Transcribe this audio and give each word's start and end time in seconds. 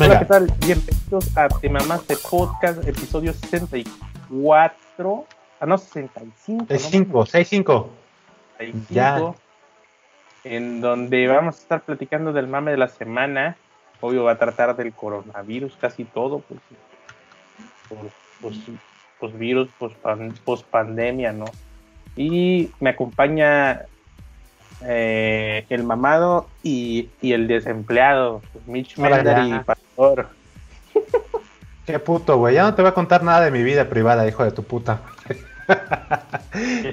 Hola, 0.00 0.18
¿qué 0.20 0.24
tal? 0.26 0.46
Bienvenidos 0.60 1.36
a 1.36 1.48
Te 1.48 1.68
Mamaste 1.68 2.16
Podcast, 2.30 2.86
episodio 2.86 3.32
64. 3.32 5.26
Ah, 5.60 5.66
no, 5.66 5.76
65. 5.78 6.66
65, 6.68 7.26
65. 7.26 7.90
65. 8.58 8.84
Ya. 8.90 9.34
En 10.44 10.80
donde 10.80 11.26
vamos 11.26 11.56
a 11.56 11.58
estar 11.58 11.82
platicando 11.82 12.32
del 12.32 12.46
mame 12.46 12.70
de 12.70 12.76
la 12.76 12.88
semana. 12.88 13.56
Obvio, 14.00 14.24
va 14.24 14.32
a 14.32 14.38
tratar 14.38 14.76
del 14.76 14.92
coronavirus, 14.92 15.76
casi 15.80 16.04
todo. 16.04 16.40
Pues, 16.40 16.60
por, 17.88 17.98
pues, 18.40 18.56
pues 19.18 19.38
virus, 19.38 19.68
pues, 19.78 19.92
pan- 19.94 20.34
post 20.44 20.64
pandemia, 20.66 21.32
¿no? 21.32 21.46
Y 22.16 22.70
me 22.80 22.90
acompaña 22.90 23.86
eh, 24.82 25.64
el 25.68 25.82
mamado 25.84 26.48
y, 26.62 27.08
y 27.20 27.32
el 27.32 27.46
desempleado, 27.48 28.42
Mitch 28.66 28.96
Mender 28.98 29.46
y 29.46 29.58
Pastor. 29.60 30.28
Qué 31.86 31.98
puto, 31.98 32.36
güey. 32.36 32.54
Ya 32.54 32.64
no 32.64 32.74
te 32.74 32.82
voy 32.82 32.90
a 32.90 32.94
contar 32.94 33.22
nada 33.22 33.40
de 33.40 33.50
mi 33.50 33.62
vida 33.62 33.88
privada, 33.88 34.28
hijo 34.28 34.44
de 34.44 34.50
tu 34.52 34.62
puta. 34.62 35.00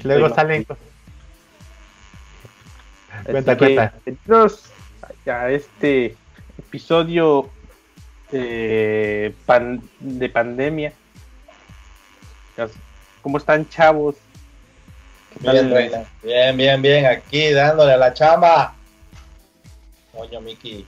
Luego 0.02 0.26
Estoy 0.26 0.34
salen. 0.34 0.66
Cuenta, 3.24 3.56
que, 3.56 3.58
cuenta. 3.58 3.94
bienvenidos 4.04 4.70
a 5.26 5.50
este 5.50 6.16
episodio 6.58 7.48
eh, 8.32 9.34
pan- 9.46 9.82
de 10.00 10.28
pandemia. 10.28 10.92
¿Cómo 13.22 13.38
están, 13.38 13.68
chavos? 13.68 14.16
¿Qué 15.40 15.46
tal 15.46 15.68
Bien. 15.68 16.06
Bien, 16.22 16.56
bien, 16.56 16.82
bien. 16.82 17.06
Aquí 17.06 17.50
dándole 17.52 17.92
a 17.92 17.96
la 17.96 18.12
chamba. 18.14 18.74
Coño, 20.12 20.40
Miki. 20.40 20.86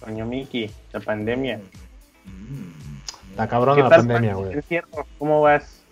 Doña 0.00 0.24
Miki, 0.24 0.70
la 0.92 1.00
pandemia? 1.00 1.60
La 3.36 3.46
cabrona 3.48 3.76
¿Qué 3.76 3.82
la 3.82 3.88
pandemia, 3.96 4.34
güey. 4.34 4.60
¿Cómo 5.18 5.42
vas? 5.42 5.82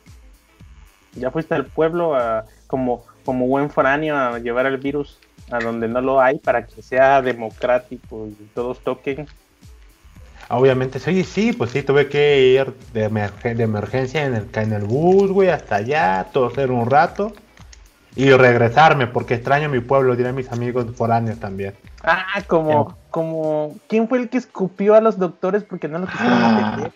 ¿Ya 1.15 1.31
fuiste 1.31 1.55
al 1.55 1.67
pueblo 1.67 2.15
a- 2.15 2.47
como, 2.67 3.05
como 3.25 3.47
buen 3.47 3.71
foráneo 3.71 4.17
a 4.17 4.39
llevar 4.39 4.67
el 4.67 4.79
virus 4.79 5.19
a 5.51 5.59
donde 5.59 5.89
no 5.89 6.01
lo 6.01 6.21
hay 6.21 6.39
para 6.39 6.67
que 6.67 6.83
sea 6.83 7.21
democrático 7.23 8.27
y 8.29 8.45
todos 8.55 8.81
toquen? 8.81 9.27
Obviamente, 10.51 10.99
sí, 10.99 11.25
sí, 11.25 11.53
pues 11.53 11.71
sí, 11.73 11.83
tuve 11.83 12.09
que 12.09 12.41
ir 12.41 12.73
de, 12.95 13.11
emergen- 13.11 13.57
de 13.57 13.65
emergencia 13.65 14.25
en 14.25 14.35
el, 14.35 14.47
en 14.55 14.73
el 14.73 14.85
bus, 14.85 15.31
güey, 15.31 15.51
hasta 15.51 15.77
allá, 15.77 16.27
toser 16.33 16.71
un 16.71 16.89
rato 16.89 17.33
y 18.17 18.31
regresarme, 18.33 19.07
porque 19.07 19.35
extraño 19.35 19.69
mi 19.69 19.81
pueblo, 19.81 20.17
diré 20.17 20.31
a 20.31 20.33
mis 20.33 20.51
amigos 20.51 20.87
foráneos 20.97 21.39
también. 21.39 21.75
Ah, 22.03 22.43
como, 22.47 22.97
como, 23.11 23.77
¿quién 23.89 24.09
fue 24.09 24.19
el 24.19 24.29
que 24.31 24.39
escupió 24.39 24.95
a 24.95 25.01
los 25.03 25.19
doctores 25.19 25.65
porque 25.65 25.87
no 25.87 25.99
lo 25.99 26.07
quisieron 26.07 26.33
Ah. 26.43 26.69
atender? 26.73 26.93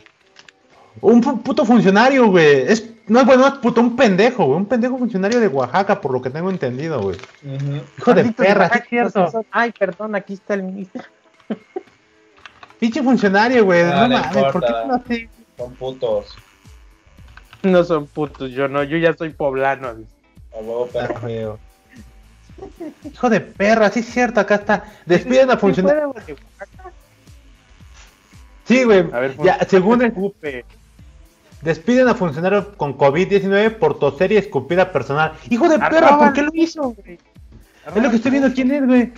Un 1.01 1.21
puto 1.21 1.65
funcionario, 1.65 2.29
güey. 2.29 2.63
Es, 2.71 2.91
no 3.07 3.21
es 3.21 3.27
bueno, 3.27 3.47
es 3.47 3.55
puto, 3.55 3.81
un 3.81 3.97
pendejo, 3.97 4.45
güey. 4.45 4.59
Un 4.59 4.67
pendejo 4.67 4.99
funcionario 4.99 5.41
de 5.41 5.49
Oaxaca, 5.49 6.01
por 6.01 6.13
lo 6.13 6.21
que 6.21 6.29
tengo 6.31 6.51
entendido, 6.51 7.01
güey. 7.03 7.17
Ujú. 7.45 7.81
Hijo 7.99 8.15
de 8.15 8.25
perra, 8.33 8.67
es 8.67 8.89
cierto. 8.89 9.45
Ay, 9.51 9.73
perdón, 9.73 10.15
aquí 10.15 10.35
está 10.35 10.55
el 10.55 10.63
ministro. 10.65 11.03
Pinche 12.83 13.01
funcionario, 13.01 13.65
güey. 13.65 13.83
Ah, 13.83 14.09
no 14.09 14.09
no 14.09 14.19
mames, 14.19 14.27
¿por 14.33 14.43
qué 14.43 14.47
importa. 14.67 14.85
no 14.89 14.95
así? 14.95 15.29
Son 15.57 15.73
putos. 15.77 16.37
No 17.63 17.85
son 17.85 18.09
putos, 18.09 18.51
yo 18.51 18.67
no, 18.67 18.83
yo 18.83 18.97
ya 18.97 19.15
soy 19.15 19.31
poblano. 19.31 19.87
A 19.91 20.57
huevo, 20.57 20.89
perro. 20.89 21.21
feo. 21.21 21.59
Hijo 23.05 23.31
de 23.31 23.41
perra, 23.41 23.89
sí 23.89 24.01
es 24.01 24.07
cierto, 24.07 24.41
acá 24.41 24.57
está. 24.57 24.85
Despiden 25.07 25.53
a 25.53 25.57
funcionario. 25.59 26.13
Sí, 28.65 28.83
güey. 28.83 29.07
A 29.13 29.21
ver, 29.21 29.37
Ya, 29.45 29.61
según 29.69 30.03
el- 30.03 30.09
escupe. 30.09 30.65
despiden 31.61 32.09
a 32.09 32.17
funcionario 32.17 32.77
con 32.77 32.99
COVID-19 32.99 33.79
por 33.79 34.01
toser 34.01 34.33
y 34.33 34.39
escupir 34.39 34.81
a 34.81 34.91
personal. 34.91 35.35
Hijo 35.51 35.69
de 35.69 35.79
perra, 35.79 36.19
¿por 36.19 36.33
qué 36.33 36.43
lo 36.43 36.51
hizo, 36.53 36.83
güey? 36.91 37.21
Es 37.95 38.03
lo 38.03 38.11
que 38.11 38.17
estoy 38.17 38.33
viendo 38.33 38.53
quién 38.53 38.73
es, 38.73 38.85
güey. 38.85 39.13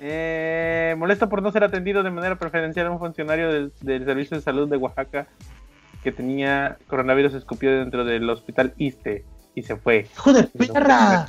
Eh, 0.00 0.94
molesto 0.96 1.28
por 1.28 1.42
no 1.42 1.52
ser 1.52 1.62
atendido 1.62 2.02
de 2.02 2.10
manera 2.10 2.36
preferencial 2.36 2.86
a 2.86 2.90
un 2.90 2.98
funcionario 2.98 3.52
del, 3.52 3.72
del 3.82 4.04
Servicio 4.06 4.36
de 4.36 4.42
Salud 4.42 4.68
de 4.68 4.78
Oaxaca 4.78 5.26
que 6.02 6.10
tenía 6.10 6.78
coronavirus 6.86 7.34
escupido 7.34 7.78
dentro 7.78 8.04
del 8.04 8.28
hospital 8.30 8.72
ISTE 8.78 9.24
y 9.54 9.62
se 9.62 9.76
fue. 9.76 10.06
Hijo 10.12 10.32
de 10.32 10.44
perra. 10.44 11.28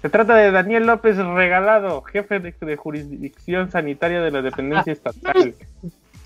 Se 0.00 0.08
trata 0.08 0.34
de 0.34 0.50
Daniel 0.50 0.86
López 0.86 1.18
Regalado, 1.18 2.00
jefe 2.02 2.40
de, 2.40 2.54
de 2.58 2.76
jurisdicción 2.76 3.70
sanitaria 3.70 4.22
de 4.22 4.30
la 4.30 4.40
dependencia 4.40 4.94
estatal. 4.94 5.54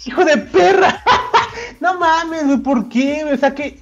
Hijo 0.07 0.25
de 0.25 0.37
perra. 0.37 1.03
no 1.81 1.99
mames, 1.99 2.61
¿por 2.61 2.89
qué? 2.89 3.25
O 3.25 3.37
sea 3.37 3.53
que. 3.55 3.81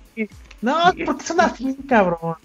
No, 0.62 0.76
porque 1.04 1.24
son 1.24 1.40
así, 1.40 1.76
cabrón. 1.86 2.36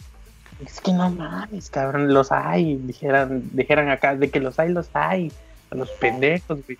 Es 0.65 0.81
que 0.81 0.91
no 0.91 1.09
mames, 1.11 1.69
cabrón, 1.69 2.13
los 2.13 2.31
hay, 2.31 2.77
dijeran, 2.77 3.43
dijeran 3.53 3.89
acá, 3.89 4.15
de 4.15 4.29
que 4.29 4.39
los 4.39 4.57
hay, 4.59 4.69
los 4.69 4.89
hay, 4.93 5.31
a 5.71 5.75
los 5.75 5.91
pendejos, 5.91 6.65
güey. 6.65 6.77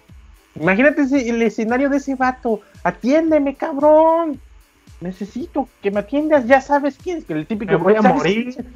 Imagínate 0.56 1.04
ese- 1.04 1.30
el 1.30 1.42
escenario 1.44 1.90
de 1.90 1.98
ese 1.98 2.16
vato, 2.16 2.62
atiéndeme, 2.84 3.54
cabrón. 3.56 4.40
Necesito 5.00 5.70
que 5.84 5.92
me 5.92 6.00
atiendas, 6.00 6.48
ya 6.48 6.60
sabes 6.62 6.98
quién 7.02 7.20
es, 7.20 7.26
que 7.26 7.34
el 7.34 7.46
típico. 7.46 7.72
Me 7.74 7.78
voy 7.78 7.94
a 7.96 8.02
"¿Sabes 8.02 8.18
morir". 8.18 8.54
quién? 8.56 8.74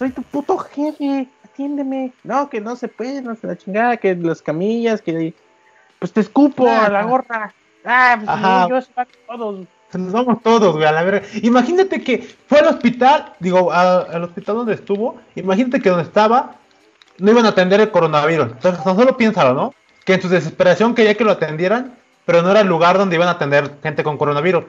Soy 0.00 0.10
tu 0.10 0.22
puto 0.24 0.58
jefe, 0.58 1.28
atiéndeme. 1.44 2.12
No, 2.24 2.50
que 2.50 2.60
no 2.60 2.74
se 2.74 2.88
puede, 2.88 3.22
no 3.22 3.36
se 3.36 3.46
la 3.46 3.56
chingada, 3.56 3.96
que 3.98 4.16
las 4.16 4.42
camillas, 4.42 5.00
que 5.00 5.34
pues 6.00 6.12
te 6.12 6.20
escupo 6.20 6.68
a 6.68 6.88
la 6.88 7.04
gorra. 7.04 7.54
Ah, 7.84 8.14
pues 8.16 8.26
van 8.96 9.06
todos. 9.28 9.66
Se 9.90 9.98
nos 9.98 10.12
vamos 10.12 10.42
todos, 10.42 10.74
güey, 10.74 10.84
a 10.86 10.92
la 10.92 11.02
verga. 11.02 11.22
Imagínate 11.42 12.02
que 12.02 12.18
fue 12.46 12.58
al 12.58 12.66
hospital, 12.66 13.32
digo, 13.40 13.72
a- 13.72 14.02
al 14.02 14.24
hospital 14.24 14.56
donde 14.56 14.74
estuvo. 14.74 15.16
Imagínate 15.34 15.80
que 15.80 15.88
donde 15.88 16.04
estaba 16.04 16.56
no 17.18 17.30
iban 17.30 17.46
a 17.46 17.50
atender 17.50 17.80
el 17.80 17.90
coronavirus. 17.90 18.48
Entonces, 18.52 18.84
tan 18.84 18.96
solo 18.96 19.16
piénsalo, 19.16 19.54
¿no? 19.54 19.74
Que 20.04 20.14
en 20.14 20.22
su 20.22 20.28
desesperación 20.28 20.94
quería 20.94 21.14
que 21.16 21.24
lo 21.24 21.32
atendieran, 21.32 21.96
pero 22.26 22.42
no 22.42 22.50
era 22.50 22.60
el 22.60 22.66
lugar 22.68 22.98
donde 22.98 23.16
iban 23.16 23.28
a 23.28 23.32
atender 23.32 23.78
gente 23.82 24.04
con 24.04 24.18
coronavirus. 24.18 24.64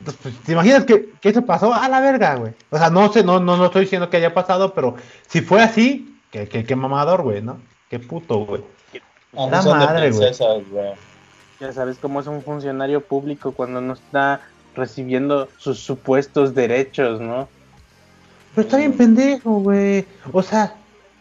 Entonces, 0.00 0.20
pues, 0.22 0.40
¿te 0.42 0.52
imaginas 0.52 0.84
que, 0.84 1.10
que 1.20 1.28
eso 1.28 1.42
pasó? 1.46 1.72
A 1.72 1.88
la 1.88 2.00
verga, 2.00 2.34
güey. 2.36 2.52
O 2.70 2.78
sea, 2.78 2.90
no 2.90 3.12
sé, 3.12 3.22
no, 3.22 3.38
no, 3.40 3.56
no 3.56 3.66
estoy 3.66 3.82
diciendo 3.82 4.10
que 4.10 4.16
haya 4.16 4.34
pasado, 4.34 4.74
pero 4.74 4.96
si 5.28 5.40
fue 5.42 5.62
así, 5.62 6.18
que, 6.30 6.48
que, 6.48 6.64
que 6.64 6.76
mamador, 6.76 7.22
güey, 7.22 7.40
¿no? 7.42 7.58
Qué 7.88 7.98
puto, 8.00 8.38
güey. 8.38 8.62
La 9.50 9.58
madre, 9.86 10.10
güey. 10.18 10.28
Ya 11.60 11.72
sabes 11.72 11.98
cómo 12.00 12.20
es 12.20 12.26
un 12.26 12.42
funcionario 12.42 13.00
público 13.00 13.52
cuando 13.52 13.80
no 13.80 13.94
está 13.94 14.40
recibiendo 14.74 15.48
sus 15.56 15.78
supuestos 15.78 16.54
derechos, 16.54 17.20
¿no? 17.20 17.48
Pero 18.54 18.66
está 18.66 18.78
bien 18.78 18.92
pendejo, 18.92 19.60
güey. 19.60 20.04
O 20.32 20.42
sea, 20.42 20.74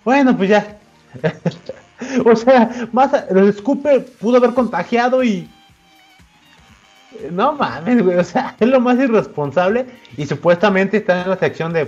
bueno, 0.03 0.35
pues 0.35 0.49
ya. 0.49 0.77
o 2.25 2.35
sea, 2.35 2.87
más 2.91 3.11
el 3.29 3.49
escupe 3.49 3.99
pudo 3.99 4.37
haber 4.37 4.53
contagiado 4.53 5.23
y. 5.23 5.49
No 7.31 7.53
mames, 7.53 8.03
güey. 8.03 8.17
O 8.17 8.23
sea, 8.23 8.55
es 8.59 8.67
lo 8.67 8.79
más 8.79 8.99
irresponsable 8.99 9.85
y 10.17 10.25
supuestamente 10.25 10.97
está 10.97 11.21
en 11.21 11.29
la 11.29 11.37
sección 11.37 11.73
de 11.73 11.87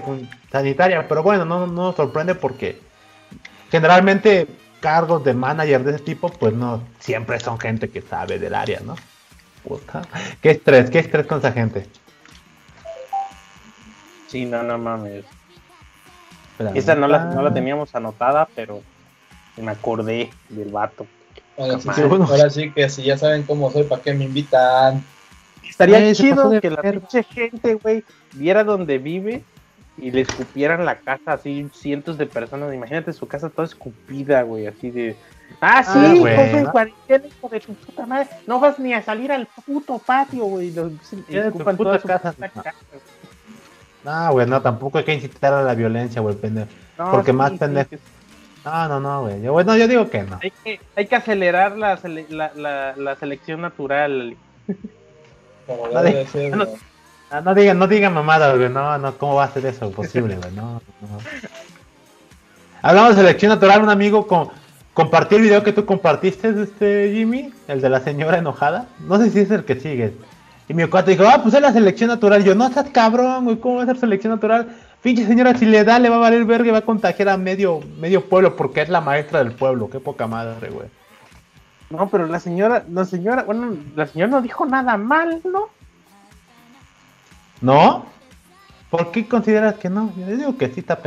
sanitaria. 0.52 1.08
Pero 1.08 1.24
bueno, 1.24 1.46
no, 1.46 1.68
no 1.68 1.74
nos 1.74 1.96
sorprende 1.96 2.36
porque 2.36 2.80
generalmente 3.72 4.48
cargos 4.86 5.24
de 5.24 5.34
manager 5.34 5.84
de 5.84 5.96
ese 5.96 6.04
tipo, 6.04 6.30
pues 6.30 6.54
no 6.54 6.84
siempre 7.00 7.40
son 7.40 7.58
gente 7.60 7.90
que 7.90 8.04
sabe 8.04 8.38
del 8.38 8.54
área, 8.54 8.82
¿no? 8.82 8.96
Puta. 9.68 10.04
Qué 10.44 10.52
estrés, 10.52 10.92
qué 10.92 11.00
estrés 11.00 11.26
con 11.26 11.40
esa 11.40 11.52
gente. 11.52 11.88
Sí, 14.28 14.46
no, 14.46 14.62
no 14.62 14.78
mames. 14.78 15.26
Espera, 16.52 16.72
Esa 16.76 16.94
no 16.94 17.08
la, 17.08 17.26
no 17.26 17.42
la 17.42 17.52
teníamos 17.52 17.96
anotada, 17.96 18.48
pero 18.56 18.84
me 19.58 19.72
acordé 19.72 20.30
del 20.50 20.70
vato. 20.70 21.08
Ahora 21.58 21.80
sí, 21.80 21.90
Sí, 21.96 22.02
bueno. 22.04 22.26
ahora 22.30 22.48
sí 22.52 22.70
que 22.72 22.88
si 22.88 23.02
ya 23.02 23.18
saben 23.18 23.42
cómo 23.42 23.72
soy, 23.72 23.86
¿para 23.86 24.04
qué 24.04 24.14
me 24.14 24.26
invitan? 24.26 25.04
Estaría 25.68 25.98
Ay, 25.98 26.14
chido 26.14 26.62
que 26.62 26.70
la 26.70 26.84
pinche 26.84 27.24
gente, 27.24 27.74
güey, 27.74 28.04
viera 28.34 28.64
donde 28.64 29.00
vive 29.00 29.44
y 29.98 30.12
le 30.12 30.22
escupieran 30.22 30.84
la 30.86 30.98
casa 30.98 31.34
así 31.34 31.70
cientos 31.74 32.18
de 32.18 32.26
personas. 32.26 32.74
Imagínate 32.74 33.14
su 33.14 33.28
casa 33.28 33.50
toda 33.50 33.66
escupida, 33.68 34.42
güey, 34.44 34.68
así 34.68 34.92
de... 34.92 35.16
Ah, 35.62 35.84
sí, 35.84 35.92
Ah, 35.96 36.14
güey, 36.18 36.36
de 36.54 36.62
¿no? 36.64 36.72
cuarentena, 36.72 37.26
hijo 37.28 37.50
de 37.50 37.60
tu 37.60 37.74
puta 37.76 38.06
madre. 38.06 38.28
No 38.48 38.60
vas 38.60 38.80
ni 38.80 38.94
a 38.94 39.02
salir 39.04 39.32
al 39.32 39.48
puto 39.66 40.00
patio, 40.00 40.46
güey. 40.46 40.72
Los- 40.72 40.92
escupan 41.30 41.78
puta 41.78 41.90
toda 41.98 42.00
su 42.00 42.08
casa. 42.08 42.32
puta 42.34 42.50
casa. 42.50 42.74
No, 44.04 44.32
güey, 44.34 44.48
no, 44.48 44.62
tampoco 44.62 44.98
hay 44.98 45.04
que 45.04 45.14
incitar 45.14 45.54
a 45.54 45.62
la 45.64 45.74
violencia, 45.76 46.22
güey, 46.22 46.36
pendejo. 46.36 46.68
No, 46.98 47.12
Porque 47.12 47.32
sí, 47.32 47.38
más 47.38 47.52
sí, 47.52 47.58
pendejo. 47.58 47.90
que- 47.90 48.00
No, 48.66 48.88
no, 48.88 49.00
no, 49.00 49.22
güey. 49.22 49.42
Yo, 49.42 49.54
bueno, 49.54 49.78
yo 49.78 49.88
digo 49.88 50.10
que 50.10 50.24
no. 50.24 50.40
Hay 50.42 50.52
que, 50.64 50.80
hay 50.96 51.06
que 51.08 51.16
acelerar 51.16 51.78
la, 51.78 51.98
sele- 51.98 52.28
la, 52.30 52.52
la, 52.56 52.94
la 52.98 53.16
selección 53.16 53.62
natural. 53.62 54.36
Como 55.68 55.88
debe 55.90 56.04
de- 56.12 56.14
de 56.18 56.28
ser, 56.28 56.68
no. 57.32 57.38
Ah, 57.38 57.42
no 57.42 57.56
digan, 57.56 57.80
no 57.80 57.88
digan 57.88 58.14
mamadas, 58.14 58.58
güey. 58.58 58.70
No, 58.70 58.98
no, 58.98 59.18
¿cómo 59.18 59.36
va 59.36 59.46
a 59.46 59.52
ser 59.52 59.66
eso? 59.66 59.92
Posible, 59.92 60.36
güey. 60.36 60.52
No, 60.54 60.82
no. 61.02 61.18
Hablamos 62.82 63.16
de 63.16 63.24
selección 63.24 63.50
natural, 63.50 63.82
un 63.82 63.90
amigo 63.90 64.28
con, 64.28 64.50
compartí 64.94 65.36
el 65.36 65.42
video 65.42 65.64
que 65.64 65.74
tú 65.74 65.86
compartiste, 65.86 66.50
este 66.62 67.12
Jimmy, 67.14 67.52
el 67.68 67.82
de 67.82 67.90
la 67.90 68.00
señora 68.00 68.38
enojada. 68.38 68.88
No 69.00 69.18
sé 69.18 69.30
si 69.32 69.40
es 69.40 69.52
el 69.52 69.66
que 69.66 69.80
sigue. 69.80 70.14
Y 70.68 70.74
mi 70.74 70.86
cuate 70.86 71.12
dijo, 71.12 71.26
ah, 71.28 71.42
pues 71.42 71.54
es 71.54 71.62
la 71.62 71.74
selección 71.74 72.10
natural. 72.10 72.44
yo, 72.44 72.56
no 72.56 72.68
estás 72.68 72.90
cabrón, 72.90 73.46
güey, 73.46 73.60
¿cómo 73.60 73.78
va 73.78 73.84
a 73.84 73.86
ser 73.86 73.98
selección 73.98 74.34
natural? 74.34 74.68
Pinche 75.02 75.26
señora, 75.28 75.56
si 75.56 75.66
le 75.66 75.84
da, 75.84 76.00
le 76.00 76.10
va 76.10 76.16
a 76.16 76.20
valer 76.20 76.46
verga 76.46 76.68
y 76.70 76.72
va 76.72 76.80
a 76.80 76.82
contagiar 76.82 77.30
a 77.30 77.38
medio, 77.38 77.82
medio 78.00 78.28
pueblo 78.28 78.56
porque 78.56 78.82
es 78.82 78.90
la 78.90 79.02
maestra 79.02 79.40
del 79.40 79.52
pueblo. 79.52 79.90
Qué 79.90 80.00
poca 80.00 80.26
madre, 80.26 80.70
güey. 80.70 80.88
No, 81.92 82.10
pero 82.10 82.26
la 82.26 82.40
señora, 82.40 82.84
la 82.92 83.06
señora, 83.06 83.44
bueno, 83.44 83.78
la 83.96 84.08
señora 84.08 84.32
no 84.32 84.42
dijo 84.42 84.66
nada 84.66 84.98
mal, 84.98 85.42
¿no? 85.44 85.70
¿No? 87.62 88.06
¿Por 88.90 89.12
qué 89.12 89.28
consideras 89.28 89.76
que 89.76 89.90
no? 89.90 90.14
Yo 90.18 90.26
digo 90.28 90.58
que 90.58 90.70
sí 90.70 90.80
está 90.80 91.00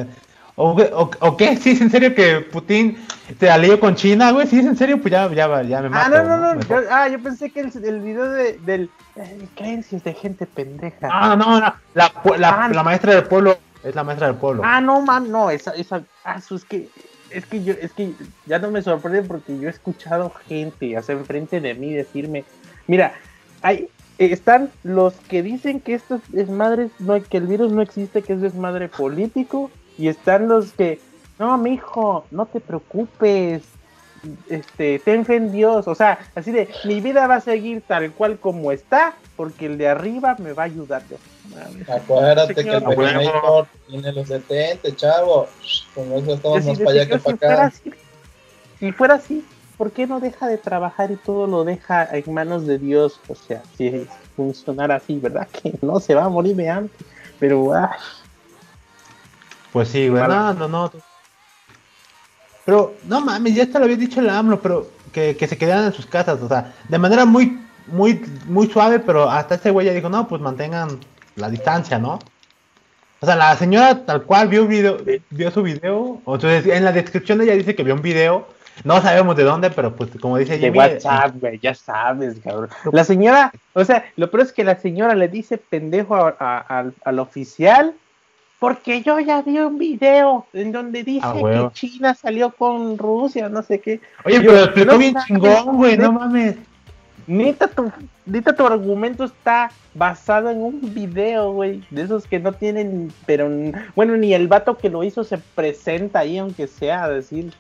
¿O, 0.60 0.76
o, 1.20 1.36
qué? 1.36 1.56
¿Sí 1.60 1.70
es 1.70 1.80
en 1.80 1.90
serio 1.90 2.14
que 2.16 2.40
Putin 2.40 2.98
te 3.38 3.48
alió 3.48 3.78
con 3.78 3.94
China, 3.94 4.32
güey? 4.32 4.46
¿Sí 4.48 4.58
es 4.58 4.66
en 4.66 4.76
serio? 4.76 5.00
Pues 5.00 5.12
ya, 5.12 5.32
ya, 5.32 5.62
ya 5.62 5.82
me 5.82 5.88
mato. 5.88 6.16
Ah, 6.16 6.22
no, 6.22 6.36
no, 6.36 6.54
no. 6.54 6.60
Yo, 6.62 6.80
ah, 6.90 7.08
yo 7.08 7.22
pensé 7.22 7.50
que 7.50 7.60
el, 7.60 7.84
el 7.84 8.00
video 8.00 8.28
de, 8.28 8.58
del 8.58 8.90
eh, 9.14 9.46
creencias 9.54 10.02
de 10.02 10.14
gente 10.14 10.46
pendeja. 10.46 11.08
Ah, 11.12 11.36
no, 11.36 11.60
no. 11.60 11.60
La, 11.60 11.76
la, 11.94 12.48
ah, 12.48 12.68
la, 12.68 12.82
maestra 12.82 13.14
del 13.14 13.24
pueblo 13.24 13.56
es 13.84 13.94
la 13.94 14.02
maestra 14.02 14.26
del 14.26 14.36
pueblo. 14.36 14.62
Ah, 14.64 14.80
no, 14.80 15.00
man, 15.00 15.30
no. 15.30 15.48
Esa, 15.48 15.70
esa, 15.76 16.02
ah, 16.24 16.38
es 16.38 16.64
que, 16.64 16.88
es 17.30 17.46
que 17.46 17.62
yo, 17.62 17.74
es 17.80 17.92
que 17.92 18.12
ya 18.46 18.58
no 18.58 18.72
me 18.72 18.82
sorprende 18.82 19.22
porque 19.22 19.56
yo 19.60 19.68
he 19.68 19.70
escuchado 19.70 20.32
gente, 20.48 20.96
hacia 20.96 21.12
enfrente 21.12 21.60
de 21.60 21.74
mí 21.74 21.92
decirme, 21.92 22.44
mira, 22.88 23.14
hay, 23.62 23.88
están 24.18 24.70
los 24.82 25.14
que 25.14 25.42
dicen 25.42 25.80
que 25.80 25.94
esto 25.94 26.16
es 26.16 26.32
desmadre, 26.32 26.90
no, 26.98 27.22
que 27.22 27.36
el 27.36 27.46
virus 27.46 27.72
no 27.72 27.82
existe, 27.82 28.22
que 28.22 28.32
es 28.32 28.40
desmadre 28.40 28.88
político, 28.88 29.70
y 29.96 30.08
están 30.08 30.48
los 30.48 30.72
que, 30.72 31.00
no, 31.38 31.56
mi 31.58 31.74
hijo, 31.74 32.24
no 32.30 32.46
te 32.46 32.60
preocupes, 32.60 33.62
este, 34.48 34.98
ten 34.98 35.24
fe 35.24 35.36
en 35.36 35.52
Dios, 35.52 35.86
o 35.86 35.94
sea, 35.94 36.18
así 36.34 36.50
de, 36.50 36.68
mi 36.84 37.00
vida 37.00 37.26
va 37.26 37.36
a 37.36 37.40
seguir 37.40 37.82
tal 37.86 38.10
cual 38.12 38.38
como 38.38 38.72
está, 38.72 39.14
porque 39.36 39.66
el 39.66 39.78
de 39.78 39.88
arriba 39.88 40.36
me 40.38 40.52
va 40.52 40.64
a 40.64 40.66
ayudar. 40.66 41.02
Acuérdate 41.88 42.54
que 42.54 42.60
el 42.60 42.84
Terminator 42.84 43.66
tiene 43.88 44.12
los 44.12 44.28
70, 44.28 44.96
chavo, 44.96 45.46
con 45.94 46.12
eso 46.12 46.34
estamos 46.34 46.64
más 46.64 46.78
para 46.78 46.90
allá 46.90 47.06
que 47.06 47.18
para 47.18 47.66
acá. 47.66 47.72
si 48.80 48.92
fuera 48.92 49.14
así, 49.14 49.44
¿por 49.78 49.92
qué 49.92 50.06
no 50.06 50.18
deja 50.20 50.48
de 50.48 50.58
trabajar 50.58 51.10
y 51.12 51.16
todo 51.16 51.46
lo 51.46 51.64
deja 51.64 52.06
en 52.12 52.34
manos 52.34 52.66
de 52.66 52.78
Dios? 52.78 53.20
O 53.28 53.34
sea, 53.34 53.62
si 53.76 54.06
funcionara 54.36 54.96
así, 54.96 55.18
¿verdad? 55.18 55.48
Que 55.62 55.72
no 55.80 56.00
se 56.00 56.14
va 56.14 56.24
a 56.24 56.28
morir 56.28 56.56
de 56.56 56.68
hambre, 56.68 56.92
pero 57.38 57.72
ay. 57.72 57.88
Pues 59.72 59.88
sí, 59.88 60.08
güey, 60.08 60.22
no, 60.26 60.52
no, 60.52 60.68
no. 60.68 60.92
Pero, 62.66 62.94
no 63.04 63.20
mames, 63.20 63.54
ya 63.54 63.66
te 63.66 63.78
lo 63.78 63.84
había 63.84 63.96
dicho 63.96 64.20
el 64.20 64.28
AMLO, 64.28 64.60
pero 64.60 64.90
que, 65.12 65.36
que 65.36 65.46
se 65.46 65.56
quedaran 65.56 65.86
en 65.86 65.92
sus 65.92 66.04
casas, 66.04 66.42
o 66.42 66.48
sea, 66.48 66.74
de 66.88 66.98
manera 66.98 67.24
muy, 67.24 67.58
muy, 67.86 68.20
muy 68.46 68.66
suave, 68.66 68.98
pero 68.98 69.30
hasta 69.30 69.54
este 69.54 69.70
güey 69.70 69.86
ya 69.86 69.94
dijo, 69.94 70.10
no, 70.10 70.28
pues 70.28 70.42
mantengan 70.42 70.98
la 71.36 71.48
distancia, 71.48 71.98
¿no? 71.98 72.18
O 73.20 73.26
sea, 73.26 73.36
la 73.36 73.56
señora 73.56 74.04
tal 74.04 74.24
cual 74.24 74.48
vio, 74.48 74.66
video, 74.66 74.98
vio 75.30 75.50
su 75.50 75.62
video, 75.62 76.20
o 76.24 76.34
entonces 76.34 76.66
en 76.66 76.84
la 76.84 76.92
descripción 76.92 77.40
ella 77.40 77.54
dice 77.54 77.74
que 77.74 77.84
vio 77.84 77.94
un 77.94 78.02
video 78.02 78.46
no 78.84 79.00
sabemos 79.02 79.36
de 79.36 79.44
dónde, 79.44 79.70
pero 79.70 79.94
pues 79.94 80.10
como 80.20 80.38
dice 80.38 80.58
De 80.58 80.70
WhatsApp, 80.70 81.34
güey, 81.40 81.58
ya 81.58 81.74
sabes, 81.74 82.38
cabrón. 82.40 82.68
La 82.92 83.04
señora, 83.04 83.52
o 83.74 83.84
sea, 83.84 84.04
lo 84.16 84.30
peor 84.30 84.44
es 84.44 84.52
que 84.52 84.64
la 84.64 84.78
señora 84.78 85.14
le 85.14 85.28
dice 85.28 85.58
pendejo 85.58 86.34
al 86.38 87.18
oficial 87.18 87.94
porque 88.58 89.02
yo 89.02 89.20
ya 89.20 89.42
vi 89.42 89.58
un 89.58 89.78
video 89.78 90.46
en 90.52 90.72
donde 90.72 91.04
dice 91.04 91.26
ah, 91.26 91.34
que 91.34 91.68
China 91.74 92.14
salió 92.14 92.50
con 92.50 92.98
Rusia, 92.98 93.48
no 93.48 93.62
sé 93.62 93.80
qué. 93.80 94.00
Oye, 94.24 94.40
pero 94.40 94.64
explicó 94.64 94.98
bien 94.98 95.14
chingón, 95.26 95.76
güey, 95.76 95.96
no 95.96 96.12
mames. 96.12 96.56
Neta 97.28 97.68
tu, 97.68 97.92
neta, 98.24 98.56
tu 98.56 98.66
argumento 98.66 99.24
está 99.24 99.70
basado 99.94 100.50
en 100.50 100.62
un 100.62 100.94
video, 100.94 101.52
güey, 101.52 101.84
de 101.90 102.02
esos 102.02 102.26
que 102.26 102.38
no 102.38 102.52
tienen, 102.52 103.12
pero, 103.26 103.50
bueno, 103.94 104.16
ni 104.16 104.32
el 104.32 104.48
vato 104.48 104.78
que 104.78 104.88
lo 104.88 105.04
hizo 105.04 105.22
se 105.24 105.36
presenta 105.36 106.20
ahí, 106.20 106.38
aunque 106.38 106.66
sea 106.66 107.04
a 107.04 107.10
decir, 107.10 107.52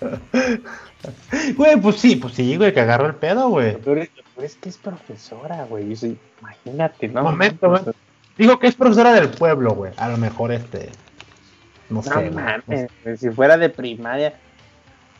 Güey, 1.56 1.80
pues 1.80 1.96
sí, 1.96 2.16
pues 2.16 2.34
sí, 2.34 2.56
güey, 2.56 2.72
que 2.72 2.80
agarró 2.80 3.06
el 3.06 3.14
pedo, 3.14 3.48
güey. 3.48 3.76
Pero 3.76 4.02
es, 4.02 4.56
que 4.56 4.68
es 4.68 4.76
profesora, 4.76 5.64
güey. 5.64 5.94
Imagínate, 6.40 7.08
¿no? 7.08 7.22
Momento, 7.22 7.70
güey. 7.70 7.82
Digo 8.36 8.58
que 8.58 8.66
es 8.66 8.74
profesora 8.74 9.12
del 9.12 9.28
pueblo, 9.28 9.74
güey. 9.74 9.92
A 9.96 10.08
lo 10.08 10.16
mejor 10.16 10.52
este. 10.52 10.90
No, 11.88 12.02
sé. 12.02 12.30
Mames, 12.30 12.90
Si 13.18 13.30
fuera 13.30 13.56
de 13.56 13.68
primaria. 13.70 14.34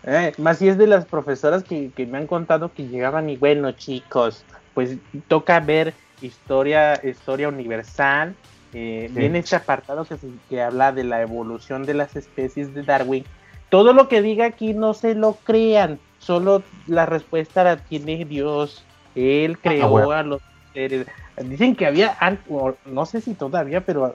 Eh, 0.02 0.32
más 0.38 0.58
si 0.58 0.68
es 0.68 0.78
de 0.78 0.86
las 0.86 1.04
profesoras 1.04 1.64
que, 1.64 1.90
me 2.08 2.18
han 2.18 2.26
contado 2.26 2.72
que 2.72 2.86
llegaban 2.86 3.28
y 3.28 3.36
bueno, 3.36 3.72
chicos, 3.72 4.44
pues 4.72 4.96
toca 5.26 5.58
ver 5.60 5.94
historia, 6.20 7.00
historia 7.04 7.48
universal. 7.48 8.34
Eh, 8.72 9.10
Viene 9.12 9.38
este 9.38 9.56
apartado 9.56 10.04
que, 10.04 10.16
que 10.48 10.62
habla 10.62 10.92
de 10.92 11.04
la 11.04 11.22
evolución 11.22 11.86
de 11.86 11.94
las 11.94 12.14
especies 12.14 12.74
de 12.74 12.82
Darwin 12.82 13.24
todo 13.68 13.92
lo 13.92 14.08
que 14.08 14.22
diga 14.22 14.46
aquí 14.46 14.74
no 14.74 14.94
se 14.94 15.14
lo 15.14 15.34
crean, 15.44 15.98
solo 16.18 16.62
la 16.86 17.06
respuesta 17.06 17.64
la 17.64 17.76
tiene 17.76 18.24
Dios. 18.24 18.84
Él 19.14 19.56
ah, 19.56 19.60
creó 19.62 20.12
a 20.12 20.22
los 20.22 20.42
seres. 20.72 21.06
Dicen 21.42 21.76
que 21.76 21.86
había, 21.86 22.16
no 22.86 23.06
sé 23.06 23.20
si 23.20 23.34
todavía, 23.34 23.82
pero 23.82 24.14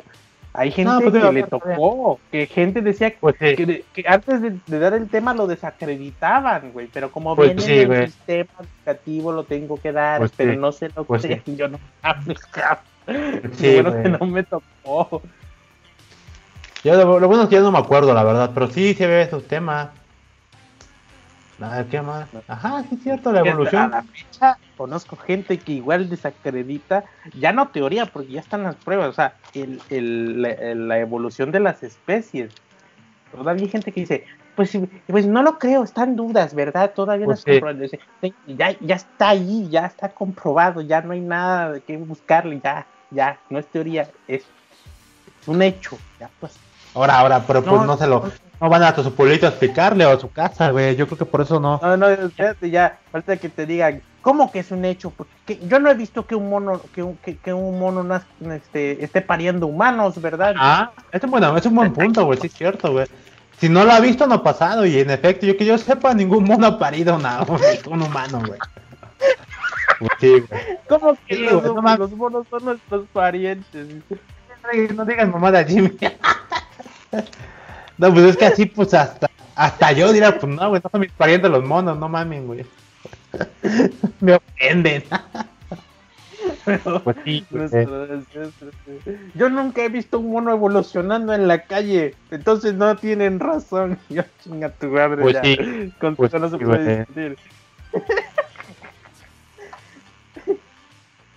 hay 0.54 0.72
gente 0.72 1.10
pues 1.10 1.24
que 1.24 1.32
le 1.32 1.44
tocó, 1.44 2.20
que 2.30 2.46
gente 2.46 2.82
decía 2.82 3.14
pues 3.20 3.36
que, 3.38 3.84
antes 4.06 4.42
de, 4.42 4.80
dar 4.80 4.94
el 4.94 5.08
tema 5.08 5.34
lo 5.34 5.48
desacreditaban, 5.48 6.72
güey, 6.74 6.88
pero 6.92 7.10
como 7.12 7.36
pues 7.36 7.56
viene 7.56 7.82
en 7.84 7.94
el 7.94 8.08
sistema 8.08 8.50
educativo 8.60 9.32
lo 9.32 9.44
tengo 9.46 9.78
que 9.78 9.92
dar, 9.94 10.30
pero 10.36 10.54
no 10.56 10.72
sé 10.72 10.90
lo 10.96 11.06
que 11.06 11.42
yo 11.56 11.68
no, 11.70 11.80
sí, 13.54 13.74
bueno 13.82 14.04
que 14.04 14.10
no 14.10 14.26
me 14.26 14.44
tocó. 14.44 15.22
Yo, 16.84 16.96
lo, 16.96 17.28
bueno 17.28 17.44
es 17.44 17.50
que 17.50 17.56
ya 17.56 17.62
no 17.62 17.72
me 17.72 17.78
acuerdo, 17.78 18.14
la 18.14 18.24
verdad, 18.24 18.52
pero 18.54 18.68
sí 18.68 18.94
se 18.94 19.06
ve 19.08 19.22
esos 19.22 19.48
temas. 19.48 19.90
¿qué 21.90 22.02
más? 22.02 22.28
Ajá, 22.48 22.84
sí 22.90 22.96
es 22.96 23.04
cierto, 23.04 23.32
la 23.32 23.42
evolución. 23.42 23.84
A 23.84 23.88
la 23.88 24.04
fecha 24.04 24.58
conozco 24.78 25.16
gente 25.16 25.60
que 25.60 25.74
igual 25.74 26.10
desacredita, 26.10 27.04
ya 27.38 27.52
no 27.52 27.68
teoría, 27.68 28.06
porque 28.06 28.32
ya 28.32 28.40
están 28.40 28.64
las 28.64 28.76
pruebas, 28.76 29.10
o 29.10 29.14
sea, 29.14 29.36
el, 29.54 29.80
el, 29.90 30.88
la, 30.88 31.00
evolución 31.00 31.52
de 31.52 31.60
las 31.60 31.84
especies. 31.84 32.52
Todavía 33.32 33.64
hay 33.64 33.70
gente 33.70 33.92
que 33.92 34.02
dice, 34.02 34.26
pues, 34.56 34.78
pues 35.08 35.28
no 35.28 35.44
lo 35.44 35.60
creo, 35.60 35.84
están 35.84 36.16
dudas, 36.16 36.56
¿verdad? 36.56 36.94
Todavía 36.96 37.28
no 37.28 37.34
está 37.34 37.52
comprobado. 37.52 37.86
Ya, 38.48 38.76
ya 38.80 38.96
está 38.96 39.30
ahí, 39.30 39.70
ya 39.70 39.86
está 39.86 40.10
comprobado, 40.10 40.82
ya 40.82 41.02
no 41.02 41.14
hay 41.14 41.22
nada 41.22 41.74
de 41.74 41.82
que 41.82 41.96
buscarle, 41.98 42.60
ya, 42.64 42.88
ya, 43.12 43.40
no 43.50 43.60
es 43.60 43.68
teoría, 43.68 44.10
es 44.28 44.46
un 45.46 45.62
hecho, 45.62 45.98
ya 46.20 46.30
pues. 46.40 46.58
Ahora, 46.94 47.20
ahora, 47.20 47.44
pero 47.46 47.64
pues 47.64 47.82
no 47.84 47.98
se 47.98 48.08
lo. 48.08 48.32
No 48.60 48.70
van 48.70 48.84
a 48.84 48.96
su 48.96 49.16
pueblito 49.16 49.48
a 49.48 49.50
explicarle 49.50 50.06
o 50.06 50.12
a 50.12 50.20
su 50.20 50.32
casa, 50.32 50.70
güey. 50.70 50.96
Yo 50.96 51.08
creo 51.08 51.18
que 51.18 51.26
por 51.26 51.42
eso 51.42 51.60
no. 51.60 51.80
No, 51.82 51.98
no, 51.98 52.08
espérate, 52.10 52.70
ya. 52.70 53.00
Falta 53.12 53.36
que 53.38 53.50
te 53.50 53.66
digan, 53.66 54.04
¿cómo 54.22 54.52
que 54.52 54.60
es 54.60 54.70
un 54.70 54.86
hecho? 54.86 55.10
Porque 55.10 55.60
yo 55.68 55.80
no 55.80 55.90
he 55.90 55.96
visto 55.96 56.28
que 56.28 56.36
un 56.36 56.50
mono, 56.50 56.80
que 56.94 57.02
un, 57.02 57.18
que, 57.18 57.54
un 57.54 57.80
mono 57.80 58.22
este, 58.52 59.04
esté 59.04 59.22
pariendo 59.22 59.66
humanos, 59.66 60.22
¿verdad? 60.22 60.54
Ah, 60.60 60.92
es 61.12 61.24
un, 61.24 61.32
bueno, 61.32 61.58
es 61.58 61.66
un 61.66 61.76
buen 61.76 61.92
punto, 61.92 62.26
güey. 62.26 62.40
Sí, 62.40 62.48
es 62.48 62.54
cierto, 62.54 62.92
güey. 62.92 63.08
Si 63.58 63.68
no 63.68 63.84
lo 63.84 63.94
ha 63.94 64.00
visto, 64.00 64.28
no 64.28 64.36
ha 64.36 64.44
pasado. 64.44 64.86
Y 64.86 65.00
en 65.00 65.10
efecto, 65.10 65.48
yo 65.48 65.58
que 65.58 65.66
yo 65.66 65.78
sepa, 65.80 66.14
ningún 66.14 66.44
mono 66.44 66.68
ha 66.68 66.78
parido 66.78 67.18
nada, 67.18 67.46
un 67.90 68.02
humano, 68.02 68.44
güey. 68.46 68.60
Sí, 70.20 70.44
güey. 70.48 70.62
¿Cómo 70.88 71.18
que 71.28 71.36
los, 71.38 71.64
los 71.64 72.12
monos 72.12 72.46
son 72.50 72.66
nuestros 72.66 73.08
parientes? 73.12 73.88
No 74.96 75.06
digas 75.06 75.28
mamada, 75.28 75.64
Jimmy. 75.64 75.92
No, 77.98 78.12
pues 78.12 78.26
es 78.26 78.38
que 78.38 78.46
así, 78.46 78.66
pues 78.66 78.96
hasta, 78.96 79.30
hasta 79.54 79.92
yo 79.92 80.12
diría, 80.12 80.40
pues 80.40 80.52
no, 80.52 80.70
güey, 80.70 80.82
no 80.84 80.90
son 80.90 81.02
mis 81.02 81.12
parientes 81.12 81.52
los 81.52 81.64
monos, 81.64 82.00
no 82.00 82.10
mames, 82.10 82.44
güey. 82.44 82.66
Me 84.20 84.34
ofenden. 84.34 85.04
Pues 87.04 87.18
sí, 87.24 87.46
pues, 87.52 87.72
yo 89.36 89.50
nunca 89.50 89.84
he 89.84 89.90
visto 89.90 90.20
un 90.20 90.32
mono 90.32 90.52
evolucionando 90.52 91.34
en 91.34 91.48
la 91.48 91.64
calle, 91.66 92.16
entonces 92.32 92.74
no 92.74 92.96
tienen 92.96 93.40
razón. 93.40 94.00
Yo 94.10 94.24
chinga 94.44 94.70
tu 94.70 94.88
madre 94.88 95.22
pues 95.22 95.36
ya. 95.36 95.44
Sí, 95.44 95.94
Con 96.00 96.16
pues 96.16 96.34
no 96.34 96.50
se 96.50 96.58
puede 96.58 96.98
discutir. 97.00 97.38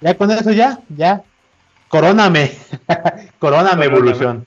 Ya 0.01 0.15
con 0.15 0.31
eso 0.31 0.53
ya, 0.53 0.79
ya. 0.89 1.23
Coróname. 1.89 2.53
Coróname, 3.39 3.87
evolución. 3.87 4.47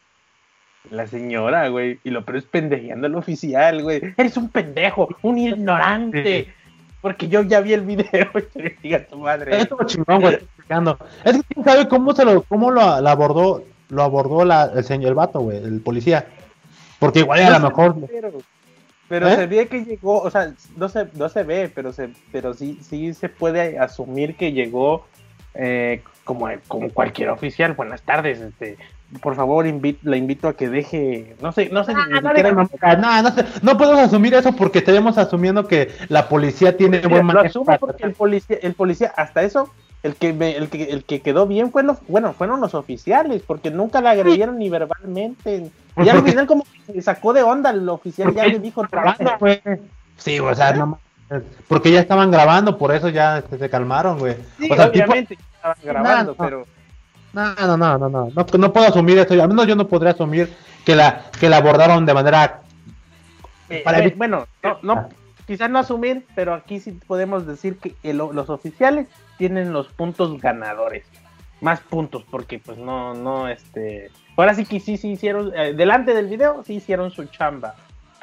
La 0.91 1.07
señora, 1.07 1.67
güey. 1.69 1.99
Y 2.03 2.09
lo 2.09 2.23
peor 2.25 2.37
es 2.37 2.45
pendejeando 2.45 3.07
al 3.07 3.15
oficial, 3.15 3.83
güey. 3.83 4.01
Eres 4.17 4.37
un 4.37 4.49
pendejo, 4.49 5.09
un 5.21 5.37
ignorante. 5.37 6.53
Porque 7.01 7.27
yo 7.27 7.43
ya 7.43 7.61
vi 7.61 7.73
el 7.73 7.81
video. 7.81 8.29
Diga 8.83 9.05
tu 9.05 9.17
madre. 9.19 9.61
Es 9.61 9.69
chingón, 9.85 10.21
güey. 10.21 10.39
Es 11.23 11.37
que 11.37 11.43
quién 11.53 11.63
sabe 11.63 11.87
cómo 11.87 12.13
se 12.13 12.25
lo, 12.25 12.41
cómo 12.43 12.71
lo, 12.71 12.81
abordó, 12.81 13.63
lo 13.89 14.03
abordó 14.03 14.43
la, 14.43 14.71
el 14.75 14.83
señor, 14.83 15.09
el 15.09 15.15
vato, 15.15 15.39
güey, 15.39 15.57
el 15.57 15.81
policía. 15.81 16.25
Porque 16.99 17.19
igual 17.19 17.41
a 17.41 17.59
lo 17.59 17.69
mejor. 17.69 17.95
Pero 19.07 19.27
¿Eh? 19.27 19.35
se 19.35 19.47
ve 19.47 19.67
que 19.67 19.85
llegó, 19.85 20.21
o 20.21 20.29
sea, 20.29 20.53
no 20.75 20.89
se, 20.89 21.07
no 21.13 21.29
se 21.29 21.43
ve, 21.43 21.71
pero 21.73 21.93
se, 21.93 22.09
pero 22.31 22.53
sí, 22.53 22.79
sí 22.81 23.13
se 23.13 23.29
puede 23.29 23.79
asumir 23.79 24.35
que 24.35 24.51
llegó 24.51 25.05
eh, 25.53 26.03
como, 26.25 26.49
como 26.67 26.89
cualquier 26.89 27.29
oficial. 27.29 27.73
Buenas 27.73 28.01
tardes, 28.01 28.41
este, 28.41 28.77
por 29.21 29.35
favor, 29.35 29.65
invi- 29.65 29.97
la 30.03 30.17
invito 30.17 30.47
a 30.49 30.53
que 30.55 30.67
deje, 30.69 31.35
no 31.41 31.51
sé, 31.51 31.69
no 31.69 31.83
sé, 31.83 31.93
ni 31.93 31.99
Ah, 32.01 32.05
no, 32.09 32.15
siquiera- 32.29 32.33
digas 32.51 32.69
mamadas, 32.81 32.99
no, 32.99 33.29
no, 33.29 33.35
sé, 33.35 33.45
no 33.61 33.77
podemos 33.77 33.99
asumir 34.01 34.33
eso 34.33 34.51
porque 34.53 34.79
estaríamos 34.79 35.17
asumiendo 35.17 35.65
que 35.67 35.89
la 36.09 36.27
policía 36.27 36.75
tiene 36.75 36.99
buen 36.99 37.17
lo 37.19 37.23
manejo 37.23 37.45
asumo 37.45 37.65
para 37.65 37.77
porque 37.79 38.03
el 38.05 38.13
policía, 38.13 38.57
el 38.61 38.73
policía, 38.73 39.13
hasta 39.15 39.43
eso, 39.43 39.69
el 40.03 40.15
que, 40.15 40.33
me- 40.33 40.55
el 40.57 40.67
que, 40.69 40.83
el 40.83 41.03
que 41.05 41.21
quedó 41.21 41.47
bien 41.47 41.71
fue 41.71 41.83
los, 41.83 41.97
bueno, 42.07 42.33
fueron 42.33 42.59
los 42.61 42.73
oficiales, 42.75 43.41
porque 43.47 43.71
nunca 43.71 44.01
la 44.01 44.11
agredieron 44.11 44.59
ni 44.59 44.69
verbalmente. 44.69 45.71
Y 45.97 46.09
al 46.09 46.21
final 46.23 46.45
como 46.45 46.63
que 46.85 46.93
se 46.93 47.01
sacó 47.01 47.33
de 47.33 47.43
onda 47.43 47.69
el 47.71 47.87
oficial, 47.89 48.33
ya 48.35 48.45
le 48.45 48.59
dijo, 48.59 48.83
grabando, 48.91 49.31
güey. 49.39 49.61
Sí, 50.17 50.39
o 50.39 50.53
sea, 50.53 50.73
no 50.73 50.99
porque 51.67 51.91
ya 51.91 51.99
estaban 51.99 52.31
grabando, 52.31 52.77
por 52.77 52.93
eso 52.95 53.09
ya 53.09 53.43
se 53.57 53.69
calmaron, 53.69 54.17
güey. 54.19 54.35
sí, 54.59 54.69
o 54.71 54.75
sea, 54.75 54.85
el 54.85 54.91
tipo- 54.91 55.05
obviamente 55.05 55.37
estaban 55.55 55.77
grabando, 55.83 56.35
No, 56.37 56.37
no. 56.37 56.45
pero 56.49 56.67
No, 57.37 57.53
no, 57.53 57.77
no, 57.77 57.97
no, 57.99 58.09
no, 58.09 58.29
no, 58.35 58.45
no 58.57 58.73
puedo 58.73 58.87
asumir 58.87 59.19
eso, 59.19 59.33
al 59.39 59.47
menos 59.49 59.67
yo 59.67 59.75
no 59.75 59.87
podría 59.87 60.11
asumir 60.13 60.51
que 60.83 60.95
la 60.95 61.25
que 61.39 61.49
la 61.49 61.57
abordaron 61.57 62.03
de 62.03 62.13
manera 62.15 62.61
Eh, 63.69 63.81
Para 63.83 63.99
eh, 63.99 64.13
bueno, 64.17 64.47
no, 64.63 64.79
no, 64.81 65.09
quizás 65.45 65.69
no 65.69 65.77
asumir, 65.77 66.25
pero 66.33 66.53
aquí 66.55 66.79
sí 66.79 66.93
podemos 67.05 67.45
decir 67.45 67.77
que 67.77 67.93
el- 68.01 68.17
los 68.17 68.49
oficiales 68.49 69.07
tienen 69.37 69.71
los 69.71 69.87
puntos 69.89 70.39
ganadores, 70.41 71.05
más 71.61 71.79
puntos, 71.81 72.23
porque 72.31 72.57
pues 72.57 72.77
no, 72.79 73.13
no, 73.13 73.47
este, 73.49 74.09
ahora 74.35 74.55
sí 74.55 74.65
que 74.65 74.79
sí, 74.79 74.97
sí 74.97 75.09
hicieron, 75.11 75.51
eh, 75.55 75.73
delante 75.73 76.13
del 76.15 76.27
video, 76.27 76.63
sí 76.65 76.75
hicieron 76.75 77.11
su 77.11 77.25
chamba. 77.25 77.75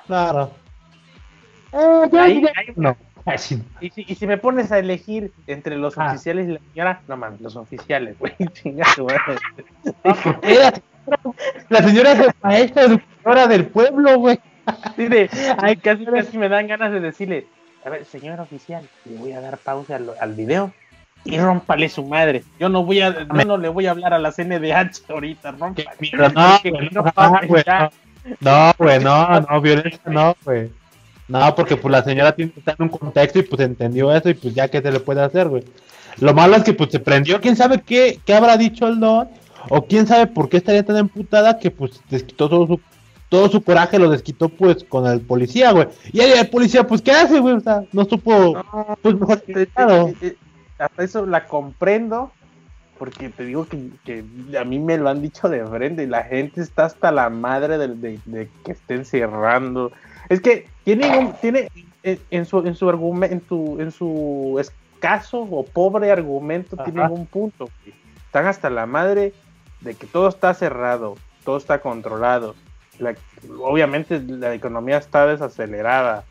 claro. 0.08 0.50
Eh, 1.72 2.10
Ahí- 2.18 2.42
ahí- 2.56 2.72
no. 2.74 2.96
Y 3.80 3.90
si, 3.90 4.04
y 4.06 4.14
si 4.14 4.26
me 4.26 4.36
pones 4.36 4.70
a 4.70 4.78
elegir 4.78 5.32
entre 5.46 5.76
los 5.76 5.96
Ah. 5.98 6.10
oficiales 6.12 6.48
y 6.48 6.52
la 6.52 6.60
señora, 6.72 7.00
no 7.08 7.16
mames, 7.16 7.40
los 7.40 7.56
oficiales, 7.56 8.18
güey, 8.18 8.34
chinga 8.52 8.86
tu 8.94 9.06
madre. 9.06 9.38
Era- 10.42 10.72
La 11.68 11.82
señora 11.82 12.12
es 12.12 12.28
maestra 12.42 12.84
educadora 12.84 13.46
del 13.46 13.66
pueblo, 13.66 14.18
güey. 14.18 14.38
Ay, 15.58 15.76
casi, 15.76 16.04
casi 16.06 16.38
me 16.38 16.48
dan 16.48 16.66
ganas 16.66 16.92
de 16.92 17.00
decirle, 17.00 17.46
a 17.84 17.90
ver, 17.90 18.04
señor 18.06 18.40
oficial, 18.40 18.88
le 19.04 19.16
voy 19.18 19.32
a 19.32 19.40
dar 19.40 19.58
pausa 19.58 19.96
al, 19.96 20.10
al 20.20 20.32
video 20.34 20.72
y 21.24 21.38
rómpale 21.38 21.88
su 21.90 22.04
madre. 22.06 22.42
Yo 22.58 22.70
no 22.70 22.84
voy 22.84 23.02
a, 23.02 23.26
yo 23.26 23.44
no 23.44 23.58
le 23.58 23.68
voy 23.68 23.86
a 23.86 23.90
hablar 23.90 24.14
a 24.14 24.18
la 24.18 24.32
CNDH 24.32 25.10
ahorita, 25.10 25.52
rómpale. 25.52 25.88
No, 28.40 28.48
güey, 28.78 28.98
no 29.00 29.00
no, 29.00 29.00
no, 29.00 29.40
no, 29.40 29.60
violencia 29.60 30.00
no, 30.06 30.36
güey. 30.44 30.70
No, 31.28 31.54
porque 31.54 31.76
pues 31.76 31.90
la 31.90 32.02
señora 32.04 32.34
tiene 32.34 32.52
que 32.52 32.60
estar 32.60 32.76
en 32.78 32.84
un 32.84 32.90
contexto 32.90 33.38
y 33.38 33.42
pues 33.42 33.60
entendió 33.62 34.12
eso 34.14 34.28
y 34.28 34.34
pues 34.34 34.54
ya 34.54 34.68
qué 34.68 34.82
se 34.82 34.92
le 34.92 35.00
puede 35.00 35.22
hacer, 35.22 35.48
güey. 35.48 35.64
Lo 36.20 36.34
malo 36.34 36.54
es 36.56 36.62
que 36.64 36.74
pues 36.74 36.90
se 36.90 37.00
prendió, 37.00 37.40
quién 37.40 37.56
sabe 37.56 37.80
qué, 37.80 38.20
qué 38.24 38.34
habrá 38.34 38.56
dicho 38.56 38.86
el 38.86 39.00
don, 39.00 39.28
o 39.70 39.86
quién 39.86 40.06
sabe 40.06 40.26
por 40.26 40.48
qué 40.48 40.58
estaría 40.58 40.84
tan 40.84 40.96
emputada 40.98 41.58
que 41.58 41.70
pues 41.70 42.00
desquitó 42.10 42.48
todo 42.48 42.66
su, 42.66 42.80
todo 43.30 43.48
su 43.48 43.62
coraje, 43.64 43.98
lo 43.98 44.10
desquitó 44.10 44.48
pues 44.50 44.84
con 44.84 45.06
el 45.06 45.22
policía, 45.22 45.72
güey. 45.72 45.88
Y 46.12 46.20
ahí 46.20 46.32
el 46.38 46.48
policía, 46.50 46.86
pues, 46.86 47.00
¿qué 47.00 47.10
hace, 47.12 47.40
güey? 47.40 47.54
O 47.56 47.60
sea, 47.60 47.82
no 47.92 48.04
supo, 48.04 48.52
No, 48.54 48.98
pues 49.00 49.18
mejor 49.18 49.40
te- 49.40 49.54
te- 49.54 49.66
claro. 49.68 50.12
te- 50.20 50.36
hasta 50.78 51.02
eso 51.02 51.24
la 51.26 51.46
comprendo, 51.46 52.30
porque 52.98 53.30
te 53.30 53.44
digo 53.44 53.66
que, 53.66 53.88
que 54.04 54.24
a 54.58 54.64
mí 54.64 54.78
me 54.78 54.98
lo 54.98 55.08
han 55.08 55.22
dicho 55.22 55.48
de 55.48 55.64
frente 55.66 56.02
y 56.04 56.06
la 56.06 56.22
gente 56.24 56.60
está 56.60 56.84
hasta 56.84 57.10
la 57.10 57.30
madre 57.30 57.78
del- 57.78 58.00
de, 58.00 58.20
de 58.26 58.48
que 58.64 58.72
estén 58.72 59.04
cerrando. 59.04 59.90
Es 60.28 60.40
que 60.40 60.66
tiene 60.84 61.18
un, 61.18 61.32
tiene 61.34 61.68
en, 62.02 62.20
en 62.30 62.44
su 62.46 62.58
en 62.66 62.74
su 62.74 62.88
argumento, 62.88 63.34
en, 63.34 63.40
su- 63.48 63.76
en 63.80 63.90
su 63.90 64.56
escaso 64.60 65.40
o 65.40 65.64
pobre 65.64 66.10
argumento 66.10 66.76
tienen 66.76 67.02
Ajá. 67.04 67.12
un 67.12 67.26
punto. 67.26 67.68
Están 68.26 68.46
hasta 68.46 68.70
la 68.70 68.86
madre 68.86 69.32
de 69.80 69.94
que 69.94 70.06
todo 70.06 70.28
está 70.28 70.52
cerrado, 70.54 71.16
todo 71.44 71.56
está 71.56 71.80
controlado. 71.80 72.54
La- 72.98 73.14
obviamente 73.60 74.20
la 74.20 74.54
economía 74.54 74.98
está 74.98 75.26
desacelerada. 75.26 76.24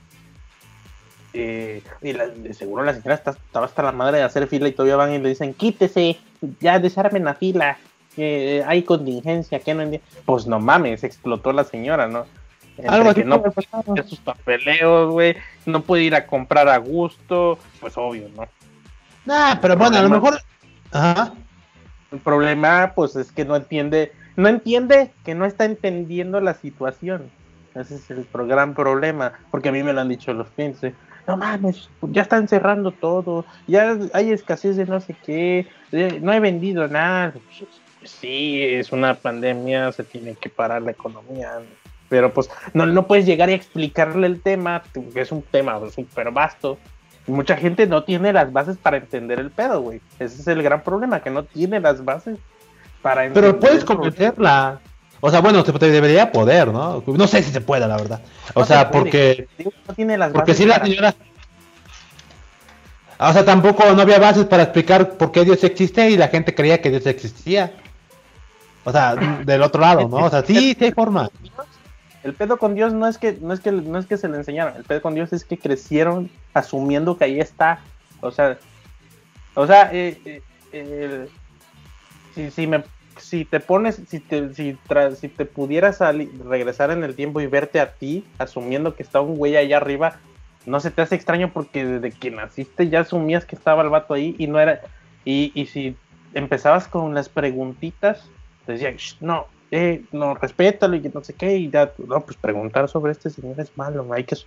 Eh, 1.35 1.81
y 2.03 2.13
la- 2.13 2.29
seguro 2.53 2.83
la 2.83 2.93
señora 2.93 3.15
está, 3.15 3.31
estaba 3.31 3.65
hasta 3.65 3.81
la 3.81 3.91
madre 3.91 4.17
de 4.17 4.23
hacer 4.23 4.47
fila 4.47 4.67
y 4.67 4.71
todavía 4.71 4.97
van 4.97 5.13
y 5.13 5.17
le 5.19 5.29
dicen, 5.29 5.53
quítese, 5.55 6.17
ya 6.59 6.77
desarmen 6.77 7.25
la 7.25 7.33
fila, 7.33 7.77
que 8.15 8.63
hay 8.67 8.83
contingencia, 8.83 9.59
que 9.59 9.73
no. 9.73 9.83
Pues 10.25 10.45
no 10.45 10.59
mames, 10.59 11.03
explotó 11.03 11.51
la 11.51 11.63
señora, 11.63 12.07
¿no? 12.07 12.25
Algo 12.87 13.13
que 13.13 13.23
no 13.23 13.41
puede 13.41 13.67
hacer 13.71 14.07
sus 14.07 14.19
papeleos, 14.19 15.11
güey, 15.11 15.35
no 15.65 15.81
puede 15.81 16.03
ir 16.03 16.15
a 16.15 16.25
comprar 16.25 16.67
a 16.67 16.77
gusto, 16.77 17.59
pues 17.79 17.97
obvio, 17.97 18.29
¿no? 18.35 18.47
Nah, 19.25 19.55
pero 19.61 19.77
bueno, 19.77 19.97
a 19.97 20.01
lo 20.01 20.09
mejor. 20.09 20.39
Ajá. 20.91 21.33
El 22.11 22.19
problema, 22.19 22.93
pues, 22.95 23.15
es 23.15 23.31
que 23.31 23.45
no 23.45 23.55
entiende, 23.55 24.11
no 24.35 24.47
entiende 24.47 25.11
que 25.23 25.35
no 25.35 25.45
está 25.45 25.65
entendiendo 25.65 26.41
la 26.41 26.53
situación. 26.53 27.31
Ese 27.75 27.95
es 27.95 28.09
el 28.11 28.27
gran 28.31 28.75
problema, 28.75 29.33
porque 29.49 29.69
a 29.69 29.71
mí 29.71 29.81
me 29.81 29.93
lo 29.93 30.01
han 30.01 30.09
dicho 30.09 30.33
los 30.33 30.47
clientes. 30.49 30.83
eh, 30.83 30.95
No 31.27 31.37
mames, 31.37 31.89
ya 32.01 32.21
están 32.21 32.47
cerrando 32.47 32.91
todo, 32.91 33.45
ya 33.65 33.97
hay 34.13 34.31
escasez 34.31 34.75
de 34.75 34.85
no 34.85 34.99
sé 34.99 35.15
qué, 35.25 35.67
no 36.21 36.33
he 36.33 36.39
vendido 36.39 36.87
nada. 36.87 37.33
Sí, 38.03 38.61
es 38.61 38.91
una 38.91 39.15
pandemia, 39.15 39.91
se 39.91 40.03
tiene 40.03 40.35
que 40.35 40.49
parar 40.49 40.81
la 40.81 40.91
economía. 40.91 41.61
Pero 42.13 42.31
pues 42.31 42.47
no, 42.75 42.85
no 42.85 43.07
puedes 43.07 43.25
llegar 43.25 43.49
y 43.49 43.53
explicarle 43.53 44.27
el 44.27 44.39
tema, 44.39 44.83
que 44.93 45.21
es 45.21 45.31
un 45.31 45.41
tema 45.41 45.79
súper 45.89 46.29
vasto. 46.29 46.77
Mucha 47.25 47.57
gente 47.57 47.87
no 47.87 48.03
tiene 48.03 48.31
las 48.31 48.53
bases 48.53 48.77
para 48.77 48.97
entender 48.97 49.39
el 49.39 49.49
pedo, 49.49 49.81
güey. 49.81 49.99
Ese 50.19 50.39
es 50.41 50.47
el 50.47 50.61
gran 50.61 50.83
problema, 50.83 51.21
que 51.21 51.31
no 51.31 51.43
tiene 51.43 51.79
las 51.79 52.05
bases 52.05 52.37
para 53.01 53.25
entender. 53.25 53.51
Pero 53.51 53.59
puedes 53.59 53.83
convencerla. 53.83 54.79
O 55.21 55.31
sea, 55.31 55.39
bueno, 55.41 55.65
se 55.65 55.73
te 55.73 55.89
debería 55.89 56.31
poder, 56.31 56.67
¿no? 56.67 57.03
No 57.07 57.25
sé 57.25 57.41
si 57.41 57.49
se 57.51 57.61
puede, 57.61 57.87
la 57.87 57.97
verdad. 57.97 58.21
O 58.53 58.59
No 58.59 58.65
sea, 58.67 58.81
se 58.81 58.85
porque 58.91 59.47
no 59.87 59.95
tiene 59.95 60.15
las 60.15 60.33
porque 60.33 60.51
bases 60.51 60.57
si 60.57 60.65
la 60.67 60.75
para- 60.75 60.85
señora 60.85 61.15
o 63.17 63.33
sea, 63.33 63.43
tampoco 63.43 63.91
no 63.93 64.01
había 64.03 64.19
bases 64.19 64.45
para 64.45 64.63
explicar 64.63 65.13
por 65.17 65.31
qué 65.31 65.45
Dios 65.45 65.63
existe 65.63 66.11
y 66.11 66.17
la 66.17 66.27
gente 66.27 66.53
creía 66.53 66.79
que 66.79 66.91
Dios 66.91 67.07
existía. 67.07 67.71
O 68.83 68.91
sea, 68.91 69.15
del 69.15 69.63
otro 69.63 69.79
lado, 69.79 70.09
¿no? 70.09 70.25
O 70.25 70.29
sea, 70.29 70.43
sí, 70.43 70.75
sí 70.77 70.85
hay 70.85 70.91
forma. 70.91 71.29
El 72.23 72.33
pedo 72.33 72.57
con 72.57 72.73
Dios 72.75 72.93
no 72.93 73.07
es 73.07 73.17
que 73.17 73.37
no 73.41 73.53
es 73.53 73.59
que 73.59 73.71
no 73.71 73.99
es 73.99 74.05
que 74.05 74.17
se 74.17 74.29
le 74.29 74.37
enseñaron, 74.37 74.75
el 74.77 74.83
pedo 74.83 75.01
con 75.01 75.13
Dios 75.15 75.33
es 75.33 75.43
que 75.43 75.57
crecieron 75.57 76.29
asumiendo 76.53 77.17
que 77.17 77.25
ahí 77.25 77.39
está. 77.39 77.79
O 78.21 78.31
sea, 78.31 78.57
o 79.55 79.67
sea, 79.67 79.89
eh, 79.93 80.17
eh, 80.25 80.41
eh, 80.71 81.27
si, 82.33 82.49
si 82.51 82.67
me 82.67 82.83
si 83.17 83.45
te 83.45 83.59
pones 83.59 84.01
si 84.07 84.19
te 84.19 84.53
si, 84.55 84.77
tra- 84.87 85.13
si 85.15 85.27
te 85.27 85.45
pudieras 85.45 85.99
regresar 85.99 86.91
en 86.91 87.03
el 87.03 87.13
tiempo 87.15 87.41
y 87.41 87.47
verte 87.47 87.79
a 87.79 87.91
ti 87.91 88.25
asumiendo 88.39 88.95
que 88.95 89.03
está 89.03 89.21
un 89.21 89.35
güey 89.37 89.55
allá 89.57 89.77
arriba, 89.77 90.15
no 90.65 90.79
se 90.79 90.91
te 90.91 91.01
hace 91.01 91.15
extraño 91.15 91.51
porque 91.53 91.85
desde 91.85 92.17
que 92.17 92.31
naciste 92.31 92.89
ya 92.89 93.01
asumías 93.01 93.45
que 93.45 93.55
estaba 93.55 93.83
el 93.83 93.89
vato 93.89 94.13
ahí 94.13 94.35
y 94.39 94.47
no 94.47 94.59
era 94.59 94.79
y, 95.25 95.51
y 95.53 95.65
si 95.67 95.95
empezabas 96.33 96.87
con 96.87 97.13
las 97.13 97.29
preguntitas 97.29 98.27
te 98.65 98.73
decían 98.73 98.95
"Shh, 98.95 99.17
no 99.19 99.45
eh, 99.75 100.05
no 100.11 100.35
respétalo 100.35 100.95
y 100.95 101.01
que 101.01 101.09
no 101.09 101.23
sé 101.23 101.33
qué 101.33 101.57
y 101.57 101.71
ya 101.71 101.91
no 101.97 102.23
pues 102.25 102.37
preguntar 102.37 102.87
sobre 102.87 103.11
este 103.11 103.29
señor 103.31 103.59
es 103.59 103.75
malo 103.75 104.07
hay 104.13 104.23
que 104.23 104.37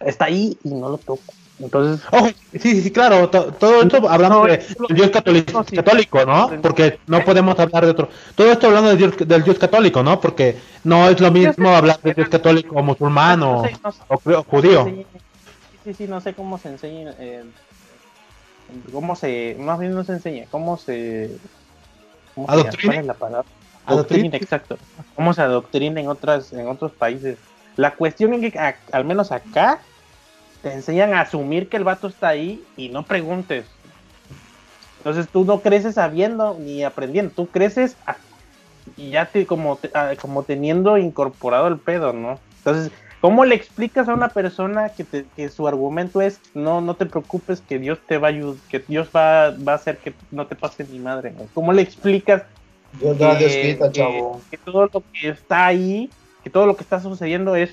está 0.00 0.24
ahí 0.24 0.58
y 0.64 0.70
no 0.70 0.88
lo 0.88 0.98
toco 0.98 1.32
entonces 1.60 2.04
Ojo, 2.10 2.26
sí, 2.52 2.58
sí, 2.58 2.82
sí, 2.82 2.90
claro, 2.90 3.30
to- 3.30 3.52
todo 3.52 3.82
esto 3.82 4.08
hablando 4.08 4.40
No, 4.40 4.46
de, 4.46 4.60
Dios 4.88 5.10
católico, 5.10 5.50
eso 5.50 5.64
sí. 5.64 5.76
católico, 5.76 6.24
¿no? 6.24 6.50
Porque 6.60 6.98
no 7.06 7.24
podemos 7.24 7.58
hablar 7.60 7.84
de 7.84 7.92
otro. 7.92 8.08
Todo 8.34 8.50
esto 8.50 8.66
hablando 8.66 8.88
del 8.90 8.98
Dios, 8.98 9.16
del 9.16 9.44
Dios 9.44 9.58
católico, 9.58 10.02
¿no? 10.02 10.20
Porque 10.20 10.56
no 10.82 11.08
es 11.08 11.20
lo 11.20 11.30
mismo 11.30 11.68
hablar 11.68 12.00
del 12.02 12.14
Dios 12.14 12.28
católico 12.28 12.74
o 12.74 12.82
musulmán 12.82 13.38
no 13.40 13.60
o, 13.60 13.64
sé, 13.64 13.76
no 13.84 13.92
sé, 13.92 14.02
o 14.08 14.42
judío. 14.44 14.84
Sí, 14.84 15.06
sí, 15.84 15.94
sí, 15.94 16.06
no 16.08 16.20
sé 16.20 16.34
cómo 16.34 16.58
se 16.58 16.70
enseña. 16.70 17.14
eh, 17.20 17.44
cómo 18.92 19.14
se. 19.14 19.56
Más 19.60 19.78
bien 19.78 19.94
no 19.94 20.02
se 20.02 20.12
enseña. 20.12 20.46
Cómo 20.50 20.76
se. 20.76 21.30
¿cómo? 22.34 22.50
¿Adoctrina? 22.50 22.94
¿Cuál 22.94 22.98
es 22.98 23.06
la 23.06 23.14
palabra? 23.14 23.48
¿Adoctrina? 23.86 24.36
Exacto. 24.36 24.78
Cómo 25.14 25.32
se 25.32 25.42
adoctrina 25.42 26.00
en, 26.00 26.08
otras, 26.08 26.52
en 26.52 26.66
otros 26.68 26.92
países. 26.92 27.38
La 27.76 27.94
cuestión 27.94 28.32
es 28.34 28.52
que, 28.52 28.58
a- 28.58 28.76
al 28.92 29.04
menos 29.04 29.32
acá, 29.32 29.80
te 30.62 30.72
enseñan 30.72 31.12
a 31.14 31.20
asumir 31.22 31.68
que 31.68 31.76
el 31.76 31.84
vato 31.84 32.06
está 32.08 32.28
ahí 32.28 32.64
y 32.76 32.88
no 32.88 33.02
preguntes. 33.04 33.66
Entonces 34.98 35.28
tú 35.30 35.44
no 35.44 35.60
creces 35.60 35.96
sabiendo 35.96 36.56
ni 36.58 36.82
aprendiendo, 36.82 37.32
tú 37.34 37.46
creces 37.48 37.96
a- 38.06 38.16
y 38.96 39.10
ya 39.10 39.26
te 39.26 39.44
como, 39.46 39.76
te- 39.76 39.90
como 40.20 40.42
teniendo 40.44 40.96
incorporado 40.96 41.68
el 41.68 41.78
pedo, 41.78 42.12
¿no? 42.14 42.38
Entonces, 42.58 42.90
¿cómo 43.20 43.44
le 43.44 43.54
explicas 43.54 44.08
a 44.08 44.14
una 44.14 44.28
persona 44.28 44.90
que, 44.90 45.04
te- 45.04 45.26
que 45.36 45.50
su 45.50 45.68
argumento 45.68 46.22
es 46.22 46.40
no, 46.54 46.80
no 46.80 46.94
te 46.94 47.04
preocupes 47.04 47.60
que 47.60 47.78
Dios 47.78 47.98
te 48.06 48.16
va 48.16 48.28
a 48.28 48.30
ayudar, 48.30 48.56
que 48.70 48.78
Dios 48.78 49.10
va, 49.14 49.50
va 49.50 49.72
a 49.72 49.76
hacer 49.76 49.98
que 49.98 50.14
no 50.30 50.46
te 50.46 50.54
pase 50.56 50.84
ni 50.84 50.98
madre? 51.00 51.32
¿no? 51.32 51.48
¿Cómo 51.52 51.72
le 51.74 51.82
explicas 51.82 52.44
Dios 53.00 53.18
da 53.18 53.34
Dios 53.34 53.52
que- 53.52 53.62
quita, 53.72 53.90
que- 53.90 53.98
chavo. 54.00 54.40
que 54.50 54.58
todo 54.58 54.82
lo 54.92 55.02
que 55.12 55.28
está 55.28 55.66
ahí 55.66 56.10
que 56.42 56.50
todo 56.50 56.66
lo 56.66 56.76
que 56.76 56.82
está 56.82 57.00
sucediendo 57.00 57.56
es, 57.56 57.70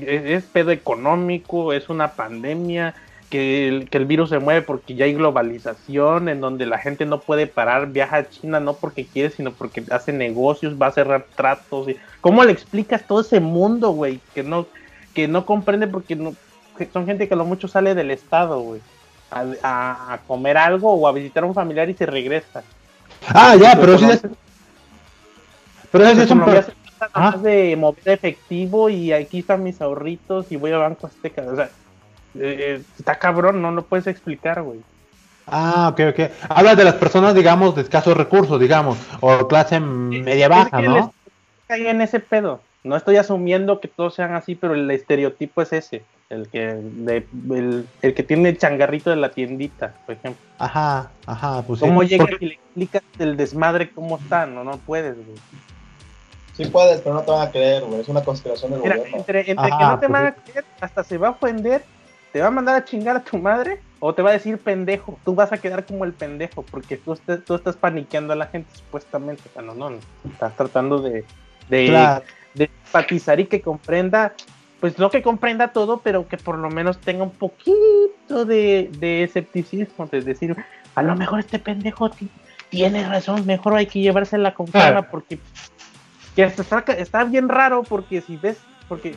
es, 0.00 0.24
es 0.24 0.44
pedo 0.44 0.70
económico, 0.70 1.74
es 1.74 1.90
una 1.90 2.12
pandemia, 2.12 2.94
que 3.28 3.68
el, 3.68 3.90
que 3.90 3.98
el 3.98 4.06
virus 4.06 4.30
se 4.30 4.38
mueve 4.38 4.62
porque 4.62 4.94
ya 4.94 5.04
hay 5.04 5.12
globalización, 5.12 6.30
en 6.30 6.40
donde 6.40 6.64
la 6.64 6.78
gente 6.78 7.04
no 7.04 7.20
puede 7.20 7.46
parar, 7.46 7.88
viaja 7.88 8.16
a 8.16 8.28
China 8.30 8.60
no 8.60 8.74
porque 8.74 9.04
quiere, 9.04 9.28
sino 9.28 9.52
porque 9.52 9.84
hace 9.90 10.12
negocios, 10.14 10.80
va 10.80 10.86
a 10.86 10.92
cerrar 10.92 11.26
tratos. 11.36 11.86
Y, 11.90 11.96
¿Cómo 12.22 12.42
le 12.44 12.52
explicas 12.52 13.06
todo 13.06 13.20
ese 13.20 13.40
mundo, 13.40 13.90
güey? 13.90 14.20
Que 14.34 14.42
no, 14.42 14.66
que 15.12 15.28
no 15.28 15.44
comprende 15.44 15.86
porque 15.86 16.16
no, 16.16 16.34
que 16.78 16.86
son 16.92 17.04
gente 17.04 17.28
que 17.28 17.34
a 17.34 17.36
lo 17.36 17.44
mucho 17.44 17.68
sale 17.68 17.94
del 17.94 18.10
estado, 18.10 18.58
güey. 18.60 18.80
A, 19.30 19.44
a- 19.62 20.12
a 20.14 20.18
comer 20.26 20.56
algo 20.56 20.94
o 20.94 21.06
a 21.06 21.12
visitar 21.12 21.42
a 21.44 21.46
un 21.46 21.54
familiar 21.54 21.90
y 21.90 21.94
se 21.94 22.06
regresa. 22.06 22.62
Ah, 23.28 23.54
ya, 23.54 23.76
pero 23.78 23.98
sí. 23.98 24.06
Pero 25.98 26.14
su 26.14 26.20
es 26.22 26.30
un. 26.30 26.42
Ajá. 26.42 27.30
nomás 27.30 27.42
de 27.42 27.76
mover 27.76 28.08
efectivo 28.08 28.88
y 28.88 29.12
aquí 29.12 29.40
están 29.40 29.62
mis 29.62 29.80
ahorritos 29.80 30.50
y 30.52 30.56
voy 30.56 30.72
a 30.72 30.78
Banco 30.78 31.06
Azteca. 31.06 31.42
O 31.42 31.54
sea, 31.56 31.68
eh, 32.36 32.80
está 32.98 33.16
cabrón, 33.18 33.60
no 33.62 33.70
lo 33.72 33.82
puedes 33.84 34.06
explicar, 34.06 34.62
güey. 34.62 34.80
Ah, 35.46 35.90
ok, 35.92 36.00
ok. 36.10 36.30
Habla 36.48 36.74
de 36.74 36.84
las 36.84 36.94
personas, 36.94 37.34
digamos, 37.34 37.74
de 37.76 37.82
escasos 37.82 38.16
recursos, 38.16 38.58
digamos, 38.58 38.96
o 39.20 39.46
clase 39.46 39.78
media 39.80 40.48
baja, 40.48 40.78
Es 40.78 40.82
que 40.82 40.88
¿no? 40.88 41.12
cae 41.66 41.90
en 41.90 42.00
ese 42.00 42.20
pedo. 42.20 42.60
No 42.82 42.96
estoy 42.96 43.16
asumiendo 43.16 43.80
que 43.80 43.88
todos 43.88 44.14
sean 44.14 44.34
así, 44.34 44.54
pero 44.54 44.74
el 44.74 44.90
estereotipo 44.90 45.62
es 45.62 45.72
ese. 45.72 46.02
El 46.30 46.48
que, 46.48 46.74
de- 46.82 47.26
el, 47.50 47.86
el 48.00 48.14
que 48.14 48.22
tiene 48.22 48.48
el 48.48 48.58
changarrito 48.58 49.10
de 49.10 49.16
la 49.16 49.30
tiendita, 49.30 49.94
por 50.06 50.14
ejemplo. 50.16 50.42
Ajá, 50.58 51.10
ajá, 51.26 51.62
pues 51.62 51.80
sí. 51.80 51.86
¿Cómo 51.86 52.02
llegas 52.02 52.28
Porque- 52.30 52.44
y 52.44 52.48
le 52.48 52.54
explicas 52.54 53.02
el 53.18 53.36
desmadre 53.36 53.90
cómo 53.90 54.16
está? 54.16 54.46
No, 54.46 54.64
no 54.64 54.78
puedes, 54.78 55.14
güey. 55.16 55.36
Sí 56.56 56.64
puedes, 56.66 57.00
pero 57.00 57.14
no 57.16 57.22
te 57.22 57.30
van 57.32 57.48
a 57.48 57.50
creer, 57.50 57.82
güey. 57.84 58.00
Es 58.00 58.08
una 58.08 58.22
conspiración 58.22 58.70
del 58.70 58.80
Mira, 58.80 58.96
gobierno. 58.96 59.18
entre, 59.18 59.40
entre 59.50 59.66
Ajá, 59.66 59.78
que 59.78 59.84
no 59.84 59.92
te 59.98 60.06
pues 60.08 60.12
van 60.12 60.26
a 60.26 60.34
creer, 60.34 60.64
hasta 60.80 61.04
se 61.04 61.18
va 61.18 61.28
a 61.28 61.30
ofender, 61.32 61.82
te 62.32 62.40
va 62.40 62.46
a 62.48 62.50
mandar 62.50 62.76
a 62.76 62.84
chingar 62.84 63.16
a 63.16 63.20
tu 63.24 63.38
madre 63.38 63.80
o 63.98 64.14
te 64.14 64.22
va 64.22 64.30
a 64.30 64.32
decir 64.34 64.58
pendejo. 64.58 65.18
Tú 65.24 65.34
vas 65.34 65.52
a 65.52 65.58
quedar 65.58 65.84
como 65.84 66.04
el 66.04 66.12
pendejo 66.12 66.62
porque 66.62 66.96
tú, 66.96 67.12
estás- 67.14 67.40
tú 67.44 67.54
estás 67.56 67.76
paniqueando 67.76 68.32
a 68.32 68.36
la 68.36 68.46
gente 68.46 68.68
supuestamente. 68.76 69.42
Bueno, 69.54 69.74
no, 69.74 69.90
no. 69.90 69.98
Estás 70.30 70.54
tratando 70.56 70.98
de, 71.00 71.24
de, 71.68 71.86
Claro. 71.86 72.24
de 72.54 72.70
empatizar 72.86 73.40
y 73.40 73.46
que 73.46 73.60
comprenda, 73.60 74.34
pues 74.80 74.96
no 74.98 75.10
que 75.10 75.22
comprenda 75.22 75.68
todo, 75.72 75.98
pero 76.04 76.28
que 76.28 76.36
por 76.36 76.56
lo 76.58 76.70
menos 76.70 76.98
tenga 77.00 77.24
un 77.24 77.30
poquito 77.32 78.44
de, 78.44 78.90
de 78.98 79.24
escepticismo, 79.24 80.06
de 80.06 80.20
decir, 80.20 80.56
a 80.94 81.02
lo 81.02 81.16
mejor 81.16 81.40
este 81.40 81.58
pendejo 81.58 82.10
ti- 82.10 82.28
tiene 82.68 83.06
razón, 83.08 83.44
mejor 83.46 83.74
hay 83.74 83.86
que 83.86 84.00
llevársela 84.00 84.54
con 84.54 84.66
calma 84.66 84.90
Claro. 84.90 85.06
porque 85.10 85.38
que 86.34 86.42
está, 86.44 86.84
está 86.98 87.24
bien 87.24 87.48
raro 87.48 87.82
porque 87.82 88.20
si 88.20 88.36
ves, 88.36 88.58
porque 88.88 89.14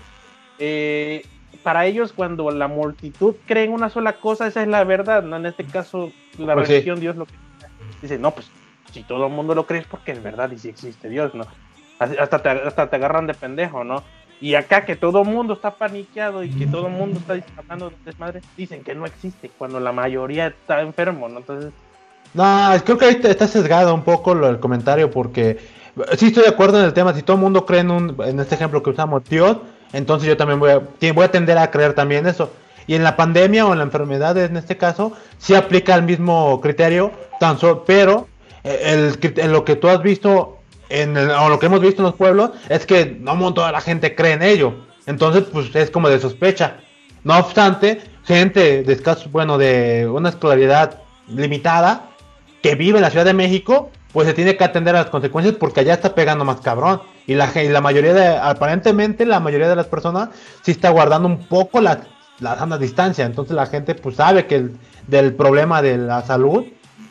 eh, 0.59 1.23
para 1.63 1.85
ellos 1.85 2.13
cuando 2.13 2.49
la 2.51 2.67
multitud 2.67 3.35
cree 3.45 3.65
en 3.65 3.73
una 3.73 3.89
sola 3.89 4.13
cosa, 4.13 4.47
esa 4.47 4.61
es 4.61 4.67
la 4.67 4.83
verdad, 4.83 5.23
¿no? 5.23 5.35
En 5.37 5.45
este 5.45 5.65
caso, 5.65 6.11
la 6.37 6.53
Pues 6.53 6.67
sí. 6.67 6.73
religión, 6.73 6.99
Dios 6.99 7.15
lo 7.15 7.25
que 7.25 7.33
dice, 8.01 8.17
no, 8.17 8.31
pues 8.31 8.49
si 8.91 9.03
todo 9.03 9.27
el 9.27 9.33
mundo 9.33 9.53
lo 9.55 9.65
cree 9.65 9.81
es 9.81 9.87
porque 9.87 10.11
es 10.11 10.23
verdad 10.23 10.51
y 10.51 10.57
si 10.59 10.69
existe 10.69 11.09
Dios, 11.09 11.33
¿no? 11.35 11.45
Hasta 11.99 12.41
te, 12.41 12.49
hasta 12.49 12.89
te 12.89 12.95
agarran 12.95 13.27
de 13.27 13.33
pendejo, 13.33 13.83
¿no? 13.83 14.03
Y 14.39 14.53
acá 14.53 14.85
que 14.85 14.95
todo 14.95 15.23
el 15.23 15.27
mundo 15.27 15.53
está 15.55 15.71
paniqueado 15.71 16.43
y 16.43 16.51
que 16.51 16.67
todo 16.67 16.87
el 16.87 16.93
mundo 16.93 17.19
está 17.19 17.43
hablando 17.57 17.89
de 17.89 17.95
desmadre, 18.05 18.41
dicen 18.55 18.83
que 18.83 18.93
no 18.93 19.07
existe, 19.07 19.49
cuando 19.57 19.79
la 19.79 19.91
mayoría 19.91 20.47
está 20.47 20.81
enfermo, 20.81 21.27
¿no? 21.27 21.39
Entonces, 21.39 21.73
No, 22.35 22.69
creo 22.85 22.97
que 22.99 23.05
ahí 23.05 23.19
está 23.23 23.47
sesgado 23.47 23.95
un 23.95 24.03
poco 24.03 24.35
lo, 24.35 24.47
el 24.47 24.59
comentario 24.59 25.09
porque 25.09 25.57
sí 26.17 26.27
estoy 26.27 26.43
de 26.43 26.49
acuerdo 26.49 26.79
en 26.79 26.85
el 26.85 26.93
tema. 26.93 27.13
Si 27.13 27.21
todo 27.23 27.37
el 27.37 27.41
mundo 27.43 27.65
cree 27.65 27.81
en, 27.81 27.91
un, 27.91 28.15
este 28.39 28.55
ejemplo 28.55 28.81
que 28.83 28.89
usamos 28.91 29.23
Dios, 29.29 29.57
entonces 29.93 30.27
yo 30.27 30.37
también 30.37 30.59
voy 30.59 30.71
a, 30.71 30.81
voy 31.13 31.25
a 31.25 31.31
tender 31.31 31.57
a 31.57 31.71
creer 31.71 31.93
también 31.93 32.27
eso. 32.27 32.51
Y 32.87 32.95
en 32.95 33.03
la 33.03 33.15
pandemia 33.17 33.65
o 33.65 33.73
en 33.73 33.79
la 33.79 33.83
enfermedad, 33.83 34.37
en 34.37 34.55
este 34.57 34.77
caso, 34.77 35.13
sí 35.37 35.55
aplica 35.55 35.93
el 35.95 36.03
mismo 36.03 36.59
criterio, 36.61 37.11
tan 37.39 37.57
so- 37.59 37.83
pero 37.85 38.27
eh, 38.63 39.13
en 39.21 39.51
lo 39.51 39.63
que 39.65 39.75
tú 39.75 39.87
has 39.89 40.01
visto, 40.01 40.57
en 40.89 41.15
el- 41.17 41.31
o 41.31 41.49
lo 41.49 41.59
que 41.59 41.65
hemos 41.65 41.81
visto 41.81 42.01
en 42.01 42.05
los 42.07 42.15
pueblos, 42.15 42.51
es 42.69 42.85
que 42.85 43.17
no 43.19 43.35
mon- 43.35 43.53
toda 43.53 43.71
la 43.71 43.81
gente 43.81 44.15
cree 44.15 44.33
en 44.33 44.41
ello. 44.41 44.73
Entonces, 45.05 45.43
pues 45.51 45.73
es 45.75 45.89
como 45.91 46.09
de 46.09 46.19
sospecha. 46.19 46.77
No 47.23 47.37
obstante, 47.37 48.01
gente 48.25 48.83
de 48.83 48.93
escaso, 48.93 49.29
bueno, 49.31 49.57
de 49.57 50.07
una 50.07 50.29
escolaridad 50.29 50.99
limitada, 51.27 52.09
que 52.61 52.75
vive 52.75 52.97
en 52.97 53.03
la 53.03 53.09
Ciudad 53.09 53.25
de 53.25 53.33
México, 53.33 53.91
pues 54.17 54.27
se 54.27 54.33
tiene 54.33 54.57
que 54.57 54.63
atender 54.63 54.95
a 54.95 55.01
las 55.01 55.11
consecuencias 55.11 55.55
porque 55.59 55.81
allá 55.81 55.93
está 55.93 56.15
pegando 56.15 56.43
más 56.43 56.59
cabrón. 56.61 57.01
Y 57.27 57.35
la, 57.35 57.51
y 57.61 57.67
la 57.67 57.81
mayoría 57.81 58.15
de, 58.15 58.29
aparentemente, 58.35 59.27
la 59.27 59.39
mayoría 59.39 59.69
de 59.69 59.75
las 59.75 59.85
personas 59.85 60.29
sí 60.63 60.71
está 60.71 60.89
guardando 60.89 61.27
un 61.27 61.45
poco 61.45 61.81
la, 61.81 61.99
la 62.39 62.57
sana 62.57 62.79
distancia. 62.79 63.25
Entonces 63.27 63.55
la 63.55 63.67
gente 63.67 63.93
pues 63.93 64.15
sabe 64.15 64.47
que 64.47 64.55
el, 64.55 64.75
del 65.05 65.35
problema 65.35 65.83
de 65.83 65.99
la 65.99 66.23
salud, 66.23 66.65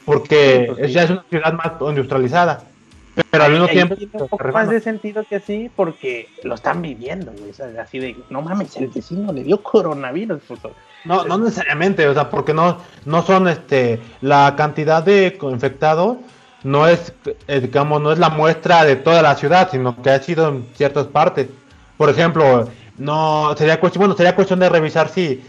porque 0.05 0.65
Sí, 0.67 0.67
pues, 0.67 0.79
es- 0.81 0.87
sí. 0.89 0.93
ya 0.95 1.03
es 1.05 1.11
una 1.11 1.25
ciudad 1.31 1.53
más 1.53 1.73
industrializada. 1.81 2.65
Pero 3.31 3.45
al 3.45 3.53
mismo 3.53 3.69
tiempo... 3.69 3.95
tiene 3.95 4.11
un 4.13 4.27
poco 4.27 4.49
más 4.49 4.69
de 4.69 4.81
sentido 4.81 5.23
que 5.31 5.39
sí, 5.39 5.71
porque 5.77 6.29
lo 6.43 6.57
están 6.57 6.83
viviendo, 6.83 7.31
güey. 7.39 7.51
O 7.51 7.55
sea, 7.55 7.69
así 7.81 8.01
de, 8.01 8.17
no 8.31 8.43
mames, 8.43 8.77
el 8.79 8.89
vecino 8.89 9.33
le 9.33 9.45
dio 9.45 9.63
coronavirus. 9.63 10.43
pues, 10.49 10.61
No, 11.05 11.25
no 11.25 11.39
necesariamente, 11.39 12.09
o 12.09 12.15
sea, 12.15 12.29
porque 12.29 12.53
no, 12.53 12.79
no 13.05 13.23
son, 13.23 13.47
este, 13.47 14.01
la 14.23 14.55
cantidad 14.57 15.05
de 15.05 15.39
infectados 15.41 16.17
no 16.63 16.87
es, 16.87 17.13
eh, 17.47 17.61
digamos, 17.61 18.01
no 18.03 18.13
es 18.13 18.19
la 18.19 18.31
muestra 18.31 18.85
de 18.85 18.97
toda 18.97 19.23
la 19.23 19.37
ciudad, 19.37 19.69
sino 19.71 20.01
que 20.03 20.11
ha 20.11 20.23
sido 20.23 20.49
en 20.49 20.67
ciertas 20.75 21.07
partes. 21.07 21.49
Por 21.97 22.11
ejemplo, 22.11 22.69
no 22.99 23.55
sería 23.57 23.81
cuestión, 23.81 24.01
bueno, 24.01 24.17
sería 24.17 24.35
cuestión 24.35 24.59
de 24.59 24.69
revisar 24.69 25.09
si 25.09 25.43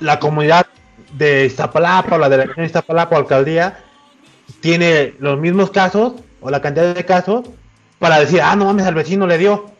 la 0.00 0.18
comunidad 0.18 0.66
de 1.12 1.46
Iztapalapa 1.46 2.16
o 2.16 2.18
la 2.18 2.28
delegación 2.28 2.64
de 2.64 2.66
Iztapalapa 2.66 3.16
o 3.16 3.18
alcaldía 3.18 3.78
tiene 4.60 5.14
los 5.18 5.38
mismos 5.38 5.70
casos 5.70 6.14
o 6.40 6.50
la 6.50 6.60
cantidad 6.60 6.94
de 6.94 7.04
casos 7.04 7.42
para 7.98 8.18
decir, 8.20 8.40
ah, 8.42 8.56
no 8.56 8.66
mames, 8.66 8.86
al 8.86 8.94
vecino 8.94 9.26
le 9.26 9.38
dio. 9.38 9.70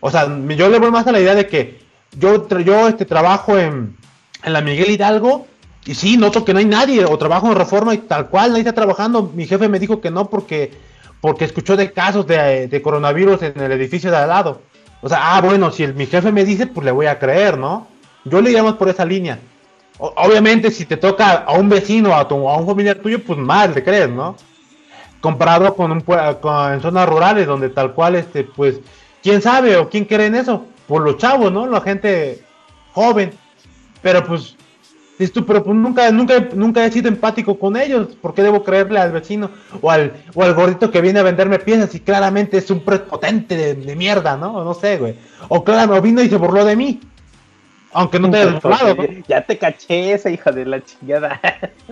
O 0.00 0.10
sea, 0.10 0.26
yo 0.26 0.68
le 0.68 0.78
voy 0.78 0.90
más 0.90 1.06
a 1.06 1.12
la 1.12 1.20
idea 1.20 1.34
de 1.34 1.46
que 1.46 1.80
yo, 2.18 2.48
yo 2.48 2.88
este, 2.88 3.04
trabajo 3.04 3.58
en, 3.58 3.96
en 4.42 4.52
la 4.52 4.60
Miguel 4.60 4.90
Hidalgo 4.90 5.46
y 5.86 5.94
sí, 5.94 6.16
noto 6.16 6.44
que 6.44 6.52
no 6.52 6.58
hay 6.58 6.66
nadie, 6.66 7.04
o 7.04 7.16
trabajo 7.18 7.46
en 7.48 7.54
Reforma 7.56 7.94
y 7.94 7.98
tal 7.98 8.28
cual, 8.28 8.50
nadie 8.50 8.60
está 8.60 8.74
trabajando. 8.74 9.30
Mi 9.34 9.46
jefe 9.46 9.68
me 9.68 9.78
dijo 9.78 10.00
que 10.00 10.10
no 10.10 10.28
porque, 10.28 10.72
porque 11.20 11.44
escuchó 11.46 11.76
de 11.76 11.92
casos 11.92 12.26
de, 12.26 12.80
coronavirus 12.82 13.42
en 13.42 13.60
el 13.60 13.72
edificio 13.72 14.10
de 14.10 14.18
al 14.18 14.28
lado. 14.28 14.60
O 15.00 15.08
sea, 15.08 15.36
ah, 15.36 15.40
bueno, 15.40 15.70
si 15.70 15.82
el- 15.84 15.94
mi 15.94 16.06
jefe 16.06 16.30
me 16.32 16.44
dice, 16.44 16.66
pues 16.66 16.84
le 16.84 16.90
voy 16.90 17.06
a 17.06 17.18
creer, 17.18 17.56
¿no? 17.56 17.86
Yo 18.24 18.40
le 18.42 18.62
más 18.62 18.74
por 18.74 18.88
esa 18.90 19.04
línea. 19.04 19.38
Obviamente, 19.98 20.70
si 20.70 20.84
te 20.84 20.96
toca 20.96 21.32
a 21.46 21.52
un 21.52 21.68
vecino 21.68 22.14
a, 22.14 22.26
tu- 22.28 22.48
a 22.48 22.56
un 22.56 22.66
familiar 22.66 22.96
tuyo, 22.98 23.22
pues 23.24 23.38
más 23.38 23.74
le 23.74 23.82
crees, 23.82 24.08
¿no? 24.10 24.36
Comparado 25.20 25.74
con, 25.74 25.92
un, 25.92 26.00
con 26.00 26.72
en 26.72 26.80
zonas 26.80 27.08
rurales 27.08 27.46
donde 27.46 27.68
tal 27.70 27.92
cual, 27.92 28.16
este, 28.16 28.44
pues, 28.44 28.80
¿quién 29.22 29.42
sabe 29.42 29.76
o 29.76 29.88
quién 29.88 30.04
cree 30.06 30.26
en 30.26 30.34
eso? 30.34 30.64
Pues 30.86 31.02
los 31.02 31.18
chavos, 31.18 31.52
¿no? 31.52 31.66
La 31.66 31.80
gente 31.80 32.42
joven. 32.92 33.32
Pero 34.02 34.24
pues, 34.24 34.56
dices 35.20 35.32
tú, 35.32 35.46
pero 35.46 35.62
pues 35.62 35.76
nunca, 35.76 36.10
nunca, 36.10 36.48
nunca 36.54 36.84
he 36.84 36.90
sido 36.90 37.08
empático 37.08 37.58
con 37.58 37.76
ellos. 37.76 38.16
¿Por 38.20 38.34
qué 38.34 38.42
debo 38.42 38.64
creerle 38.64 38.98
al 38.98 39.12
vecino 39.12 39.50
o 39.80 39.90
al, 39.90 40.12
o 40.34 40.42
al 40.42 40.54
gordito 40.54 40.90
que 40.90 41.00
viene 41.00 41.20
a 41.20 41.22
venderme 41.22 41.58
piezas 41.58 41.94
y 41.94 42.00
claramente 42.00 42.58
es 42.58 42.70
un 42.70 42.80
prepotente 42.80 43.56
de, 43.56 43.74
de 43.74 43.96
mierda, 43.96 44.36
¿no? 44.36 44.64
No 44.64 44.74
sé, 44.74 44.96
güey. 44.98 45.14
O 45.48 45.62
claro, 45.62 45.94
o 45.96 46.00
vino 46.02 46.22
y 46.22 46.28
se 46.28 46.36
burló 46.36 46.64
de 46.64 46.74
mí. 46.76 47.00
Aunque 47.92 48.18
no 48.20 48.30
te 48.30 48.38
haya 48.38 48.52
burlado, 48.60 48.94
¿no? 48.94 49.04
Ya 49.28 49.44
te 49.44 49.58
caché 49.58 50.12
esa 50.12 50.30
hija 50.30 50.52
de 50.52 50.64
la 50.64 50.80
chingada. 50.84 51.40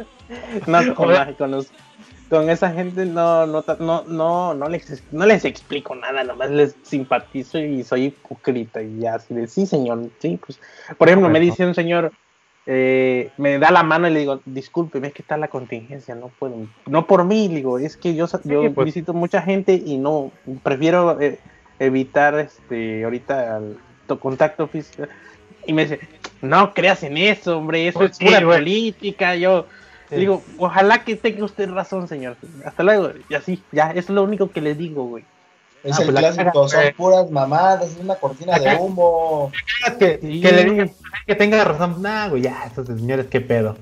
no, 0.66 0.94
con, 0.94 1.12
la- 1.12 1.32
con 1.34 1.50
los- 1.50 1.70
con 2.28 2.50
esa 2.50 2.70
gente 2.72 3.06
no, 3.06 3.46
no, 3.46 3.64
no, 3.80 4.04
no, 4.06 4.52
no 4.54 4.68
les, 4.68 5.02
no 5.12 5.24
les 5.24 5.46
explico 5.46 5.94
nada, 5.94 6.22
nomás 6.24 6.50
les 6.50 6.76
simpatizo 6.82 7.58
y 7.58 7.82
soy 7.82 8.04
hipócrita 8.04 8.82
y 8.82 8.98
ya 9.00 9.14
así 9.14 9.32
de 9.32 9.46
sí, 9.48 9.64
señor, 9.66 10.10
sí, 10.18 10.38
pues. 10.44 10.60
Por 10.98 11.08
ejemplo, 11.08 11.30
me 11.30 11.40
dice 11.40 11.64
un 11.66 11.74
señor, 11.74 12.12
eh, 12.70 13.30
me 13.38 13.58
da 13.58 13.70
la 13.70 13.82
mano 13.82 14.08
y 14.08 14.10
le 14.12 14.20
digo, 14.20 14.40
disculpe, 14.44 14.98
es 15.06 15.14
que 15.14 15.22
está 15.22 15.38
la 15.38 15.48
contingencia, 15.48 16.14
no 16.14 16.28
puedo, 16.38 16.54
no 16.86 17.06
por 17.06 17.24
mí, 17.24 17.48
digo, 17.48 17.78
es 17.78 17.96
que 17.96 18.14
yo, 18.14 18.26
yo 18.44 18.62
Sí, 18.62 18.68
pues. 18.68 18.84
visito 18.84 19.14
mucha 19.14 19.40
gente 19.40 19.72
y 19.74 19.96
no, 19.96 20.30
prefiero 20.62 21.18
eh, 21.18 21.38
evitar 21.78 22.38
este 22.38 23.04
ahorita 23.04 23.56
el 23.56 23.78
to- 24.06 24.20
contacto 24.20 24.68
físico. 24.68 25.04
Y 25.66 25.72
me 25.72 25.82
dice, 25.86 26.00
no 26.42 26.74
creas 26.74 27.02
en 27.04 27.16
eso, 27.16 27.56
hombre, 27.56 27.88
eso 27.88 28.00
Pues 28.00 28.12
es 28.12 28.18
pura 28.18 28.40
política. 28.42 29.34
Yo 29.34 29.64
Sí. 30.10 30.16
digo, 30.16 30.42
ojalá 30.58 31.04
que 31.04 31.16
tenga 31.16 31.44
usted 31.44 31.70
razón, 31.70 32.06
señor. 32.08 32.36
Hasta 32.64 32.82
luego. 32.82 33.10
Y 33.28 33.34
así, 33.34 33.62
ya, 33.72 33.90
eso 33.90 33.98
es 33.98 34.08
lo 34.10 34.22
único 34.24 34.50
que 34.50 34.60
le 34.62 34.74
digo, 34.74 35.04
güey. 35.04 35.24
Es 35.84 35.98
Ah, 35.98 36.02
el 36.02 36.12
pues 36.12 36.18
clásico, 36.34 36.68
son 36.68 36.80
puras 36.96 37.30
mamadas, 37.30 37.90
es 37.90 37.98
una 38.02 38.16
cortina 38.16 38.58
de 38.58 38.76
humo. 38.76 39.52
que, 39.98 40.18
Sí. 40.20 40.40
que 40.40 40.52
le 40.52 40.64
digan 40.64 40.90
que 41.26 41.34
tenga 41.34 41.62
razón. 41.64 42.02
Nah, 42.02 42.28
güey, 42.28 42.42
ya, 42.42 42.64
estos 42.66 42.86
señores, 42.86 43.26
qué 43.30 43.40
pedo. 43.40 43.76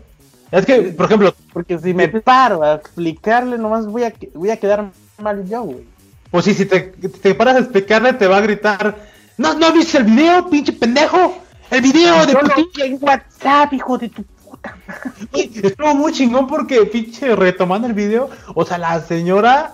Es 0.53 0.65
que, 0.67 0.77
por 0.83 1.07
ejemplo, 1.07 1.35
Porque 1.53 1.79
si 1.79 1.95
me 1.95 2.09
paro 2.09 2.63
a 2.63 2.75
explicarle, 2.75 3.57
nomás 3.59 3.87
voy 3.87 4.05
a, 4.05 4.13
voy 4.35 4.51
a 4.51 4.57
quedar 4.59 4.91
mal 5.19 5.49
yo, 5.49 5.63
güey. 5.63 5.85
pues 6.31 6.45
sí, 6.45 6.55
si 6.55 6.67
te, 6.67 6.81
te 6.81 7.35
paras 7.35 7.57
a 7.57 7.61
explicarle, 7.61 8.13
te 8.13 8.27
va 8.27 8.37
a 8.39 8.41
gritar 8.43 8.95
¿No, 9.39 9.55
¿No 9.55 9.73
viste 9.73 9.99
el 9.99 10.05
video, 10.05 10.49
pinche 10.49 10.73
pendejo? 10.73 11.39
El 11.71 11.81
video 11.83 12.25
de 12.27 12.35
Putin. 12.37 12.67
en 12.85 12.99
WhatsApp, 13.03 13.73
hijo 13.73 13.99
de 13.99 14.09
tu 14.09 14.23
puta 14.23 14.77
madre. 14.87 15.51
Estuvo 15.63 15.95
muy 15.95 16.13
chingón 16.13 16.47
porque, 16.47 16.85
pinche, 16.87 17.35
retomando 17.37 17.87
el 17.89 17.93
video, 17.95 18.31
o 18.55 18.65
sea, 18.65 18.79
la 18.79 19.01
señora, 19.01 19.73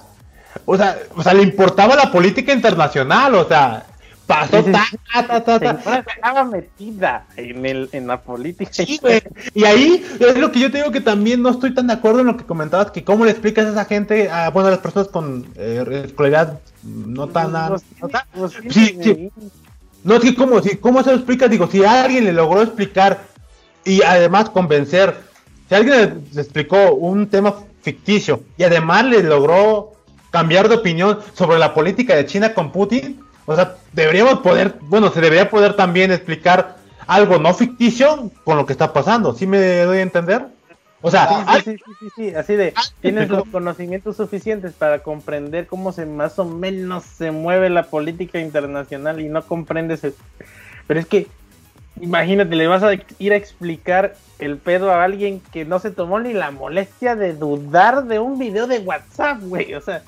o 0.64 0.76
sea, 0.76 0.98
o 1.16 1.22
sea, 1.22 1.34
le 1.34 1.42
importaba 1.42 1.96
la 1.96 2.10
política 2.10 2.52
internacional, 2.52 3.34
o 3.34 3.46
sea, 3.46 3.86
pasó 4.26 4.62
ta, 4.64 4.84
ta, 5.12 5.44
ta, 5.44 5.58
ta, 5.60 6.04
Estaba 6.14 6.44
metida 6.44 7.26
en, 7.36 7.66
el, 7.66 7.88
en 7.92 8.06
la 8.06 8.20
política. 8.20 8.70
Sí, 8.72 9.00
y 9.54 9.64
ahí 9.64 10.04
es 10.20 10.38
lo 10.38 10.52
que 10.52 10.60
yo 10.60 10.70
te 10.70 10.78
digo 10.78 10.90
que 10.90 11.00
también 11.00 11.42
no 11.42 11.50
estoy 11.50 11.74
tan 11.74 11.86
de 11.86 11.94
acuerdo 11.94 12.20
en 12.20 12.26
lo 12.26 12.36
que 12.36 12.44
comentabas, 12.44 12.90
que 12.90 13.04
cómo 13.04 13.24
le 13.24 13.32
explicas 13.32 13.66
a 13.66 13.70
esa 13.70 13.84
gente, 13.84 14.30
a, 14.30 14.50
bueno, 14.50 14.68
a 14.68 14.72
las 14.72 14.80
personas 14.80 15.08
con 15.08 15.46
eh, 15.56 16.04
escolaridad 16.06 16.60
no 16.82 17.28
tan... 17.28 17.52
No, 17.52 17.78
sí, 18.70 18.98
sí. 19.02 19.30
No, 20.04 20.14
es 20.14 20.20
que 20.20 20.34
cómo, 20.34 20.60
si, 20.60 20.76
cómo 20.76 21.02
se 21.02 21.10
lo 21.10 21.16
explica, 21.16 21.48
digo, 21.48 21.68
si 21.68 21.84
alguien 21.84 22.24
le 22.24 22.32
logró 22.32 22.62
explicar 22.62 23.20
y 23.84 24.02
además 24.02 24.50
convencer, 24.50 25.16
si 25.68 25.74
alguien 25.74 26.24
le, 26.34 26.40
explicó 26.40 26.94
un 26.94 27.28
tema 27.28 27.54
ficticio 27.82 28.42
y 28.56 28.64
además 28.64 29.04
le 29.04 29.22
logró 29.22 29.92
cambiar 30.32 30.68
de 30.68 30.76
opinión 30.76 31.20
sobre 31.34 31.58
la 31.60 31.74
política 31.74 32.16
de 32.16 32.26
China 32.26 32.54
con 32.54 32.72
Putin, 32.72 33.20
o 33.46 33.54
sea, 33.54 33.76
deberíamos 33.92 34.40
poder, 34.40 34.74
bueno, 34.80 35.10
se 35.10 35.20
debería 35.20 35.48
poder 35.48 35.74
también 35.74 36.10
explicar 36.10 36.76
algo 37.06 37.38
no 37.38 37.52
ficticio 37.54 38.30
con 38.42 38.56
lo 38.56 38.66
que 38.66 38.72
está 38.72 38.92
pasando, 38.92 39.34
¿sí 39.34 39.46
me 39.46 39.82
doy 39.82 39.98
a 39.98 40.02
entender? 40.02 40.46
O 41.02 41.10
sea, 41.10 41.44
sí, 41.62 41.62
sí, 41.64 41.76
sí, 41.98 42.08
sí, 42.14 42.34
así 42.34 42.54
de, 42.54 42.72
tienes 43.00 43.28
los 43.28 43.44
conocimientos 43.52 44.16
suficientes 44.16 44.72
para 44.72 45.00
comprender 45.00 45.66
cómo 45.66 45.92
se 45.92 46.06
más 46.06 46.38
o 46.38 46.44
menos 46.44 47.02
se 47.04 47.30
mueve 47.32 47.68
la 47.70 47.82
política 47.84 48.38
internacional 48.38 49.20
y 49.20 49.28
no 49.28 49.42
comprendes 49.42 50.04
el... 50.04 50.14
Pero 50.86 51.00
es 51.00 51.06
que, 51.06 51.26
imagínate, 52.00 52.54
le 52.54 52.68
vas 52.68 52.84
a 52.84 52.92
ir 53.18 53.32
a 53.32 53.36
explicar 53.36 54.14
el 54.38 54.58
pedo 54.58 54.92
a 54.92 55.02
alguien 55.02 55.40
que 55.52 55.64
no 55.64 55.80
se 55.80 55.90
tomó 55.90 56.20
ni 56.20 56.32
la 56.32 56.52
molestia 56.52 57.16
de 57.16 57.34
dudar 57.34 58.04
de 58.04 58.20
un 58.20 58.38
video 58.38 58.68
de 58.68 58.78
WhatsApp, 58.78 59.40
güey, 59.42 59.74
o 59.74 59.80
sea... 59.80 60.02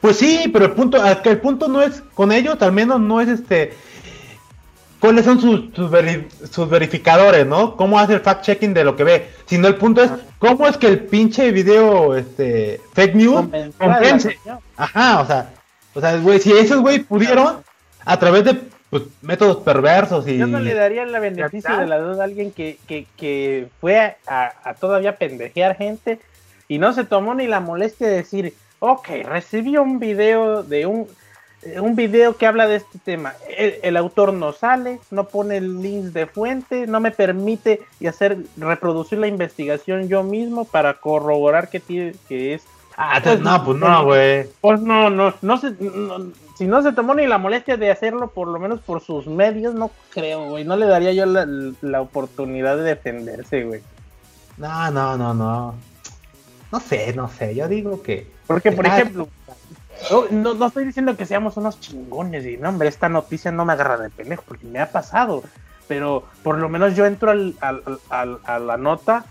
Pues 0.00 0.16
sí, 0.18 0.50
pero 0.52 0.66
el 0.66 0.72
punto, 0.72 1.02
el 1.04 1.38
punto 1.38 1.68
no 1.68 1.82
es 1.82 2.02
con 2.14 2.32
ellos, 2.32 2.60
al 2.60 2.72
menos 2.72 3.00
no 3.00 3.20
es 3.20 3.28
este 3.28 3.72
cuáles 5.00 5.24
son 5.24 5.40
sus, 5.40 5.74
sus, 6.50 6.70
verificadores, 6.70 7.46
¿no? 7.46 7.76
¿Cómo 7.76 7.98
hace 7.98 8.14
el 8.14 8.22
fact-checking 8.22 8.72
de 8.72 8.84
lo 8.84 8.96
que 8.96 9.04
ve? 9.04 9.28
Sino 9.46 9.68
el 9.68 9.76
punto 9.76 10.02
es, 10.02 10.10
¿cómo 10.38 10.66
es 10.66 10.76
que 10.76 10.88
el 10.88 11.00
pinche 11.00 11.52
video, 11.52 12.16
este, 12.16 12.80
fake 12.94 13.14
news, 13.14 13.46
convence? 13.78 14.38
Ajá, 14.76 15.20
o 15.20 15.26
sea, 15.26 15.50
o 15.94 16.00
sea, 16.00 16.16
güey, 16.18 16.40
si 16.40 16.52
esos 16.52 16.80
güey 16.80 17.00
pudieron, 17.00 17.58
a 18.04 18.18
través 18.18 18.44
de 18.44 18.60
pues, 18.90 19.04
métodos 19.22 19.58
perversos 19.58 20.26
y... 20.28 20.38
Yo 20.38 20.46
no 20.46 20.60
le 20.60 20.74
daría 20.74 21.04
la 21.06 21.20
beneficio 21.20 21.76
de 21.76 21.86
la 21.86 21.98
duda 21.98 22.22
a 22.22 22.24
alguien 22.24 22.52
que, 22.52 22.78
que, 22.86 23.06
que 23.16 23.68
fue 23.80 24.16
a, 24.26 24.52
a 24.64 24.74
todavía 24.74 25.16
pendejear 25.16 25.76
gente 25.76 26.20
y 26.68 26.78
no 26.78 26.92
se 26.92 27.04
tomó 27.04 27.34
ni 27.34 27.46
la 27.46 27.60
molestia 27.60 28.08
de 28.08 28.16
decir, 28.16 28.54
ok, 28.80 29.08
recibí 29.24 29.76
un 29.76 29.98
video 29.98 30.62
de 30.62 30.86
un 30.86 31.08
un 31.80 31.96
video 31.96 32.36
que 32.36 32.46
habla 32.46 32.66
de 32.66 32.76
este 32.76 32.98
tema. 32.98 33.34
El, 33.48 33.96
autor 33.96 34.32
no 34.32 34.52
sale, 34.52 35.00
no 35.10 35.24
pone 35.24 35.60
links 35.60 36.12
de 36.12 36.26
fuente, 36.26 36.86
no 36.86 37.00
me 37.00 37.10
permite 37.10 37.82
y 38.00 38.06
hacer 38.06 38.38
reproducir 38.56 39.18
la 39.18 39.26
investigación 39.26 40.08
yo 40.08 40.22
mismo 40.22 40.64
para 40.64 40.94
corroborar 40.94 41.68
que 41.68 41.80
tiene 41.80 42.14
que 42.28 42.54
es. 42.54 42.62
Ah, 42.96 43.20
pues, 43.22 43.40
no, 43.40 43.64
pues 43.64 43.78
no, 43.78 44.04
güey. 44.04 44.48
Pues 44.60 44.80
no, 44.80 45.10
no, 45.10 45.34
no 45.42 45.58
se, 45.58 45.74
si 46.56 46.66
no 46.66 46.82
se 46.82 46.92
tomó 46.92 47.14
ni 47.14 47.26
la 47.26 47.36
molestia 47.36 47.76
de 47.76 47.90
hacerlo, 47.90 48.28
por 48.28 48.48
lo 48.48 48.58
menos 48.58 48.80
por 48.80 49.02
sus 49.02 49.26
medios, 49.26 49.74
no 49.74 49.90
creo, 50.10 50.48
güey. 50.48 50.64
No 50.64 50.76
le 50.76 50.86
daría 50.86 51.12
yo 51.12 51.26
la, 51.26 51.46
la 51.82 52.00
oportunidad 52.00 52.76
de 52.76 52.84
defenderse, 52.84 53.64
güey. 53.64 53.82
No, 54.56 54.90
no, 54.90 55.16
no, 55.18 55.34
no. 55.34 55.74
No 56.72 56.80
sé, 56.80 57.12
no 57.14 57.28
sé. 57.28 57.54
Yo 57.54 57.68
digo 57.68 58.02
que. 58.02 58.35
Porque, 58.46 58.72
por 58.72 58.86
ejemplo, 58.86 59.28
no, 60.30 60.54
no, 60.54 60.66
estoy 60.66 60.84
diciendo 60.84 61.16
que 61.16 61.26
seamos 61.26 61.56
unos 61.56 61.80
chingones 61.80 62.44
y 62.46 62.56
no, 62.56 62.68
hombre, 62.68 62.88
esta 62.88 63.08
noticia 63.08 63.50
no 63.50 63.64
me 63.64 63.72
agarra 63.72 63.96
de 63.96 64.10
pendejo 64.10 64.44
porque 64.46 64.66
me 64.66 64.78
ha 64.78 64.90
pasado. 64.90 65.42
Pero 65.88 66.24
por 66.42 66.58
lo 66.58 66.68
menos 66.68 66.96
yo 66.96 67.06
entro 67.06 67.30
al, 67.30 67.54
a 67.60 68.58
la 68.58 68.76
nota 68.76 69.24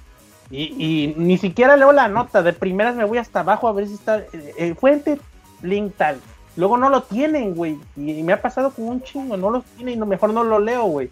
y, 0.52 1.14
ni 1.18 1.38
siquiera 1.38 1.76
leo 1.76 1.92
la 1.92 2.08
nota. 2.08 2.44
De 2.44 2.54
primeras 2.54 2.96
me 2.96 3.06
voy 3.06 3.18
hasta 3.18 3.42
abajo 3.42 3.68
a 3.68 3.74
ver 3.74 3.88
si 3.88 3.96
está 3.96 4.20
eh, 4.20 4.54
eh, 4.58 4.76
fuente, 4.80 5.20
link 5.62 5.94
tal. 5.98 6.20
Luego 6.56 6.78
no 6.78 6.90
lo 6.90 7.04
tienen, 7.04 7.56
güey. 7.56 7.78
Y, 7.96 8.24
me 8.24 8.34
ha 8.34 8.42
pasado 8.42 8.72
con 8.72 8.88
un 8.88 9.02
chingo, 9.02 9.38
no 9.38 9.50
lo 9.50 9.62
tienen 9.62 9.96
y 9.96 9.98
no, 9.98 10.06
mejor 10.06 10.32
no 10.32 10.44
lo 10.44 10.60
leo, 10.60 10.84
güey. 10.86 11.10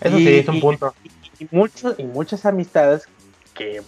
Eso 0.00 0.16
sí, 0.16 0.28
es 0.28 0.48
un 0.48 0.60
punto. 0.60 0.94
Y, 1.40 1.44
y 1.44 2.04
muchas 2.04 2.46
amistades 2.46 3.08
que 3.54 3.82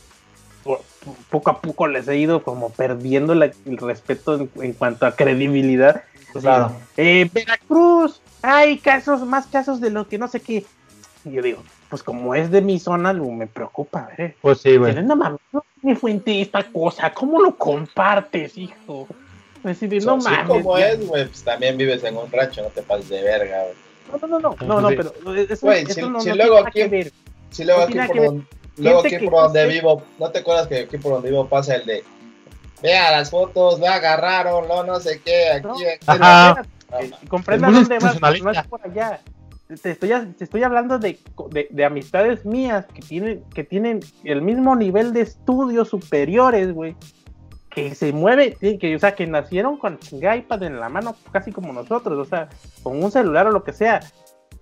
poco 1.31 1.51
a 1.51 1.61
poco 1.61 1.87
les 1.87 2.09
he 2.09 2.17
ido 2.17 2.43
como 2.43 2.71
perdiendo 2.71 3.33
el 3.33 3.53
respeto 3.79 4.49
en, 4.57 4.73
cuanto 4.73 5.07
a 5.07 5.17
credibilidad. 5.17 6.03
Claro. 6.33 6.73
Eh, 6.97 7.29
Veracruz, 7.33 8.21
hay 8.43 8.79
casos, 8.79 9.23
más 9.27 9.47
casos 9.47 9.81
de 9.81 9.91
lo 9.91 10.09
que 10.09 10.19
no 10.19 10.29
sé 10.29 10.41
qué. 10.41 10.65
Y 11.25 11.33
yo 11.33 11.43
digo, 11.43 11.63
pues 11.89 12.03
como 12.03 12.35
es 12.35 12.51
de 12.51 12.61
mi 12.61 12.79
zona, 12.79 13.13
me 13.13 13.47
preocupa, 13.47 14.11
ver. 14.17 14.37
Pues 14.41 14.61
sí, 14.61 14.77
güey. 14.77 14.95
No 15.03 15.17
mames, 15.17 15.41
no 15.53 15.65
mi 15.83 15.95
fuente 15.95 16.41
esta 16.41 16.65
cosa, 16.65 17.13
¿cómo 17.13 17.41
lo 17.41 17.57
compartes, 17.57 18.59
hijo? 18.59 19.07
Pues, 19.63 19.83
no 20.05 20.17
mames. 20.17 20.47
como 20.47 20.79
es, 20.79 21.07
güey, 21.07 21.27
pues 21.27 21.43
también 21.43 21.77
vives 21.77 22.05
en 22.05 22.17
un 22.17 22.31
rancho, 22.31 22.63
no 22.63 22.69
te 22.69 22.83
pases 22.83 23.09
de 23.09 23.23
verga, 23.23 23.65
güey. 23.65 24.21
No, 24.21 24.27
no, 24.27 24.39
no, 24.41 24.57
no, 24.67 24.81
no, 24.81 24.89
pero 24.89 25.35
eso, 25.35 25.67
güey, 25.67 25.85
si, 25.87 26.01
no, 26.01 26.21
si 26.21 26.33
luego 26.33 26.59
aquí, 26.59 26.81
si 27.51 27.65
luego 27.65 27.83
aquí 27.83 27.99
por 27.99 28.43
Luego 28.79 29.01
aquí 29.01 29.19
por 29.19 29.45
donde 29.45 29.67
vivo, 29.67 30.03
¿no 30.19 30.31
te 30.31 30.39
acuerdas 30.41 30.67
que 30.69 30.81
aquí 30.81 30.99
por 30.99 31.13
donde 31.13 31.31
vivo 31.31 31.47
pasa 31.49 31.77
el 31.77 31.87
de 31.87 32.05
vea 32.83 33.11
las 33.11 33.31
fotos, 33.31 33.79
me 33.79 33.89
agarraron, 33.89 34.69
no, 34.69 34.85
no 34.85 35.01
sé 35.01 35.21
qué, 35.25 35.51
aquí, 35.51 35.69
comprenda 37.29 37.71
dónde 37.71 37.99
vas, 37.99 38.21
no 38.21 38.51
es 38.51 38.67
por 38.67 38.81
allá. 38.85 39.21
Te 39.83 39.91
estoy, 39.91 40.11
te 40.39 40.45
estoy 40.45 40.63
hablando 40.63 40.99
de, 40.99 41.19
de, 41.71 41.85
amistades 41.85 42.47
mías 42.47 42.87
que 42.87 43.03
tienen, 43.03 43.45
que 43.55 43.65
tienen 43.65 44.01
el 44.25 44.41
mismo 44.41 44.75
nivel 44.75 45.13
de 45.13 45.21
estudios 45.21 45.91
superiores, 45.91 46.73
güey. 46.73 46.97
Que 47.69 47.95
se 47.95 48.15
mueve, 48.15 48.57
que, 48.81 48.97
o 48.97 48.99
sea, 48.99 49.15
que 49.15 49.27
nacieron 49.27 49.77
con 49.77 49.99
iPad 50.11 50.63
en 50.63 50.81
la 50.81 50.89
mano, 50.89 51.17
casi 51.33 51.53
como 51.53 51.75
nosotros, 51.75 52.19
o 52.19 52.25
sea, 52.25 52.49
con 52.83 53.05
un 53.05 53.13
celular 53.13 53.47
o 53.47 53.51
lo 53.51 53.63
que 53.63 53.75
sea 53.75 54.01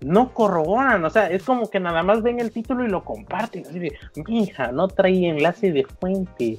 no 0.00 0.32
corroboran, 0.32 1.04
o 1.04 1.10
sea, 1.10 1.30
es 1.30 1.42
como 1.42 1.70
que 1.70 1.80
nada 1.80 2.02
más 2.02 2.22
ven 2.22 2.40
el 2.40 2.50
título 2.50 2.84
y 2.84 2.88
lo 2.88 3.04
comparten, 3.04 3.64
así 3.66 3.78
de, 3.78 3.98
no 4.72 4.88
trae 4.88 5.28
enlace 5.28 5.72
de 5.72 5.84
fuente. 5.84 6.58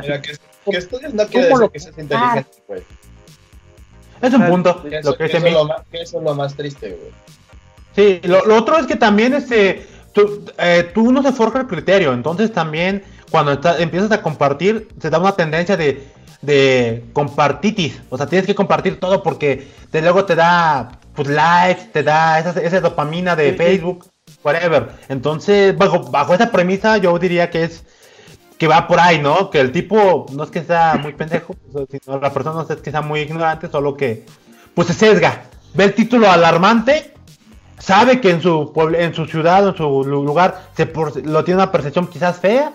Mira, 0.00 0.20
que, 0.20 0.32
que 0.70 0.76
estudias 0.76 1.14
no 1.14 1.26
quiere 1.26 1.48
decir 1.48 1.70
que 1.70 1.80
seas 1.80 1.98
inteligente, 1.98 2.62
güey. 2.66 2.82
Es 4.20 4.32
un 4.32 4.46
punto. 4.46 4.82
Que 4.82 4.98
eso, 4.98 5.10
lo 5.10 5.16
que, 5.16 5.24
es 5.24 5.52
lo 5.52 5.64
más, 5.66 5.82
eso 5.92 6.18
es 6.18 6.24
lo 6.24 6.34
más 6.34 6.54
triste, 6.54 6.90
güey. 6.90 7.12
Sí, 7.94 8.26
lo, 8.26 8.44
lo, 8.44 8.56
otro 8.56 8.76
es 8.78 8.86
que 8.86 8.96
también 8.96 9.34
este, 9.34 9.86
tú, 10.12 10.44
eh, 10.58 10.90
tú 10.94 11.12
no 11.12 11.22
se 11.22 11.32
forja 11.32 11.60
el 11.60 11.66
criterio, 11.66 12.12
entonces 12.12 12.52
también 12.52 13.04
cuando 13.30 13.52
está, 13.52 13.78
empiezas 13.78 14.10
a 14.12 14.22
compartir, 14.22 14.88
se 15.00 15.10
da 15.10 15.18
una 15.18 15.32
tendencia 15.32 15.76
de, 15.76 16.08
de 16.42 17.04
compartitis, 17.12 18.00
o 18.10 18.16
sea, 18.16 18.26
tienes 18.26 18.46
que 18.46 18.54
compartir 18.54 18.98
todo 18.98 19.22
porque 19.22 19.68
de 19.92 20.02
luego 20.02 20.24
te 20.24 20.34
da 20.34 20.98
pues 21.14 21.28
likes, 21.28 21.84
te 21.92 22.02
da 22.02 22.38
esa, 22.38 22.50
esa 22.60 22.80
dopamina 22.80 23.36
de 23.36 23.54
Facebook, 23.54 24.06
whatever. 24.42 24.88
Entonces, 25.08 25.76
bajo, 25.76 26.10
bajo 26.10 26.34
esa 26.34 26.50
premisa, 26.50 26.98
yo 26.98 27.18
diría 27.18 27.50
que 27.50 27.64
es 27.64 27.84
que 28.58 28.68
va 28.68 28.86
por 28.86 29.00
ahí, 29.00 29.20
¿no? 29.20 29.50
Que 29.50 29.60
el 29.60 29.72
tipo 29.72 30.26
no 30.32 30.44
es 30.44 30.50
que 30.50 30.62
sea 30.62 30.98
muy 31.00 31.12
pendejo, 31.12 31.56
sino 31.90 32.20
la 32.20 32.32
persona 32.32 32.62
no 32.62 32.74
es 32.74 32.80
que 32.80 32.90
sea 32.90 33.02
muy 33.02 33.20
ignorante, 33.20 33.68
solo 33.68 33.96
que 33.96 34.24
pues 34.74 34.88
se 34.88 34.94
sesga. 34.94 35.44
Ve 35.74 35.84
el 35.84 35.94
título 35.94 36.30
alarmante, 36.30 37.14
sabe 37.78 38.20
que 38.20 38.30
en 38.30 38.40
su 38.40 38.72
en 38.96 39.14
su 39.14 39.26
ciudad, 39.26 39.68
en 39.68 39.76
su 39.76 40.04
lugar, 40.04 40.68
se 40.76 40.86
lo 41.24 41.44
tiene 41.44 41.62
una 41.62 41.72
percepción 41.72 42.06
quizás 42.06 42.38
fea. 42.38 42.72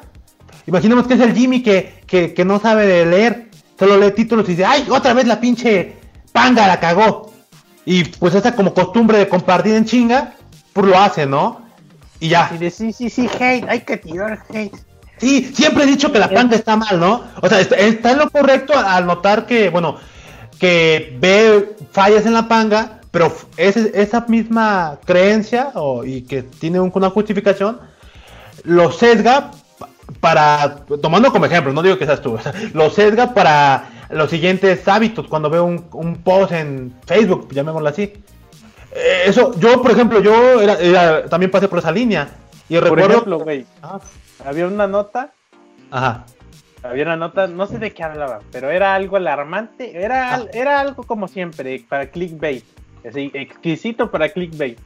Imaginemos 0.66 1.08
que 1.08 1.14
es 1.16 1.22
el 1.22 1.34
Jimmy 1.34 1.64
que, 1.64 2.04
que, 2.06 2.34
que 2.34 2.46
no 2.46 2.60
sabe 2.60 2.86
de 2.86 3.06
leer, 3.06 3.50
solo 3.78 3.98
lee 3.98 4.12
títulos 4.12 4.46
y 4.48 4.52
dice, 4.52 4.66
¡ay, 4.66 4.86
otra 4.90 5.14
vez 5.14 5.26
la 5.26 5.40
pinche 5.40 5.96
panga 6.32 6.68
la 6.68 6.80
cagó! 6.80 7.29
Y 7.92 8.04
pues 8.04 8.36
esa 8.36 8.56
como 8.56 8.72
costumbre 8.72 9.18
de 9.18 9.28
compartir 9.28 9.74
en 9.74 9.84
chinga, 9.84 10.36
pues 10.74 10.86
lo 10.86 10.96
hace, 10.96 11.26
¿no? 11.26 11.62
Y 12.20 12.30
ya. 12.30 12.52
Y 12.54 12.60
de 12.60 12.70
sí, 12.70 12.94
sí, 12.94 13.10
sí, 13.10 13.28
hate, 13.28 13.68
hay 13.68 13.80
que 13.80 13.98
tirar 13.98 14.44
hate. 14.54 14.76
Sí, 15.18 15.52
siempre 15.56 15.86
he 15.86 15.88
dicho 15.88 16.12
que 16.12 16.20
la 16.20 16.30
panga 16.30 16.56
está 16.56 16.76
mal, 16.76 17.00
¿no? 17.00 17.24
O 17.42 17.50
sea, 17.50 17.60
está, 17.60 18.12
en 18.12 18.18
lo 18.20 18.30
correcto 18.30 18.74
al 18.78 19.08
notar 19.08 19.48
que, 19.48 19.72
bueno, 19.72 19.98
que 20.60 21.18
ve 21.20 21.78
fallas 21.92 22.28
en 22.28 22.34
la 22.34 22.48
panga, 22.48 23.00
pero 23.10 23.36
esa 23.58 24.24
misma 24.28 25.00
creencia 25.04 25.72
o, 25.74 26.06
y 26.06 26.22
que 26.22 26.44
tiene 26.44 26.80
una 26.80 27.10
justificación, 27.10 27.80
lo 28.66 28.92
sesga 28.92 29.50
para, 30.20 30.86
tomando 31.02 31.32
como 31.32 31.48
ejemplo, 31.48 31.74
no 31.74 31.82
digo 31.82 31.98
que 31.98 32.06
seas 32.06 32.22
tú, 32.22 32.38
lo 32.74 32.92
sesga 32.92 33.34
para 33.34 33.99
los 34.10 34.30
siguientes 34.30 34.88
hábitos 34.88 35.28
cuando 35.28 35.50
veo 35.50 35.66
un, 35.66 35.88
un 35.94 36.16
post 36.18 36.52
en 36.52 36.96
Facebook, 37.06 37.50
llamémoslo 37.52 37.90
así. 37.90 38.14
Eh, 38.92 39.24
eso, 39.26 39.58
yo, 39.60 39.82
por 39.82 39.92
ejemplo, 39.92 40.20
yo 40.22 40.62
era, 40.62 41.26
también 41.26 41.52
pasé 41.52 41.68
por 41.68 41.80
esa 41.80 41.92
línea. 41.92 42.30
Y 42.68 42.76
por 42.76 42.84
recuerdo. 42.86 43.10
ejemplo, 43.10 43.40
güey, 43.40 43.66
ah. 43.82 44.00
había 44.46 44.68
una 44.68 44.88
nota. 44.88 45.32
Ajá. 45.92 46.26
Había 46.82 47.04
una 47.04 47.18
nota, 47.18 47.48
no 47.48 47.68
sé 47.68 47.78
de 47.78 47.92
qué 47.92 48.04
hablaba, 48.04 48.40
pero 48.52 48.70
era 48.70 48.96
algo 48.96 49.18
alarmante. 49.18 50.02
Era, 50.02 50.36
ah. 50.36 50.46
era 50.54 50.80
algo 50.80 51.04
como 51.04 51.28
siempre, 51.28 51.86
para 51.88 52.10
clickbait. 52.10 52.64
Así, 53.08 53.32
exquisito 53.34 54.12
para 54.12 54.30
clickbait. 54.30 54.80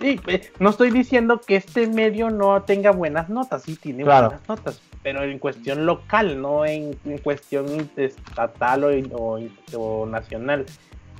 Y 0.00 0.20
eh, 0.26 0.50
no 0.58 0.70
estoy 0.70 0.90
diciendo 0.90 1.40
que 1.40 1.56
este 1.56 1.86
medio 1.86 2.30
no 2.30 2.62
tenga 2.62 2.90
buenas 2.90 3.28
notas, 3.28 3.62
sí 3.62 3.76
tiene 3.76 4.04
buenas 4.04 4.46
notas, 4.48 4.80
pero 5.04 5.22
en 5.22 5.38
cuestión 5.38 5.84
local, 5.84 6.40
no 6.40 6.64
en, 6.64 6.96
cuestión 7.22 7.90
estatal 7.94 8.84
o, 9.12 10.06
nacional, 10.06 10.64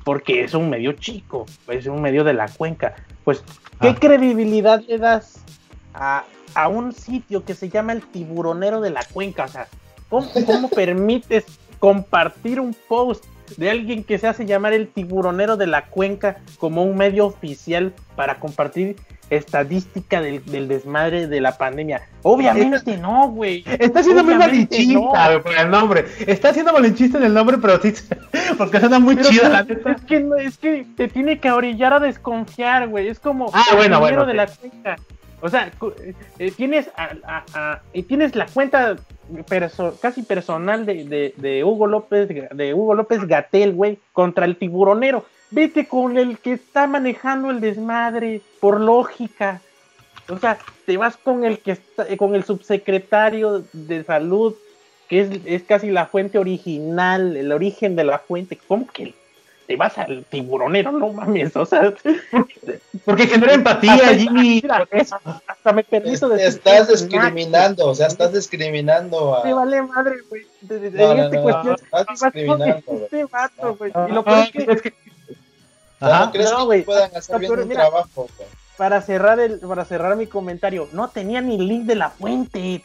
porque 0.04 0.42
es 0.42 0.54
un 0.54 0.70
medio 0.70 0.92
chico, 0.92 1.44
es 1.68 1.86
un 1.86 2.00
medio 2.00 2.24
de 2.24 2.32
la 2.32 2.48
cuenca. 2.48 2.94
Pues, 3.24 3.44
¿qué 3.82 3.88
ah. 3.88 3.96
credibilidad 4.00 4.80
le 4.88 4.96
das 4.96 5.44
a, 5.92 6.24
un 6.66 6.92
sitio 6.92 7.44
que 7.44 7.54
se 7.54 7.68
llama 7.68 7.92
el 7.92 8.00
tiburonero 8.00 8.80
de 8.80 8.88
la 8.88 9.04
cuenca? 9.12 9.44
O 9.44 9.48
sea, 9.48 9.68
cómo 10.08 10.70
permites 10.74 11.44
compartir 11.78 12.60
un 12.60 12.74
post 12.88 13.26
de 13.58 13.70
alguien 13.70 14.02
que 14.02 14.16
se 14.16 14.26
hace 14.26 14.46
llamar 14.46 14.72
el 14.72 14.88
tiburonero 14.88 15.58
de 15.58 15.66
la 15.66 15.90
cuenca 15.90 16.38
como 16.58 16.84
un 16.84 16.96
medio 16.96 17.26
oficial 17.26 17.92
para 18.16 18.40
compartir 18.40 18.96
estadística 19.36 20.20
del, 20.20 20.68
desmadre 20.68 21.26
de 21.26 21.40
la 21.40 21.56
pandemia. 21.56 22.02
Obviamente 22.22 22.96
no, 22.96 23.28
güey. 23.28 23.64
Está 23.78 24.02
siendo 24.02 24.24
muy 24.24 24.34
malinchista 24.34 25.42
por 25.42 25.54
el 25.54 25.70
nombre. 25.70 26.04
Está 26.26 26.52
siendo 26.52 26.72
malinchista 26.72 27.18
en 27.18 27.24
el 27.24 27.34
nombre, 27.34 27.58
pero 27.58 27.80
sí, 27.80 27.92
porque 28.58 28.80
suena 28.80 28.98
muy 28.98 29.16
chido. 29.16 29.48
La 29.48 29.60
Es 29.60 30.02
que, 30.02 30.26
es 30.40 30.58
que 30.58 30.86
te 30.96 31.08
tiene 31.08 31.38
que 31.38 31.50
orillar 31.50 31.92
a 31.92 32.00
desconfiar, 32.00 32.88
güey. 32.88 33.08
Es 33.08 33.20
como 33.20 33.50
ah, 33.52 33.64
el 33.70 33.76
bueno, 33.76 34.00
bueno, 34.00 34.26
de 34.26 34.34
la 34.34 34.46
cuenca. 34.46 34.96
O 35.40 35.48
sea, 35.50 35.70
eh, 36.38 36.52
tienes, 36.56 36.90
tienes 38.08 38.34
la 38.34 38.46
cuenta 38.46 38.96
casi 40.00 40.22
personal 40.22 40.86
de, 40.86 41.62
Hugo 41.64 41.86
López, 41.86 42.28
de 42.28 42.72
Hugo 42.72 42.94
López 42.94 43.26
Gatel, 43.26 43.74
güey, 43.74 43.98
contra 44.12 44.46
el 44.46 44.56
tiburonero. 44.56 45.26
Vete 45.54 45.86
con 45.86 46.18
el 46.18 46.38
que 46.38 46.54
está 46.54 46.88
manejando 46.88 47.50
el 47.52 47.60
desmadre, 47.60 48.40
por 48.58 48.80
lógica. 48.80 49.60
O 50.28 50.36
sea, 50.38 50.58
te 50.84 50.96
vas 50.96 51.16
con 51.16 51.44
el 51.44 51.60
que 51.60 51.72
está, 51.72 52.16
con 52.16 52.34
el 52.34 52.42
subsecretario 52.42 53.62
de 53.72 54.02
salud, 54.02 54.54
que 55.08 55.20
es, 55.20 55.30
es 55.44 55.62
casi 55.62 55.92
la 55.92 56.06
fuente 56.06 56.38
original, 56.38 57.36
el 57.36 57.52
origen 57.52 57.94
de 57.94 58.02
la 58.02 58.18
fuente. 58.18 58.58
¿Cómo 58.66 58.88
que 58.88 59.14
te 59.66 59.76
vas 59.76 59.96
al 59.98 60.24
tiburonero, 60.24 60.92
no 60.92 61.12
mames, 61.12 61.56
o 61.56 61.64
sea, 61.64 61.92
porque 63.04 63.26
genera 63.26 63.54
empatía, 63.54 64.14
Jimmy. 64.14 64.62
Hasta 65.46 65.72
me 65.72 65.84
permiso 65.84 66.28
de 66.28 66.46
Estás 66.46 66.88
discriminando, 66.88 67.86
o 67.86 67.94
sea, 67.94 68.08
estás 68.08 68.32
discriminando 68.32 69.36
a. 69.36 69.42
Te 69.42 69.54
vale 69.54 69.82
madre, 69.82 70.16
güey. 70.28 70.42
De, 70.60 70.90
no, 70.90 71.14
no, 71.14 71.42
cuestión, 71.42 71.76
estás 71.76 72.06
discriminando, 72.08 72.82
este 73.04 73.24
vato, 73.24 73.76
güey. 73.76 73.92
Y 74.08 74.12
lo 74.12 74.24
peor 74.24 74.48
es 74.54 74.82
que. 74.82 74.94
Ajá. 76.04 76.26
¿No 76.26 76.32
crees 76.32 76.52
que 76.52 76.82
puedan 76.82 77.16
hacer 77.16 77.38
bien 77.38 77.52
un 77.52 77.68
trabajo, 77.68 78.28
güey? 78.36 78.48
para 78.76 79.00
cerrar 79.02 79.38
el 79.38 79.60
para 79.60 79.84
cerrar 79.84 80.16
mi 80.16 80.26
comentario 80.26 80.88
no 80.90 81.06
tenía 81.08 81.40
ni 81.40 81.58
link 81.58 81.84
de 81.84 81.94
la 81.94 82.10
fuente 82.10 82.82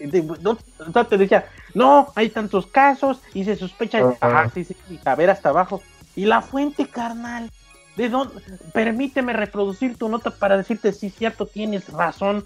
no, 0.93 1.05
te 1.07 1.17
decía 1.17 1.47
no 1.73 2.11
hay 2.13 2.29
tantos 2.29 2.67
casos 2.67 3.19
y 3.33 3.43
se 3.43 3.55
sospecha 3.55 4.13
ajá, 4.21 4.51
sí, 4.53 4.65
sí, 4.65 4.75
a 5.03 5.15
ver 5.15 5.31
hasta 5.31 5.49
abajo 5.49 5.81
y 6.19 6.25
la 6.25 6.41
fuente, 6.41 6.85
carnal. 6.85 7.49
¿De 7.95 8.09
dónde? 8.09 8.41
Permíteme 8.73 9.31
reproducir 9.31 9.97
tu 9.97 10.09
nota 10.09 10.31
para 10.31 10.57
decirte 10.57 10.91
si 10.91 11.09
cierto 11.09 11.45
tienes 11.45 11.87
razón. 11.87 12.45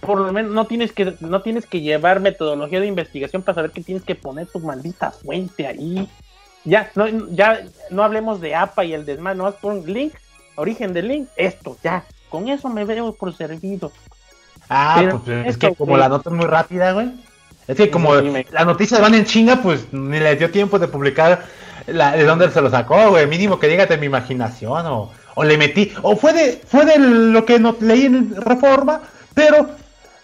Por 0.00 0.20
lo 0.20 0.32
menos 0.32 0.52
no 0.52 0.66
tienes 0.66 0.92
que 0.92 1.16
no 1.18 1.42
tienes 1.42 1.66
que 1.66 1.80
llevar 1.80 2.20
metodología 2.20 2.78
de 2.78 2.86
investigación 2.86 3.42
para 3.42 3.56
saber 3.56 3.72
que 3.72 3.82
tienes 3.82 4.04
que 4.04 4.14
poner 4.14 4.46
tu 4.46 4.60
maldita 4.60 5.10
fuente 5.10 5.66
ahí. 5.66 6.08
Ya, 6.64 6.90
no, 6.94 7.06
ya 7.30 7.60
no 7.90 8.02
hablemos 8.02 8.40
de 8.40 8.54
APA 8.54 8.84
y 8.84 8.92
el 8.92 9.06
desmán, 9.06 9.38
no 9.38 9.50
pon 9.52 9.84
link, 9.86 10.14
origen 10.56 10.92
del 10.92 11.08
link, 11.08 11.28
esto, 11.36 11.76
ya. 11.82 12.04
Con 12.28 12.48
eso 12.48 12.68
me 12.68 12.84
veo 12.84 13.14
por 13.14 13.34
servido. 13.34 13.92
Ah, 14.68 15.02
pues 15.24 15.46
es 15.46 15.56
que 15.56 15.74
como 15.74 15.96
la 15.96 16.08
nota 16.08 16.30
es 16.30 16.36
muy 16.36 16.46
rápida, 16.46 16.92
güey. 16.92 17.10
Es 17.66 17.76
que 17.76 17.90
como 17.90 18.14
las 18.14 18.66
noticias 18.66 19.00
van 19.00 19.14
en 19.14 19.24
chinga, 19.24 19.56
pues 19.62 19.92
ni 19.92 20.18
le 20.18 20.36
dio 20.36 20.50
tiempo 20.50 20.78
de 20.78 20.88
publicar 20.88 21.44
¿De 21.86 22.24
dónde 22.24 22.50
se 22.50 22.60
lo 22.60 22.70
sacó, 22.70 23.10
güey? 23.10 23.26
Mínimo 23.26 23.58
que 23.58 23.68
dígate 23.68 23.96
mi 23.96 24.06
imaginación 24.06 24.86
o, 24.86 25.10
o 25.34 25.44
le 25.44 25.56
metí. 25.56 25.92
O 26.02 26.16
fue 26.16 26.32
de, 26.32 26.62
fue 26.66 26.84
de 26.84 26.98
lo 26.98 27.44
que 27.44 27.58
no, 27.58 27.76
leí 27.80 28.06
en 28.06 28.34
Reforma, 28.36 29.00
pero 29.34 29.70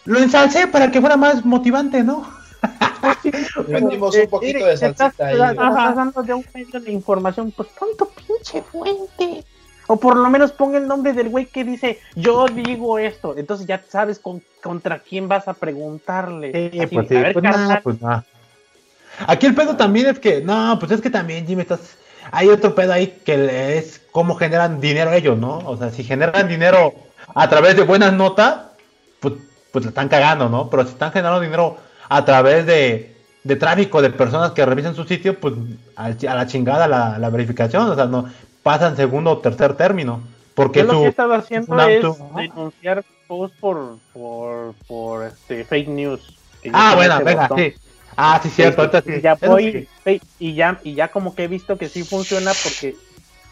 lo 0.04 0.18
ensalcé 0.18 0.66
para 0.68 0.90
que 0.90 1.00
fuera 1.00 1.16
más 1.16 1.44
motivante, 1.44 2.04
¿no? 2.04 2.28
Metimos 3.68 4.16
un 4.16 4.26
poquito 4.28 4.64
de 4.64 4.76
salsita 4.76 5.26
ahí. 5.26 5.40
hablando 5.40 6.22
de 6.22 6.34
un 6.34 6.44
medio 6.54 6.80
de 6.80 6.92
información, 6.92 7.52
pues 7.52 7.68
tanto 7.70 8.08
pinche 8.08 8.62
fuente. 8.62 9.44
O 9.88 9.96
por 9.96 10.16
lo 10.16 10.28
menos 10.28 10.50
ponga 10.50 10.78
el 10.78 10.88
nombre 10.88 11.12
del 11.12 11.28
güey 11.28 11.46
que 11.46 11.62
dice, 11.62 12.00
yo 12.16 12.46
digo 12.46 12.98
esto. 12.98 13.34
Entonces 13.36 13.66
ya 13.66 13.82
sabes 13.88 14.18
con, 14.18 14.42
contra 14.62 14.98
quién 14.98 15.28
vas 15.28 15.46
a 15.46 15.54
preguntarle. 15.54 16.70
Sí, 16.72 16.86
pues, 16.86 17.08
sí, 17.08 17.14
pues, 17.32 17.42
nada, 17.42 17.80
pues. 17.82 17.98
Aquí 19.26 19.46
el 19.46 19.54
pedo 19.54 19.76
también 19.76 20.06
es 20.08 20.18
que, 20.18 20.40
no, 20.42 20.76
pues 20.78 20.92
es 20.92 21.00
que 21.00 21.10
también, 21.10 21.46
Jimmy, 21.46 21.62
estás. 21.62 21.96
Hay 22.32 22.48
otro 22.48 22.74
pedo 22.74 22.92
ahí 22.92 23.20
que 23.24 23.78
es 23.78 24.00
cómo 24.10 24.34
generan 24.34 24.80
dinero 24.80 25.12
ellos, 25.12 25.38
¿no? 25.38 25.58
O 25.58 25.76
sea, 25.76 25.90
si 25.90 26.02
generan 26.02 26.48
dinero 26.48 26.92
a 27.32 27.48
través 27.48 27.76
de 27.76 27.82
buenas 27.82 28.12
notas, 28.12 28.62
pues, 29.20 29.34
pues 29.70 29.84
le 29.84 29.90
están 29.90 30.08
cagando, 30.08 30.48
¿no? 30.48 30.68
Pero 30.68 30.82
si 30.82 30.90
están 30.90 31.12
generando 31.12 31.40
dinero 31.40 31.76
a 32.08 32.24
través 32.24 32.66
de, 32.66 33.16
de 33.44 33.56
tráfico 33.56 34.02
de 34.02 34.10
personas 34.10 34.52
que 34.52 34.64
revisen 34.64 34.94
su 34.94 35.04
sitio, 35.04 35.38
pues 35.38 35.54
a, 35.96 36.10
la 36.10 36.46
chingada 36.46 36.88
la, 36.88 37.30
verificación, 37.30 37.88
o 37.90 37.94
sea, 37.94 38.06
no 38.06 38.28
pasan 38.62 38.96
segundo 38.96 39.30
o 39.30 39.38
tercer 39.38 39.74
término. 39.74 40.20
Porque 40.54 40.80
Yo 40.80 40.86
lo 40.86 40.92
que 41.00 41.04
he 41.04 41.08
estado 41.08 41.34
haciendo 41.34 41.78
es 41.86 42.02
denunciar 42.34 43.04
posts 43.26 43.56
por, 43.60 43.98
por, 44.12 44.74
por 44.86 45.26
este, 45.26 45.64
fake 45.64 45.88
news. 45.88 46.38
Ah, 46.72 46.94
bueno, 46.96 47.20
venga, 47.22 47.48
sí. 47.54 47.74
Ah, 48.16 48.40
sí, 48.42 48.48
cierto. 48.48 48.90
Y 49.04 49.20
ya 49.20 49.34
voy, 49.34 49.86
y 50.38 50.54
ya, 50.54 50.80
y 50.82 50.94
ya 50.94 51.08
como 51.08 51.34
que 51.34 51.44
he 51.44 51.48
visto 51.48 51.76
que 51.76 51.88
sí 51.88 52.02
funciona 52.02 52.52
porque 52.62 52.96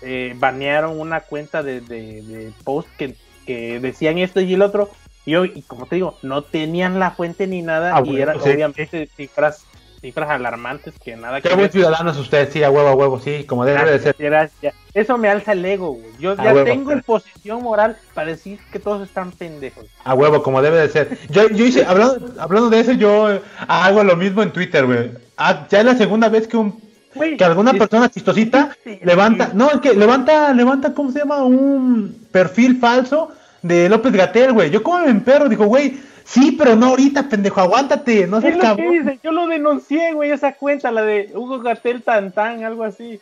eh, 0.01 0.35
banearon 0.37 0.99
una 0.99 1.21
cuenta 1.21 1.63
de, 1.63 1.83
de, 1.83 2.53
post 2.65 2.89
que, 2.97 3.15
que, 3.47 3.79
decían 3.81 4.19
esto 4.19 4.41
y 4.41 4.55
el 4.55 4.63
otro. 4.63 4.91
Y, 5.27 5.37
hoy, 5.37 5.53
y 5.55 5.63
como 5.63 5.87
te 5.87 5.97
digo, 5.97 6.19
no 6.23 6.43
tenían 6.43 6.99
la 6.99 7.13
fuente 7.13 7.47
ni 7.47 7.63
nada. 7.63 7.97
Ah, 7.97 8.03
y 8.05 8.21
eran 8.21 8.41
obviamente 8.41 9.09
cifras 9.17 9.65
cifras 10.05 10.29
alarmantes 10.29 10.93
que 11.03 11.17
nada 11.17 11.41
Qué 11.41 11.55
buen 11.55 11.71
ciudadanos 11.71 12.19
ustedes, 12.19 12.53
sí, 12.53 12.63
a 12.63 12.71
huevo, 12.71 12.89
a 12.89 12.95
huevo, 12.95 13.21
sí, 13.21 13.45
como 13.45 13.65
debe 13.65 13.91
de 13.91 13.99
ser. 13.99 14.51
Eso 14.93 15.17
me 15.17 15.31
alza 15.31 15.53
el 15.53 15.65
ego, 15.65 15.93
güey. 15.93 16.13
Yo 16.19 16.37
ya 16.37 16.53
tengo 16.63 16.93
en 16.93 17.01
posición 17.01 17.63
moral 17.63 17.97
para 18.13 18.29
decir 18.29 18.59
que 18.71 18.79
todos 18.79 19.09
están 19.09 19.33
pendejos. 19.33 19.87
A 20.05 20.13
huevo, 20.13 20.43
como 20.43 20.61
debe 20.61 20.79
de 20.79 20.89
ser. 20.91 21.19
Yo, 21.31 21.49
yo 21.49 21.65
hice, 21.65 21.87
hablando, 21.87 22.35
hablando 22.39 22.69
de 22.69 22.81
eso, 22.81 22.93
yo 22.93 23.41
hago 23.67 24.05
lo 24.05 24.15
mismo 24.15 24.43
en 24.43 24.53
Twitter, 24.53 24.85
güey. 24.85 25.11
Ah, 25.39 25.67
ya 25.71 25.81
es 25.81 25.87
la 25.87 25.97
segunda 25.97 26.29
vez 26.29 26.47
que 26.47 26.59
un 26.59 26.85
que 27.15 27.45
alguna 27.45 27.73
persona 27.73 28.11
chistosita 28.11 28.77
levanta, 29.03 29.51
no, 29.55 29.71
es 29.71 29.81
que 29.81 29.95
levanta, 29.95 30.53
levanta, 30.53 30.93
¿cómo 30.93 31.13
se 31.13 31.21
llama? 31.21 31.45
Un 31.45 32.27
perfil 32.33 32.79
falso 32.79 33.31
de 33.65 33.89
López 33.89 34.13
Gatel, 34.13 34.53
güey. 34.53 34.71
Yo 34.71 34.83
como 34.83 35.01
me 35.01 35.11
emperro, 35.11 35.49
digo, 35.49 35.65
güey, 35.65 35.99
Sí, 36.27 36.53
pero 36.59 36.75
no 36.75 36.87
ahorita, 36.87 37.29
pendejo, 37.29 37.61
aguántate, 37.61 38.27
no 38.27 38.41
sé 38.41 38.59
qué 38.59 39.19
Yo 39.23 39.31
lo 39.31 39.47
denuncié, 39.47 40.15
güey, 40.15 40.31
esa 40.31 40.55
cuenta, 40.55 40.91
la 40.91 41.03
de 41.03 41.31
Hugo 41.35 41.61
Gatel 41.61 42.03
Tantán, 42.03 42.65
algo 42.65 42.83
así. 42.83 43.21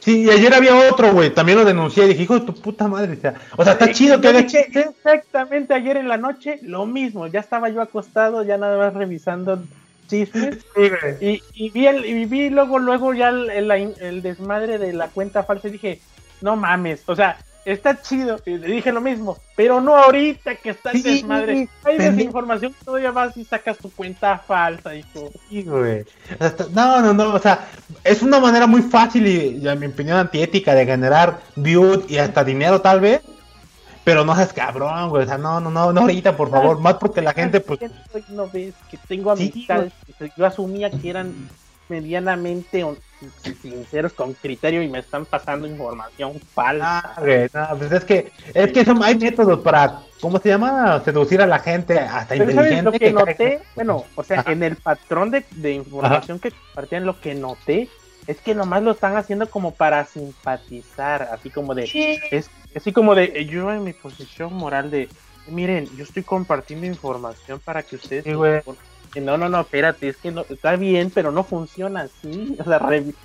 Sí, 0.00 0.24
y 0.24 0.30
ayer 0.30 0.52
había 0.52 0.76
otro, 0.90 1.10
güey, 1.14 1.30
también 1.30 1.56
lo 1.56 1.64
denuncié 1.64 2.04
y 2.04 2.08
dije, 2.08 2.24
hijo 2.24 2.38
de 2.38 2.44
tu 2.44 2.54
puta 2.54 2.86
madre, 2.86 3.14
o 3.14 3.20
sea, 3.20 3.34
o 3.56 3.64
sea 3.64 3.72
está 3.72 3.90
chido 3.92 4.20
que 4.20 4.28
haga 4.28 4.40
Exactamente 4.40 5.72
ayer 5.72 5.96
en 5.96 6.08
la 6.08 6.18
noche, 6.18 6.58
lo 6.60 6.84
mismo, 6.84 7.26
ya 7.28 7.40
estaba 7.40 7.70
yo 7.70 7.80
acostado, 7.80 8.42
ya 8.42 8.58
nada 8.58 8.76
más 8.76 8.92
revisando 8.92 9.62
chismes. 10.06 10.58
y, 11.22 11.42
y, 11.54 11.70
vi 11.70 11.86
el, 11.86 12.04
y 12.04 12.26
vi 12.26 12.50
luego, 12.50 12.78
luego 12.78 13.14
ya 13.14 13.30
el, 13.30 13.48
el 13.50 14.20
desmadre 14.20 14.76
de 14.76 14.92
la 14.92 15.08
cuenta 15.08 15.44
falsa 15.44 15.68
y 15.68 15.72
dije, 15.72 16.00
no 16.42 16.56
mames, 16.56 17.02
o 17.06 17.16
sea, 17.16 17.38
está 17.64 18.00
chido. 18.00 18.40
Y 18.44 18.58
le 18.58 18.68
dije 18.68 18.92
lo 18.92 19.00
mismo, 19.00 19.38
pero 19.56 19.80
no 19.80 19.96
ahorita 19.96 20.56
que 20.56 20.70
está 20.70 20.90
el 20.90 21.02
desmadre. 21.02 21.68
Hay 21.84 21.98
desinformación 21.98 22.74
todavía 22.84 23.12
más 23.12 23.36
y 23.36 23.44
sacas 23.44 23.78
tu 23.78 23.90
cuenta 23.90 24.38
falsa, 24.38 24.94
hijo. 24.94 25.30
Sí, 25.48 25.62
güey. 25.62 26.04
No, 26.72 27.00
no, 27.00 27.12
no. 27.12 27.34
O 27.34 27.38
sea, 27.38 27.68
es 28.02 28.22
una 28.22 28.40
manera 28.40 28.66
muy 28.66 28.82
fácil 28.82 29.26
y, 29.26 29.66
en 29.66 29.80
mi 29.80 29.86
opinión, 29.86 30.18
antiética 30.18 30.74
de 30.74 30.86
generar 30.86 31.40
views 31.56 32.04
y 32.08 32.18
hasta 32.18 32.44
dinero, 32.44 32.80
tal 32.80 33.00
vez. 33.00 33.22
Pero 34.04 34.22
no 34.24 34.36
seas 34.36 34.52
cabrón, 34.52 35.08
güey. 35.08 35.24
O 35.24 35.26
sea, 35.26 35.38
no, 35.38 35.60
no, 35.60 35.70
no, 35.70 35.92
no 35.92 36.02
ahorita, 36.02 36.36
por 36.36 36.50
favor. 36.50 36.78
Más 36.78 36.94
porque 36.94 37.22
la 37.22 37.32
gente, 37.32 37.60
pues. 37.60 37.80
No 38.28 38.48
ves 38.48 38.74
que 38.90 38.98
tengo 39.08 39.30
amistades. 39.30 39.92
yo 40.36 40.44
asumía 40.44 40.90
que 40.90 41.08
eran 41.08 41.32
medianamente 41.88 42.84
sinceros 43.62 44.12
con 44.12 44.34
criterio 44.34 44.82
y 44.82 44.88
me 44.88 44.98
están 44.98 45.24
pasando 45.24 45.66
información 45.66 46.40
falsa. 46.54 47.14
Ah, 47.54 47.74
pues 47.78 47.92
es 47.92 48.04
que 48.04 48.32
es 48.52 48.72
que 48.72 48.84
hay 49.02 49.18
métodos 49.18 49.60
para 49.60 50.00
¿cómo 50.20 50.38
se 50.38 50.48
llama? 50.48 51.02
seducir 51.04 51.42
a 51.42 51.46
la 51.46 51.58
gente 51.58 51.98
hasta 51.98 52.36
inteligente. 52.36 52.82
lo 52.82 52.92
que, 52.92 53.12
noté, 53.12 53.60
bueno, 53.74 54.04
o 54.14 54.22
sea, 54.22 54.44
en 54.46 54.62
el 54.62 54.76
patrón 54.76 55.30
de, 55.30 55.72
información 55.72 56.38
que 56.38 56.50
compartían 56.50 57.04
lo 57.04 57.20
que 57.20 57.34
noté 57.34 57.88
es 58.26 58.40
que 58.40 58.54
nomás 58.54 58.82
lo 58.82 58.92
están 58.92 59.16
haciendo 59.16 59.50
como 59.50 59.72
para 59.72 60.04
simpatizar, 60.06 61.28
así 61.30 61.50
como 61.50 61.74
de 61.74 61.84
es 62.30 62.50
así 62.74 62.92
como 62.92 63.14
de 63.14 63.44
yo 63.44 63.70
en 63.70 63.84
mi 63.84 63.92
posición 63.92 64.54
moral 64.54 64.90
de 64.90 65.08
miren, 65.46 65.88
yo 65.96 66.04
estoy 66.04 66.22
compartiendo 66.22 66.86
información 66.86 67.60
para 67.60 67.82
que 67.82 67.96
ustedes 67.96 68.24
no, 69.20 69.36
no, 69.36 69.48
no, 69.48 69.60
espérate, 69.60 70.08
es 70.08 70.16
que 70.16 70.30
no, 70.30 70.44
está 70.48 70.76
bien, 70.76 71.10
pero 71.14 71.30
no 71.30 71.44
funciona 71.44 72.02
así. 72.02 72.56
O 72.58 72.64
sea, 72.64 72.80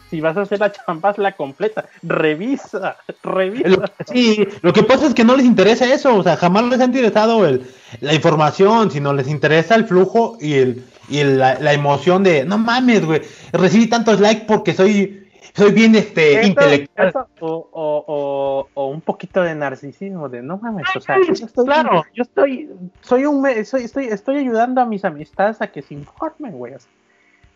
si 0.09 0.21
vas 0.21 0.37
a 0.37 0.41
hacer 0.41 0.59
la 0.59 0.71
chamba, 0.71 1.13
la 1.17 1.33
completa. 1.33 1.85
Revisa, 2.03 2.97
revisa. 3.23 3.91
Sí, 4.07 4.47
lo 4.61 4.73
que 4.73 4.83
pasa 4.83 5.07
es 5.07 5.13
que 5.13 5.23
no 5.23 5.35
les 5.35 5.45
interesa 5.45 5.91
eso, 5.91 6.15
o 6.15 6.23
sea, 6.23 6.37
jamás 6.37 6.65
les 6.65 6.79
ha 6.79 6.85
interesado 6.85 7.45
el, 7.45 7.63
la 8.01 8.13
información, 8.13 8.91
sino 8.91 9.13
les 9.13 9.27
interesa 9.27 9.75
el 9.75 9.85
flujo 9.85 10.37
y, 10.39 10.75
la, 11.09 11.59
la 11.59 11.73
emoción 11.73 12.23
de, 12.23 12.45
no 12.45 12.57
mames, 12.59 13.05
güey, 13.05 13.21
recibí 13.51 13.87
tantos 13.87 14.19
likes 14.19 14.45
porque 14.45 14.73
soy 14.73 15.28
soy 15.53 15.71
bien 15.71 15.95
este 15.95 16.45
intelectual. 16.45 17.13
o, 17.39 18.67
o, 18.73 18.87
un 18.87 19.01
poquito 19.01 19.41
de 19.41 19.55
narcisismo, 19.55 20.29
de 20.29 20.41
no 20.41 20.57
mames, 20.57 20.87
o 20.95 21.01
sea, 21.01 21.17
yo 21.25 21.33
estoy, 21.33 21.65
claro, 21.65 22.03
yo 22.13 22.23
estoy, 22.23 22.69
soy 23.01 23.25
un, 23.25 23.43
soy, 23.65 23.83
estoy, 23.83 24.05
estoy 24.05 24.37
ayudando 24.37 24.81
a 24.81 24.85
mis 24.85 25.05
amistades 25.05 25.61
a 25.61 25.67
que 25.67 25.81
se 25.81 25.93
informen, 25.93 26.53
güey. 26.53 26.73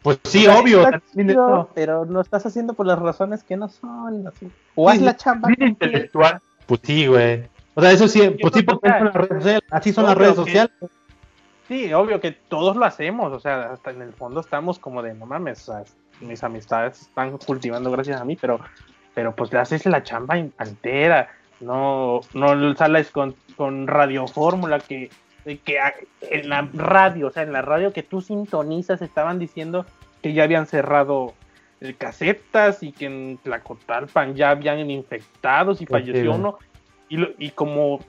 Pues 0.04 0.19
sí, 0.26 0.48
obvio. 0.48 0.86
pero 1.74 2.06
no 2.06 2.19
estás 2.19 2.46
haciendo 2.46 2.74
por 2.74 2.86
las 2.86 3.00
razones 3.00 3.43
que 3.43 3.56
no 3.56 3.69
son. 3.69 4.28
Así. 4.28 4.52
O 4.76 4.89
haz 4.89 5.02
la 5.02 5.15
chamba. 5.15 5.48
Bien 5.48 5.69
intelectual. 5.69 6.41
Pues 6.67 6.82
sí, 6.84 7.08
güey. 7.08 7.46
O 7.74 7.82
sea, 7.82 7.91
eso 7.91 8.08
sí, 8.08 8.22
pues 8.41 8.54
sí, 8.54 8.63
porque 8.63 8.89
las 8.89 9.13
redes 9.13 9.30
sociales. 9.30 9.62
Así 9.72 9.93
son 9.93 10.06
las 10.06 10.17
redes 10.17 10.36
sociales. 10.36 10.72
Sí, 11.69 11.93
obvio 11.93 12.19
que 12.19 12.34
todos 12.34 12.76
lo 12.76 12.84
hacemos. 12.84 13.32
O 13.32 13.39
sea, 13.39 13.72
hasta 13.72 13.91
en 13.91 14.02
el 14.02 14.12
fondo 14.12 14.41
estamos 14.41 14.78
como 14.78 15.02
de 15.02 15.13
no 15.13 15.26
mames. 15.26 15.69
O 15.69 15.74
sea, 15.74 15.84
mis 16.21 16.43
amistades 16.43 17.02
están 17.02 17.38
cultivando 17.38 17.91
gracias 17.91 18.19
a 18.19 18.26
mí, 18.26 18.36
pero, 18.39 18.60
pero 19.13 19.36
pues 19.36 19.52
le 19.52 19.60
haces 19.60 19.86
la 19.86 20.04
chamba 20.04 20.38
entera, 20.38 21.30
no, 21.60 22.21
no 22.34 22.76
sales 22.76 23.10
con, 23.12 23.36
con 23.56 23.88
Radio 23.88 24.28
Fórmula 24.28 24.80
que, 24.80 25.10
que 25.43 25.80
en 26.21 26.49
la 26.49 26.69
radio, 26.73 27.28
o 27.28 27.32
sea, 27.32 27.43
en 27.43 27.54
la 27.54 27.62
radio 27.62 27.93
que 27.93 28.04
tú 28.04 28.21
sintonizas 28.21 29.02
estaban 29.02 29.39
diciendo 29.39 29.86
que 30.21 30.34
ya 30.34 30.43
habían 30.43 30.67
cerrado 30.67 31.34
eh, 31.82 31.95
casetas 31.97 32.82
y 32.82 32.91
que 32.91 33.06
en 33.06 33.39
Tlacotalpan 33.43 34.36
ya 34.36 34.52
habían 34.52 34.89
infectados 34.89 35.82
y 35.82 35.86
falleció 35.86 36.34
uno. 36.34 36.58
Y, 37.10 37.45
y 37.45 37.52
como 37.52 37.99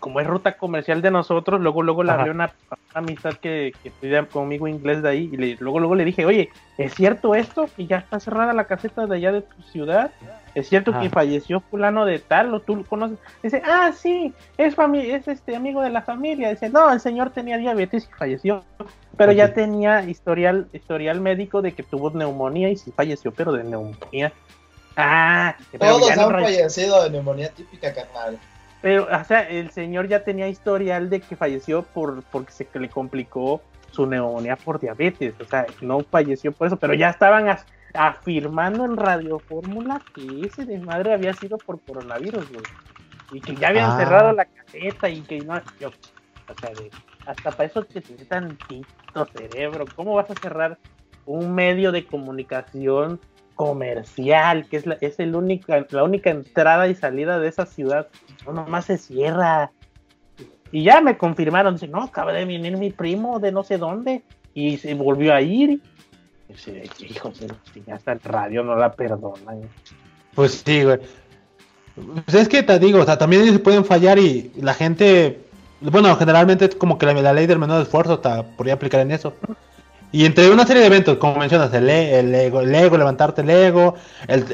como 0.00 0.20
es 0.20 0.26
ruta 0.26 0.56
comercial 0.56 1.02
de 1.02 1.10
nosotros, 1.10 1.60
luego 1.60 1.82
luego 1.82 2.02
le 2.02 2.12
abrió 2.12 2.32
una, 2.32 2.52
amistad 2.94 3.34
que, 3.34 3.72
que 3.82 3.90
estudia 3.90 4.26
conmigo 4.26 4.66
inglés 4.66 5.02
de 5.02 5.08
ahí 5.08 5.30
y 5.32 5.56
luego 5.56 5.78
luego 5.78 5.94
le 5.94 6.04
dije, 6.04 6.26
oye, 6.26 6.50
¿es 6.78 6.94
cierto 6.94 7.34
esto? 7.34 7.68
Que 7.76 7.86
ya 7.86 7.98
está 7.98 8.18
cerrada 8.18 8.52
la 8.52 8.64
caseta 8.64 9.06
de 9.06 9.16
allá 9.16 9.32
de 9.32 9.42
tu 9.42 9.62
ciudad. 9.62 10.10
¿Es 10.54 10.68
cierto 10.68 10.98
que 10.98 11.08
falleció 11.08 11.60
fulano 11.60 12.04
de 12.04 12.18
tal 12.18 12.52
o 12.52 12.60
tú 12.60 12.76
lo 12.76 12.84
conoces? 12.84 13.18
Dice, 13.42 13.62
ah, 13.64 13.92
sí, 13.96 14.32
es, 14.56 14.74
es 14.76 15.28
este 15.28 15.54
amigo 15.54 15.82
de 15.82 15.90
la 15.90 16.02
familia. 16.02 16.50
Dice, 16.50 16.68
no, 16.70 16.90
el 16.90 16.98
señor 16.98 17.30
tenía 17.30 17.58
diabetes 17.58 18.08
y 18.10 18.18
falleció, 18.18 18.64
pero 19.16 19.30
ya 19.30 19.54
tenía 19.54 20.02
historial, 20.02 20.66
historial 20.72 21.20
médico 21.20 21.62
de 21.62 21.72
que 21.72 21.84
tuvo 21.84 22.10
neumonía 22.10 22.70
y 22.70 22.76
sí 22.76 22.90
falleció, 22.90 23.30
pero 23.30 23.52
de 23.52 23.62
neumonía. 23.62 24.32
Ah, 24.96 25.54
todos 25.78 26.10
han 26.10 26.30
fallecido 26.30 27.04
de 27.04 27.10
neumonía 27.10 27.50
típica, 27.50 27.94
carnal. 27.94 28.38
Pero, 28.80 29.08
o 29.10 29.24
sea, 29.24 29.40
el 29.48 29.70
señor 29.70 30.08
ya 30.08 30.22
tenía 30.22 30.48
historial 30.48 31.10
de 31.10 31.20
que 31.20 31.36
falleció 31.36 31.82
por 31.82 32.22
porque 32.24 32.52
se 32.52 32.68
le 32.74 32.88
complicó 32.88 33.60
su 33.90 34.06
neumonía 34.06 34.56
por 34.56 34.78
diabetes. 34.78 35.34
O 35.40 35.44
sea, 35.44 35.66
no 35.80 36.00
falleció 36.00 36.52
por 36.52 36.68
eso, 36.68 36.76
pero 36.76 36.94
ya 36.94 37.10
estaban 37.10 37.48
afirmando 37.94 38.84
en 38.84 38.96
Radio 38.96 39.38
Fórmula 39.40 40.00
que 40.14 40.46
ese 40.46 40.64
desmadre 40.64 41.12
había 41.12 41.32
sido 41.34 41.58
por 41.58 41.80
coronavirus, 41.80 42.48
güey. 42.50 42.64
Y 43.32 43.40
que 43.40 43.56
ya 43.56 43.68
habían 43.68 43.90
ah. 43.90 43.96
cerrado 43.98 44.32
la 44.32 44.44
caseta 44.44 45.08
y 45.08 45.20
que 45.22 45.40
no. 45.40 45.54
o 45.54 45.58
sea, 45.58 46.70
hasta 47.26 47.50
para 47.50 47.64
eso 47.64 47.86
que 47.86 48.00
te 48.00 48.24
tantito 48.24 49.26
cerebro. 49.36 49.84
¿Cómo 49.96 50.14
vas 50.14 50.30
a 50.30 50.34
cerrar 50.34 50.78
un 51.26 51.54
medio 51.54 51.92
de 51.92 52.06
comunicación 52.06 53.20
comercial, 53.58 54.68
que 54.68 54.76
es, 54.76 54.86
la, 54.86 54.96
es 55.00 55.18
el 55.18 55.34
única, 55.34 55.84
la 55.90 56.04
única 56.04 56.30
entrada 56.30 56.86
y 56.86 56.94
salida 56.94 57.40
de 57.40 57.48
esa 57.48 57.66
ciudad. 57.66 58.06
No, 58.46 58.52
nomás 58.52 58.84
se 58.84 58.98
cierra. 58.98 59.72
Y 60.70 60.84
ya 60.84 61.00
me 61.00 61.18
confirmaron, 61.18 61.74
dice, 61.74 61.88
no, 61.88 62.04
acaba 62.04 62.32
de 62.32 62.44
venir 62.44 62.76
mi 62.76 62.90
primo 62.90 63.40
de 63.40 63.50
no 63.50 63.64
sé 63.64 63.76
dónde 63.76 64.22
y 64.54 64.76
se 64.76 64.94
volvió 64.94 65.34
a 65.34 65.40
ir. 65.40 65.82
Dice, 66.48 66.88
hijo, 67.00 67.32
si 67.34 67.82
ya 67.84 67.96
está 67.96 68.12
el 68.12 68.20
radio, 68.20 68.62
no 68.62 68.76
la 68.76 68.92
perdona. 68.92 69.56
Pues 70.36 70.62
sí, 70.64 70.84
güey. 70.84 71.00
Pues 71.96 72.34
es 72.36 72.48
que 72.48 72.62
te 72.62 72.78
digo, 72.78 73.00
o 73.00 73.04
sea, 73.04 73.18
también 73.18 73.44
se 73.44 73.58
pueden 73.58 73.84
fallar 73.84 74.20
y 74.20 74.52
la 74.54 74.72
gente, 74.72 75.40
bueno, 75.80 76.14
generalmente 76.14 76.66
es 76.66 76.76
como 76.76 76.96
que 76.96 77.06
la, 77.06 77.14
la 77.14 77.32
ley 77.32 77.48
del 77.48 77.58
menor 77.58 77.82
esfuerzo 77.82 78.12
hasta 78.12 78.44
podría 78.44 78.74
aplicar 78.74 79.00
en 79.00 79.10
eso. 79.10 79.34
Y 80.10 80.24
entre 80.24 80.50
una 80.50 80.66
serie 80.66 80.80
de 80.80 80.86
eventos, 80.86 81.18
como 81.18 81.36
mencionas, 81.36 81.72
el, 81.74 81.88
e, 81.90 82.18
el 82.18 82.34
ego, 82.34 82.60
el 82.62 82.74
ego, 82.74 82.96
levantarte 82.96 83.42
el 83.42 83.50
ego, 83.50 83.94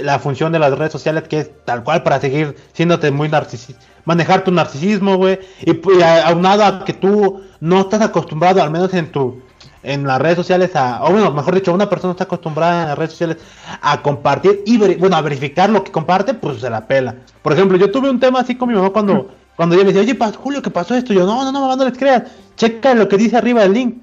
la 0.02 0.18
función 0.18 0.50
de 0.52 0.58
las 0.58 0.76
redes 0.76 0.92
sociales 0.92 1.24
que 1.28 1.40
es 1.40 1.50
tal 1.64 1.84
cual 1.84 2.02
para 2.02 2.20
seguir 2.20 2.56
siéndote 2.72 3.10
muy 3.12 3.28
narcisista, 3.28 3.80
manejar 4.04 4.42
tu 4.42 4.50
narcisismo, 4.50 5.16
güey, 5.16 5.38
y, 5.64 5.80
aunado 6.24 6.64
a 6.64 6.84
que 6.84 6.92
tú 6.92 7.42
no 7.60 7.82
estás 7.82 8.00
acostumbrado, 8.00 8.62
al 8.62 8.70
menos 8.70 8.92
en 8.94 9.12
tu 9.12 9.42
en 9.84 10.06
las 10.06 10.18
redes 10.20 10.36
sociales 10.36 10.74
a, 10.74 11.04
o 11.04 11.12
bueno, 11.12 11.30
mejor 11.30 11.54
dicho, 11.54 11.72
una 11.72 11.88
persona 11.88 12.12
está 12.12 12.24
acostumbrada 12.24 12.82
en 12.82 12.88
las 12.88 12.98
redes 12.98 13.10
sociales 13.12 13.36
a 13.82 14.00
compartir 14.00 14.62
y 14.66 14.78
bueno, 14.78 15.14
a 15.14 15.20
verificar 15.20 15.68
lo 15.70 15.84
que 15.84 15.92
comparte, 15.92 16.34
pues 16.34 16.60
se 16.60 16.70
la 16.70 16.86
pela. 16.86 17.14
Por 17.42 17.52
ejemplo, 17.52 17.76
yo 17.76 17.90
tuve 17.90 18.08
un 18.08 18.18
tema 18.18 18.40
así 18.40 18.54
con 18.54 18.70
mi 18.70 18.74
mamá 18.74 18.90
cuando, 18.90 19.28
cuando 19.56 19.74
ella 19.74 19.84
me 19.84 19.92
decía, 19.92 20.02
oye, 20.02 20.36
Julio, 20.36 20.62
¿qué 20.62 20.70
pasó 20.70 20.94
esto? 20.94 21.12
yo, 21.12 21.26
no, 21.26 21.44
no, 21.44 21.52
no, 21.52 21.76
no 21.76 21.84
les 21.84 21.98
creas, 21.98 22.22
checa 22.56 22.94
lo 22.94 23.08
que 23.08 23.18
dice 23.18 23.36
arriba 23.36 23.60
del 23.62 23.74
link. 23.74 24.02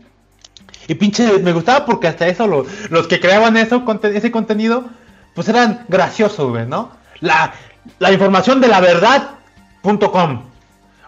Y 0.92 0.96
pinche, 0.96 1.40
me 1.40 1.54
gustaba 1.54 1.86
porque 1.86 2.10
hasta 2.10 2.28
eso 2.28 2.46
los 2.90 3.08
que 3.08 3.22
creaban 3.22 3.56
eso, 3.56 3.82
ese 4.04 4.30
contenido, 4.30 4.90
pues 5.34 5.48
eran 5.48 5.86
graciosos, 5.88 6.50
güey, 6.50 6.68
¿no? 6.68 6.92
La, 7.22 7.54
la 8.00 8.12
información 8.12 8.60
de 8.60 8.68
la 8.68 8.82
verdad.com. 8.82 10.44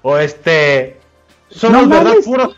O 0.02 0.18
este. 0.18 1.02
Somos 1.50 1.90
verdad 1.90 2.14
puro. 2.24 2.54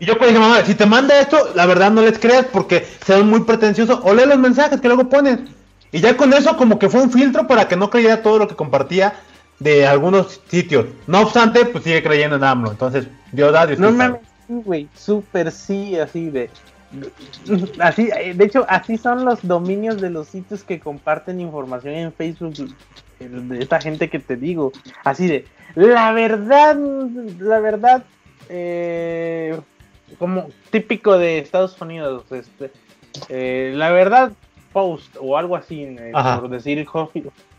Y 0.00 0.04
yo 0.04 0.18
pues 0.18 0.30
dije, 0.30 0.40
mamá, 0.40 0.64
si 0.64 0.74
te 0.74 0.86
manda 0.86 1.20
esto, 1.20 1.52
la 1.54 1.66
verdad 1.66 1.92
no 1.92 2.02
les 2.02 2.18
creas 2.18 2.46
porque 2.52 2.84
sean 3.06 3.30
muy 3.30 3.44
pretenciosos. 3.44 4.00
O 4.02 4.12
lee 4.12 4.26
los 4.26 4.38
mensajes 4.38 4.80
que 4.80 4.88
luego 4.88 5.08
ponen. 5.08 5.48
Y 5.92 6.00
ya 6.00 6.16
con 6.16 6.32
eso 6.32 6.56
como 6.56 6.80
que 6.80 6.88
fue 6.88 7.00
un 7.00 7.12
filtro 7.12 7.46
para 7.46 7.68
que 7.68 7.76
no 7.76 7.90
creyera 7.90 8.24
todo 8.24 8.40
lo 8.40 8.48
que 8.48 8.56
compartía 8.56 9.14
de 9.60 9.86
algunos 9.86 10.40
sitios. 10.48 10.86
No 11.06 11.20
obstante, 11.20 11.64
pues 11.66 11.84
sigue 11.84 12.02
creyendo 12.02 12.34
en 12.34 12.42
AMLO. 12.42 12.72
Entonces, 12.72 13.06
Dios 13.30 13.52
da, 13.52 13.66
Dios 13.66 13.78
no 13.78 14.18
güey, 14.48 14.88
súper 14.94 15.50
sí, 15.50 15.98
así 15.98 16.30
de. 16.30 16.50
Así, 17.80 18.06
de 18.06 18.44
hecho, 18.44 18.64
así 18.68 18.96
son 18.96 19.24
los 19.24 19.46
dominios 19.46 20.00
de 20.00 20.08
los 20.08 20.28
sitios 20.28 20.62
que 20.62 20.78
comparten 20.78 21.40
información 21.40 21.94
en 21.94 22.12
Facebook 22.12 22.54
de 23.18 23.58
esta 23.58 23.80
gente 23.80 24.08
que 24.08 24.18
te 24.18 24.36
digo. 24.36 24.72
Así 25.04 25.26
de, 25.26 25.46
la 25.74 26.12
verdad, 26.12 26.76
la 27.38 27.60
verdad, 27.60 28.04
eh, 28.48 29.58
como 30.18 30.48
típico 30.70 31.18
de 31.18 31.38
Estados 31.38 31.78
Unidos, 31.80 32.24
este, 32.30 32.70
eh, 33.28 33.72
la 33.74 33.90
verdad 33.90 34.32
Post 34.72 35.16
o 35.20 35.36
algo 35.36 35.56
así, 35.56 35.82
eh, 35.82 36.12
por 36.12 36.50
decir 36.50 36.86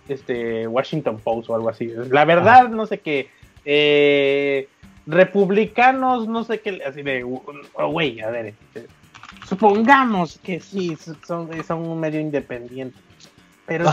este, 0.08 0.68
Washington 0.68 1.20
Post 1.20 1.50
o 1.50 1.56
algo 1.56 1.70
así. 1.70 1.92
La 2.10 2.26
verdad, 2.26 2.70
no 2.70 2.86
sé 2.86 3.00
qué. 3.00 3.30
Eh, 3.66 4.70
republicanos, 5.08 6.28
no 6.28 6.44
sé 6.44 6.60
qué, 6.60 6.82
así 6.86 7.02
de, 7.02 7.24
oh, 7.24 7.88
güey, 7.88 8.20
a 8.22 8.30
ver, 8.30 8.48
este, 8.48 8.88
supongamos 9.48 10.40
que 10.44 10.60
sí, 10.60 10.98
son, 11.26 11.50
son 11.66 11.88
un 11.88 12.00
medio 12.00 12.20
independiente, 12.20 13.00
pero 13.66 13.86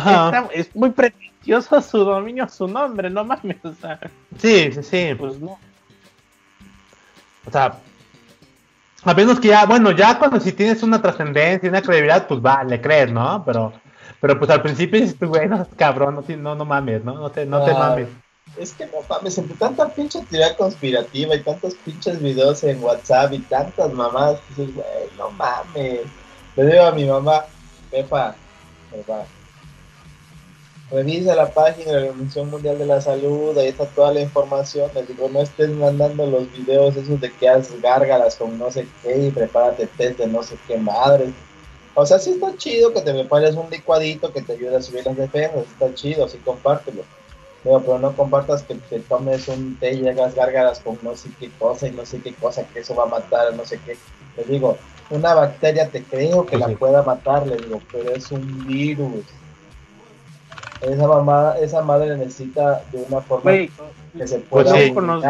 es, 0.53 0.75
muy 0.75 0.91
pretencioso 0.91 1.81
su 1.81 1.99
dominio, 1.99 2.49
su 2.49 2.67
nombre, 2.67 3.09
no 3.11 3.25
mames, 3.25 3.65
o 3.65 3.73
sea. 3.75 3.99
Sí, 4.39 4.71
sí, 4.73 4.83
sí. 4.83 5.15
Pues 5.19 5.41
no. 5.41 5.59
O 7.47 7.51
sea, 7.51 7.79
a 9.05 9.15
menos 9.15 9.41
que 9.41 9.49
ya, 9.49 9.67
bueno, 9.67 9.91
ya 9.91 10.19
cuando 10.19 10.41
si 10.41 10.53
tienes 10.53 10.83
una 10.83 11.03
trascendencia, 11.03 11.69
una 11.69 11.83
credibilidad, 11.83 12.27
pues 12.27 12.41
va, 12.41 12.63
le 12.65 12.81
crees, 12.81 13.13
¿no? 13.13 13.45
Pero, 13.45 13.73
pero 14.21 14.39
pues 14.39 14.51
al 14.51 14.63
principio 14.63 15.01
dices, 15.01 15.19
güey, 15.21 15.49
no, 15.49 15.67
cabrón, 15.77 16.25
no, 16.27 16.37
no, 16.37 16.55
no 16.55 16.65
mames, 16.65 17.05
¿no? 17.05 17.15
No 17.15 17.31
te, 17.31 17.45
no 17.45 17.65
te 17.65 17.73
mames 17.73 18.09
es 18.57 18.73
que 18.73 18.87
no 18.87 18.99
mames, 19.09 19.37
entre 19.39 19.57
tanta 19.57 19.89
pinche 19.89 20.21
teoría 20.31 20.57
conspirativa 20.57 21.35
y 21.35 21.43
tantos 21.43 21.75
pinches 21.75 22.21
videos 22.21 22.63
en 22.65 22.83
WhatsApp 22.83 23.33
y 23.33 23.41
tantas 23.41 23.93
mamás, 23.93 24.39
dices, 24.51 24.75
güey, 24.75 24.87
no 25.19 25.31
mames. 25.31 26.03
Le 26.57 26.67
digo 26.67 26.85
a 26.85 26.93
mi 26.93 27.05
mamá, 27.05 27.47
Pepa, 27.91 28.37
Pepa, 28.91 29.27
revisa 30.91 31.35
la 31.35 31.51
página 31.51 31.93
de 31.93 32.01
la 32.01 32.11
Organización 32.11 32.51
Mundial 32.51 32.79
de 32.79 32.87
la 32.87 33.01
Salud, 33.01 33.59
ahí 33.59 33.69
está 33.69 33.87
toda 33.87 34.13
la 34.13 34.21
información. 34.21 34.91
Les 34.95 35.09
digo, 35.09 35.29
no 35.29 35.43
estés 35.43 35.71
mandando 35.71 36.27
los 36.27 36.51
videos 36.53 36.97
esos 36.97 37.21
de 37.21 37.33
que 37.33 37.49
haces 37.49 37.81
gárgaras 37.83 38.37
con 38.37 38.57
no 38.59 38.71
sé 38.71 38.87
qué 39.03 39.19
y 39.19 39.31
prepárate 39.31 39.89
test 39.89 40.19
de 40.19 40.29
no 40.29 40.43
sé 40.43 40.57
qué 40.69 40.77
madre. 40.77 41.33
O 41.95 42.07
sea, 42.07 42.19
sí 42.19 42.33
está 42.33 42.57
chido 42.57 42.93
que 42.93 43.01
te 43.01 43.13
prepares 43.13 43.55
un 43.55 43.71
licuadito 43.71 44.33
que 44.33 44.43
te 44.43 44.53
ayude 44.53 44.77
a 44.77 44.83
subir 44.83 45.07
las 45.07 45.17
defensas, 45.17 45.65
está 45.67 45.93
chido, 45.95 46.29
sí 46.29 46.39
compártelo. 46.45 47.03
Pero, 47.65 47.99
no 47.99 48.13
compartas 48.13 48.63
que 48.63 48.75
te 48.75 49.01
tomes 49.01 49.49
un 49.49 49.77
té 49.77 49.95
y 49.95 50.07
hagas 50.07 50.35
gárgaras 50.35 50.81
con 50.81 50.99
no 51.03 51.17
sé 51.17 51.31
qué 51.41 51.51
cosa 51.59 51.89
y 51.89 51.93
no 51.93 52.05
sé 52.05 52.21
qué 52.21 52.35
cosa, 52.35 52.63
que 52.69 52.81
eso 52.81 52.95
va 52.95 53.05
a 53.05 53.07
matar, 53.07 53.55
no 53.57 53.65
sé 53.65 53.81
qué. 53.87 53.97
Les 54.37 54.47
digo, 54.47 54.77
una 55.09 55.33
bacteria 55.33 55.89
te 55.89 56.03
creo 56.03 56.45
que 56.45 56.59
la 56.59 56.69
pueda 56.69 57.03
matar, 57.03 57.47
les 57.47 57.63
digo, 57.63 57.81
pero 57.91 58.15
es 58.15 58.31
un 58.31 58.67
virus. 58.67 59.25
Esa 60.83 61.09
mamá, 61.09 61.55
esa 61.59 61.81
madre 61.81 62.19
necesita 62.19 62.83
de 62.93 63.03
una 63.09 63.23
forma 63.23 63.51
que 63.51 63.71
se 64.27 64.41
pueda 64.41 64.73
pues 64.73 64.93
con 64.93 65.07
los, 65.07 65.25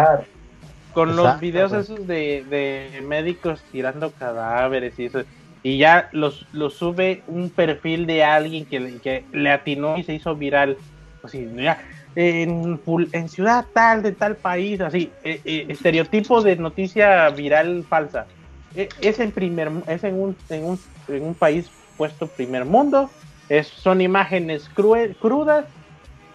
con 0.93 1.15
los 1.15 1.39
videos 1.39 1.73
esos 1.73 2.05
de, 2.09 2.45
de, 2.51 3.01
médicos 3.03 3.63
tirando 3.71 4.11
cadáveres 4.11 4.99
y 4.99 5.07
eso 5.07 5.23
y 5.63 5.79
ya 5.79 6.09
los, 6.11 6.47
los 6.53 6.75
sube 6.75 7.23
un 7.29 7.49
perfil 7.49 8.07
de 8.07 8.25
alguien 8.25 8.67
que, 8.67 8.99
que 8.99 9.25
le 9.33 9.51
atinó 9.51 9.97
y 9.97 10.03
se 10.03 10.15
hizo 10.15 10.35
viral. 10.35 10.77
Así 11.23 11.49
ya 11.57 11.79
en, 12.17 12.81
en 13.13 13.29
ciudad 13.29 13.67
tal 13.73 14.03
de 14.03 14.13
tal 14.13 14.37
país 14.37 14.81
así 14.81 15.11
eh, 15.25 15.41
eh, 15.45 15.67
estereotipo 15.69 16.43
de 16.43 16.57
noticia 16.57 17.29
viral 17.31 17.85
falsa. 17.89 18.27
E, 18.75 18.89
es 19.01 19.19
en 19.21 19.33
primer 19.33 19.71
es 19.87 20.05
en 20.05 20.21
un, 20.21 20.37
en 20.49 20.65
un, 20.65 20.81
en 21.09 21.25
un 21.25 21.35
país 21.35 21.71
puesto 21.97 22.27
primer 22.27 22.65
mundo. 22.65 23.11
Es, 23.49 23.69
son 23.69 24.01
imágenes 24.01 24.69
crudas 24.75 25.67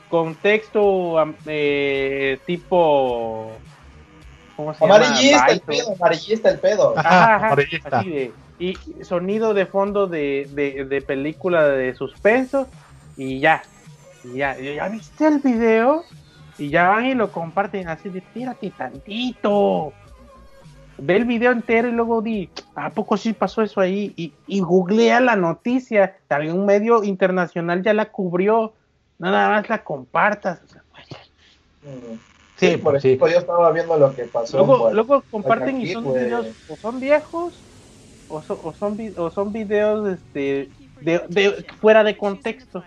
con 0.10 0.36
texto 0.36 1.16
eh, 1.46 2.40
tipo 2.46 3.52
¿cómo 4.56 4.74
se 4.74 4.84
amarillista 4.84 5.48
el 5.48 5.62
pedo 5.62 5.94
amarillista 5.94 6.50
el 6.50 6.60
pedo. 6.60 6.96
Y 8.60 8.78
sonido 9.06 9.54
de 9.54 9.66
fondo 9.66 10.08
de, 10.08 10.86
de, 10.90 11.02
película 11.02 11.66
de 11.66 11.96
suspenso 11.96 12.68
y 13.16 13.40
ya 13.40 13.64
y 14.24 14.38
ya 14.38 14.58
ya 14.58 14.88
viste 14.90 15.28
el 15.28 15.40
video 15.40 16.04
y 16.58 16.70
ya 16.70 16.90
van 16.90 17.06
y 17.06 17.14
lo 17.16 17.32
comparten 17.32 17.88
así 17.88 18.10
de 18.10 18.22
tírate 18.22 18.70
tantito 18.72 19.94
ve 21.02 21.16
el 21.16 21.26
video 21.26 21.52
entero 21.52 21.88
y 21.88 21.92
luego 21.92 22.22
di, 22.22 22.50
¿a 22.76 22.90
poco 22.90 23.18
sí 23.18 23.34
pasó 23.34 23.62
eso 23.62 23.82
ahí? 23.82 24.14
Y, 24.16 24.34
y 24.48 24.60
googlea 24.60 25.20
la 25.20 25.36
noticia, 25.36 26.18
también 26.28 26.58
un 26.58 26.66
medio 26.66 27.04
internacional 27.04 27.84
ya 27.84 27.94
la 27.94 28.06
cubrió, 28.12 28.74
nada 29.18 29.50
más 29.50 29.70
la 29.70 29.84
compartas. 29.84 30.60
sí, 32.58 32.78
por 32.78 32.96
ejemplo, 32.96 33.28
yo 33.28 33.40
estaba 33.40 33.72
viendo 33.72 33.98
lo 33.98 34.16
que 34.16 34.24
pasó. 34.26 34.58
Luego, 34.58 34.92
luego 34.92 35.24
comparten 35.32 35.82
y 35.82 35.94
son 35.94 36.14
videos, 36.14 36.48
o 36.70 36.76
son 36.76 37.00
viejos, 37.00 37.54
o, 38.28 38.38
o, 38.38 38.74
son, 38.74 38.98
o 39.18 39.32
son 39.32 39.52
videos 39.52 40.08
este, 40.10 40.70
de, 41.02 41.20
de, 41.30 41.66
fuera 41.80 42.04
de 42.04 42.18
contexto. 42.18 42.84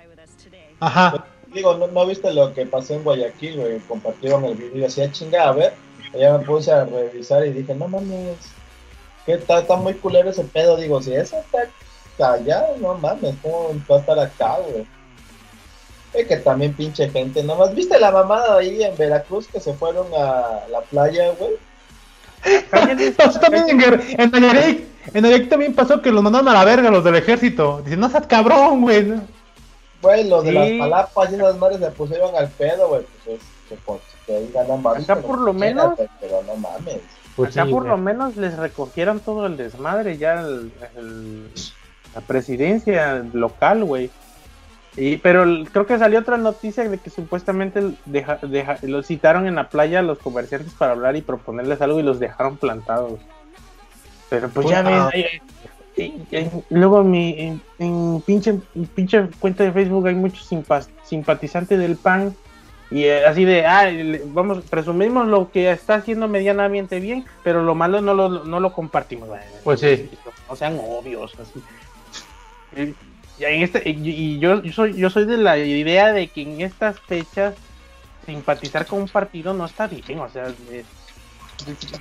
Ajá. 0.82 1.24
Digo, 1.54 1.74
¿no, 1.74 1.86
¿no, 1.86 2.06
viste 2.06 2.32
lo 2.32 2.52
que 2.52 2.66
pasó 2.66 2.94
en 2.94 3.04
Guayaquil, 3.04 3.60
güey? 3.60 3.78
Compartieron 3.80 4.44
el 4.44 4.56
video 4.56 4.76
y 4.76 4.80
decía, 4.80 5.12
chinga, 5.12 5.48
a 5.48 5.52
ver, 5.52 5.74
ya 6.18 6.36
me 6.36 6.44
puse 6.44 6.72
a 6.72 6.84
revisar 6.84 7.46
y 7.46 7.52
dije, 7.52 7.72
no 7.72 7.86
mames, 7.86 8.36
que 9.24 9.34
está, 9.34 9.60
está 9.60 9.76
muy 9.76 9.94
culero 9.94 10.30
ese 10.30 10.42
pedo. 10.42 10.76
Digo, 10.76 11.00
si 11.00 11.14
eso 11.14 11.36
está 11.36 12.32
allá, 12.32 12.66
no 12.80 12.94
mames, 12.94 13.36
¿cómo 13.42 13.68
va 13.88 13.96
a 13.96 14.00
estar 14.00 14.18
acá, 14.18 14.56
güey? 14.68 14.84
Es 16.14 16.26
que 16.26 16.36
también 16.38 16.74
pinche 16.74 17.08
gente, 17.10 17.44
nomás, 17.44 17.72
¿viste 17.76 18.00
la 18.00 18.10
mamada 18.10 18.58
ahí 18.58 18.82
en 18.82 18.96
Veracruz 18.96 19.46
que 19.46 19.60
se 19.60 19.74
fueron 19.74 20.08
a 20.18 20.66
la 20.68 20.80
playa, 20.90 21.30
güey? 21.38 21.52
pasó 23.16 23.38
también 23.38 23.70
en, 23.70 24.20
en 24.20 24.30
Nayarit, 24.32 24.84
en 25.14 25.22
Nayarit 25.22 25.48
también 25.48 25.74
pasó 25.74 26.02
que 26.02 26.10
los 26.10 26.24
mandaron 26.24 26.48
a 26.48 26.54
la 26.54 26.64
verga 26.64 26.90
los 26.90 27.04
del 27.04 27.14
ejército. 27.14 27.82
Dicen, 27.84 28.00
no 28.00 28.10
seas 28.10 28.26
cabrón, 28.26 28.80
güey. 28.80 29.14
Güey, 30.02 30.28
los 30.28 30.44
de 30.44 30.52
las 30.52 30.68
palapas 30.72 31.30
y 31.30 31.36
esas 31.36 31.56
madres 31.56 31.78
se 31.78 31.90
pusieron 31.92 32.34
al 32.34 32.48
pedo, 32.48 32.88
güey. 32.88 33.02
Pues, 33.24 33.40
pues 33.84 34.00
Acá 35.08 35.16
por 35.16 35.38
lo 35.38 35.52
menos. 35.52 35.94
Pues 37.36 37.56
acá 37.56 37.70
por 37.70 37.86
lo 37.86 37.96
menos 37.96 38.36
les 38.36 38.56
recogieron 38.58 39.20
todo 39.20 39.46
el 39.46 39.56
desmadre 39.56 40.18
ya 40.18 40.42
la 40.42 42.20
presidencia 42.26 43.24
local, 43.32 43.84
güey. 43.84 44.10
Y, 44.96 45.16
pero 45.16 45.46
creo 45.72 45.86
que 45.86 45.98
salió 45.98 46.18
otra 46.18 46.36
noticia 46.36 46.86
de 46.86 46.98
que 46.98 47.08
supuestamente 47.08 47.94
deja, 48.04 48.38
los 48.82 49.06
citaron 49.06 49.46
en 49.46 49.54
la 49.54 49.70
playa 49.70 50.00
a 50.00 50.02
los 50.02 50.18
comerciantes 50.18 50.74
para 50.74 50.92
hablar 50.92 51.16
y 51.16 51.22
proponerles 51.22 51.80
algo 51.80 51.98
y 51.98 52.02
los 52.02 52.20
dejaron 52.20 52.58
plantados. 52.58 53.18
Pero 54.28 54.50
pues 54.50 54.68
ya 54.68 55.10
ven, 55.96 56.26
ah. 56.32 56.60
luego 56.70 57.02
mi, 57.04 57.60
en, 57.78 58.22
pinche, 58.22 58.60
pinche 58.94 59.28
cuenta 59.38 59.64
de 59.64 59.72
Facebook 59.72 60.06
hay 60.06 60.14
muchos 60.14 60.48
simpatizantes 61.04 61.78
del 61.78 61.96
PAN 61.96 62.34
y 62.92 63.04
eh, 63.04 63.24
así 63.24 63.46
de, 63.46 63.64
ah, 63.64 63.90
vamos, 64.26 64.64
presumimos 64.68 65.26
lo 65.26 65.50
que 65.50 65.70
está 65.70 65.94
haciendo 65.94 66.28
medianamente 66.28 67.00
bien, 67.00 67.24
pero 67.42 67.62
lo 67.62 67.74
malo 67.74 68.02
no 68.02 68.12
lo, 68.12 68.44
no 68.44 68.60
lo 68.60 68.72
compartimos. 68.74 69.30
Pues 69.64 69.80
sí. 69.80 70.10
No 70.48 70.54
sean 70.56 70.78
obvios, 70.78 71.34
así. 71.40 71.62
Y, 72.76 72.94
en 73.44 73.62
este, 73.62 73.82
y, 73.88 74.38
yo, 74.38 74.62
yo, 74.62 74.72
soy, 74.72 74.94
yo 74.94 75.08
soy 75.08 75.24
de 75.24 75.38
la 75.38 75.56
idea 75.56 76.12
de 76.12 76.28
que 76.28 76.42
en 76.42 76.60
estas 76.60 77.00
fechas 77.00 77.54
simpatizar 78.26 78.84
con 78.84 79.00
un 79.00 79.08
partido 79.08 79.54
no 79.54 79.64
está 79.64 79.86
bien, 79.86 80.18
o 80.18 80.28
sea, 80.28 80.52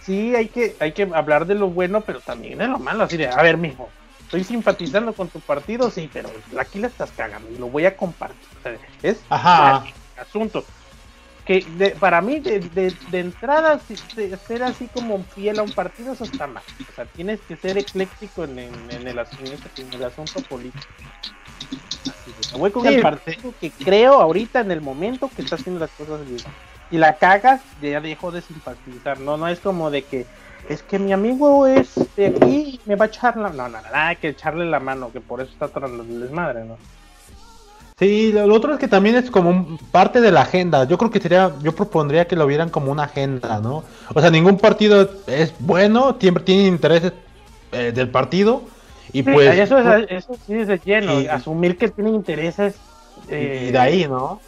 sí 0.03 0.35
hay 0.35 0.47
que, 0.47 0.75
hay 0.79 0.91
que 0.91 1.09
hablar 1.13 1.45
de 1.45 1.55
lo 1.55 1.69
bueno, 1.69 2.01
pero 2.01 2.19
también 2.19 2.59
de 2.59 2.67
lo 2.67 2.79
malo, 2.79 3.03
así 3.03 3.17
de, 3.17 3.27
a 3.27 3.41
ver, 3.41 3.57
mijo, 3.57 3.89
estoy 4.31 4.43
simpatizando 4.43 5.13
con 5.13 5.27
tu 5.27 5.39
partido, 5.41 5.89
sí, 5.91 6.09
pero 6.11 6.29
aquí 6.57 6.79
la 6.79 6.87
estás 6.87 7.11
cagando 7.11 7.49
y 7.51 7.57
lo 7.57 7.67
voy 7.67 7.85
a 7.85 7.97
compartir. 7.97 8.39
es 9.03 9.19
Ajá. 9.29 9.83
asunto. 10.17 10.63
Que 11.45 11.95
para 11.99 12.21
mí 12.21 12.39
de, 12.39 12.59
de, 12.59 13.19
entrada 13.19 13.79
ser 14.47 14.63
así 14.63 14.87
como 14.87 15.21
fiel 15.23 15.59
a 15.59 15.63
un 15.63 15.71
partido 15.71 16.13
eso 16.13 16.23
está 16.23 16.47
mal. 16.47 16.63
O 16.91 16.95
sea 16.95 17.05
tienes 17.05 17.41
que 17.41 17.57
ser 17.57 17.77
ecléctico 17.77 18.43
en, 18.43 18.59
en, 18.59 18.73
el, 18.91 19.07
en 19.07 19.07
el, 19.07 19.19
asunto 19.19 20.39
político. 20.47 20.85
Voy 22.57 22.71
con 22.71 22.85
el 22.85 23.01
partido 23.01 23.53
que 23.59 23.71
creo 23.71 24.21
ahorita 24.21 24.61
en 24.61 24.71
el 24.71 24.81
momento 24.81 25.29
que 25.35 25.41
está 25.41 25.55
haciendo 25.55 25.79
las 25.79 25.89
cosas 25.91 26.25
bien 26.29 26.41
y 26.91 26.97
la 26.97 27.15
cagas 27.15 27.61
ya 27.81 28.01
dejo 28.01 28.31
de 28.31 28.41
simpatizar 28.41 29.19
no 29.19 29.37
no 29.37 29.47
es 29.47 29.59
como 29.59 29.89
de 29.89 30.03
que 30.03 30.25
es 30.69 30.83
que 30.83 30.99
mi 30.99 31.13
amigo 31.13 31.65
es 31.65 31.95
de 32.15 32.27
aquí 32.27 32.79
y 32.85 32.89
me 32.89 32.95
va 32.95 33.05
a 33.05 33.07
echar 33.07 33.37
la 33.37 33.49
no 33.49 33.69
no 33.69 33.81
nada 33.81 34.15
que 34.15 34.29
echarle 34.29 34.65
la 34.65 34.79
mano 34.79 35.11
que 35.11 35.21
por 35.21 35.41
eso 35.41 35.51
está 35.51 35.67
tratando 35.67 36.03
el 36.03 36.21
desmadre 36.21 36.65
no 36.65 36.77
Sí, 38.01 38.31
lo 38.31 38.51
otro 38.55 38.73
es 38.73 38.79
que 38.79 38.87
también 38.87 39.15
es 39.15 39.29
como 39.29 39.77
parte 39.91 40.21
de 40.21 40.31
la 40.31 40.41
agenda. 40.41 40.85
Yo 40.85 40.97
creo 40.97 41.11
que 41.11 41.19
sería, 41.19 41.51
yo 41.61 41.75
propondría 41.75 42.25
que 42.25 42.35
lo 42.35 42.47
vieran 42.47 42.71
como 42.71 42.91
una 42.91 43.03
agenda, 43.03 43.59
¿no? 43.59 43.83
O 44.15 44.19
sea, 44.19 44.31
ningún 44.31 44.57
partido 44.57 45.07
es 45.27 45.53
bueno, 45.59 46.17
siempre 46.19 46.43
tiene 46.43 46.65
intereses 46.65 47.13
eh, 47.71 47.91
del 47.93 48.09
partido 48.09 48.63
y 49.13 49.21
pues... 49.21 49.55
Eso, 49.55 49.77
es, 49.77 50.07
eso 50.09 50.35
sí 50.47 50.55
es 50.55 50.83
lleno, 50.83 51.13
asumir 51.31 51.77
que 51.77 51.89
tienen 51.89 52.15
intereses... 52.15 52.73
Eh, 53.29 53.67
y 53.67 53.71
de 53.71 53.77
ahí, 53.77 54.07
¿no? 54.07 54.41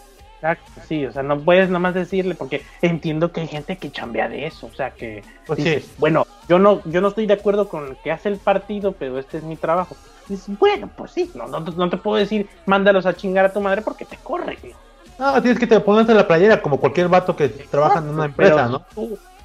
Sí, 0.87 1.05
o 1.05 1.11
sea, 1.11 1.23
no 1.23 1.39
puedes 1.39 1.69
nada 1.69 1.79
más 1.79 1.93
decirle, 1.93 2.35
porque 2.35 2.63
entiendo 2.81 3.31
que 3.31 3.41
hay 3.41 3.47
gente 3.47 3.77
que 3.77 3.91
chambea 3.91 4.29
de 4.29 4.47
eso, 4.47 4.67
o 4.67 4.73
sea, 4.73 4.91
que... 4.91 5.23
Pues 5.45 5.63
sí. 5.63 5.85
Bueno, 5.97 6.25
yo 6.47 6.59
no, 6.59 6.81
yo 6.85 7.01
no 7.01 7.09
estoy 7.09 7.25
de 7.25 7.33
acuerdo 7.33 7.69
con 7.69 7.89
lo 7.89 8.01
que 8.01 8.11
hace 8.11 8.29
el 8.29 8.37
partido, 8.37 8.93
pero 8.93 9.19
este 9.19 9.37
es 9.37 9.43
mi 9.43 9.55
trabajo 9.55 9.95
bueno, 10.59 10.89
pues 10.95 11.11
sí, 11.11 11.31
no, 11.35 11.47
no, 11.47 11.89
te 11.89 11.97
puedo 11.97 12.17
decir, 12.17 12.47
mándalos 12.65 13.05
a 13.05 13.13
chingar 13.13 13.45
a 13.45 13.53
tu 13.53 13.61
madre 13.61 13.81
porque 13.81 14.05
te 14.05 14.17
corre, 14.17 14.57
No, 15.19 15.41
tienes 15.41 15.59
que 15.59 15.67
te 15.67 15.79
pones 15.79 16.07
en 16.07 16.17
la 16.17 16.27
playera 16.27 16.61
como 16.61 16.79
cualquier 16.79 17.09
vato 17.09 17.35
que 17.35 17.49
trabaja 17.49 17.99
en 17.99 18.09
una 18.09 18.25
empresa, 18.25 18.67
¿no? 18.67 18.85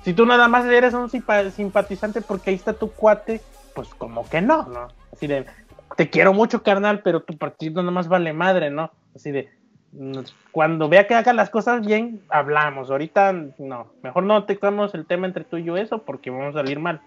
Si 0.04 0.14
tú, 0.14 0.24
nada 0.24 0.48
más 0.48 0.64
eres 0.64 0.94
un 0.94 1.10
simpatizante 1.10 2.22
porque 2.22 2.50
ahí 2.50 2.56
está 2.56 2.72
tu 2.72 2.90
cuate, 2.90 3.40
pues 3.74 3.88
como 3.88 4.28
que 4.28 4.40
no, 4.40 4.64
¿no? 4.64 4.88
Así 5.12 5.26
de, 5.26 5.44
te 5.96 6.08
quiero 6.08 6.32
mucho, 6.32 6.62
carnal, 6.62 7.00
pero 7.02 7.22
tu 7.22 7.36
partido 7.36 7.82
nada 7.82 7.90
más 7.92 8.08
vale 8.08 8.32
madre, 8.32 8.70
¿no? 8.70 8.92
Así 9.14 9.32
de, 9.32 9.50
cuando 10.52 10.88
vea 10.88 11.06
que 11.06 11.14
haga 11.14 11.32
las 11.32 11.50
cosas 11.50 11.84
bien, 11.84 12.20
hablamos. 12.28 12.90
Ahorita 12.90 13.32
no, 13.58 13.86
mejor 14.02 14.22
no 14.24 14.44
tocamos 14.44 14.94
el 14.94 15.06
tema 15.06 15.26
entre 15.26 15.44
tú 15.44 15.56
y 15.56 15.64
yo 15.64 15.76
eso 15.76 15.98
porque 16.02 16.30
vamos 16.30 16.54
a 16.54 16.58
salir 16.58 16.78
mal. 16.78 17.00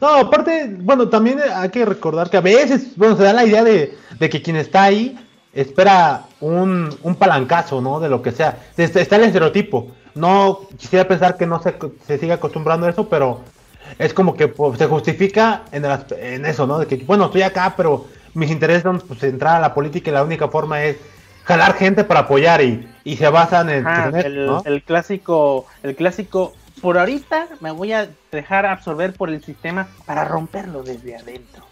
No, 0.00 0.08
aparte, 0.08 0.74
bueno, 0.78 1.08
también 1.08 1.38
hay 1.54 1.68
que 1.70 1.84
recordar 1.84 2.28
que 2.28 2.36
a 2.36 2.40
veces, 2.40 2.96
bueno, 2.96 3.16
se 3.16 3.22
da 3.22 3.32
la 3.32 3.44
idea 3.44 3.62
de, 3.62 3.96
que 4.18 4.42
quien 4.42 4.56
está 4.56 4.84
ahí 4.84 5.16
espera 5.54 6.24
un, 6.40 6.94
un, 7.02 7.14
palancazo, 7.14 7.80
¿no? 7.80 8.00
De 8.00 8.08
lo 8.08 8.20
que 8.20 8.32
sea. 8.32 8.58
Está 8.76 9.16
el 9.16 9.24
estereotipo. 9.24 9.92
No 10.14 10.60
quisiera 10.76 11.06
pensar 11.06 11.36
que 11.36 11.46
no 11.46 11.62
se, 11.62 11.74
se 12.06 12.18
siga 12.18 12.34
acostumbrando 12.34 12.86
a 12.86 12.90
eso, 12.90 13.08
pero 13.08 13.42
es 13.98 14.12
como 14.12 14.34
que 14.34 14.48
pues, 14.48 14.78
se 14.78 14.86
justifica 14.86 15.62
en, 15.72 15.84
en 16.18 16.44
eso, 16.44 16.66
¿no? 16.66 16.78
De 16.78 16.86
que, 16.86 16.96
bueno, 16.96 17.26
estoy 17.26 17.42
acá, 17.42 17.74
pero 17.76 18.06
mis 18.34 18.50
intereses 18.50 18.82
son 18.82 19.00
pues, 19.00 19.22
entrar 19.22 19.56
a 19.56 19.60
la 19.60 19.74
política 19.74 20.10
y 20.10 20.14
la 20.14 20.24
única 20.24 20.48
forma 20.48 20.82
es 20.82 20.96
jalar 21.46 21.74
gente 21.74 22.04
para 22.04 22.20
apoyar 22.20 22.60
y, 22.60 22.86
y 23.04 23.16
se 23.16 23.28
basan 23.28 23.70
en, 23.70 23.86
Ajá, 23.86 24.10
pues, 24.10 24.24
en 24.24 24.32
el, 24.32 24.60
el 24.64 24.82
clásico, 24.82 25.66
el 25.82 25.94
clásico, 25.96 26.54
por 26.82 26.98
ahorita 26.98 27.48
me 27.60 27.70
voy 27.70 27.92
a 27.92 28.08
dejar 28.30 28.66
absorber 28.66 29.14
por 29.14 29.30
el 29.30 29.42
sistema 29.42 29.88
para 30.04 30.24
romperlo 30.24 30.82
desde 30.82 31.16
adentro. 31.16 31.64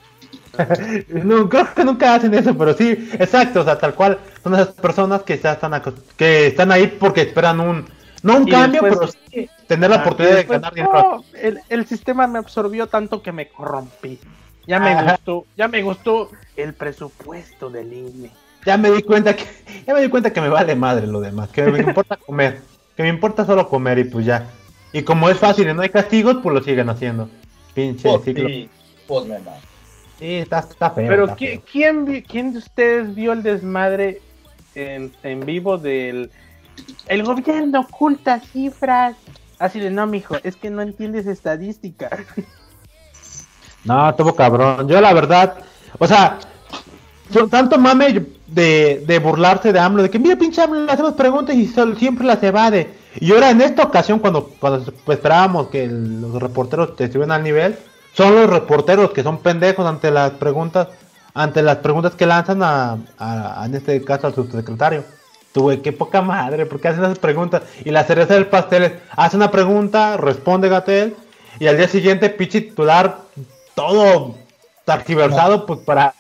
No, 1.09 1.49
creo 1.49 1.75
que 1.75 1.85
nunca 1.85 2.14
hacen 2.14 2.33
eso, 2.35 2.57
pero 2.57 2.75
sí, 2.75 2.91
exacto, 3.18 3.61
o 3.61 3.64
sea, 3.64 3.77
tal 3.79 3.95
cual 3.95 4.18
son 4.43 4.55
esas 4.55 4.68
personas 4.68 5.22
que 5.22 5.37
ya 5.39 5.53
están 5.53 5.81
que 6.16 6.47
están 6.49 6.70
ahí 6.70 6.87
porque 6.87 7.22
esperan 7.22 7.59
un 7.61 7.85
no 8.22 8.37
un 8.39 8.49
Y 8.49 8.51
cambio, 8.53 8.83
después- 8.83 9.12
pero 9.12 9.12
sí 9.35 9.51
tener 9.66 9.91
la 9.91 9.97
Ah, 9.97 10.01
oportunidad 10.01 10.37
de 10.37 10.45
ganar 10.45 10.72
dinero. 10.75 10.93
"No, 10.95 11.25
el, 11.39 11.61
el 11.68 11.87
sistema 11.87 12.27
me 12.29 12.39
absorbió 12.39 12.87
tanto 12.87 13.20
que 13.22 13.33
me 13.33 13.49
corrompí. 13.49 14.18
Ya 14.66 14.79
me 14.79 14.93
Ajá. 14.93 15.12
gustó, 15.12 15.45
ya 15.57 15.68
me 15.68 15.83
gustó 15.83 16.31
el 16.57 16.72
presupuesto 16.75 17.68
del 17.68 17.93
INE. 17.93 18.31
Ya 18.67 18.77
me 18.79 18.91
di 18.91 19.03
cuenta 19.03 19.35
que 19.37 19.45
ya 19.87 19.93
me 19.95 20.01
di 20.01 20.09
cuenta 20.09 20.33
que 20.33 20.41
me 20.41 20.49
vale 20.49 20.75
madre 20.75 21.07
lo 21.07 21.21
demás, 21.21 21.51
que 21.51 21.62
me 21.65 21.79
importa 21.81 22.17
comer, 22.17 22.61
que 22.97 23.03
me 23.03 23.09
importa 23.11 23.45
solo 23.45 23.69
comer 23.69 23.99
y 23.99 24.05
pues 24.05 24.25
ya. 24.27 24.47
Y 24.93 25.03
como 25.03 25.29
es 25.29 25.39
fácil 25.39 25.69
y 25.69 25.75
no 25.75 25.83
hay 25.83 25.91
castigos, 25.91 26.39
pues 26.43 26.55
lo 26.55 26.62
siguen 26.62 26.89
haciendo. 26.89 27.29
Pinche 27.75 28.09
Pues 28.09 28.23
ciclo. 28.25 28.49
sí, 28.49 28.71
pues 29.09 29.27
me 29.27 29.39
mamo. 29.41 29.59
Sí, 30.19 30.35
está, 30.37 30.61
está 30.61 30.91
feo. 30.91 31.09
Pero 31.09 31.25
está 31.25 31.37
¿qui- 31.37 31.49
feo. 31.51 31.62
¿quién, 31.71 32.05
vi- 32.05 32.23
¿quién 32.23 32.53
de 32.53 32.59
ustedes 32.59 33.15
vio 33.15 33.33
el 33.33 33.43
desmadre 33.43 34.21
en, 34.75 35.12
en 35.25 35.41
vivo 35.41 35.77
del... 35.77 36.31
El 37.07 37.23
gobierno 37.25 37.81
oculta 37.81 38.41
cifras. 38.41 39.17
Así 39.59 39.81
de, 39.81 39.91
no, 39.91 40.07
mijo, 40.07 40.37
es 40.45 40.57
que 40.57 40.71
no 40.71 40.83
entiendes 40.83 41.27
estadística. 41.27 42.11
No, 43.85 44.11
estuvo 44.11 44.35
cabrón. 44.35 44.89
Yo 44.89 45.01
la 45.01 45.12
verdad, 45.12 45.57
o 45.99 46.07
sea, 46.07 46.39
tanto 47.51 47.78
mame 47.78 48.24
de, 48.47 49.03
de 49.07 49.18
burlarse 49.18 49.72
de 49.72 49.78
AMLO, 49.78 50.03
de 50.03 50.11
que 50.11 50.18
mira 50.18 50.37
pinche 50.37 50.62
AMLO, 50.62 50.85
le 50.85 50.93
hacemos 50.93 51.14
preguntas 51.14 51.55
y 51.57 51.66
sol- 51.66 51.97
siempre 51.99 52.26
las 52.26 52.43
evade. 52.43 52.93
Y 53.20 53.32
ahora 53.32 53.51
en 53.51 53.61
esta 53.61 53.82
ocasión, 53.82 54.18
cuando, 54.18 54.51
cuando 54.61 54.85
pues, 55.05 55.18
esperábamos 55.18 55.68
que 55.68 55.85
el- 55.85 56.20
los 56.20 56.35
reporteros 56.43 56.91
estuvieran 56.99 57.32
al 57.32 57.43
nivel, 57.43 57.76
son 58.14 58.35
los 58.35 58.49
reporteros 58.49 59.11
que 59.12 59.22
son 59.22 59.39
pendejos 59.39 59.87
ante 59.87 60.11
las 60.11 60.32
preguntas, 60.32 60.89
ante 61.35 61.62
las 61.62 61.78
preguntas 61.78 62.14
que 62.14 62.26
lanzan 62.26 62.62
a, 62.62 62.93
a- 63.18 63.62
a- 63.62 63.66
en 63.66 63.74
este 63.74 64.03
caso 64.05 64.26
al 64.28 64.35
subsecretario. 64.35 65.05
Tuve 65.53 65.80
qué 65.82 65.93
poca 65.93 66.20
madre, 66.20 66.66
porque 66.66 66.89
hacen 66.89 67.05
esas 67.05 67.18
preguntas. 67.20 67.62
Y 67.85 67.91
la 67.93 68.03
cereza 68.05 68.35
del 68.35 68.47
pastel 68.47 68.82
es, 68.85 68.93
hace 69.16 69.37
una 69.37 69.51
pregunta, 69.53 70.16
responde 70.16 70.68
Gatel, 70.68 71.14
y 71.61 71.68
al 71.68 71.76
día 71.76 71.87
siguiente, 71.87 72.28
pinche 72.30 72.61
titular, 72.62 73.18
todo 73.76 74.35
targiversado, 74.85 75.64
pues 75.66 75.78
para, 75.80 76.14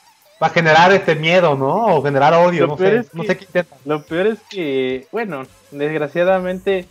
para 0.44 0.54
generar 0.54 0.92
este 0.92 1.14
miedo, 1.14 1.56
¿no? 1.56 1.96
O 1.96 2.02
generar 2.02 2.34
odio, 2.34 2.62
Lo 2.66 2.66
no 2.68 2.76
sé, 2.76 3.04
no 3.14 3.22
que- 3.22 3.28
sé 3.28 3.36
qué 3.38 3.44
intenta. 3.46 3.76
Lo 3.86 4.02
peor 4.02 4.26
es 4.26 4.40
que, 4.50 5.06
bueno, 5.10 5.44
desgraciadamente 5.70 6.86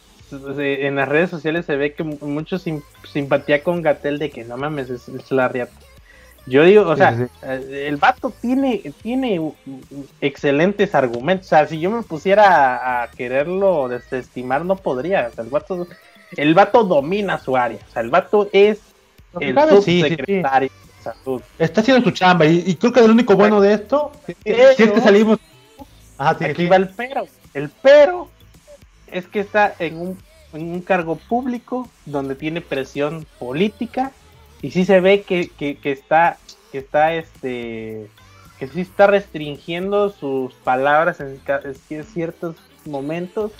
se- 0.56 0.88
en 0.88 0.95
las 0.95 1.08
redes 1.08 1.30
sociales 1.30 1.66
se 1.68 1.76
ve 1.76 1.93
que 1.93 2.04
mu- 2.04 2.18
mucho 2.22 2.58
sim- 2.58 2.82
simpatía 3.12 3.62
con 3.64 3.84
Gatel 3.84 4.18
de 4.18 4.32
que 4.32 4.43
no 4.43 4.58
mames, 4.58 4.89
es, 4.89 5.08
es 5.08 5.32
la 5.32 5.49
riata. 5.49 5.74
Yo 6.47 6.64
digo, 6.64 6.88
o 6.89 6.95
sea, 6.97 7.16
sí, 7.16 7.24
eh, 7.43 7.86
el 7.88 7.97
vato 7.97 8.34
tiene, 8.41 8.91
tiene 9.04 9.39
excelentes 10.20 10.95
argumentos. 10.95 11.45
O 11.45 11.49
sea, 11.49 11.68
si 11.68 11.80
yo 11.80 11.91
me 11.91 12.01
pusiera 12.01 12.76
a, 12.76 13.04
a 13.04 13.08
quererlo 13.10 13.88
desestimar, 13.88 14.66
no 14.66 14.76
podría. 14.78 15.28
O 15.32 15.36
sea, 15.36 15.43
el 15.43 15.49
vato, 15.51 15.88
el 16.36 16.54
vato 16.56 16.84
domina 16.84 17.38
su 17.38 17.56
área. 17.56 17.80
O 17.88 17.91
sea, 17.91 18.01
el 18.01 18.10
vato 18.10 18.49
es 18.51 18.82
el 19.39 19.54
sí, 19.82 20.01
salud. 21.04 21.41
Está 21.60 21.82
haciendo 21.82 22.04
su 22.04 22.12
chamba, 22.12 22.45
y, 22.45 22.64
y 22.66 22.76
creo 22.76 22.93
que 22.93 22.99
el 23.01 23.12
único 23.12 23.36
bueno 23.36 23.62
de 23.62 23.74
esto, 23.74 24.12
si 24.26 24.36
es 24.45 24.76
que 24.76 25.01
salimos... 25.01 25.39
Ajá, 26.18 26.38
sí, 26.38 26.45
Aquí 26.45 26.64
sí. 26.64 26.68
va 26.68 26.76
el 26.78 26.89
pero. 26.89 27.28
El 27.54 27.70
pero 27.82 28.30
es 29.08 29.28
que 29.28 29.39
está 29.39 29.76
en 29.80 29.97
un, 29.97 30.18
en 30.54 30.72
un 30.72 30.82
cargo 30.82 31.16
público 31.16 31.89
donde 32.06 32.36
tiene 32.36 32.62
presión 32.62 33.26
política 33.39 34.12
y 34.62 34.72
sí 34.72 34.86
se 34.86 34.99
ve 34.99 35.22
que, 35.22 35.49
que, 35.49 35.78
que 35.78 35.91
está 35.91 36.38
que 36.72 36.80
está 36.80 37.14
este 37.14 38.10
que 38.58 38.68
sí 38.68 38.82
está 38.82 39.08
restringiendo 39.08 40.10
sus 40.10 40.54
palabras 40.54 41.20
en, 41.20 41.39
en 41.89 42.04
ciertos 42.06 42.56
momentos 42.86 43.51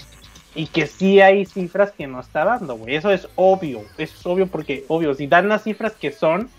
y 0.56 0.68
que 0.68 0.88
sí 0.88 1.20
hay 1.20 1.46
cifras 1.46 1.92
que 1.92 2.08
no 2.08 2.20
está 2.20 2.46
dando, 2.46 2.76
güey. 2.76 2.96
Eso 2.96 3.12
es 3.12 3.28
obvio, 3.36 3.82
eso 3.98 4.16
es 4.20 4.26
obvio 4.26 4.48
porque, 4.48 4.86
obvio, 4.88 5.14
si 5.16 5.28
dan 5.28 5.50
las 5.50 5.64
cifras 5.64 5.94
que 5.94 6.12
son, 6.12 6.50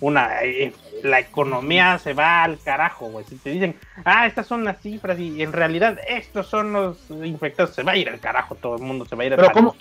una, 0.00 0.42
eh, 0.42 0.72
la 1.02 1.20
economía 1.20 1.98
se 1.98 2.12
va 2.14 2.44
al 2.44 2.58
carajo, 2.58 3.06
güey. 3.06 3.24
Si 3.26 3.36
te 3.36 3.50
dicen, 3.50 3.76
ah, 4.04 4.26
estas 4.26 4.46
son 4.46 4.64
las 4.64 4.80
cifras 4.80 5.18
y 5.18 5.42
en 5.42 5.52
realidad 5.52 5.98
estos 6.08 6.46
son 6.48 6.72
los 6.72 6.98
infectados, 7.10 7.74
se 7.74 7.82
va 7.82 7.92
a 7.92 7.96
ir 7.96 8.08
al 8.08 8.20
carajo, 8.20 8.54
todo 8.54 8.76
el 8.76 8.82
mundo 8.82 9.06
se 9.06 9.16
va 9.16 9.22
a 9.22 9.26
ir 9.26 9.34
a 9.34 9.36
¿cómo? 9.52 9.74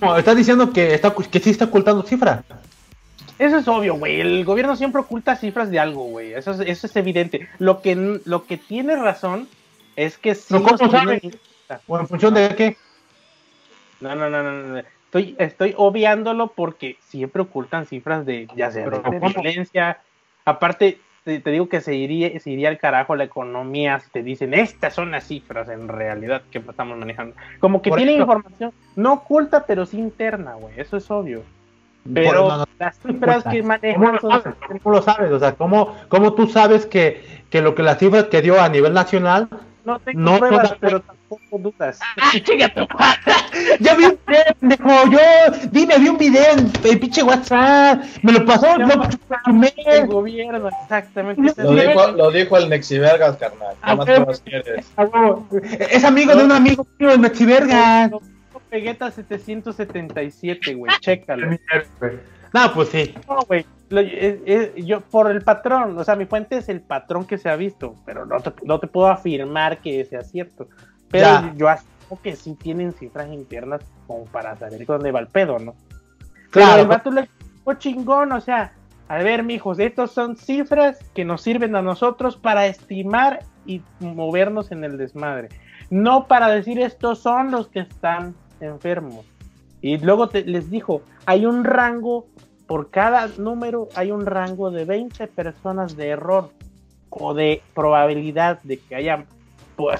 No, 0.00 0.16
estás 0.16 0.36
diciendo 0.36 0.72
que, 0.72 0.94
está, 0.94 1.14
que 1.14 1.40
sí 1.40 1.50
está 1.50 1.66
ocultando 1.66 2.02
cifras. 2.02 2.44
Eso 3.38 3.56
es 3.56 3.66
obvio, 3.68 3.94
güey. 3.94 4.20
El 4.20 4.44
gobierno 4.44 4.76
siempre 4.76 5.00
oculta 5.00 5.34
cifras 5.34 5.70
de 5.70 5.80
algo, 5.80 6.04
güey. 6.04 6.34
Eso 6.34 6.50
es, 6.52 6.60
eso 6.60 6.86
es 6.86 6.96
evidente. 6.96 7.48
Lo 7.58 7.80
que, 7.80 8.20
lo 8.24 8.44
que 8.44 8.58
tiene 8.58 8.96
razón 8.96 9.48
es 9.96 10.18
que 10.18 10.34
sí 10.34 10.44
¿Pero 10.50 10.62
cómo 10.62 10.76
los 10.78 10.90
sabe? 10.90 11.20
tienen- 11.20 11.38
¿O 11.86 11.98
en 11.98 12.06
función 12.08 12.34
de 12.34 12.54
qué? 12.54 12.76
No, 14.00 14.14
no, 14.14 14.28
no, 14.28 14.42
no, 14.42 14.52
no. 14.52 14.82
Estoy, 15.10 15.34
estoy 15.40 15.74
obviándolo 15.76 16.52
porque 16.52 16.96
siempre 17.00 17.42
ocultan 17.42 17.84
cifras 17.84 18.24
de, 18.24 18.46
ya 18.54 18.70
sea, 18.70 18.88
de, 18.88 19.02
¿cómo? 19.02 19.28
violencia. 19.28 19.98
Aparte, 20.44 21.00
te, 21.24 21.40
te 21.40 21.50
digo 21.50 21.68
que 21.68 21.80
se 21.80 21.96
iría, 21.96 22.38
se 22.38 22.48
iría 22.48 22.68
al 22.68 22.78
carajo 22.78 23.16
la 23.16 23.24
economía 23.24 23.98
si 23.98 24.08
te 24.10 24.22
dicen, 24.22 24.54
estas 24.54 24.94
son 24.94 25.10
las 25.10 25.26
cifras 25.26 25.68
en 25.68 25.88
realidad 25.88 26.42
que 26.52 26.58
estamos 26.58 26.96
manejando. 26.96 27.34
Como 27.58 27.82
que 27.82 27.90
tiene 27.90 28.12
información 28.12 28.72
no 28.94 29.14
oculta, 29.14 29.66
pero 29.66 29.84
sí 29.84 29.98
interna, 29.98 30.54
güey. 30.54 30.78
Eso 30.78 30.96
es 30.96 31.10
obvio. 31.10 31.42
Pero 32.14 32.48
no, 32.48 32.58
no, 32.58 32.64
las 32.78 32.96
cifras 33.00 33.42
que 33.42 33.62
¿Cómo 33.62 33.68
manejan 33.68 34.12
lo 34.12 34.20
son... 34.20 34.42
sabes? 34.42 34.56
¿Cómo 34.80 34.94
lo 34.94 35.02
sabes? 35.02 35.32
O 35.32 35.40
sea, 35.40 35.56
¿cómo, 35.56 35.96
cómo 36.08 36.34
tú 36.34 36.46
sabes 36.46 36.86
que, 36.86 37.42
que 37.50 37.62
lo 37.62 37.74
que 37.74 37.82
las 37.82 37.98
cifras 37.98 38.26
que 38.26 38.42
dio 38.42 38.60
a 38.60 38.68
nivel 38.68 38.94
nacional 38.94 39.48
No 39.84 39.98
tengo 39.98 40.20
No, 40.20 40.38
pruebas, 40.38 40.70
no, 40.70 40.76
pero 40.80 41.00
tampoco 41.00 41.58
dudas. 41.58 42.00
Yo 43.80 43.96
vi 43.96 44.04
un 44.04 44.18
video, 44.26 44.44
pendejo, 44.60 45.10
yo, 45.10 45.18
dime, 45.70 45.98
vi 45.98 46.08
un 46.08 46.18
video 46.18 46.52
en 46.52 46.70
el 46.84 47.00
pinche 47.00 47.22
WhatsApp, 47.22 48.02
me 48.22 48.32
lo 48.32 48.44
pasó, 48.44 48.78
No, 48.78 48.86
lo 48.86 48.96
no, 48.96 49.08
sumé. 49.44 49.72
El 49.76 50.06
gobierno, 50.06 50.68
exactamente. 50.68 51.62
Lo 51.62 51.72
dijo, 51.72 52.12
lo 52.12 52.30
dijo 52.30 52.56
el 52.56 52.68
Nexivergas, 52.68 53.36
carnal. 53.36 53.74
Ah, 53.82 53.98
¿Qué 54.04 54.18
más 54.18 54.26
cosas 54.26 54.42
quieres? 54.42 54.86
Ah. 54.96 55.08
Es 55.90 56.04
amigo 56.04 56.34
de 56.34 56.44
un 56.44 56.52
amigo 56.52 56.86
mío, 56.98 57.10
el 57.12 57.20
Mexiverga. 57.20 58.10
Pegueta 58.68 59.10
777, 59.10 60.74
güey, 60.74 60.92
chécalo. 61.00 61.58
No, 62.52 62.72
pues 62.74 62.88
sí. 62.88 63.14
No, 63.28 63.38
güey, 63.46 63.64
yo 64.84 65.00
por 65.02 65.30
el 65.30 65.42
patrón, 65.42 65.96
o 65.98 66.04
sea, 66.04 66.16
mi 66.16 66.26
fuente 66.26 66.56
es 66.58 66.68
el 66.68 66.80
patrón 66.80 67.24
que 67.24 67.38
se 67.38 67.48
ha 67.48 67.56
visto, 67.56 67.94
pero 68.04 68.26
no 68.26 68.40
te, 68.40 68.52
no 68.64 68.78
te 68.80 68.86
puedo 68.86 69.08
afirmar 69.08 69.78
que 69.78 70.04
sea 70.04 70.22
cierto. 70.22 70.68
Pero 71.10 71.26
Ya. 71.26 71.54
yo 71.56 71.68
asumo 71.68 72.20
que 72.22 72.34
sí 72.36 72.54
tienen 72.54 72.92
cifras 72.92 73.28
internas 73.32 73.80
como 74.06 74.24
para 74.26 74.56
saber 74.56 74.84
dónde 74.86 75.12
va 75.12 75.20
el 75.20 75.26
pedo, 75.28 75.58
¿no? 75.58 75.74
Pero 76.52 76.66
Claro. 76.66 76.82
el 76.82 76.88
vato 76.88 77.10
le 77.10 77.22
dijo 77.58 77.74
chingón, 77.74 78.32
o 78.32 78.40
sea, 78.40 78.72
a 79.08 79.18
ver, 79.18 79.42
mijos, 79.42 79.78
estos 79.78 80.12
son 80.12 80.36
cifras 80.36 80.98
que 81.14 81.24
nos 81.24 81.42
sirven 81.42 81.74
a 81.76 81.82
nosotros 81.82 82.36
para 82.36 82.66
estimar 82.66 83.40
y 83.66 83.82
movernos 84.00 84.70
en 84.72 84.84
el 84.84 84.96
desmadre. 84.98 85.48
No 85.90 86.26
para 86.28 86.48
decir 86.48 86.80
estos 86.80 87.18
son 87.20 87.50
los 87.50 87.66
que 87.68 87.80
están 87.80 88.34
enfermos. 88.60 89.24
Y 89.82 89.98
luego 89.98 90.28
te- 90.28 90.44
les 90.44 90.70
dijo, 90.70 91.02
hay 91.26 91.46
un 91.46 91.64
rango, 91.64 92.26
por 92.66 92.90
cada 92.90 93.28
número 93.38 93.88
hay 93.96 94.10
un 94.10 94.26
rango 94.26 94.70
de 94.70 94.84
20 94.84 95.26
personas 95.26 95.96
de 95.96 96.08
error 96.08 96.50
o 97.10 97.34
de 97.34 97.62
probabilidad 97.74 98.60
de 98.62 98.78
que 98.78 98.94
haya, 98.94 99.24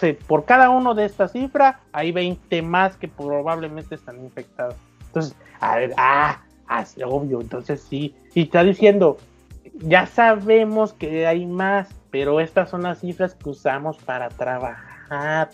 eh, 0.02 0.18
por 0.26 0.44
cada 0.44 0.70
uno 0.70 0.94
de 0.94 1.04
estas 1.06 1.32
cifras 1.32 1.76
hay 1.92 2.12
20 2.12 2.62
más 2.62 2.96
que 2.96 3.08
probablemente 3.08 3.94
están 3.94 4.22
infectados. 4.22 4.76
Entonces, 5.06 5.34
a 5.60 5.76
ver, 5.76 5.92
ah, 5.96 6.42
ah, 6.68 6.82
es 6.82 6.96
obvio, 7.04 7.40
entonces 7.40 7.80
sí. 7.88 8.14
Y 8.34 8.42
está 8.42 8.62
diciendo, 8.62 9.16
ya 9.80 10.06
sabemos 10.06 10.92
que 10.92 11.26
hay 11.26 11.46
más, 11.46 11.88
pero 12.10 12.38
estas 12.38 12.70
son 12.70 12.82
las 12.82 13.00
cifras 13.00 13.34
que 13.34 13.48
usamos 13.48 13.96
para 13.98 14.28
trabajar, 14.28 15.50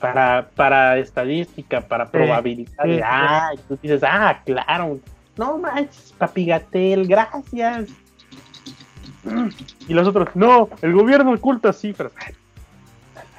para, 0.00 0.48
para 0.54 0.98
estadística, 0.98 1.80
para 1.80 2.10
probabilidad. 2.10 2.84
sí, 2.84 2.94
sí. 2.96 3.00
Ah, 3.04 3.50
y 3.54 3.58
tú 3.58 3.78
dices, 3.82 4.02
ah, 4.04 4.40
claro. 4.44 4.98
No 5.36 5.58
manches, 5.58 6.14
papi 6.16 6.46
Gatel, 6.46 7.06
gracias. 7.06 7.90
Y 9.88 9.94
los 9.94 10.08
otros, 10.08 10.28
no, 10.34 10.68
el 10.82 10.92
gobierno 10.92 11.32
oculta 11.32 11.72
cifras. 11.72 12.12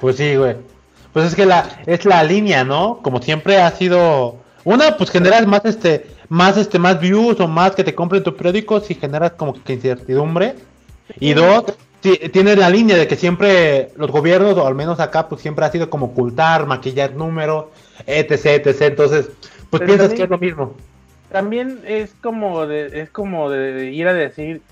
Pues 0.00 0.16
sí, 0.16 0.36
güey. 0.36 0.56
Pues 1.12 1.26
es 1.26 1.34
que 1.34 1.46
la, 1.46 1.66
es 1.86 2.04
la 2.04 2.22
línea, 2.22 2.64
¿no? 2.64 3.00
Como 3.02 3.20
siempre 3.20 3.60
ha 3.60 3.70
sido. 3.70 4.36
Una, 4.64 4.96
pues 4.96 5.10
generas 5.10 5.46
más 5.46 5.64
este, 5.64 6.06
más 6.28 6.56
este, 6.56 6.78
más 6.78 7.00
views 7.00 7.40
o 7.40 7.48
más 7.48 7.74
que 7.74 7.84
te 7.84 7.94
compren 7.94 8.22
tu 8.22 8.36
periódico 8.36 8.80
si 8.80 8.94
generas 8.94 9.32
como 9.32 9.54
que 9.54 9.72
incertidumbre. 9.74 10.56
Y 11.18 11.32
dos, 11.32 11.64
tiene 12.00 12.56
la 12.56 12.70
línea 12.70 12.96
de 12.96 13.08
que 13.08 13.16
siempre 13.16 13.90
los 13.96 14.10
gobiernos, 14.10 14.56
o 14.56 14.66
al 14.66 14.74
menos 14.74 15.00
acá, 15.00 15.28
pues 15.28 15.40
siempre 15.40 15.64
ha 15.64 15.70
sido 15.70 15.90
como 15.90 16.06
ocultar, 16.06 16.66
maquillar 16.66 17.14
números, 17.14 17.66
etc, 18.06 18.66
etc. 18.66 18.82
Entonces, 18.82 19.30
pues 19.70 19.80
Pero 19.80 19.86
piensas 19.86 20.08
también- 20.08 20.16
que 20.16 20.22
es 20.24 20.30
lo 20.30 20.38
mismo. 20.38 20.74
También 21.30 21.80
es 21.86 22.14
como 22.22 22.66
de, 22.66 23.02
es 23.02 23.10
como 23.10 23.50
de 23.50 23.90
ir 23.90 24.08
a 24.08 24.14
decir 24.14 24.62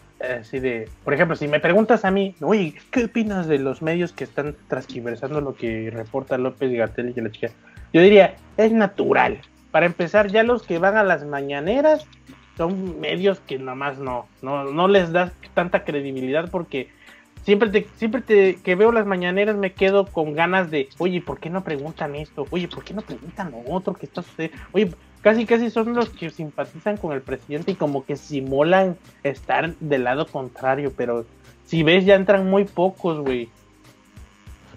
así 0.41 0.59
de, 0.61 0.89
por 1.05 1.13
ejemplo, 1.13 1.37
si 1.37 1.47
me 1.47 1.61
preguntas 1.61 2.07
a 2.07 2.11
mí, 2.11 2.35
oye, 2.41 2.75
¿qué 2.91 3.05
opinas 3.05 3.47
de 3.47 3.59
los 3.59 3.83
medios 3.83 4.13
que 4.13 4.25
están 4.25 4.57
transquiversando 4.69 5.43
lo 5.43 5.55
que 5.55 5.91
reporta 5.93 6.39
López 6.39 6.73
Gatel 6.73 7.13
y 7.15 7.21
la 7.21 7.31
chica? 7.31 7.51
Yo 7.93 8.01
diría, 8.01 8.37
es 8.57 8.73
natural. 8.73 9.39
Para 9.71 9.85
empezar, 9.85 10.29
ya 10.29 10.43
los 10.43 10.63
que 10.63 10.79
van 10.79 10.97
a 10.97 11.05
las 11.05 11.27
mañaneras 11.27 12.07
son 12.57 12.99
medios 13.01 13.41
que 13.41 13.59
nomás 13.59 13.99
no, 13.99 14.27
no, 14.41 14.65
no 14.65 14.89
les 14.89 15.13
das 15.13 15.33
tanta 15.53 15.85
credibilidad 15.85 16.51
porque 16.51 16.89
siempre 17.47 17.71
te, 17.71 17.87
siempre 17.97 18.21
te, 18.21 18.57
que 18.57 18.75
veo 18.75 18.91
las 18.93 19.07
mañaneras 19.07 19.57
me 19.57 19.73
quedo 19.73 20.05
con 20.07 20.35
ganas 20.35 20.71
de, 20.71 20.89
oye, 20.99 21.23
¿por 21.23 21.39
qué 21.39 21.49
no 21.49 21.63
preguntan 21.63 22.15
esto? 22.17 22.45
Oye, 22.51 22.67
¿por 22.69 22.83
qué 22.85 22.93
no 22.93 23.01
preguntan 23.03 23.53
lo 23.53 23.73
otro 23.73 23.95
que 23.95 24.05
está 24.07 24.21
sucediendo? 24.23 24.59
Oye, 24.73 24.93
casi 25.23 25.47
casi 25.47 25.71
son 25.71 25.95
los 25.95 26.09
que 26.11 26.29
simpatizan 26.31 26.97
con 26.97 27.13
el 27.13 27.23
presidente 27.23 27.71
y 27.71 27.75
como 27.77 28.05
que 28.05 28.17
simulan 28.17 28.97
estar 29.23 29.75
del 29.77 30.05
lado 30.05 30.27
contrario, 30.27 30.93
pero 30.97 31.25
si 31.67 31.83
ves 31.85 32.05
ya 32.05 32.17
entran 32.17 32.51
muy 32.51 32.65
pocos, 32.65 33.21
güey. 33.21 33.49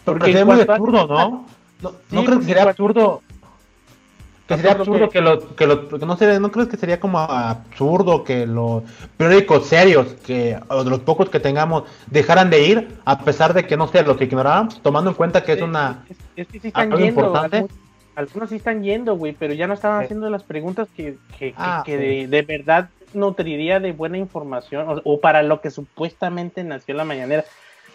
Porque 0.05 0.19
Porque 0.19 0.25
sería 0.27 0.45
muy 0.45 0.55
cuando- 0.65 0.73
absurdo, 0.73 1.07
¿no? 1.07 1.45
¿No, 1.81 1.89
Sí, 1.91 2.15
¿no 2.15 2.23
crees 2.25 2.39
que 2.39 2.45
sería 2.45 2.63
absurdo? 2.63 3.21
Que 4.49 4.55
sería 4.57 4.71
Absurdo 4.71 5.09
que- 5.09 5.21
lo, 5.21 5.55
que 5.55 5.67
lo, 5.67 5.83
no 6.05 6.17
sería, 6.17 6.39
¿no 6.39 6.51
crees 6.51 6.67
que 6.69 6.75
sería 6.75 6.99
como 6.99 7.19
absurdo 7.19 8.23
que 8.23 8.45
los 8.47 8.83
periódicos 9.15 9.67
serios, 9.67 10.07
que, 10.25 10.59
o 10.69 10.83
de 10.83 10.89
los 10.89 10.99
pocos 11.01 11.29
que 11.29 11.39
tengamos, 11.39 11.83
dejaran 12.07 12.49
de 12.49 12.61
ir, 12.63 12.97
a 13.05 13.19
pesar 13.23 13.53
de 13.53 13.65
que 13.67 13.77
no 13.77 13.87
sé, 13.87 14.01
lo 14.03 14.17
que 14.17 14.23
ignoraban, 14.25 14.69
tomando 14.81 15.11
en 15.11 15.15
cuenta 15.15 15.43
que 15.43 15.53
es 15.53 15.61
una, 15.61 16.03
Es, 16.09 16.17
es 16.35 16.47
que 16.47 16.59
sí 16.59 16.67
están 16.69 16.91
algo 16.91 16.97
yendo, 16.97 17.21
importante. 17.21 17.57
algunos, 17.57 17.77
algunos 18.15 18.49
sí 18.49 18.55
están 18.55 18.83
yendo, 18.83 19.15
güey, 19.15 19.33
pero 19.33 19.53
ya 19.53 19.67
no 19.67 19.75
estaban 19.75 19.99
Sí. 20.01 20.05
haciendo 20.05 20.29
las 20.31 20.41
preguntas 20.43 20.87
que, 20.95 21.17
que, 21.37 21.51
que- 21.51 21.53
Ah, 21.55 21.83
que 21.85 21.91
sí. 21.97 22.03
de, 22.03 22.27
de 22.27 22.41
verdad 22.41 22.89
nutriría 23.13 23.79
de 23.79 23.91
buena 23.91 24.17
información 24.17 24.87
o, 24.89 25.01
o 25.03 25.19
para 25.21 25.43
lo 25.43 25.61
que 25.61 25.69
supuestamente 25.69 26.63
nació 26.63 26.95
la 26.95 27.05
mañanera. 27.05 27.45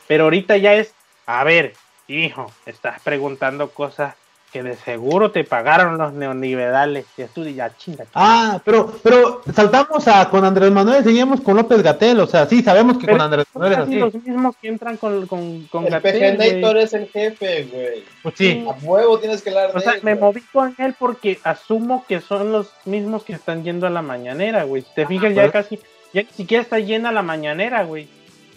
Pero 0.06 0.24
ahorita 0.24 0.56
ya 0.56 0.74
es, 0.74 0.94
a 1.26 1.42
ver, 1.44 1.72
hijo, 2.06 2.46
estás 2.66 3.00
preguntando 3.02 3.70
cosas 3.70 4.14
que 4.54 4.62
de 4.62 4.76
seguro 4.76 5.32
te 5.32 5.42
pagaron 5.42 5.98
los 5.98 6.12
neoliberales. 6.12 7.06
Y 7.16 7.24
tú 7.24 7.44
ya 7.44 7.76
chinga. 7.76 8.04
Ah, 8.14 8.60
pero, 8.64 8.92
pero 9.02 9.42
saltamos 9.52 10.06
a 10.06 10.30
con 10.30 10.44
Andrés 10.44 10.70
Manuel, 10.70 11.02
seguimos 11.02 11.40
con 11.40 11.56
López 11.56 11.82
Gatel, 11.82 12.20
o 12.20 12.26
sea, 12.28 12.46
sí, 12.46 12.62
sabemos 12.62 12.98
que 12.98 13.06
Pero 13.06 13.18
con 13.18 13.20
Andrés 13.26 13.46
Manuel 13.52 13.72
es 13.72 13.78
así. 13.80 13.96
los 13.96 14.14
mismos 14.14 14.54
que 14.62 14.68
entran 14.68 14.96
con, 14.96 15.26
con, 15.26 15.64
con 15.66 15.86
El 15.86 15.90
Gatell, 15.90 16.36
güey. 16.36 16.50
PGNator 16.52 16.76
es 16.76 16.94
el 16.94 17.08
jefe, 17.08 17.64
güey. 17.64 18.04
Pues 18.22 18.36
sí, 18.38 18.64
A 18.70 18.76
huevo 18.86 19.18
tienes 19.18 19.42
que 19.42 19.50
hablar 19.50 19.70
O 19.70 19.80
de 19.80 19.80
sea, 19.80 19.94
él, 19.94 20.00
me 20.04 20.14
moví 20.14 20.40
con 20.52 20.72
él 20.78 20.94
porque 20.96 21.40
asumo 21.42 22.04
que 22.06 22.20
son 22.20 22.52
los 22.52 22.70
mismos 22.84 23.24
que 23.24 23.32
están 23.32 23.64
yendo 23.64 23.88
a 23.88 23.90
la 23.90 24.02
mañanera, 24.02 24.62
güey. 24.62 24.82
Si 24.82 24.94
te 24.94 25.04
fijas, 25.04 25.34
ya 25.34 25.50
pues. 25.50 25.52
casi, 25.52 25.80
ya 26.12 26.22
ni 26.22 26.28
siquiera 26.28 26.62
está 26.62 26.78
llena 26.78 27.10
la 27.10 27.22
mañanera, 27.22 27.82
güey. 27.82 28.06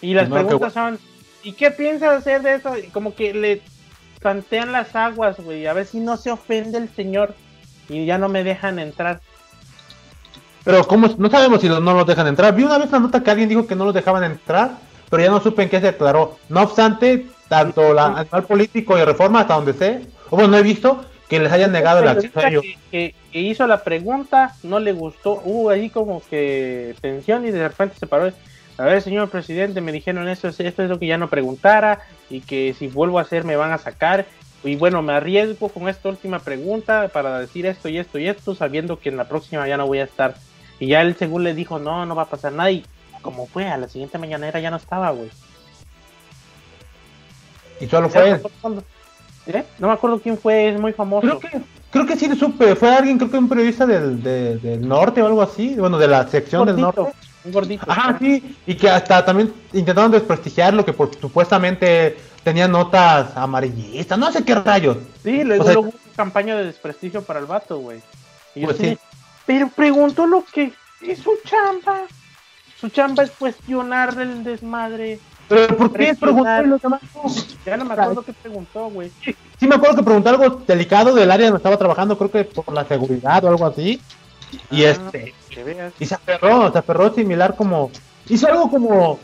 Y 0.01 0.13
las 0.13 0.29
No, 0.29 0.35
preguntas 0.35 0.73
son, 0.73 0.99
¿y 1.41 1.53
qué 1.53 1.71
piensas 1.71 2.19
hacer 2.19 2.43
de 2.43 2.53
eso? 2.53 2.71
Como 2.93 3.15
que 3.15 3.33
le 3.33 3.61
tantean 4.27 4.73
las 4.73 4.93
aguas, 4.93 5.37
güey, 5.39 5.67
a 5.67 5.71
ver 5.73 5.85
si 5.85 6.01
no 6.01 6.17
se 6.17 6.31
ofende 6.31 6.77
el 6.77 6.89
señor 6.93 7.33
y 7.87 8.05
ya 8.05 8.17
no 8.17 8.27
me 8.27 8.43
dejan 8.43 8.77
entrar. 8.77 9.21
pero 10.65 10.85
como 10.85 11.07
no 11.17 11.29
sabemos 11.29 11.61
si 11.61 11.69
no 11.69 11.79
los 11.79 12.05
dejan 12.05 12.27
entrar. 12.27 12.53
Vi 12.53 12.63
una 12.63 12.77
vez 12.77 12.89
una 12.89 12.99
nota 12.99 13.23
que 13.23 13.31
alguien 13.31 13.47
dijo 13.47 13.65
que 13.65 13.75
no 13.75 13.85
los 13.85 13.93
dejaban 13.93 14.25
entrar, 14.25 14.71
pero 15.09 15.23
ya 15.23 15.29
no 15.29 15.39
supe 15.39 15.63
en 15.63 15.69
qué 15.69 15.79
se 15.79 15.87
aclaró. 15.87 16.37
No 16.49 16.61
obstante, 16.63 17.27
tanto 17.47 17.93
la 17.93 18.07
animal 18.19 18.43
político 18.43 18.97
y 18.97 19.05
reforma 19.05 19.39
hasta 19.41 19.53
donde 19.55 19.71
sé, 19.71 20.01
o 20.29 20.35
bueno, 20.35 20.49
no 20.51 20.57
he 20.57 20.63
visto 20.63 21.05
que 21.29 21.39
les 21.39 21.53
hayan 21.53 21.71
negado 21.71 21.99
el 22.01 22.09
acceso 22.09 22.37
a 22.39 22.49
ellos. 22.49 22.63
que, 22.63 22.77
que- 22.91 23.15
que 23.31 23.39
hizo 23.39 23.65
la 23.65 23.81
pregunta, 23.81 24.55
no 24.63 24.79
le 24.81 24.91
gustó, 24.91 25.41
hubo 25.45 25.69
ahí 25.69 25.89
como 25.89 26.21
que 26.29 26.95
tensión 26.99 27.45
y 27.45 27.51
de 27.51 27.65
repente 27.69 27.95
se 27.97 28.07
paró. 28.07 28.29
A 28.77 28.83
ver, 28.83 29.01
señor 29.01 29.29
presidente, 29.29 29.81
me 29.81 29.91
dijeron 29.91 30.27
esto, 30.27 30.47
es- 30.47 30.59
esto 30.59 30.83
es 30.83 30.89
lo 30.89 30.99
que 30.99 31.07
ya 31.07 31.17
no 31.17 31.29
preguntara 31.29 32.01
y 32.29 32.41
que 32.41 32.75
si 32.77 32.87
vuelvo 32.87 33.17
a 33.19 33.23
hacer 33.23 33.43
me 33.43 33.55
van 33.55 33.71
a 33.71 33.77
sacar. 33.77 34.25
Y 34.63 34.75
bueno, 34.75 35.01
me 35.01 35.13
arriesgo 35.13 35.69
con 35.69 35.87
esta 35.87 36.09
última 36.09 36.39
pregunta 36.39 37.09
para 37.13 37.39
decir 37.39 37.65
esto 37.65 37.89
y 37.89 37.97
esto 37.97 38.17
y 38.19 38.27
esto, 38.27 38.55
sabiendo 38.55 38.99
que 38.99 39.09
en 39.09 39.17
la 39.17 39.27
próxima 39.27 39.67
ya 39.67 39.77
no 39.77 39.87
voy 39.87 39.99
a 39.99 40.03
estar. 40.03 40.35
Y 40.79 40.87
ya 40.87 41.01
él 41.01 41.15
según 41.17 41.43
le 41.43 41.53
dijo, 41.53 41.79
no, 41.79 42.05
no 42.05 42.15
va 42.15 42.23
a 42.23 42.29
pasar 42.29 42.53
nada. 42.53 42.69
Y 42.71 42.85
como 43.21 43.47
fue, 43.47 43.67
a 43.67 43.77
la 43.77 43.87
siguiente 43.87 44.17
mañanera 44.17 44.59
ya 44.59 44.69
no 44.71 44.77
estaba, 44.77 45.09
güey. 45.11 45.29
Y 47.79 47.87
solo 47.87 48.09
fue 48.09 48.21
no 48.21 48.35
él. 48.35 48.41
me 48.43 48.49
acuerdo- 48.57 48.83
¿Eh? 49.47 49.63
No 49.79 49.87
me 49.87 49.93
acuerdo 49.93 50.19
quién 50.19 50.37
fue, 50.37 50.69
es 50.69 50.79
muy 50.79 50.91
famoso. 50.91 51.21
Creo 51.25 51.39
que, 51.39 51.61
creo 51.91 52.05
que 52.05 52.15
sí 52.17 52.35
supe, 52.35 52.75
fue 52.75 52.93
alguien, 52.93 53.17
creo 53.17 53.31
que 53.31 53.37
un 53.37 53.47
periodista 53.47 53.85
del, 53.85 54.21
de- 54.21 54.57
del 54.57 54.85
norte 54.87 55.21
o 55.21 55.27
algo 55.27 55.41
así, 55.41 55.75
bueno, 55.75 55.97
de 55.97 56.07
la 56.07 56.27
sección 56.27 56.65
del 56.65 56.75
norte. 56.81 57.01
Un 57.47 57.53
gordito. 57.53 57.85
Ajá, 57.87 58.17
sí, 58.19 58.55
y 58.65 58.75
que 58.75 58.89
hasta 58.89 59.25
también 59.25 59.53
intentaron 59.73 60.11
desprestigiar 60.11 60.73
lo 60.73 60.85
que 60.85 60.93
por, 60.93 61.11
supuestamente 61.19 62.17
tenía 62.43 62.67
notas 62.67 63.35
amarillistas, 63.35 64.17
no 64.17 64.31
sé 64.31 64.43
qué 64.43 64.55
rayos. 64.55 64.97
Sí, 65.23 65.43
luego, 65.43 65.63
O 65.63 65.67
sea- 65.67 65.79
hubo 65.79 65.93
campaña 66.15 66.55
de 66.55 66.65
desprestigio 66.65 67.21
para 67.23 67.39
el 67.39 67.45
vato, 67.45 67.79
güey. 67.79 68.01
Y 68.55 68.65
Pues 68.65 68.77
sí. 68.77 68.97
Pero 69.45 69.69
preguntó 69.69 70.25
lo 70.27 70.43
que 70.51 70.73
es 71.01 71.19
su 71.19 71.31
chamba. 71.45 72.01
Su 72.79 72.89
chamba 72.89 73.23
es 73.23 73.31
cuestionar 73.31 74.19
el 74.19 74.43
desmadre. 74.43 75.19
Pero 75.47 75.77
¿por 75.77 75.93
qué 75.93 76.15
los 76.65 76.81
demás 76.81 77.01
no? 77.15 77.23
Ya 77.65 77.77
no 77.77 77.85
me 77.85 77.93
acuerdo 77.93 78.21
qué 78.23 78.33
preguntó, 78.33 78.89
güey. 78.89 79.09
Sí 79.59 79.67
me 79.67 79.75
acuerdo 79.75 79.95
que 79.97 80.03
preguntó 80.03 80.29
algo 80.29 80.61
delicado 80.67 81.15
del 81.15 81.31
área 81.31 81.47
donde 81.47 81.57
estaba 81.57 81.77
trabajando, 81.77 82.17
creo 82.17 82.29
que 82.29 82.43
por 82.43 82.73
la 82.73 82.85
seguridad 82.85 83.43
o 83.45 83.47
algo 83.47 83.65
así. 83.65 84.01
Y 84.71 84.85
Ah, 84.85 84.91
este, 84.91 85.33
y 85.99 86.05
se 86.05 86.15
aferró, 86.15 86.71
se 86.71 86.77
aferró 86.77 87.13
similar 87.13 87.55
como, 87.55 87.91
hizo 88.29 88.47
algo 88.47 88.69
como, 88.69 89.19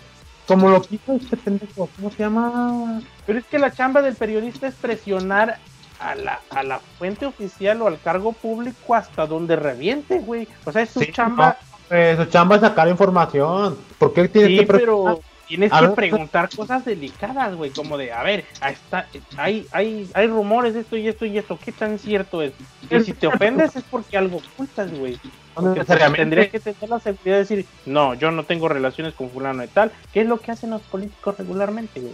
como 0.48 0.70
lo 0.70 0.82
que 0.82 0.96
hizo 0.96 1.14
este 1.14 1.38
pendejo, 1.38 1.90
¿cómo 1.96 2.12
se 2.12 2.18
llama? 2.24 3.02
Pero 3.26 3.40
es 3.40 3.46
que 3.46 3.60
la 3.60 3.72
chamba 3.72 4.02
del 4.02 4.16
periodista 4.16 4.68
es 4.68 4.76
presionar 4.76 5.60
a 6.00 6.16
la, 6.16 6.40
a 6.50 6.64
la 6.64 6.80
fuente 6.80 7.26
oficial 7.26 7.82
o 7.82 7.88
al 7.88 8.00
cargo 8.02 8.34
público 8.34 8.96
hasta 8.96 9.26
donde 9.26 9.56
reviente, 9.56 10.20
güey. 10.20 10.48
O 10.66 10.72
sea, 10.72 10.82
es 10.82 10.90
su 10.90 11.00
Sí, 11.00 11.12
chamba. 11.14 11.58
no, 11.90 11.96
eh, 11.98 12.16
su 12.18 12.26
chamba 12.26 12.56
es 12.56 12.62
sacar 12.62 12.88
información. 12.90 13.78
¿Por 13.98 14.14
qué 14.14 14.28
tiene 14.28 14.48
Sí, 14.50 14.58
que 14.58 14.66
pero 14.66 15.22
tienes 15.48 15.72
A 15.72 15.80
que 15.80 15.88
ver. 15.88 15.96
preguntar 15.96 16.50
cosas 16.56 16.86
delicadas, 16.86 17.56
güey, 17.56 17.72
como 17.72 17.98
de, 17.98 18.12
a 18.12 18.24
ver, 18.24 18.46
ahí 18.62 18.74
está, 18.74 19.08
hay, 19.38 19.68
hay, 19.72 20.10
hay 20.14 20.28
rumores 20.28 20.74
de 20.74 20.82
esto 20.82 20.98
y 20.98 21.08
esto 21.08 21.26
y 21.26 21.38
esto, 21.38 21.60
¿qué 21.64 21.72
tan 21.72 22.00
cierto 22.00 22.42
es? 22.42 22.54
Y 22.90 23.00
si 23.02 23.14
te 23.14 23.28
ofendes 23.28 23.76
es 23.76 23.84
porque 23.84 24.18
algo 24.18 24.38
ocultas, 24.38 24.92
güey. 24.98 25.18
Porque 25.54 25.84
pues, 25.84 26.14
tendrías 26.16 26.50
que 26.50 26.60
tener 26.60 26.90
la 26.90 27.00
seguridad 27.00 27.36
de 27.36 27.40
decir, 27.40 27.66
no, 27.86 28.16
yo 28.16 28.32
no 28.32 28.44
tengo 28.46 28.68
relaciones 28.68 29.14
con 29.14 29.30
fulano 29.30 29.64
y 29.64 29.68
tal, 29.68 29.92
¿qué 30.12 30.22
es 30.22 30.28
lo 30.28 30.40
que 30.40 30.52
hacen 30.52 30.72
los 30.72 30.82
políticos 30.82 31.38
regularmente, 31.38 32.00
güey? 32.00 32.14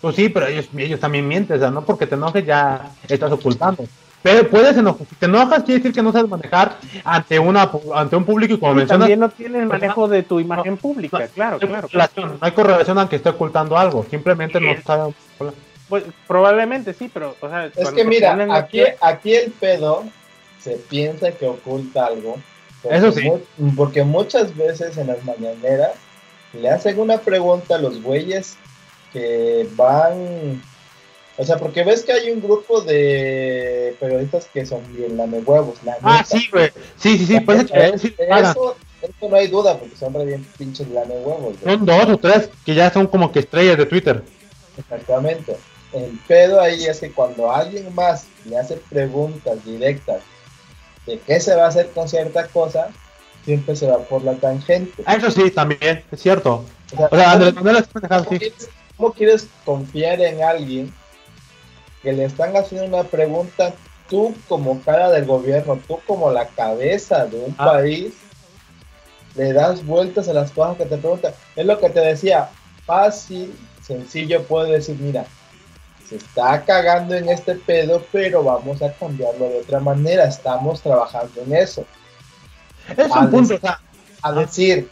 Pues 0.00 0.16
sí, 0.16 0.28
pero 0.28 0.46
ellos, 0.46 0.68
ellos 0.76 0.98
también 0.98 1.28
mienten, 1.28 1.56
o 1.56 1.60
sea, 1.60 1.70
no 1.70 1.84
porque 1.84 2.06
te 2.06 2.14
enojes 2.14 2.44
ya 2.44 2.90
estás 3.08 3.30
ocultando. 3.30 3.84
Pero 4.22 4.48
puedes 4.50 4.76
enojar, 4.76 5.06
si 5.08 5.14
te 5.16 5.26
enojas 5.26 5.62
quiere 5.64 5.78
decir 5.80 5.94
que 5.94 6.02
no 6.02 6.12
sabes 6.12 6.28
manejar 6.30 6.76
ante 7.04 7.38
una 7.38 7.70
ante 7.94 8.16
un 8.16 8.24
público 8.26 8.52
y 8.54 8.58
como 8.58 8.72
Y 8.72 8.74
mencionas, 8.76 9.00
también 9.00 9.20
no 9.20 9.30
tienes 9.30 9.66
manejo 9.66 10.08
de 10.08 10.22
tu 10.22 10.40
imagen 10.40 10.76
pública, 10.76 11.26
claro, 11.28 11.58
no 11.60 11.66
claro. 11.66 11.88
correlación, 11.88 12.30
no 12.32 12.38
hay 12.42 12.52
correlación 12.52 12.98
aunque 12.98 13.16
esté 13.16 13.30
ocultando 13.30 13.78
algo, 13.78 14.04
simplemente 14.10 14.60
no 14.60 14.72
sabe. 14.84 15.14
Pues, 15.88 16.04
probablemente 16.28 16.92
sí, 16.92 17.10
pero, 17.12 17.34
o 17.40 17.48
sea, 17.48 17.66
Es 17.74 17.90
que 17.90 18.04
mira, 18.04 18.36
aquí, 18.54 18.82
aquí 19.00 19.34
el 19.34 19.50
pedo 19.52 20.04
se 20.60 20.72
piensa 20.76 21.32
que 21.32 21.46
oculta 21.46 22.06
algo. 22.06 22.36
porque 22.82 22.96
Eso 22.98 23.12
sí. 23.12 23.24
mu- 23.58 23.74
porque 23.74 24.04
muchas 24.04 24.54
veces 24.56 24.98
en 24.98 25.06
las 25.08 25.24
mañaneras 25.24 25.92
le 26.52 26.68
hacen 26.68 27.00
una 27.00 27.16
pregunta 27.18 27.76
a 27.76 27.78
los 27.78 28.02
güeyes 28.02 28.56
que 29.12 29.66
van. 29.76 30.62
O 31.40 31.44
sea, 31.44 31.56
porque 31.56 31.84
ves 31.84 32.02
que 32.04 32.12
hay 32.12 32.30
un 32.30 32.42
grupo 32.42 32.82
de 32.82 33.96
periodistas 33.98 34.46
que 34.52 34.66
son 34.66 34.80
bien 34.94 35.16
lame 35.16 35.38
huevos, 35.38 35.78
la 35.84 35.96
Ah, 36.02 36.18
neta. 36.18 36.24
sí, 36.24 36.48
güey. 36.52 36.70
Sí, 36.98 37.16
sí, 37.16 37.24
sí, 37.26 37.40
pues 37.40 37.64
que. 37.70 37.86
Eso, 37.88 38.76
eso 39.00 39.28
no 39.30 39.36
hay 39.36 39.46
duda, 39.48 39.78
porque 39.78 39.96
son 39.96 40.12
re 40.12 40.26
bien 40.26 40.46
pinches 40.58 40.88
lame 40.88 41.14
huevos. 41.14 41.54
güey. 41.62 41.76
Son 41.76 41.86
dos 41.86 42.04
o 42.10 42.18
tres 42.18 42.50
que 42.66 42.74
ya 42.74 42.92
son 42.92 43.06
como 43.06 43.32
que 43.32 43.38
estrellas 43.38 43.78
de 43.78 43.86
Twitter. 43.86 44.22
Exactamente. 44.76 45.56
El 45.94 46.18
pedo 46.28 46.60
ahí 46.60 46.84
es 46.84 47.00
que 47.00 47.10
cuando 47.10 47.50
alguien 47.50 47.92
más 47.94 48.26
le 48.44 48.58
hace 48.58 48.76
preguntas 48.76 49.64
directas 49.64 50.20
de 51.06 51.18
qué 51.20 51.40
se 51.40 51.56
va 51.56 51.64
a 51.64 51.68
hacer 51.68 51.88
con 51.90 52.06
cierta 52.06 52.48
cosa, 52.48 52.88
siempre 53.46 53.74
se 53.74 53.86
va 53.86 53.98
por 54.00 54.22
la 54.22 54.34
tangente. 54.34 55.02
Ah, 55.06 55.16
Eso 55.16 55.30
sí, 55.30 55.50
también, 55.50 56.04
es 56.12 56.20
cierto. 56.20 56.66
O 56.92 56.96
sea, 56.96 57.08
O 57.10 57.16
sea, 57.16 57.32
Andrés 57.32 57.54
¿cómo, 57.54 57.82
pendejado, 57.94 58.24
cómo 58.26 58.38
quieres, 58.38 58.68
cómo 58.96 59.12
quieres 59.14 59.48
confiar 59.64 60.20
en 60.20 60.42
alguien 60.42 60.92
que 62.02 62.12
le 62.12 62.24
están 62.24 62.56
haciendo 62.56 62.86
una 62.98 63.08
pregunta 63.08 63.72
tú 64.08 64.34
como 64.48 64.80
cara 64.80 65.10
del 65.10 65.24
gobierno, 65.24 65.78
tú 65.86 66.00
como 66.06 66.30
la 66.30 66.46
cabeza 66.46 67.26
de 67.26 67.38
un 67.38 67.54
Ah. 67.58 67.72
país, 67.72 68.12
le 69.36 69.52
das 69.52 69.84
vueltas 69.86 70.28
a 70.28 70.32
las 70.32 70.50
cosas 70.50 70.76
que 70.76 70.86
te 70.86 70.96
preguntan? 70.96 71.32
Es 71.54 71.64
lo 71.64 71.78
que 71.78 71.90
te 71.90 72.00
decía, 72.00 72.48
fácil 72.84 73.54
sencillo 73.86 74.42
puedo 74.44 74.66
decir, 74.66 74.96
mira, 74.98 75.24
se 76.08 76.16
está 76.16 76.64
cagando 76.64 77.14
en 77.14 77.28
este 77.28 77.54
pedo, 77.54 78.04
pero 78.10 78.42
vamos 78.42 78.82
a 78.82 78.92
cambiarlo 78.92 79.48
de 79.48 79.58
otra 79.60 79.78
manera, 79.78 80.24
estamos 80.24 80.80
trabajando 80.80 81.40
en 81.42 81.54
eso. 81.54 81.84
Es 82.96 83.10
a 83.12 83.20
un 83.20 83.30
punto, 83.30 83.58
A 84.22 84.32
decir, 84.32 84.88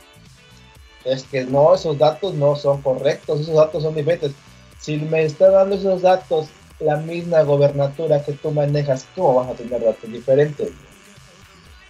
es 1.04 1.24
que 1.24 1.44
no, 1.44 1.74
esos 1.74 1.98
datos 1.98 2.34
no 2.34 2.54
son 2.54 2.80
correctos, 2.82 3.40
esos 3.40 3.56
datos 3.56 3.82
son 3.82 3.94
diferentes. 3.94 4.32
Si 4.78 4.96
me 4.96 5.24
está 5.24 5.50
dando 5.50 5.74
esos 5.74 6.02
datos 6.02 6.48
la 6.80 6.96
misma 6.96 7.42
gobernatura 7.42 8.22
que 8.22 8.32
tú 8.32 8.50
manejas, 8.50 9.06
¿cómo 9.14 9.34
vas 9.34 9.50
a 9.50 9.54
tener 9.54 9.82
datos 9.82 10.10
diferentes? 10.10 10.70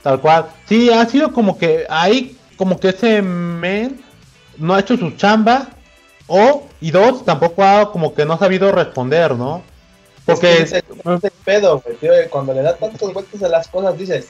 tal 0.02 0.20
cual. 0.20 0.46
Sí, 0.66 0.90
ha 0.90 1.04
sido 1.06 1.32
como 1.32 1.58
que 1.58 1.84
ahí, 1.88 2.36
como 2.56 2.78
que 2.78 2.88
ese 2.90 3.20
men 3.20 4.00
no 4.56 4.74
ha 4.74 4.80
hecho 4.80 4.96
su 4.96 5.10
chamba, 5.12 5.68
o, 6.26 6.66
y 6.80 6.90
dos, 6.90 7.24
tampoco 7.24 7.62
ha 7.62 7.90
como 7.90 8.14
que 8.14 8.24
no 8.24 8.34
ha 8.34 8.38
sabido 8.38 8.70
responder, 8.72 9.34
¿no? 9.34 9.62
Porque, 10.24 10.62
Es 10.62 10.70
que 10.70 10.78
ese 10.78 11.30
pedo, 11.44 11.82
tío, 12.00 12.12
cuando 12.30 12.52
le 12.52 12.62
da 12.62 12.76
tantas 12.76 13.12
vueltas 13.12 13.42
a 13.42 13.48
las 13.48 13.66
cosas, 13.68 13.96
dices, 13.96 14.28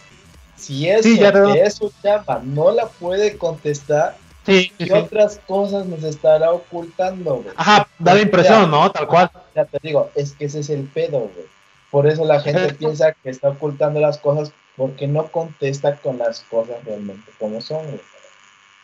si 0.57 0.89
eso 0.89 1.03
Sí, 1.03 1.19
ya 1.19 1.33
que 1.33 1.63
es 1.63 1.75
su 1.75 1.93
chamba 2.03 2.41
no 2.45 2.71
la 2.71 2.87
puede 2.87 3.37
contestar, 3.37 4.17
sí, 4.47 4.73
¿qué 4.79 4.85
sí. 4.87 4.93
otras 4.93 5.41
cosas 5.47 5.87
nos 5.87 6.05
estará 6.05 6.53
ocultando, 6.53 7.37
güey? 7.37 7.55
Ajá, 7.57 7.89
da 7.99 8.15
la 8.15 8.21
impresión, 8.21 8.71
¿no? 8.71 8.91
Tal 8.93 9.07
cual. 9.09 9.31
Ya 9.59 9.65
te 9.65 9.79
digo, 9.83 10.09
es 10.15 10.33
que 10.35 10.45
ese 10.45 10.61
es 10.61 10.71
el 10.71 10.85
pedo, 10.85 11.19
güey. 11.19 11.47
Por 11.91 12.07
eso 12.07 12.25
la 12.25 12.41
gente 12.41 12.73
piensa 12.79 13.13
que 13.13 13.31
está 13.31 13.49
ocultando 13.49 13.99
las 13.99 14.19
cosas 14.19 14.53
porque 14.77 15.09
no 15.09 15.25
contesta 15.27 15.97
con 15.97 16.17
las 16.19 16.41
cosas 16.43 16.77
realmente 16.85 17.29
como 17.41 17.61
son, 17.61 17.85
güey. 17.87 18.01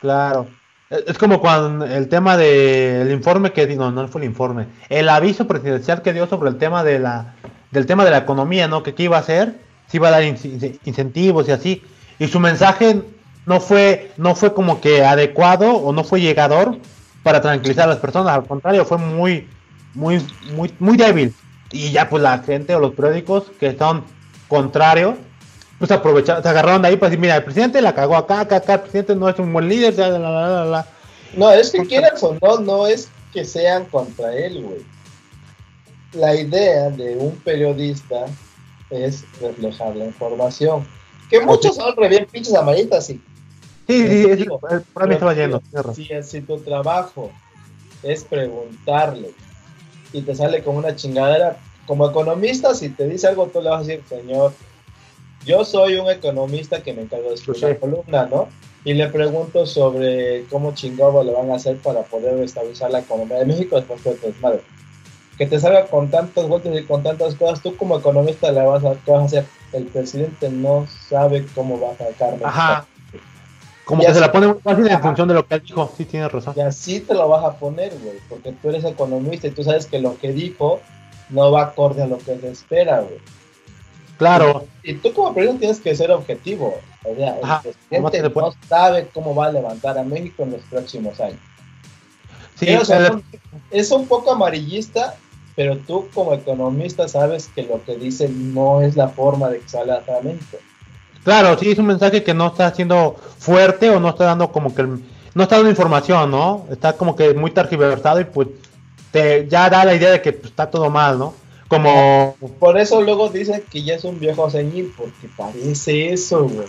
Claro. 0.01 0.49
Es 0.91 1.16
como 1.16 1.41
cuando 1.41 1.85
el 1.87 2.09
tema 2.09 2.37
del 2.37 3.11
informe 3.12 3.53
que 3.53 3.66
no, 3.77 3.93
no 3.93 4.09
fue 4.09 4.20
el 4.22 4.27
informe, 4.27 4.66
el 4.89 5.09
aviso 5.09 5.47
presidencial 5.47 6.03
que 6.03 6.12
dio 6.12 6.27
sobre 6.27 6.51
el 6.51 6.59
tema 6.59 6.83
de 6.83 6.99
la 6.99 7.35
del 7.70 7.87
tema 7.87 8.05
de 8.05 8.11
la 8.11 8.18
economía, 8.18 8.66
¿no? 8.68 8.83
Que 8.83 8.95
qué 8.95 9.05
iba 9.05 9.16
a 9.16 9.20
hacer, 9.20 9.61
si 9.89 9.97
iba 9.99 10.09
a 10.09 10.12
dar 10.12 10.22
in- 10.25 10.37
in- 10.43 10.79
incentivos 10.85 11.49
y 11.49 11.53
así, 11.53 11.83
y 12.18 12.27
su 12.29 12.39
mensaje 12.41 13.01
no 13.47 13.61
fue 13.61 14.11
no 14.16 14.35
fue 14.35 14.53
como 14.55 14.81
que 14.81 15.05
adecuado 15.05 15.72
o 15.77 15.93
no 15.93 16.03
fue 16.05 16.20
llegador 16.20 16.79
para 17.22 17.41
tranquilizar 17.41 17.85
a 17.85 17.93
las 17.93 17.99
personas, 17.99 18.35
al 18.35 18.47
contrario, 18.47 18.85
fue 18.85 18.99
muy 18.99 19.49
muy 19.95 20.24
muy 20.55 20.72
muy 20.78 20.97
débil. 20.97 21.34
Y 21.72 21.90
ya 21.90 22.09
pues 22.09 22.22
la 22.22 22.38
gente 22.38 22.74
o 22.74 22.80
los 22.80 22.95
periódicos 22.95 23.45
que 23.59 23.76
son 23.76 24.05
contrarios 24.49 25.14
pues 25.78 25.90
aprovecharon, 25.90 26.42
se 26.42 26.49
agarraron 26.49 26.82
de 26.82 26.88
ahí 26.88 26.97
para 26.97 27.11
decir, 27.11 27.20
mira, 27.20 27.36
el 27.36 27.45
presidente 27.45 27.82
la 27.82 27.95
cagó 27.95 28.16
acá, 28.16 28.40
acá, 28.40 28.57
acá, 28.57 28.74
el 28.74 28.80
presidente 28.80 29.16
no 29.16 29.28
es 29.28 29.38
un 29.38 29.53
buen 29.53 29.68
líder, 29.68 29.95
ya, 29.95 30.09
la, 30.09 30.18
la, 30.18 30.64
la. 30.64 30.86
No, 31.36 31.51
es 31.51 31.70
que 31.70 31.84
quieras 31.84 32.22
o 32.22 32.36
no, 32.40 32.59
no 32.59 32.86
es 32.86 33.09
que 33.32 33.45
sean 33.45 33.84
contra 33.86 34.34
él, 34.36 34.62
güey. 34.62 34.82
La 36.12 36.34
idea 36.34 36.90
de 36.90 37.16
un 37.16 37.32
periodista 37.38 38.26
es 38.88 39.24
reflejar 39.40 39.97
la 39.97 40.05
información. 40.05 40.86
Que 41.28 41.40
muchos 41.40 41.74
son 41.74 41.97
re 41.97 42.09
bien 42.09 42.26
pinches 42.30 42.55
amarillitas, 42.55 43.07
sí. 43.07 43.20
Sí, 43.88 44.09
sí, 44.09 44.30
es, 44.30 44.38
Digo, 44.38 44.59
por 44.61 44.72
ahí 45.03 45.09
me 45.09 45.14
estaba 45.14 45.34
yendo. 45.34 45.61
Si, 45.95 46.09
si 46.22 46.40
tu 46.40 46.59
trabajo 46.59 47.32
es 48.03 48.22
preguntarle 48.24 49.32
y 50.15 50.23
te 50.23 50.35
sale 50.35 50.62
con 50.62 50.77
una 50.77 50.95
chingadera, 50.97 51.59
como 51.87 52.09
economista, 52.09 52.75
si 52.75 52.89
te 52.89 53.07
dice 53.07 53.27
algo, 53.27 53.49
tú 53.49 53.61
le 53.61 53.69
vas 53.69 53.83
a 53.83 53.85
decir, 53.85 54.03
señor, 54.09 54.53
yo 55.45 55.65
soy 55.65 55.97
un 55.97 56.09
economista 56.09 56.83
que 56.83 56.95
me 56.95 57.03
encargo 57.03 57.29
de 57.29 57.35
escribir 57.35 57.61
Pues 57.61 57.73
la 57.75 57.81
columna, 57.81 58.27
¿no? 58.27 58.49
Y 58.85 58.95
le 58.95 59.09
pregunto 59.09 59.67
sobre 59.67 60.45
cómo 60.51 60.73
chingado 60.75 61.23
le 61.25 61.33
van 61.33 61.51
a 61.51 61.57
hacer 61.57 61.77
para 61.79 62.03
poder 62.03 62.43
estabilizar 62.43 62.91
la 62.91 63.01
economía 63.01 63.39
de 63.39 63.47
México 63.47 63.77
después 63.77 64.03
de 64.05 64.15
tu 64.15 64.27
desmadre. 64.29 64.61
Que 65.37 65.47
te 65.47 65.59
salga 65.59 65.87
con 65.87 66.11
tantos 66.11 66.49
vueltas 66.49 66.79
y 66.79 66.85
con 66.85 67.03
tantas 67.03 67.35
cosas, 67.35 67.61
tú 67.61 67.77
como 67.77 67.99
economista 67.99 68.53
le 68.53 68.62
vas 68.62 68.85
a, 68.85 68.95
¿qué 69.05 69.11
vas 69.11 69.23
a 69.23 69.25
hacer? 69.27 69.47
El 69.73 69.87
presidente 69.87 70.49
no 70.49 70.87
sabe 71.09 71.45
cómo 71.55 71.81
va 71.81 71.91
a 71.91 71.97
sacar 71.99 72.33
México. 72.33 72.47
Ajá. 72.49 72.87
Como 73.85 74.03
Y 74.03 74.07
que 74.07 74.14
se 74.14 74.20
la 74.20 74.32
pone 74.32 74.47
muy 74.47 74.61
fácil 74.61 74.89
en 74.89 75.01
función 75.03 75.28
de 75.28 75.35
lo 75.35 75.47
que 75.47 75.57
él 75.57 75.62
dijo. 75.62 75.93
Sí, 75.97 76.05
tienes 76.07 76.32
razón. 76.32 76.55
Y 76.57 76.61
así 76.61 77.01
te 77.01 77.12
lo 77.14 77.28
vas 77.28 77.45
a 77.45 77.59
poner, 77.59 77.93
güey, 77.99 78.18
porque 78.28 78.53
tú 78.53 78.70
eres 78.70 78.85
economista 78.85 79.47
y 79.47 79.51
tú 79.51 79.62
sabes 79.62 79.87
que 79.87 79.99
lo 79.99 80.16
que 80.18 80.32
dijo 80.32 80.80
no 81.28 81.51
va 81.53 81.62
acorde 81.64 82.03
a 82.03 82.07
lo 82.07 82.18
que 82.18 82.39
se 82.39 82.51
espera, 82.51 83.01
güey. 83.01 83.18
Claro. 84.16 84.66
Y 84.82 84.95
tú 84.95 85.12
como 85.12 85.35
periodista 85.35 85.61
tienes 85.61 85.80
que 85.80 85.95
ser 85.97 86.11
objetivo. 86.12 86.78
O 87.05 87.14
sea, 87.14 87.37
Ajá, 87.43 87.62
el 87.91 88.03
presidente 88.03 88.41
no 88.41 88.55
sabe 88.68 89.09
cómo 89.12 89.35
va 89.35 89.47
a 89.47 89.53
levantar 89.53 89.99
a 89.99 90.03
México 90.05 90.45
en 90.45 90.53
los 90.53 90.62
próximos 90.62 91.20
años. 91.20 91.41
Sí, 92.55 92.66
Tienes 92.66 92.89
el- 92.89 93.22
es 93.70 93.91
un 93.91 94.07
poco 94.07 94.30
amarillista, 94.32 95.16
pero 95.57 95.76
tú 95.78 96.09
como 96.14 96.32
economista 96.32 97.09
sabes 97.09 97.49
que 97.55 97.64
lo 97.64 97.82
que 97.85 97.97
dice 97.97 98.28
no 98.28 98.80
es 98.80 98.97
la 98.97 99.09
forma 99.09 99.51
de 99.51 99.61
que 99.61 99.68
salga 99.68 99.97
a 99.97 100.22
México. 100.22 100.59
Claro, 101.25 101.59
sí, 101.59 101.70
es 101.72 101.79
un 101.79 101.87
mensaje 101.87 102.22
que 102.22 102.35
no 102.35 102.49
está 102.49 102.72
siendo 102.75 103.16
fuerte 103.39 103.91
o 103.91 103.99
no 104.01 104.11
está 104.11 104.25
dando 104.25 104.53
como 104.53 104.75
que. 104.75 104.83
el- 104.83 105.03
no 105.35 105.43
está 105.43 105.57
dando 105.57 105.70
información, 105.70 106.31
¿no? 106.31 106.64
Está 106.70 106.93
como 106.93 107.16
que 107.16 107.35
muy 107.35 107.51
tergiversado 107.51 108.20
y 108.20 108.25
pues 108.25 108.49
te 109.11 109.49
ya 109.49 109.68
da 109.68 109.85
la 109.85 109.95
idea 109.95 110.12
de 110.12 110.22
que 110.22 110.33
pues, 110.33 110.51
está 110.51 110.70
todo 110.70 110.91
mal, 110.91 111.18
¿no? 111.18 111.35
Como. 111.68 112.37
Por 112.61 112.79
eso 112.79 113.01
luego 113.03 113.29
dicen 113.31 113.64
que 113.70 113.83
ya 113.83 113.95
es 113.95 114.05
un 114.05 114.20
viejo 114.20 114.49
ceñil, 114.49 114.93
porque 114.97 115.29
parece 115.37 116.12
eso, 116.12 116.45
güey. 116.49 116.68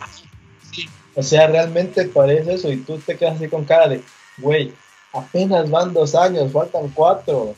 O 1.15 1.23
sea, 1.23 1.47
realmente 1.47 2.05
parece 2.05 2.55
eso 2.55 2.71
y 2.71 2.77
tú 2.77 2.97
te 2.97 3.15
quedas 3.17 3.35
así 3.35 3.47
con 3.47 3.63
cara 3.65 3.87
de, 3.87 4.01
güey, 4.37 4.73
apenas 5.13 5.69
van 5.69 5.93
dos 5.93 6.13
años, 6.15 6.51
faltan 6.51 6.89
cuatro. 6.93 7.53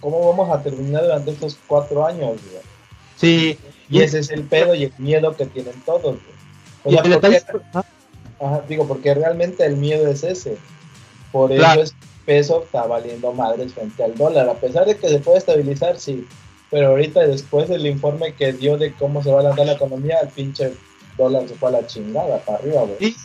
¿Cómo 0.00 0.28
vamos 0.28 0.50
a 0.54 0.62
terminar 0.62 1.02
durante 1.02 1.30
estos 1.30 1.56
cuatro 1.66 2.04
años, 2.06 2.28
güey? 2.50 2.62
Sí. 3.16 3.58
Y 3.88 4.00
ese 4.02 4.18
es 4.20 4.30
el 4.30 4.42
pedo 4.44 4.74
y 4.74 4.84
el 4.84 4.92
miedo 4.98 5.34
que 5.36 5.46
tienen 5.46 5.80
todos, 5.84 6.02
güey. 6.02 6.31
Y 6.84 6.96
porque- 6.96 7.42
ajá, 8.40 8.60
digo, 8.68 8.86
porque 8.88 9.14
realmente 9.14 9.64
el 9.64 9.76
miedo 9.76 10.08
es 10.08 10.24
ese. 10.24 10.56
Por 11.30 11.52
eso 11.52 11.60
Claro. 11.62 11.82
es 11.82 11.92
que 11.92 11.96
el 12.04 12.24
peso 12.38 12.62
está 12.64 12.86
valiendo 12.86 13.32
madres 13.32 13.72
frente 13.72 14.02
al 14.04 14.14
dólar, 14.14 14.48
a 14.48 14.54
pesar 14.54 14.84
de 14.86 14.96
que 14.96 15.08
se 15.08 15.18
puede 15.18 15.38
estabilizar, 15.38 15.98
sí. 15.98 16.26
Pero 16.70 16.88
ahorita 16.88 17.20
después 17.26 17.68
del 17.68 17.86
informe 17.86 18.34
que 18.34 18.52
dio 18.52 18.76
de 18.78 18.92
cómo 18.94 19.22
se 19.22 19.30
va 19.30 19.40
a 19.40 19.44
lanzar 19.44 19.66
la 19.66 19.72
economía, 19.72 20.18
el 20.22 20.28
pinche 20.28 20.72
dólar 21.18 21.46
se 21.48 21.54
fue 21.54 21.68
a 21.68 21.72
la 21.72 21.86
chingada 21.86 22.38
para 22.38 22.58
arriba, 22.58 22.82
güey. 22.82 22.96
Y 23.00 23.16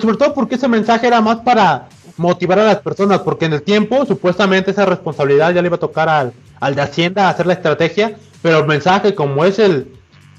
sobre 0.00 0.16
todo 0.16 0.34
porque 0.34 0.56
ese 0.56 0.68
mensaje 0.68 1.06
era 1.06 1.20
más 1.20 1.38
para 1.38 1.88
motivar 2.16 2.58
a 2.58 2.64
las 2.64 2.80
personas, 2.80 3.20
porque 3.20 3.46
en 3.46 3.54
el 3.54 3.62
tiempo 3.62 4.04
supuestamente 4.04 4.72
esa 4.72 4.84
responsabilidad 4.84 5.54
ya 5.54 5.62
le 5.62 5.68
iba 5.68 5.76
a 5.76 5.80
tocar 5.80 6.08
al, 6.08 6.32
al 6.60 6.74
de 6.74 6.82
Hacienda 6.82 7.28
hacer 7.28 7.46
la 7.46 7.52
estrategia, 7.54 8.16
pero 8.42 8.58
el 8.58 8.66
mensaje 8.66 9.14
como 9.14 9.44
es 9.44 9.58
el, 9.58 9.92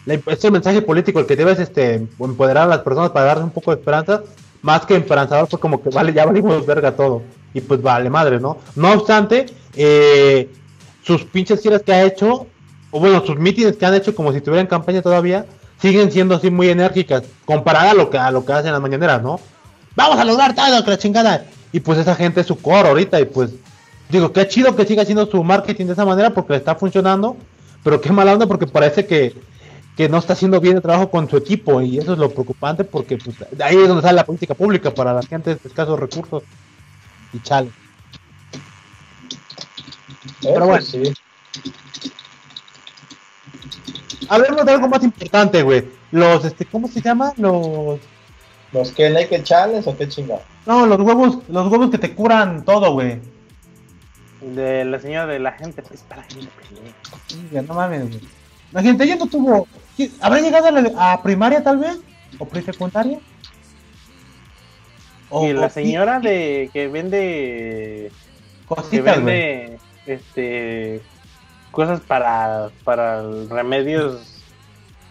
la- 0.05 0.13
es 0.13 0.43
el 0.43 0.51
mensaje 0.51 0.81
político 0.81 1.19
el 1.19 1.25
que 1.25 1.35
debes 1.35 1.59
este, 1.59 1.95
empoderar 2.19 2.63
a 2.63 2.67
las 2.67 2.79
personas 2.79 3.11
para 3.11 3.25
darles 3.27 3.45
un 3.45 3.51
poco 3.51 3.71
de 3.71 3.79
esperanza, 3.79 4.21
más 4.61 4.85
que 4.85 4.95
esperanzador 4.95 5.47
fue 5.47 5.59
como 5.59 5.81
que 5.81 5.89
vale, 5.89 6.13
ya 6.13 6.25
valimos 6.25 6.65
verga 6.65 6.91
todo, 6.95 7.21
y 7.53 7.61
pues 7.61 7.81
vale 7.81 8.09
madre, 8.09 8.39
¿no? 8.39 8.57
No 8.75 8.91
obstante, 8.93 9.45
eh, 9.75 10.49
sus 11.03 11.23
pinches 11.23 11.61
giras 11.61 11.81
que 11.81 11.93
ha 11.93 12.03
hecho, 12.03 12.47
o 12.91 12.99
bueno, 12.99 13.23
sus 13.25 13.37
mítines 13.37 13.77
que 13.77 13.85
han 13.85 13.93
hecho 13.93 14.13
como 14.15 14.31
si 14.31 14.37
estuvieran 14.37 14.65
en 14.65 14.69
campaña 14.69 15.01
todavía, 15.01 15.45
siguen 15.81 16.11
siendo 16.11 16.35
así 16.35 16.49
muy 16.51 16.69
enérgicas, 16.69 17.23
comparada 17.45 17.91
a 17.91 17.93
lo 17.93 18.09
que 18.09 18.17
a 18.17 18.31
lo 18.31 18.43
que 18.45 18.51
hacen 18.53 18.71
las 18.73 18.81
mañaneras, 18.81 19.21
¿no? 19.21 19.39
Vamos 19.95 20.17
a 20.19 20.25
lograr 20.25 20.53
todo, 20.53 20.83
que 20.83 20.89
la 20.91 20.97
chingada. 20.97 21.45
Y 21.71 21.79
pues 21.79 21.99
esa 21.99 22.15
gente 22.15 22.41
es 22.41 22.47
su 22.47 22.57
core 22.57 22.89
ahorita, 22.89 23.19
y 23.21 23.25
pues 23.25 23.51
digo, 24.09 24.33
qué 24.33 24.47
chido 24.47 24.75
que 24.75 24.85
siga 24.85 25.03
haciendo 25.03 25.25
su 25.29 25.41
marketing 25.43 25.85
de 25.85 25.93
esa 25.93 26.03
manera 26.05 26.31
porque 26.31 26.53
le 26.53 26.57
está 26.57 26.75
funcionando, 26.75 27.37
pero 27.83 28.01
qué 28.01 28.11
mala 28.11 28.33
onda 28.33 28.45
porque 28.47 28.67
parece 28.67 29.05
que, 29.05 29.33
que 29.99 30.07
no 30.07 30.17
está 30.17 30.31
haciendo 30.31 30.61
bien 30.61 30.77
el 30.77 30.81
trabajo 30.81 31.11
con 31.11 31.29
su 31.29 31.35
equipo, 31.35 31.81
y 31.81 31.97
eso 31.97 32.13
es 32.13 32.19
lo 32.19 32.29
preocupante 32.29 32.85
porque 32.85 33.17
pues, 33.17 33.35
de 33.51 33.61
ahí 33.61 33.75
es 33.75 33.85
donde 33.85 34.01
sale 34.01 34.15
la 34.15 34.25
política 34.25 34.53
pública 34.53 34.93
para 34.93 35.11
la 35.11 35.21
gente 35.21 35.55
de 35.55 35.59
escasos 35.61 35.99
recursos. 35.99 36.41
Y 37.33 37.41
chale. 37.41 37.69
Pero 40.41 40.67
bueno. 40.67 40.85
sí. 40.85 41.03
Hablemos 44.29 44.65
de 44.65 44.71
algo 44.71 44.87
más 44.87 45.03
importante, 45.03 45.63
güey. 45.63 45.89
Los, 46.11 46.45
este, 46.45 46.63
¿cómo 46.63 46.87
se 46.87 47.01
llama? 47.01 47.33
Los, 47.35 47.99
¿Los 48.71 48.91
que 48.91 49.09
Naked 49.09 49.43
Challenge 49.43 49.89
o 49.89 49.97
qué 49.97 50.07
chingada? 50.07 50.43
no, 50.65 50.85
los 50.85 51.01
huevos, 51.01 51.39
los 51.49 51.69
huevos 51.69 51.89
que 51.89 51.97
te 51.97 52.15
curan 52.15 52.63
todo, 52.63 52.93
güey. 52.93 53.19
De 54.39 54.85
la 54.85 54.97
señora 54.97 55.25
de 55.25 55.39
la 55.39 55.51
gente, 55.51 55.81
pues 55.81 56.03
para 56.03 56.21
la 56.21 56.27
gente 56.29 56.49
ya 57.51 57.61
no 57.63 57.73
mames, 57.73 58.07
güey. 58.07 58.21
La 58.71 58.81
gente 58.81 59.05
ya 59.05 59.17
no 59.17 59.25
tuvo. 59.25 59.67
¿Habrá 60.21 60.39
llegado 60.41 60.67
a, 60.67 60.71
la- 60.71 61.13
a 61.13 61.23
primaria 61.23 61.63
tal 61.63 61.77
vez? 61.79 61.99
¿O 62.37 62.47
presecundaria? 62.47 63.19
O- 65.29 65.45
Y 65.45 65.53
la 65.53 65.69
señora 65.69 66.19
de 66.19 66.69
que 66.73 66.87
vende 66.87 68.11
que 68.61 68.65
Cositas, 68.65 69.17
vende 69.17 69.79
este 70.05 71.01
cosas 71.71 72.01
para 72.01 72.71
para 72.83 73.21
remedios 73.49 74.43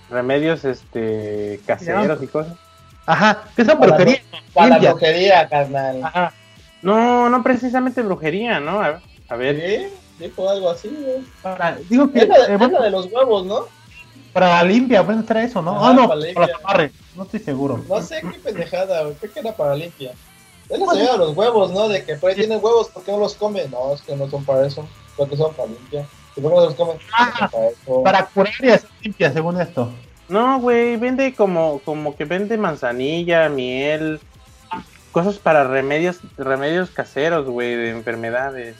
remedios 0.08 0.64
este 0.64 1.60
caseros 1.66 2.22
y 2.22 2.26
cosas. 2.28 2.54
Ajá, 3.06 3.44
que 3.56 3.64
son 3.64 3.78
Para 3.78 3.92
brujería. 3.96 4.22
Para 4.52 4.78
la 4.78 4.90
brujería, 4.90 5.48
carnal. 5.48 6.00
Ajá. 6.04 6.34
No, 6.82 7.28
no 7.28 7.42
precisamente 7.42 8.02
brujería, 8.02 8.60
¿no? 8.60 8.80
A 8.80 8.88
ver, 8.88 9.00
A 9.28 9.36
ver, 9.36 9.56
Sí, 9.56 10.24
dijo 10.24 10.48
algo 10.48 10.70
así. 10.70 10.90
Para, 11.42 11.76
digo 11.88 12.10
que 12.12 12.20
Es 12.20 12.28
la, 12.28 12.34
de, 12.38 12.40
eh, 12.42 12.46
es 12.52 12.58
bueno, 12.58 12.78
la 12.78 12.84
de 12.84 12.90
los 12.90 13.06
huevos, 13.06 13.46
¿no? 13.46 13.66
Para 14.32 14.48
la 14.48 14.62
limpia, 14.62 15.02
bueno, 15.02 15.24
trae 15.24 15.46
eso, 15.46 15.62
¿no? 15.62 15.84
Ah, 15.84 15.92
no, 15.92 16.08
para 16.08 16.20
para 16.20 16.20
limpia. 16.20 16.46
la 16.46 16.56
amarre. 16.58 16.92
No 17.16 17.22
estoy 17.24 17.40
seguro. 17.40 17.84
No 17.88 18.02
sé 18.02 18.20
qué 18.20 18.38
pendejada, 18.38 19.02
güey. 19.02 19.14
Creo 19.14 19.32
que 19.32 19.40
era 19.40 19.52
para 19.52 19.74
limpia. 19.74 20.12
Es 20.68 20.78
la 20.78 20.86
señora 20.86 21.12
de 21.12 21.18
los 21.18 21.36
huevos, 21.36 21.70
¿no? 21.72 21.88
De 21.88 22.04
que 22.04 22.16
pues 22.16 22.36
tienen 22.36 22.60
huevos, 22.62 22.88
¿por 22.88 23.02
qué 23.02 23.10
no 23.10 23.18
los 23.18 23.34
come? 23.34 23.66
No, 23.68 23.94
es 23.94 24.02
que 24.02 24.14
no 24.14 24.28
son 24.28 24.44
para 24.44 24.66
eso. 24.66 24.86
Creo 25.16 25.28
que 25.28 25.36
son 25.36 25.54
para 25.54 25.68
limpia. 25.68 26.06
¿Y 26.36 26.40
por 26.40 26.50
qué 26.52 26.56
no 26.56 26.64
los 26.66 26.74
comen? 26.74 26.98
Ah, 27.12 27.50
eso. 27.52 28.02
Para 28.02 28.26
curar 28.26 28.52
y 28.60 28.68
hacer 28.68 28.90
limpia, 29.02 29.32
según 29.32 29.60
esto. 29.60 29.90
no, 30.28 30.60
güey, 30.60 30.96
vende 30.96 31.34
como, 31.34 31.80
como 31.84 32.14
que 32.16 32.24
vende 32.24 32.58
manzanilla, 32.58 33.48
miel, 33.48 34.20
cosas 35.10 35.38
para 35.38 35.64
remedios, 35.64 36.20
remedios 36.36 36.90
caseros, 36.90 37.46
güey, 37.46 37.74
de 37.74 37.90
enfermedades. 37.90 38.76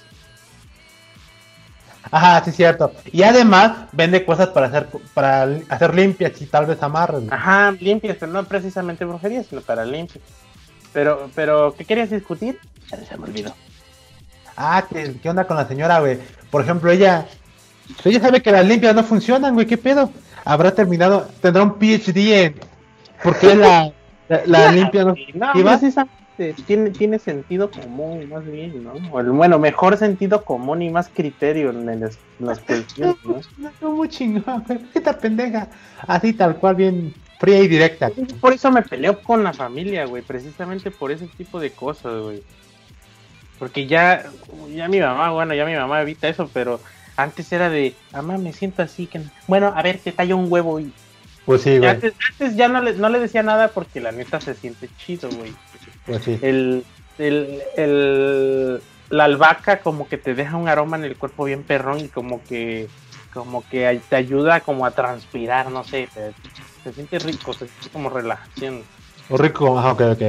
Ajá, 2.10 2.42
sí, 2.44 2.52
cierto. 2.52 2.92
Y 3.12 3.22
además 3.22 3.88
vende 3.92 4.24
cosas 4.24 4.48
para 4.48 4.66
hacer 4.66 4.88
para 5.14 5.48
hacer 5.68 5.94
limpias 5.94 6.40
y 6.40 6.46
tal 6.46 6.66
vez 6.66 6.82
amarres. 6.82 7.24
Ajá, 7.30 7.72
limpias, 7.72 8.16
pero 8.18 8.32
no 8.32 8.44
precisamente 8.44 9.04
brujería, 9.04 9.42
sino 9.42 9.60
para 9.60 9.84
limpias. 9.84 10.24
Pero, 10.92 11.30
pero, 11.34 11.74
¿qué 11.76 11.84
querías 11.84 12.10
discutir? 12.10 12.58
Ya 12.90 13.04
se 13.04 13.16
me 13.16 13.24
olvidó. 13.24 13.54
Ah, 14.56 14.84
¿qué, 14.90 15.14
qué 15.22 15.30
onda 15.30 15.46
con 15.46 15.56
la 15.56 15.68
señora, 15.68 16.00
güey? 16.00 16.18
Por 16.50 16.62
ejemplo, 16.62 16.90
ella. 16.90 17.26
ella 18.04 18.20
sabe 18.20 18.42
que 18.42 18.50
las 18.50 18.66
limpias 18.66 18.94
no 18.94 19.04
funcionan, 19.04 19.54
güey. 19.54 19.66
¿Qué 19.66 19.76
pedo? 19.76 20.10
Habrá 20.44 20.74
terminado. 20.74 21.28
Tendrá 21.40 21.62
un 21.62 21.78
PhD 21.78 22.44
en. 22.44 22.54
¿Por 23.22 23.38
qué 23.38 23.54
la, 23.54 23.92
la, 24.28 24.42
la 24.46 24.72
limpia 24.72 25.04
no 25.04 25.14
No, 25.34 25.52
¿Y 25.54 25.62
vas? 25.62 25.82
Precisamente 26.38 26.62
tiene, 26.62 26.90
tiene 26.90 27.18
sentido 27.18 27.70
común, 27.70 28.28
más 28.28 28.44
bien, 28.46 28.84
¿no? 28.84 28.92
O 29.10 29.20
el, 29.20 29.30
bueno, 29.30 29.58
mejor 29.58 29.96
sentido 29.96 30.44
común 30.44 30.82
y 30.82 30.90
más 30.90 31.08
criterio 31.08 31.70
en, 31.70 31.88
el- 31.88 32.02
en 32.04 32.46
las 32.46 32.60
cuestiones, 32.60 33.16
¿no? 33.24 33.40
No, 33.58 33.70
no, 33.80 33.92
muy 33.92 34.08
chingón. 34.08 34.64
Esta 34.94 35.18
pendeja. 35.18 35.68
Así 36.06 36.32
tal 36.32 36.56
cual, 36.56 36.76
bien 36.76 37.12
fría 37.38 37.60
y 37.60 37.68
directa. 37.68 38.10
Por 38.40 38.52
eso 38.52 38.70
me 38.70 38.82
peleo 38.82 39.20
con 39.20 39.42
la 39.44 39.52
familia, 39.52 40.06
güey, 40.06 40.22
precisamente 40.22 40.90
por 40.90 41.10
ese 41.12 41.26
tipo 41.26 41.60
de 41.60 41.70
cosas, 41.72 42.22
güey. 42.22 42.42
Porque 43.58 43.86
ya, 43.86 44.24
ya 44.74 44.88
mi 44.88 45.00
mamá, 45.00 45.30
bueno, 45.32 45.54
ya 45.54 45.64
mi 45.66 45.74
mamá 45.74 46.00
evita 46.02 46.28
eso, 46.28 46.48
pero 46.52 46.80
antes 47.16 47.50
era 47.52 47.68
de, 47.68 47.94
mamá, 48.12 48.38
me 48.38 48.52
siento 48.52 48.82
así, 48.82 49.06
que... 49.06 49.20
Bueno, 49.48 49.72
a 49.74 49.82
ver, 49.82 49.98
te 49.98 50.12
tallo 50.12 50.36
un 50.36 50.50
huevo 50.50 50.78
y... 50.78 50.92
Pues 51.44 51.62
sí, 51.62 51.78
güey. 51.78 51.90
antes, 51.90 52.12
antes 52.30 52.56
ya 52.56 52.68
no 52.68 52.80
le, 52.82 52.92
no 52.92 53.08
le 53.08 53.18
decía 53.18 53.42
nada 53.42 53.68
porque 53.68 54.00
la 54.00 54.12
neta 54.12 54.38
se 54.40 54.54
siente 54.54 54.88
chido, 54.98 55.28
güey. 55.30 55.50
Pues 56.08 56.24
sí. 56.24 56.38
El, 56.42 56.86
el, 57.18 57.62
el, 57.76 58.82
la 59.10 59.24
albahaca 59.24 59.80
como 59.82 60.08
que 60.08 60.18
te 60.18 60.34
deja 60.34 60.56
un 60.56 60.68
aroma 60.68 60.96
en 60.96 61.04
el 61.04 61.16
cuerpo 61.16 61.44
bien 61.44 61.64
perrón 61.64 62.00
y 62.00 62.08
como 62.08 62.44
que 62.46 62.90
como 63.32 63.62
que 63.68 64.02
te 64.08 64.16
ayuda 64.16 64.60
como 64.60 64.86
a 64.86 64.92
transpirar, 64.92 65.70
no 65.70 65.84
sé, 65.84 66.08
te, 66.12 66.32
te 66.82 66.92
siente 66.92 67.18
rico, 67.18 67.52
se 67.52 67.68
siente 67.68 67.90
como 67.90 68.08
relajación. 68.08 68.86
O 69.28 69.36
rico, 69.36 69.78
ajá, 69.78 69.92
ok, 69.92 70.02
ok. 70.12 70.22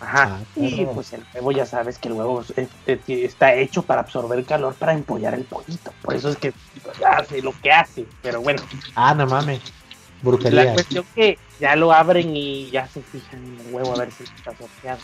Ajá. 0.00 0.40
Ah, 0.40 0.44
y 0.56 0.84
pues 0.86 1.12
el 1.12 1.24
huevo 1.32 1.52
ya 1.52 1.66
sabes 1.66 1.98
que 1.98 2.08
el 2.08 2.14
huevo 2.14 2.40
es- 2.40 2.54
es- 2.86 3.02
está 3.06 3.54
hecho 3.54 3.82
para 3.86 4.00
absorber 4.00 4.44
calor 4.46 4.76
para 4.76 4.94
empollar 4.94 5.34
el 5.34 5.44
pollito. 5.46 5.94
Por 6.02 6.14
eso 6.14 6.30
es 6.30 6.36
que 6.38 6.52
hace 7.06 7.42
lo 7.42 7.52
que 7.62 7.70
hace. 7.70 8.08
Pero 8.22 8.40
bueno, 8.42 8.62
Ah, 8.94 9.14
no 9.14 9.26
mames. 9.26 9.62
La 10.22 10.30
Brujería. 10.30 10.74
cuestión 10.74 11.04
que 11.14 11.38
ya 11.58 11.76
lo 11.76 11.92
abren 11.92 12.36
y 12.36 12.70
ya 12.70 12.86
se 12.88 13.02
fijan 13.02 13.44
en 13.44 13.66
el 13.66 13.74
huevo 13.74 13.94
a 13.94 13.98
ver 13.98 14.12
si 14.12 14.24
está 14.24 14.54
sorteado. 14.56 15.00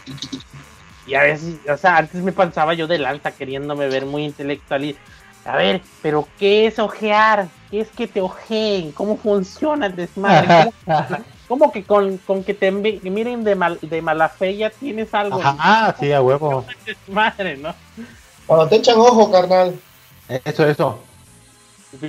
Y 1.07 1.15
a 1.15 1.23
veces, 1.23 1.57
o 1.69 1.77
sea, 1.77 1.99
antes 1.99 2.23
me 2.23 2.33
pasaba 2.33 2.75
yo 2.75 2.87
de 2.87 2.99
lanza 2.99 3.31
queriéndome 3.31 3.89
ver 3.89 4.07
muy 4.07 4.25
intelectual 4.25 4.85
y, 4.85 4.97
a 5.45 5.57
ver, 5.57 5.81
pero 6.03 6.27
¿qué 6.39 6.67
es 6.67 6.79
ojear? 6.79 7.49
¿Qué 7.71 7.81
es 7.81 7.89
que 7.89 8.09
te 8.09 8.21
ojeen? 8.21 8.93
¿Cómo 8.93 9.17
funciona 9.17 9.87
el 9.87 9.95
desmadre? 9.95 10.73
¿Cómo, 10.87 11.07
cómo 11.49 11.73
que 11.73 11.85
con, 11.85 12.19
con 12.19 12.43
que 12.43 12.55
te 12.55 12.73
miren 12.73 13.45
de, 13.45 13.55
mal, 13.55 13.79
de 13.81 14.03
mala 14.03 14.29
fe 14.29 14.57
ya 14.57 14.71
tienes 14.71 15.15
algo? 15.15 15.41
Ajá, 15.41 15.95
sí, 16.01 16.13
a 16.13 16.21
huevo. 16.21 16.65
Desmadre, 16.85 17.57
¿no? 17.57 17.73
Cuando 18.47 18.69
te 18.69 18.77
echan 18.77 18.99
ojo, 18.99 19.31
carnal. 19.31 19.79
Eso, 20.45 20.67
eso. 20.67 21.06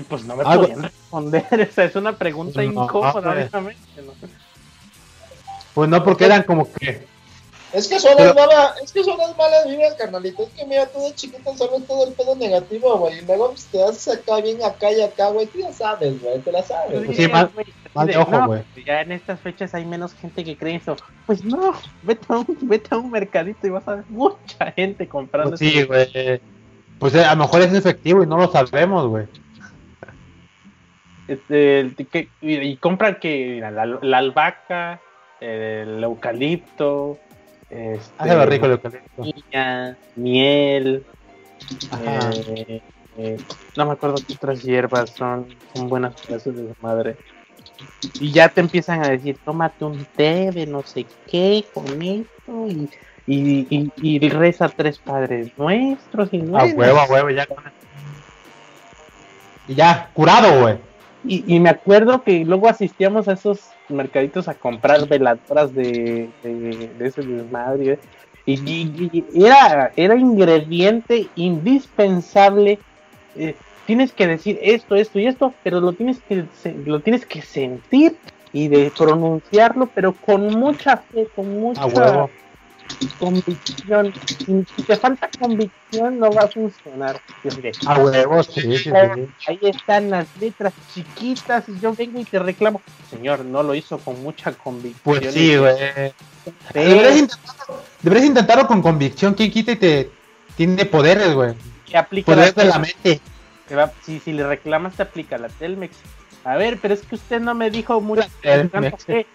Pues 0.10 0.24
no 0.26 0.36
me 0.36 0.44
podían 0.44 0.84
responder, 0.84 1.46
esa 1.70 1.84
es 1.86 1.96
una 1.96 2.18
pregunta 2.18 2.62
No, 2.64 2.84
incómoda, 2.84 3.20
obviamente, 3.32 4.02
¿no? 4.04 4.14
Pues 5.74 5.90
no, 5.90 6.04
porque 6.04 6.26
eran 6.26 6.44
como 6.44 6.72
que. 6.74 7.06
Es 7.74 7.88
que 7.88 8.00
son 8.00 8.14
Pero- 8.18 8.34
las 8.34 8.48
malas, 8.48 8.82
es 8.82 8.92
que 8.92 9.04
son 9.04 9.18
las 9.18 9.38
malas 9.38 9.68
vibras, 9.68 9.94
carnalito. 9.96 10.44
Es 10.44 10.50
que 10.50 10.66
mira, 10.66 10.86
tú 10.88 11.00
de 11.02 11.14
chiquito 11.14 11.56
sabes 11.56 11.86
todo 11.86 12.08
el 12.08 12.14
pedo 12.14 12.36
negativo, 12.36 12.98
güey. 12.98 13.20
Y 13.20 13.26
luego 13.26 13.50
pues, 13.50 13.66
te 13.66 13.84
haces 13.84 14.08
acá 14.18 14.42
bien 14.42 14.64
acá 14.64 14.92
y 14.92 15.02
acá, 15.02 15.30
güey. 15.30 15.46
Tú 15.48 15.60
ya 15.60 15.72
sabes, 15.74 16.20
güey, 16.22 16.40
te 16.40 16.52
la 16.52 16.64
sabes. 16.64 17.06
Pues 17.06 17.18
sí, 17.18 17.28
mal- 17.28 17.52
Güey, 17.54 17.68
de 18.08 18.14
de, 18.14 18.18
ojo, 18.20 18.46
güey. 18.48 18.64
pues 18.74 18.86
Ya 18.86 19.02
en 19.02 19.12
estas 19.12 19.40
fechas 19.42 19.74
hay 19.76 19.86
menos 19.86 20.14
gente 20.14 20.44
que 20.46 20.56
cree 20.58 20.76
eso. 20.78 20.96
Pues 21.26 21.44
no, 21.44 21.74
vete 22.04 22.26
a 22.30 22.38
un, 22.38 22.58
vete 22.62 22.88
a 22.96 22.98
un 22.98 23.12
mercadito 23.12 23.68
y 23.68 23.70
vas 23.70 23.88
a 23.88 23.96
ver 23.96 24.06
mucha 24.10 24.72
gente 24.72 25.08
comprando. 25.08 25.52
Pues 25.52 25.60
sí, 25.60 25.78
eso. 25.80 25.88
güey. 25.88 26.42
Pues 27.00 27.14
eh, 27.16 27.24
a 27.26 27.36
lo 27.36 27.44
mejor 27.44 27.62
es 27.62 27.74
efectivo 27.74 28.24
y 28.24 28.28
no 28.28 28.38
lo 28.38 28.50
sabemos, 28.52 29.08
güey. 29.08 29.28
Este, 31.28 31.94
que- 32.12 32.30
y, 32.42 32.78
compran 32.78 33.20
que 33.20 33.60
la, 33.60 33.86
la 33.86 34.18
albahaca, 34.18 35.02
el 35.42 36.04
eucalipto, 36.04 37.18
este, 37.70 38.34
lo 38.36 38.46
rico 38.46 38.66
el 38.66 38.72
eucalipto. 38.74 39.24
piña, 39.24 39.98
miel, 40.16 41.06
eh, 42.06 42.82
eh, 43.18 43.40
no 43.76 43.86
me 43.86 43.92
acuerdo 43.92 44.20
qué 44.26 44.34
otras 44.34 44.64
hierbas 44.64 45.10
son, 45.12 45.48
son 45.74 45.90
buenas 45.90 46.16
clases 46.26 46.56
de 46.56 46.74
madre. 46.82 47.18
Y 48.20 48.32
ya 48.32 48.50
te 48.50 48.62
empiezan 48.62 49.04
a 49.04 49.10
decir, 49.10 49.38
tómate 49.44 49.86
un 49.86 50.06
té 50.16 50.52
de 50.52 50.66
no 50.66 50.82
sé 50.84 51.06
qué 51.28 51.66
con 51.74 52.02
esto 52.02 52.68
y, 52.68 52.90
y, 53.28 53.68
y, 53.70 53.92
y 54.02 54.30
reza 54.30 54.70
tres 54.70 54.98
padres 55.00 55.52
nuestros 55.58 56.30
y 56.32 56.42
A 56.54 56.66
huevo, 56.66 57.00
a 57.00 57.06
huevo, 57.06 57.30
ya. 57.30 57.46
con- 57.46 57.64
Y 59.68 59.76
ya, 59.76 60.10
curado, 60.14 60.62
güey. 60.62 60.80
Y, 61.24 61.56
y 61.56 61.60
me 61.60 61.70
acuerdo 61.70 62.24
que 62.24 62.46
luego 62.46 62.70
asistíamos 62.70 63.28
a 63.28 63.34
esos 63.34 63.78
mercaditos 63.90 64.48
a 64.48 64.56
comprar 64.58 65.08
veladoras 65.08 65.74
de, 65.74 66.34
de, 66.42 66.94
de 66.96 67.08
ese 67.08 67.24
desmadre. 67.24 68.00
Y, 68.46 68.54
y- 68.66 69.26
y 69.34 69.46
era, 69.46 69.92
era 69.96 70.16
ingrediente 70.16 71.32
indispensable. 71.36 72.86
eh, 73.34 73.60
tienes 73.86 74.14
que 74.14 74.28
decir 74.28 74.58
esto, 74.62 74.96
esto 74.96 75.20
y 75.20 75.28
esto, 75.28 75.60
pero 75.64 75.80
lo 75.82 75.96
tienes 75.96 76.22
que 76.24 76.48
lo 76.86 77.02
tienes 77.02 77.26
que 77.26 77.42
sentir 77.42 78.20
y 78.52 78.70
de 78.70 78.92
pronunciarlo, 78.92 79.92
pero 79.94 80.18
con 80.20 80.52
mucha 80.54 80.98
fe, 81.12 81.30
con 81.34 81.48
mucha 81.50 81.82
A 81.82 81.88
huevo. 81.88 82.32
Convicción. 83.20 84.14
Si 84.76 84.84
te 84.84 84.96
falta 84.96 85.30
convicción, 85.40 86.20
no 86.20 86.32
va 86.32 86.44
a 86.44 86.48
funcionar. 86.48 87.20
A 87.86 88.00
huevo, 88.00 88.44
sí, 88.44 88.62
sí, 88.62 88.78
sí. 88.78 88.90
Ahí 89.48 89.60
están 89.64 90.10
las 90.10 90.28
letras 90.40 90.74
chiquitas 90.94 91.68
y 91.70 91.80
yo 91.80 91.94
vengo 91.94 92.20
y 92.20 92.26
te 92.26 92.40
reclamo. 92.40 92.82
Señor, 93.10 93.46
no 93.46 93.64
lo 93.64 93.76
hizo 93.76 93.98
con 94.00 94.22
mucha 94.24 94.52
convicción. 94.54 95.02
Pues 95.04 95.34
sí, 95.34 95.56
güey. 95.56 95.76
Deberías 96.74 97.18
intentarlo, 97.18 97.82
deberías 98.02 98.28
intentarlo 98.28 98.68
con 98.68 98.82
convicción. 98.82 99.34
¿Quién 99.34 99.52
quita 99.52 99.72
y 99.74 99.76
te 99.78 100.12
tiene 100.56 100.86
poderes, 100.86 101.34
güey? 101.34 101.54
que 101.86 101.98
aplica 101.98 102.26
Poderes 102.34 102.54
de 102.56 102.66
la 102.66 102.80
mente. 102.80 103.22
va- 103.74 103.92
si, 104.04 104.20
si 104.20 104.34
le 104.34 104.46
reclamas, 104.46 104.96
te 104.96 105.04
aplica 105.04 105.38
la 105.38 105.48
Telmex. 105.48 105.96
A 106.44 106.56
ver, 106.56 106.78
pero 106.82 106.94
es 106.94 107.02
que 107.02 107.16
usted 107.16 107.40
no 107.42 107.54
me 107.56 107.70
dijo 107.70 108.00
mucha. 108.02 108.28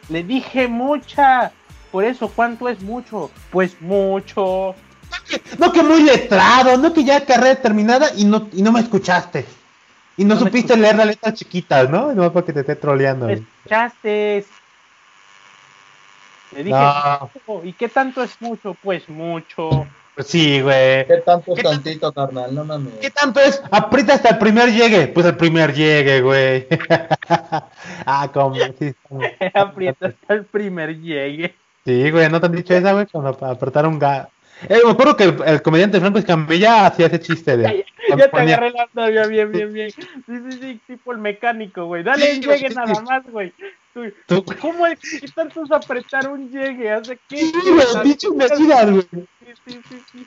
Le 0.09 0.22
dije 0.22 0.68
mucha. 0.68 1.53
Por 1.93 2.05
eso, 2.05 2.28
¿cuánto 2.28 2.68
es 2.68 2.80
mucho? 2.82 3.30
Pues 3.51 3.80
mucho. 3.80 4.74
No 5.59 5.70
que 5.72 5.82
muy 5.82 6.03
letrado, 6.03 6.78
no 6.78 6.93
que 6.95 7.05
ya 7.05 7.24
carrera 7.24 7.61
terminada 7.61 8.09
y 8.16 8.24
no, 8.24 8.49
y 8.53 8.62
no 8.62 8.72
me 8.72 8.80
escuchaste. 8.80 9.45
Y 10.16 10.24
no, 10.24 10.36
supiste 10.38 10.76
leer 10.76 10.97
las 10.97 11.07
letras 11.07 11.34
chiquitas, 11.34 11.88
¿no? 11.90 12.12
No 12.14 12.32
para 12.32 12.45
que 12.47 12.53
te 12.53 12.61
esté 12.61 12.76
troleando. 12.76 13.26
¿Me 13.26 13.34
escuchaste? 13.34 14.45
Le 16.53 16.64
dije, 16.64 16.76
No. 16.78 17.30
¿y 17.64 17.72
qué 17.74 17.88
tanto 17.88 18.22
es 18.22 18.40
mucho? 18.40 18.74
Pues 18.82 19.09
mucho. 19.09 19.86
pues 20.14 20.26
sí, 20.26 20.61
güey. 20.61 21.07
¿Qué 21.07 21.22
tanto 21.24 21.53
es 21.53 21.57
¿Qué 21.57 21.62
tan- 21.62 21.72
tantito, 21.82 22.12
carnal? 22.12 22.55
No 22.55 22.64
mames. 22.64 22.93
¿Qué 23.01 23.11
tanto 23.11 23.40
es? 23.40 23.62
Aprieta 23.70 24.14
hasta 24.14 24.30
el 24.30 24.38
primer 24.38 24.70
llegue. 24.70 25.09
Pues 25.09 25.24
el 25.26 25.36
primer 25.36 25.72
llegue, 25.74 26.20
güey. 26.20 26.66
ah, 28.07 28.30
como. 28.32 28.55
Sí, 28.78 28.95
como- 29.09 29.22
Aprieta 29.55 30.09
hasta 30.09 30.34
el 30.34 30.45
primer 30.45 30.99
llegue. 31.01 31.55
Sí, 31.85 32.11
güey, 32.11 32.28
¿no 32.30 32.41
te 32.41 32.47
han 32.47 32.53
dicho 32.53 32.74
esa, 32.74 32.93
güey? 32.93 33.07
Cuando 33.07 33.30
apretar 33.47 33.87
un 33.87 33.99
gas. 33.99 34.28
Eh, 34.68 34.78
me 34.85 34.93
acuerdo 34.93 35.16
que 35.16 35.24
el, 35.24 35.37
el 35.45 35.62
comediante 35.62 35.99
Franco 35.99 36.18
Escamilla 36.18 36.87
hacía 36.87 37.07
ese 37.07 37.20
chiste 37.20 37.57
de. 37.57 37.85
Ya 38.16 38.28
te 38.28 38.37
agarré 38.37 38.70
la 38.72 38.89
novia, 38.93 39.26
bien, 39.26 39.53
bien, 39.53 39.72
bien. 39.72 39.91
Sí, 39.93 40.03
sí, 40.26 40.59
sí, 40.61 40.80
tipo 40.89 41.12
el 41.12 41.18
mecánico, 41.18 41.87
güey. 41.87 42.03
Dale 42.03 42.26
Sí, 42.26 42.41
un 42.41 42.43
llegue 42.43 42.68
sí, 42.68 42.74
nada 42.74 42.97
sí. 42.97 43.03
más, 43.05 43.22
güey. 43.30 43.55
Tú- 44.26 44.45
¿Cómo 44.61 44.87
es 44.89 44.99
que 44.99 45.28
tanto 45.28 45.62
es 45.62 45.70
apretar 45.70 46.28
un 46.28 46.51
llegue? 46.51 46.91
¿Hace 46.91 47.16
qué? 47.28 47.37
Sí, 47.37 47.53
güey, 47.64 47.87
pinche 48.03 48.26
imbéciles, 48.26 48.91
güey. 48.91 49.03
Sí, 49.12 49.24
sí, 49.64 49.80
sí, 49.89 49.97
sí. 50.12 50.26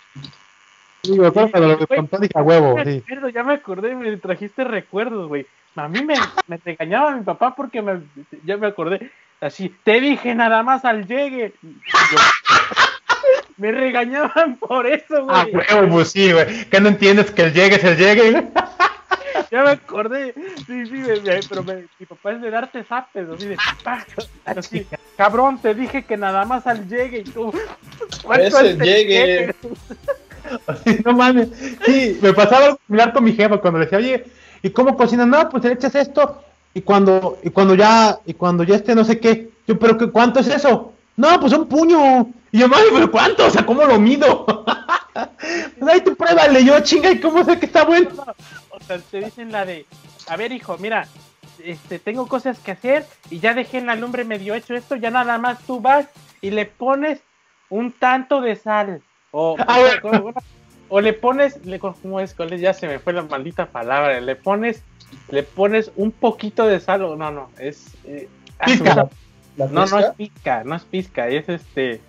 Sí, 1.03 1.19
me 1.19 1.27
acuerdo 1.27 1.51
cuando 1.51 1.69
lo 1.69 1.87
contó, 1.87 2.17
dije 2.17 2.33
a 2.35 2.41
huevo, 2.41 2.77
sí. 2.83 3.01
Recuerdo, 3.01 3.29
ya 3.29 3.43
me 3.43 3.53
acordé, 3.53 3.93
me 3.95 4.17
trajiste 4.17 4.63
recuerdos, 4.63 5.27
güey. 5.27 5.45
A 5.75 5.87
mí 5.89 6.03
me, 6.03 6.15
me 6.47 6.57
regañaba 6.63 7.15
mi 7.15 7.23
papá 7.23 7.53
porque 7.55 7.81
me, 7.81 8.01
ya 8.45 8.55
me 8.57 8.67
acordé. 8.67 9.11
Así, 9.45 9.73
te 9.83 10.01
dije 10.01 10.33
nada 10.33 10.63
más 10.63 10.83
al 10.85 11.05
llegue. 11.05 11.53
Yo- 11.61 11.69
me 13.57 13.71
regañaban 13.71 14.57
por 14.57 14.87
eso, 14.87 15.27
Ah, 15.29 15.45
güey. 15.51 15.65
huevo, 15.71 15.93
pues 15.93 16.11
sí, 16.11 16.31
güey. 16.31 16.65
¿Qué 16.65 16.81
no 16.81 16.89
entiendes 16.89 17.29
que 17.31 17.43
el 17.43 17.53
llegue 17.53 17.75
es 17.75 17.83
el 17.83 17.97
llegue? 17.97 18.47
Ya 19.51 19.63
me 19.63 19.71
acordé. 19.71 20.33
Sí, 20.65 20.85
sí, 20.87 20.93
me- 20.93 21.19
me- 21.19 21.39
pero 21.47 21.61
me- 21.63 21.85
mi 21.99 22.05
papá 22.05 22.31
es 22.31 22.41
de 22.41 22.49
darte 22.49 22.83
zapes, 22.85 23.27
así 23.29 23.45
de. 23.47 23.57
"Pa", 23.83 24.05
así, 24.45 24.87
cabrón, 25.17 25.59
te 25.61 25.75
dije 25.75 26.03
que 26.03 26.15
nada 26.17 26.45
más 26.45 26.65
al 26.65 26.87
llegue 26.89 27.19
y 27.19 27.23
tú. 27.25 27.53
¿cuánto 28.23 28.45
Ese 28.47 28.57
es 28.57 28.63
el 28.71 28.79
llegue. 28.81 29.55
Así, 30.67 30.99
no 31.05 31.13
mames. 31.13 31.49
Sí, 31.85 32.17
me 32.21 32.33
pasaba 32.33 32.65
algo 32.65 32.79
similar 32.87 33.13
con 33.13 33.23
mi 33.25 33.33
jefa 33.33 33.57
cuando 33.57 33.79
le 33.79 33.85
decía, 33.85 33.99
oye, 33.99 34.25
¿y 34.63 34.69
cómo 34.71 34.95
cocinas? 34.97 35.27
No, 35.27 35.47
pues 35.49 35.63
le 35.65 35.73
echas 35.73 35.93
esto. 35.95 36.41
Y 36.75 36.81
cuando, 36.81 37.39
y 37.41 37.49
cuando 37.49 37.73
ya, 37.73 38.19
y 38.25 38.35
cuando 38.35 38.63
ya 38.63 38.75
esté 38.75 38.93
no 38.93 39.03
sé 39.03 39.19
qué, 39.19 39.49
yo, 39.65 39.79
pero 39.79 39.97
qué, 39.97 40.11
¿cuánto 40.11 40.41
es 40.41 40.47
eso? 40.47 40.93
No, 41.15 41.39
pues 41.39 41.53
un 41.53 41.67
puño. 41.67 42.27
Y 42.51 42.59
yo, 42.59 42.67
madre, 42.67 42.85
pero 42.93 43.09
¿cuánto? 43.09 43.47
O 43.47 43.49
sea, 43.49 43.65
¿cómo 43.65 43.83
lo 43.85 43.97
mido? 43.97 44.45
pues 45.79 45.91
ahí 45.91 46.01
tú 46.01 46.15
pruébale, 46.15 46.63
yo 46.63 46.79
chinga, 46.81 47.09
¿y 47.11 47.19
cómo 47.19 47.43
sé 47.43 47.57
que 47.57 47.65
está 47.65 47.85
bueno? 47.85 48.09
O 48.69 48.79
sea, 48.81 48.99
te 48.99 49.21
dicen 49.21 49.51
la 49.51 49.65
de, 49.65 49.85
a 50.27 50.35
ver 50.35 50.51
hijo, 50.51 50.77
mira, 50.77 51.07
este, 51.63 51.97
tengo 51.97 52.27
cosas 52.27 52.59
que 52.59 52.71
hacer 52.71 53.05
y 53.29 53.39
ya 53.39 53.53
dejé 53.53 53.77
en 53.77 53.87
la 53.87 53.95
lumbre 53.95 54.25
medio 54.25 54.53
hecho 54.53 54.75
esto, 54.75 54.95
ya 54.95 55.09
nada 55.09 55.37
más 55.37 55.59
tú 55.65 55.79
vas 55.79 56.07
y 56.41 56.51
le 56.51 56.65
pones 56.65 57.21
un 57.69 57.91
tanto 57.91 58.41
de 58.41 58.55
sal. 58.55 59.01
O, 59.31 59.55
Ah, 59.67 59.79
bueno. 60.01 60.33
o 60.89 61.01
le 61.01 61.13
pones, 61.13 61.65
le, 61.65 61.79
¿cómo 61.79 62.19
es? 62.19 62.33
¿Cuál 62.33 62.53
es? 62.53 62.61
Ya 62.61 62.73
se 62.73 62.87
me 62.87 62.99
fue 62.99 63.13
la 63.13 63.23
maldita 63.23 63.67
palabra. 63.67 64.19
Le 64.19 64.35
pones, 64.35 64.83
le 65.29 65.43
pones 65.43 65.91
un 65.95 66.11
poquito 66.11 66.65
de 66.67 66.79
sal. 66.79 67.03
o 67.03 67.15
No, 67.15 67.31
no, 67.31 67.49
es... 67.59 67.95
eh, 68.05 68.27
ah, 68.59 68.65
Pizca. 68.65 68.93
se 68.93 69.01
me- 69.01 69.09
¿La 69.57 69.67
No, 69.67 69.85
no 69.85 69.99
es 69.99 70.07
pizca, 70.17 70.63
no 70.65 70.75
es 70.75 70.83
pizca, 70.83 71.27
es 71.29 71.47
este... 71.47 72.01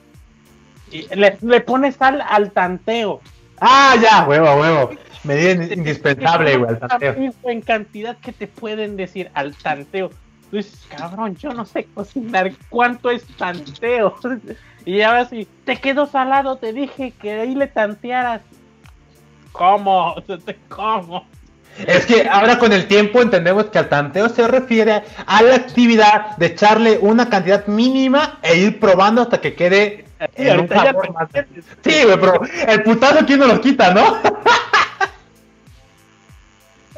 y 0.90 1.06
le, 1.14 1.38
le 1.40 1.60
pones 1.60 1.94
sal 1.94 2.20
al 2.28 2.50
tanteo. 2.50 3.20
Ah, 3.60 3.94
ya, 4.02 4.26
huevo, 4.28 4.60
huevo. 4.60 4.90
Medida 5.22 5.52
in- 5.52 5.72
indispensable, 5.72 6.56
güey, 6.56 6.70
al 6.70 6.78
tanteo. 6.80 7.14
En 7.44 7.60
cantidad 7.62 8.16
que 8.18 8.32
te 8.32 8.48
pueden 8.48 8.96
decir 8.96 9.30
al 9.34 9.54
tanteo. 9.54 10.10
Tú 10.50 10.56
dices, 10.56 10.86
cabrón, 10.88 11.36
yo 11.36 11.52
no 11.52 11.64
sé 11.64 11.86
cocinar. 11.94 12.52
¿Cuánto 12.68 13.10
es 13.10 13.24
tanteo? 13.36 14.16
Y 14.84 14.98
ya 14.98 15.10
vas 15.10 15.32
y 15.32 15.48
te 15.64 15.78
quedó 15.78 16.06
salado, 16.06 16.58
te 16.58 16.72
dije 16.72 17.10
que 17.20 17.32
ahí 17.40 17.56
le 17.56 17.66
tantearas. 17.66 18.40
¿Cómo? 19.50 20.14
¿Cómo? 20.68 21.26
Es 21.86 22.06
que 22.06 22.28
ahora 22.28 22.58
con 22.58 22.72
el 22.72 22.86
tiempo 22.86 23.20
entendemos 23.20 23.66
que 23.66 23.78
al 23.78 23.88
tanteo 23.88 24.28
se 24.28 24.46
refiere 24.48 25.02
a 25.26 25.42
la 25.42 25.54
actividad 25.54 26.36
de 26.36 26.46
echarle 26.46 26.98
una 27.00 27.28
cantidad 27.28 27.66
mínima 27.66 28.38
e 28.42 28.56
ir 28.56 28.80
probando 28.80 29.22
hasta 29.22 29.40
que 29.40 29.54
quede 29.54 30.06
Sí, 30.34 30.48
en 30.48 30.60
un 30.60 30.68
sabor 30.68 31.12
más. 31.12 31.28
Sí, 31.84 32.04
güey, 32.04 32.18
pero 32.18 32.40
el 32.68 32.82
putazo 32.82 33.26
quién 33.26 33.38
nos 33.38 33.48
lo 33.48 33.60
quita, 33.60 33.92
¿no? 33.92 34.16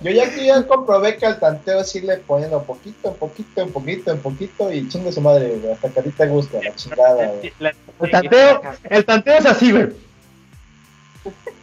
Yo 0.00 0.12
ya 0.12 0.26
aquí 0.26 0.46
ya 0.46 0.64
comprobé 0.64 1.16
que 1.16 1.26
al 1.26 1.40
tanteo 1.40 1.82
sí 1.82 2.00
le 2.00 2.18
poniendo 2.18 2.62
poquito, 2.62 3.08
en 3.08 3.14
poquito, 3.16 3.60
en 3.60 3.72
poquito, 3.72 4.12
en 4.12 4.20
poquito 4.20 4.72
y 4.72 4.88
chingue 4.88 5.10
su 5.10 5.20
madre, 5.20 5.56
güey. 5.56 5.72
Hasta 5.72 5.88
que 5.88 5.98
a 5.98 6.02
ti 6.04 6.10
te 6.10 6.28
gusta 6.28 6.60
la 6.62 6.72
chingada, 6.76 7.32
güey. 7.32 7.52
El 8.00 8.10
tanteo, 8.12 8.62
el 8.88 9.04
tanteo 9.04 9.38
es 9.38 9.46
así, 9.46 9.72
güey. 9.72 9.88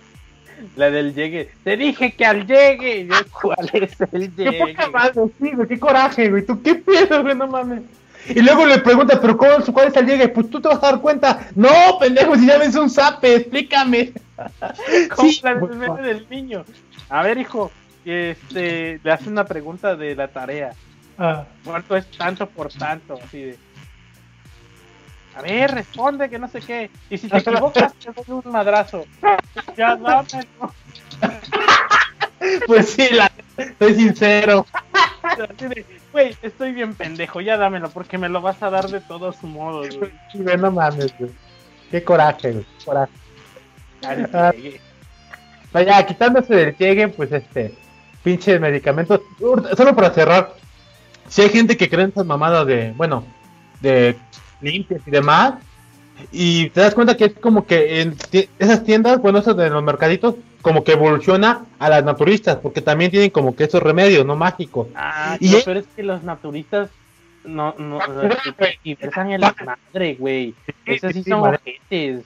la 0.76 0.90
del 0.92 1.14
llegue. 1.14 1.52
Te 1.64 1.78
dije 1.78 2.14
que 2.14 2.26
al 2.26 2.46
llegue. 2.46 3.08
Yo, 3.08 3.16
¿Cuál 3.42 3.70
es 3.74 4.00
el 4.12 4.34
Qué 4.36 4.44
llegue? 4.44 4.74
poca 4.74 4.90
madre, 4.90 5.22
sí, 5.40 5.52
güey, 5.52 5.68
qué 5.68 5.80
coraje, 5.80 6.30
güey. 6.30 6.46
¿Tú 6.46 6.62
qué 6.62 6.76
piensas, 6.76 7.22
güey? 7.22 7.36
No 7.36 7.48
mames. 7.48 7.84
Y 8.28 8.42
luego 8.42 8.66
le 8.66 8.80
preguntas, 8.80 9.20
¿pero 9.22 9.38
cuál, 9.38 9.64
cuál 9.66 9.88
es 9.90 9.96
el 9.96 10.08
llegue? 10.08 10.30
Pues 10.30 10.50
tú 10.50 10.60
te 10.60 10.68
vas 10.68 10.78
a 10.84 10.92
dar 10.92 11.02
cuenta. 11.02 11.48
No, 11.56 11.70
pendejo, 12.00 12.36
si 12.36 12.48
ya 12.48 12.58
ves 12.58 12.76
un 12.76 12.90
zape, 12.90 13.36
explícame. 13.36 14.14
¿Cómo 15.16 15.30
Sí, 15.30 15.40
la 15.44 15.54
del 15.54 16.04
del 16.04 16.28
niño? 16.30 16.66
A 17.10 17.22
ver, 17.22 17.38
hijo, 17.38 17.72
este, 18.04 19.00
le 19.04 19.12
hace 19.12 19.30
una 19.30 19.46
pregunta 19.46 19.96
de 19.96 20.16
la 20.16 20.28
tarea. 20.28 20.74
Ah. 21.18 21.46
¿Cuánto 21.64 21.96
es 21.96 22.06
tanto 22.12 22.48
por 22.48 22.72
tanto? 22.74 23.20
Así 23.24 23.42
de. 23.42 23.58
A 25.36 25.42
ver, 25.42 25.72
responde 25.72 26.30
que 26.30 26.40
no 26.40 26.48
sé 26.48 26.62
qué. 26.62 26.90
Y 27.10 27.18
si 27.18 27.28
te 27.28 27.38
equivocas, 27.40 27.94
te 27.96 28.12
doy 28.12 28.42
un 28.44 28.52
madrazo. 28.52 29.06
Ya 29.78 29.96
dámelo. 29.96 30.74
Pues 32.68 32.90
sí, 32.90 33.08
la, 33.12 33.32
soy 33.80 33.96
sincero. 33.96 34.66
Güey, 36.12 36.36
estoy 36.42 36.72
bien 36.74 36.94
pendejo, 36.96 37.42
ya 37.42 37.58
dámelo, 37.58 37.90
porque 37.90 38.18
me 38.18 38.30
lo 38.30 38.42
vas 38.42 38.62
a 38.64 38.70
dar 38.70 38.88
de 38.88 39.02
todos 39.02 39.42
modos, 39.44 39.98
güey. 39.98 40.12
No 40.58 40.72
mames, 40.72 41.14
güey. 41.18 41.32
Qué 41.92 42.04
coraje, 42.04 42.52
güey. 42.52 42.66
coraje. 42.86 43.12
Ah. 44.34 44.52
llegue. 44.52 44.80
No, 45.74 45.82
ya, 45.82 46.06
quitándose 46.06 46.54
del 46.56 46.78
llegue, 46.78 47.08
pues 47.10 47.32
este, 47.32 47.74
pinches 48.24 48.62
medicamentos. 48.62 49.22
Ur- 49.40 49.76
Solo 49.76 49.96
para 49.96 50.12
cerrar, 50.12 50.54
si 51.28 51.42
hay 51.42 51.50
gente 51.50 51.76
que 51.76 51.90
cree 51.90 52.04
en 52.06 52.12
esas 52.12 52.26
mamadas 52.26 52.66
de, 52.68 52.94
bueno, 52.96 53.26
de 53.82 54.16
limpias 54.62 55.02
y 55.06 55.12
demás, 55.12 55.56
y 56.32 56.70
te 56.70 56.82
das 56.82 56.96
cuenta 56.96 57.18
que 57.18 57.26
es 57.26 57.34
como 57.34 57.66
que 57.66 58.02
en 58.02 58.16
esas 58.60 58.84
tiendas, 58.84 59.20
bueno, 59.22 59.40
esas 59.40 59.58
de 59.58 59.70
los 59.70 59.84
mercaditos, 59.84 60.36
como 60.62 60.84
que 60.84 60.94
evoluciona 60.94 61.66
a 61.78 61.90
las 61.90 62.04
naturistas, 62.04 62.58
porque 62.58 62.82
también 62.82 63.12
tienen 63.12 63.30
como 63.30 63.56
que 63.56 63.66
esos 63.66 63.84
remedios, 63.84 64.26
no 64.26 64.36
mágicos. 64.36 64.88
Ah, 64.96 65.38
Y 65.40 65.56
es- 65.56 65.64
peor 65.64 65.78
es 65.78 65.86
que 65.96 66.04
los 66.04 66.24
naturistas 66.24 66.90
no, 67.44 67.76
no, 67.78 68.00
güey. 68.58 68.80
diversan 68.84 69.32
en 69.32 69.42
la 69.42 69.56
madre, 69.64 70.16
güey. 70.16 70.56
Esos 70.86 71.14
sí 71.14 71.22
sí, 71.24 71.30
son 71.30 71.42
ojetes. 71.54 72.24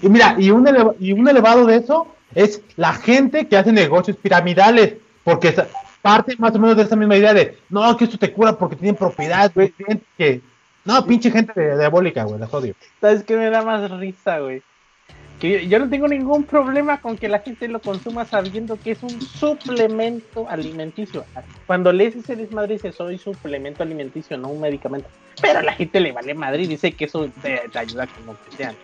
Y 0.00 0.08
mira, 0.08 0.36
y 0.38 0.50
un, 0.50 0.66
eleva- 0.66 0.94
y 0.98 1.12
un 1.12 1.28
elevado 1.28 1.66
de 1.66 1.76
eso 1.76 2.06
es 2.34 2.62
la 2.76 2.94
gente 2.94 3.46
que 3.46 3.58
hace 3.58 3.72
negocios 3.72 4.16
piramidales, 4.16 4.94
porque 5.24 5.54
parte 6.00 6.34
más 6.38 6.54
o 6.54 6.58
menos 6.58 6.76
de 6.78 6.84
esa 6.84 6.96
misma 6.96 7.16
idea 7.18 7.34
de, 7.34 7.58
no, 7.68 7.94
que 7.96 8.04
esto 8.04 8.16
te 8.18 8.32
cura 8.32 8.56
porque 8.56 8.76
tienen 8.76 8.96
propiedad, 8.96 9.52
güey, 9.54 9.74
que... 10.16 10.40
No, 10.84 11.06
pinche 11.06 11.30
gente 11.30 11.76
diabólica, 11.76 12.24
güey, 12.24 12.40
las 12.40 12.52
odio. 12.52 12.74
¿Sabes 13.00 13.22
qué 13.22 13.36
me 13.36 13.50
da 13.50 13.62
más 13.62 13.90
risa, 13.90 14.40
güey? 14.40 14.62
Que 15.38 15.66
yo 15.68 15.78
no 15.78 15.88
tengo 15.88 16.06
ningún 16.06 16.44
problema 16.44 17.00
con 17.00 17.16
que 17.16 17.28
la 17.28 17.40
gente 17.40 17.66
lo 17.68 17.80
consuma 17.80 18.24
sabiendo 18.24 18.76
que 18.76 18.92
es 18.92 19.02
un 19.02 19.20
suplemento 19.20 20.48
alimenticio. 20.48 21.24
Cuando 21.66 21.92
lees 21.92 22.16
ese 22.16 22.36
desmadre 22.36 22.74
dice 22.74 22.92
soy 22.92 23.18
suplemento 23.18 23.82
alimenticio, 23.82 24.36
no 24.38 24.48
un 24.48 24.60
medicamento. 24.60 25.08
Pero 25.40 25.60
a 25.60 25.62
la 25.62 25.72
gente 25.72 25.98
le 26.00 26.12
vale 26.12 26.34
madre 26.34 26.62
y 26.62 26.66
dice 26.68 26.92
que 26.92 27.06
eso 27.06 27.28
te, 27.42 27.60
ayuda 27.76 28.06
como 28.06 28.36
que 28.44 28.56
sea. 28.56 28.74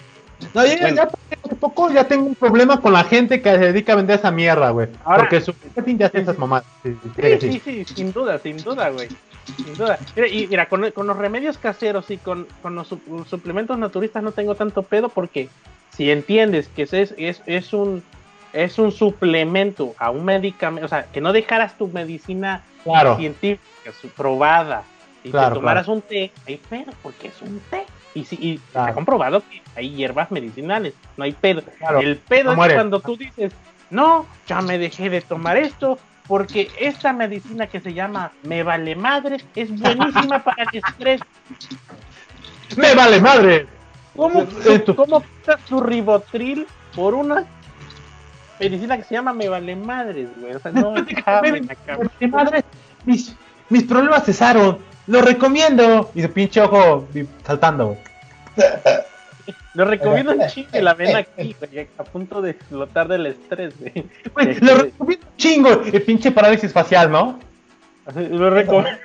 No, 0.55 0.64
ya- 0.64 0.76
Bueno. 0.80 0.97
ya 0.97 1.03
hace 1.45 1.57
poco 1.57 1.91
ya 1.91 2.05
tengo 2.05 2.26
un 2.26 2.34
problema 2.34 2.80
con 2.80 2.93
la 2.93 3.05
gente 3.05 3.43
que 3.43 3.51
se 3.51 3.59
dedica 3.59 3.93
a 3.93 3.97
vender 3.97 4.18
esa 4.18 4.30
mierda, 4.30 4.70
güey. 4.70 4.89
Porque 5.05 5.41
su 5.41 5.53
marketing 5.64 5.99
ya 5.99 6.07
hace 6.07 6.20
esas 6.20 6.34
sí. 6.36 6.41
mamadas. 6.41 6.64
Sí, 6.82 6.97
sí, 7.03 7.39
Sí, 7.41 7.61
sí, 7.64 7.84
sin 7.95 8.12
duda, 8.12 8.39
sin 8.39 8.57
duda, 8.62 8.89
güey. 8.91 9.09
Sin 9.64 9.76
duda. 9.76 9.99
Mira, 10.14 10.28
y 10.28 10.47
mira, 10.47 10.68
con, 10.68 10.91
con 10.93 11.07
los 11.07 11.16
remedios 11.16 11.59
caseros 11.59 12.11
y 12.11 12.18
con, 12.18 12.47
con 12.62 12.74
los 12.74 12.91
sup- 12.93 13.26
suplementos 13.26 13.78
naturistas 13.78 14.22
no 14.22 14.32
tengo 14.32 14.55
tanto 14.55 14.82
pedo 14.82 15.09
porque 15.09 15.49
si 15.97 16.11
entiendes 16.11 16.68
que 16.68 16.82
es, 16.82 16.93
es, 16.93 17.43
es 17.47 17.72
un 17.72 18.03
es 18.53 18.78
un 18.78 18.93
suplemento 18.93 19.95
a 19.99 20.11
un 20.11 20.24
medicamento, 20.24 20.86
o 20.86 20.89
sea, 20.89 21.05
que 21.12 21.20
no 21.20 21.32
dejaras 21.34 21.76
tu 21.76 21.89
medicina 21.89 22.62
Claro, 22.82 23.16
científica, 23.16 23.93
su- 24.01 24.09
probada, 24.09 24.84
y 25.22 25.30
Claro, 25.30 25.49
te 25.51 25.55
tomaras 25.57 25.86
un 25.89 26.01
té, 26.01 26.32
hay 26.47 26.57
pedo, 26.57 26.93
porque 27.03 27.28
es 27.28 27.43
un 27.43 27.61
té. 27.70 27.84
Y, 28.14 28.24
si, 28.24 28.36
y 28.36 28.61
se 28.72 28.78
ha 28.78 28.92
comprobado 28.94 29.42
que 29.48 29.62
hay 29.76 29.94
hierbas 29.94 30.30
medicinales, 30.30 30.94
no 31.16 31.24
hay 31.24 31.32
pedo. 31.32 31.62
claro. 31.78 32.00
El 32.00 32.16
pedo 32.16 32.56
no 32.56 32.64
es 32.64 32.74
cuando 32.74 33.00
tú 33.00 33.16
dices, 33.16 33.52
no, 33.90 34.26
ya 34.46 34.61
me 34.61 34.78
dejé 34.78 35.11
de 35.11 35.20
tomar 35.20 35.56
esto, 35.56 35.98
porque 36.26 36.70
esta 36.78 37.12
medicina 37.12 37.66
que 37.66 37.80
se 37.80 37.94
llama 37.94 38.32
me 38.42 38.62
vale 38.62 38.94
madre 38.94 39.38
es 39.54 39.70
buenísima 39.78 40.42
para 40.44 40.64
el 40.64 40.78
estrés. 40.78 41.20
¡Me 42.76 42.94
vale 42.94 43.20
madre! 43.20 43.66
¿Cómo, 44.14 44.42
Esto. 44.42 44.96
¿Cómo 44.96 45.22
quitas 45.22 45.61
tu 45.66 45.80
ribotril 45.80 46.66
por 46.94 47.14
una 47.14 47.44
medicina 48.59 48.96
que 48.96 49.04
se 49.04 49.14
llama 49.14 49.32
me 49.32 49.48
vale 49.48 49.76
madres, 49.76 50.28
güey? 50.38 50.54
O 50.54 50.59
sea, 50.59 50.72
no 50.72 50.90
me 50.92 51.06
cabe. 51.06 51.62
Mi 52.20 52.26
madre, 52.26 52.64
mis, 53.04 53.36
mis 53.68 53.84
problemas 53.84 54.24
cesaron. 54.24 54.78
Lo 55.06 55.22
recomiendo. 55.22 56.10
Y 56.14 56.22
su 56.22 56.32
pinche 56.32 56.60
ojo 56.60 57.06
saltando, 57.44 57.86
güey. 57.88 57.98
Lo 59.74 59.84
recomiendo 59.84 60.32
un 60.32 60.44
chingo 60.48 60.70
y 60.72 60.80
la 60.80 60.94
ven 60.94 61.14
aquí, 61.14 61.54
güey, 61.72 61.88
a 61.98 62.02
punto 62.02 62.42
de 62.42 62.50
explotar 62.50 63.06
del 63.06 63.26
estrés, 63.26 63.78
güey. 63.78 64.06
Güey, 64.34 64.58
lo 64.60 64.74
recomiendo 64.74 65.26
un 65.28 65.36
chingo. 65.36 65.82
El 65.84 66.02
pinche 66.02 66.32
parálisis 66.32 66.72
facial, 66.72 67.12
¿no? 67.12 67.38
Lo 68.14 68.50
recomiendo. 68.50 68.98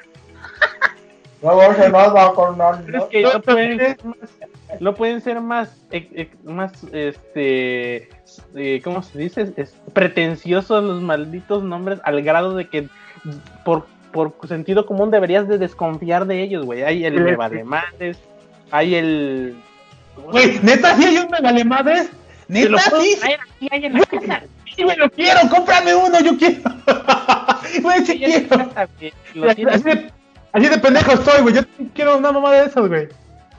No 1.43 1.57
pasa 1.57 1.89
nada 1.89 2.33
con 2.33 2.57
Pero 2.85 3.03
es 3.03 3.09
que 3.09 3.21
No, 3.21 3.33
no 3.33 3.41
pueden 3.41 3.77
ser 3.77 4.03
más 4.03 4.17
no 4.79 4.95
pueden 4.95 5.21
ser 5.21 5.41
más, 5.41 5.85
eh, 5.91 6.09
eh, 6.13 6.29
más, 6.43 6.71
este, 6.91 8.09
eh, 8.55 8.81
¿cómo 8.83 9.03
se 9.03 9.17
dice? 9.17 9.53
Es- 9.57 9.75
pretenciosos 9.93 10.83
los 10.83 11.01
malditos 11.01 11.63
nombres 11.63 11.99
al 12.03 12.21
grado 12.21 12.55
de 12.55 12.67
que 12.67 12.87
por, 13.63 13.85
por 14.13 14.33
sentido 14.47 14.85
común 14.85 15.11
deberías 15.11 15.47
de 15.49 15.57
desconfiar 15.57 16.25
de 16.25 16.41
ellos, 16.41 16.65
güey. 16.65 16.83
Hay 16.83 17.03
el 17.05 17.15
Sí, 17.17 17.19
me 17.23 17.29
sí. 17.31 17.35
vale 17.35 17.63
madres, 17.65 18.17
hay 18.71 18.95
el... 18.95 19.55
Güey, 20.31 20.59
neta, 20.61 20.95
sí 20.95 21.03
hay 21.05 21.17
un 21.17 21.29
me 21.29 21.41
vale 21.41 21.65
madres. 21.65 22.09
Te 22.47 22.69
lo 22.69 22.77
Neta, 22.77 22.91
sí. 23.01 23.15
aquí, 23.23 23.67
hay 23.71 23.85
en 23.85 23.93
la 23.93 24.05
casa. 24.05 24.43
Sí, 24.75 24.83
güey, 24.83 24.95
lo 24.97 25.09
quiero, 25.09 25.39
cómprame 25.49 25.93
uno, 25.95 26.19
yo 26.21 26.37
quiero. 26.37 26.61
Güey, 27.81 28.05
sí 28.05 28.19
quiero. 28.19 28.47
casa, 28.49 28.81
Así 28.83 29.83
de, 29.83 30.11
así 30.51 30.67
de 30.69 30.77
pendejo 30.77 31.13
estoy, 31.13 31.41
güey. 31.41 31.55
Yo 31.55 31.61
quiero 31.95 32.17
una 32.17 32.31
mamá 32.31 32.51
de 32.53 32.65
esas, 32.67 32.87
güey. 32.87 33.07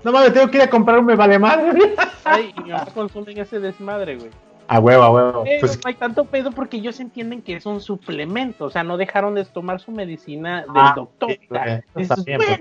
No 0.04 0.12
mames, 0.12 0.32
tengo 0.34 0.48
que 0.48 0.58
ir 0.58 0.62
a 0.62 0.70
comprar 0.70 0.98
un 1.00 1.06
me 1.06 1.16
vale 1.16 1.38
madre. 1.38 1.94
Ay, 2.24 2.54
y 2.64 2.90
consumen 2.94 3.38
ese 3.38 3.58
desmadre, 3.58 4.16
güey. 4.16 4.30
A 4.68 4.80
huevo, 4.80 5.02
a 5.02 5.10
huevo. 5.10 5.44
Pero 5.44 5.60
Pues, 5.60 5.76
no 5.76 5.88
hay 5.88 5.94
tanto 5.94 6.24
pedo 6.24 6.50
porque 6.50 6.78
ellos 6.78 6.98
entienden 7.00 7.42
que 7.42 7.54
es 7.56 7.66
un 7.66 7.80
suplemento, 7.80 8.66
o 8.66 8.70
sea, 8.70 8.82
no 8.82 8.96
dejaron 8.96 9.34
de 9.34 9.44
tomar 9.44 9.80
su 9.80 9.92
medicina 9.92 10.62
del 10.62 10.70
Ah, 10.74 10.92
doctor. 10.96 11.30
sí, 11.30 11.38
dices, 11.94 12.24
pues. 12.36 12.60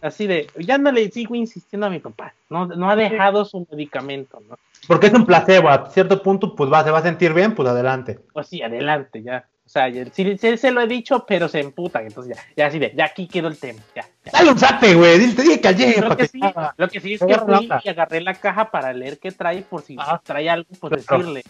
Así 0.00 0.28
de, 0.28 0.46
ya 0.58 0.78
no 0.78 0.92
le 0.92 1.10
sigo 1.10 1.34
insistiendo 1.34 1.86
a 1.86 1.90
mi 1.90 1.98
papá, 1.98 2.32
no, 2.48 2.66
no 2.66 2.88
ha 2.88 2.94
dejado 2.94 3.44
su 3.44 3.66
medicamento, 3.68 4.40
¿no? 4.48 4.56
porque 4.86 5.08
es 5.08 5.12
un 5.12 5.26
placebo. 5.26 5.68
A 5.68 5.90
cierto 5.90 6.22
punto, 6.22 6.54
pues 6.54 6.72
va, 6.72 6.84
se 6.84 6.90
va 6.90 6.98
a 6.98 7.02
sentir 7.02 7.34
bien, 7.34 7.54
pues 7.54 7.68
adelante. 7.68 8.20
Pues 8.32 8.46
sí, 8.48 8.62
adelante, 8.62 9.22
ya. 9.22 9.46
O 9.66 9.68
sea, 9.68 9.92
sí, 10.12 10.38
sí 10.38 10.56
se 10.56 10.70
lo 10.70 10.80
he 10.80 10.86
dicho, 10.86 11.26
pero 11.26 11.46
se 11.46 11.60
emputan, 11.60 12.06
entonces 12.06 12.36
ya, 12.36 12.42
ya 12.56 12.66
así 12.68 12.78
de, 12.78 12.94
ya 12.96 13.04
aquí 13.04 13.28
quedó 13.28 13.48
el 13.48 13.58
tema, 13.58 13.80
ya. 13.94 14.04
Dale 14.32 14.50
un 14.50 14.58
zape, 14.58 14.94
güey. 14.94 15.18
Dile, 15.18 15.34
te 15.34 15.42
dije 15.42 15.60
que 15.60 15.68
ayer. 15.68 16.04
Lo 16.08 16.16
que, 16.16 16.26
sí, 16.28 16.40
lo 16.76 16.88
que 16.88 17.00
sí 17.00 17.14
es 17.14 17.20
que 17.20 17.38
fui 17.38 17.68
y 17.84 17.88
agarré 17.88 18.20
la 18.20 18.34
caja 18.34 18.70
para 18.70 18.92
leer 18.92 19.18
qué 19.18 19.30
trae, 19.32 19.62
por 19.62 19.82
si 19.82 19.96
Ajá. 19.98 20.20
trae 20.24 20.48
algo, 20.50 20.68
pues 20.80 21.04
Pero- 21.06 21.18
decirle. 21.18 21.42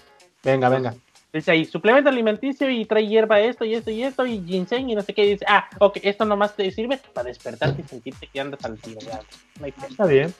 Venga, 0.43 0.69
venga. 0.69 0.95
Dice 1.31 1.51
ahí, 1.51 1.65
suplemento 1.67 2.09
alimenticio 2.09 2.71
y 2.71 2.87
trae 2.87 3.07
hierba 3.07 3.39
esto 3.41 3.65
y 3.67 3.75
esto 3.75 3.91
y 3.91 4.03
esto 4.03 4.25
y 4.27 4.43
ginseng 4.47 4.89
y 4.89 4.95
no 4.95 5.03
sé 5.03 5.13
qué. 5.13 5.25
Y 5.27 5.31
dice, 5.33 5.45
ah, 5.47 5.69
ok, 5.79 5.99
esto 6.03 6.25
nomás 6.25 6.57
te 6.57 6.71
sirve 6.71 6.99
para 7.13 7.29
despertarte 7.29 7.83
y 7.83 7.85
sentirte 7.89 8.29
que 8.33 8.41
andas 8.41 8.65
al 8.65 8.79
tiro. 8.79 9.01
Ya, 9.01 9.21
no 9.61 9.67
hay. 9.67 9.75
Está 9.91 10.07
bien. 10.07 10.33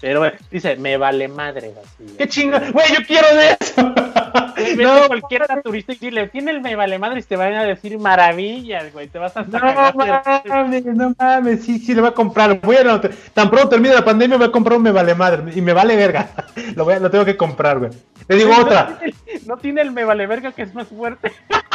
Pero 0.00 0.20
bueno, 0.20 0.36
dice, 0.50 0.76
me 0.76 0.98
vale 0.98 1.26
madre. 1.28 1.72
Así, 1.82 2.16
Qué 2.18 2.28
chinga. 2.28 2.58
Güey, 2.70 2.86
yo 2.92 3.06
quiero 3.06 3.34
de 3.34 3.56
eso. 3.60 3.94
A 5.04 5.06
cualquier 5.08 5.48
naturista 5.48 5.92
y 5.92 5.96
dile, 5.96 6.28
tiene 6.28 6.50
el 6.52 6.60
me 6.60 6.74
vale 6.76 6.98
madre 6.98 7.20
y 7.20 7.22
te 7.22 7.36
van 7.36 7.54
a 7.54 7.64
decir 7.64 7.98
maravillas, 7.98 8.92
güey. 8.92 9.08
Te 9.08 9.18
vas 9.18 9.36
a 9.36 9.42
No 9.42 9.58
mames, 9.58 10.84
no 10.86 11.14
mames, 11.18 11.64
sí, 11.64 11.78
sí, 11.78 11.94
lo 11.94 12.02
voy 12.02 12.10
a 12.10 12.14
comprar. 12.14 12.60
Voy 12.60 12.76
a, 12.76 13.00
tan 13.34 13.50
pronto 13.50 13.68
termine 13.70 13.94
la 13.94 14.04
pandemia, 14.04 14.36
voy 14.36 14.46
a 14.48 14.52
comprar 14.52 14.76
un 14.76 14.82
me 14.84 14.90
vale 14.92 15.14
madre. 15.14 15.52
Y 15.54 15.60
me 15.60 15.72
vale 15.72 15.96
verga. 15.96 16.28
Lo, 16.76 16.84
voy 16.84 16.94
a- 16.94 17.00
lo 17.00 17.10
tengo 17.10 17.24
que 17.24 17.36
comprar, 17.36 17.78
güey. 17.78 17.90
Te 18.26 18.34
digo 18.36 18.50
No 18.52 18.62
otra. 18.62 18.98
tiene- 18.98 19.14
No 19.46 19.56
tiene 19.56 19.80
el 19.82 19.90
me 19.92 20.04
vale 20.04 20.26
verga 20.26 20.52
que 20.52 20.62
es 20.62 20.74
más 20.74 20.88
fuerte. 20.88 21.32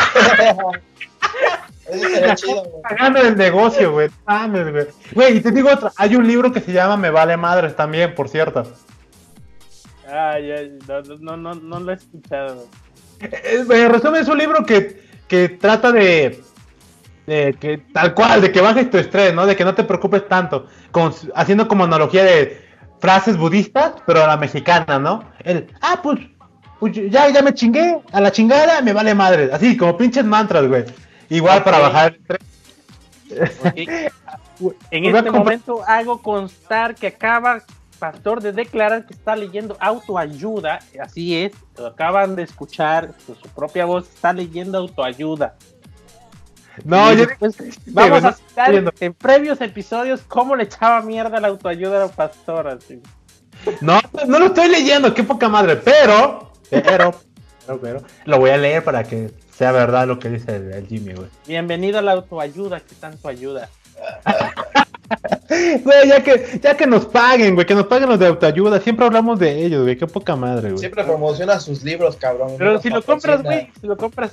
Pagando 2.83 3.19
el 3.21 3.37
negocio, 3.37 3.91
güey. 3.91 4.07
No 4.09 4.13
Mames, 4.25 4.71
güey. 4.71 4.85
Güey, 5.13 5.37
y 5.37 5.41
te 5.41 5.51
digo 5.51 5.69
otra. 5.71 5.91
Hay 5.97 6.15
un 6.15 6.27
libro 6.27 6.51
que 6.51 6.59
se 6.61 6.71
llama 6.71 6.97
Me 6.97 7.09
vale 7.09 7.37
madres 7.37 7.75
también, 7.75 8.15
por 8.15 8.29
cierto. 8.29 8.63
Ay, 10.07 10.51
ay, 10.51 10.77
no, 10.87 11.01
no, 11.19 11.37
no, 11.37 11.55
no 11.55 11.79
lo 11.79 11.91
he 11.91 11.95
escuchado. 11.95 12.65
Eh, 13.21 13.65
En 13.69 13.89
resumen, 13.91 14.21
es 14.21 14.27
un 14.27 14.37
libro 14.37 14.65
que, 14.65 15.01
que 15.27 15.49
trata 15.49 15.91
de, 15.91 16.41
de 17.25 17.53
que 17.59 17.77
tal 17.93 18.13
cual, 18.13 18.41
de 18.41 18.51
que 18.51 18.61
bajes 18.61 18.89
tu 18.89 18.97
estrés, 18.97 19.33
¿no? 19.33 19.45
De 19.45 19.55
que 19.55 19.65
no 19.65 19.73
te 19.73 19.83
preocupes 19.83 20.27
tanto, 20.27 20.67
con- 20.91 21.13
haciendo 21.33 21.67
como 21.67 21.83
analogía 21.85 22.23
de 22.23 22.61
frases 22.99 23.37
budistas, 23.37 23.93
pero 24.05 24.23
a 24.23 24.27
la 24.27 24.37
mexicana, 24.37 24.99
¿no? 24.99 25.23
El, 25.43 25.67
ah, 25.81 25.99
pues, 26.03 26.19
pues 26.79 26.93
ya, 27.09 27.29
ya 27.29 27.41
me 27.41 27.53
chingué, 27.53 27.99
a 28.11 28.21
la 28.21 28.31
chingada 28.31 28.81
me 28.81 28.93
vale 28.93 29.15
madre, 29.15 29.49
así 29.51 29.75
como 29.77 29.97
pinches 29.97 30.25
mantras, 30.25 30.67
güey. 30.67 30.85
Igual 31.29 31.63
para 31.63 31.79
bajar 31.79 32.15
el 32.15 32.21
estrés. 32.21 34.11
En 34.91 35.03
este 35.05 35.31
momento 35.31 35.81
hago 35.85 36.21
constar 36.21 36.95
que 36.95 37.07
acaba 37.07 37.61
Pastor 37.99 38.41
de 38.41 38.51
declarar 38.51 39.05
que 39.05 39.13
está 39.13 39.35
leyendo 39.35 39.77
autoayuda. 39.79 40.79
Así 41.01 41.35
es, 41.37 41.53
lo 41.77 41.87
acaban 41.87 42.35
de 42.35 42.43
escuchar 42.43 43.13
su 43.25 43.35
propia 43.49 43.85
voz, 43.85 44.07
está 44.07 44.33
leyendo 44.33 44.77
autoayuda. 44.77 45.55
No, 46.83 47.13
yo 47.13 47.25
después 47.25 47.55
vamos 47.87 48.23
no 48.23 48.29
a 48.29 48.33
citar 48.33 48.67
entiendo. 48.67 48.91
en 48.99 49.13
previos 49.13 49.61
episodios 49.61 50.21
cómo 50.27 50.55
le 50.55 50.63
echaba 50.63 51.01
mierda 51.01 51.39
la 51.39 51.47
autoayuda 51.47 52.03
a 52.03 52.07
Pastor. 52.09 52.67
Así. 52.67 53.01
No, 53.81 53.99
no 54.27 54.39
lo 54.39 54.47
estoy 54.47 54.67
leyendo, 54.67 55.13
qué 55.13 55.23
poca 55.23 55.47
madre, 55.47 55.77
pero, 55.77 56.51
pero, 56.69 57.15
pero, 57.65 57.81
pero, 57.81 58.03
lo 58.25 58.39
voy 58.39 58.49
a 58.49 58.57
leer 58.57 58.83
para 58.83 59.03
que 59.03 59.31
sea 59.51 59.71
verdad 59.71 60.07
lo 60.07 60.19
que 60.19 60.29
dice 60.29 60.57
el, 60.57 60.73
el 60.73 60.87
Jimmy, 60.87 61.13
güey. 61.13 61.29
Bienvenido 61.47 61.99
a 61.99 62.01
la 62.01 62.11
autoayuda, 62.11 62.81
que 62.81 62.95
tanto 62.95 63.27
ayuda. 63.27 63.69
Güey, 65.83 66.07
ya 66.09 66.23
que, 66.23 66.59
ya 66.61 66.75
que 66.75 66.87
nos 66.87 67.05
paguen, 67.05 67.53
güey, 67.55 67.65
que 67.67 67.75
nos 67.75 67.85
paguen 67.87 68.09
los 68.09 68.19
de 68.19 68.27
autoayuda, 68.27 68.79
siempre 68.79 69.05
hablamos 69.05 69.39
de 69.39 69.63
ellos, 69.65 69.83
güey, 69.83 69.97
qué 69.97 70.07
poca 70.07 70.35
madre, 70.35 70.69
güey. 70.69 70.79
Siempre 70.79 71.03
promociona 71.03 71.59
sus 71.59 71.83
libros, 71.83 72.15
cabrón. 72.15 72.51
Pero 72.57 72.81
si 72.81 72.89
lo 72.89 73.01
compras, 73.03 73.43
güey, 73.43 73.69
si 73.79 73.87
lo 73.87 73.95
compras, 73.97 74.31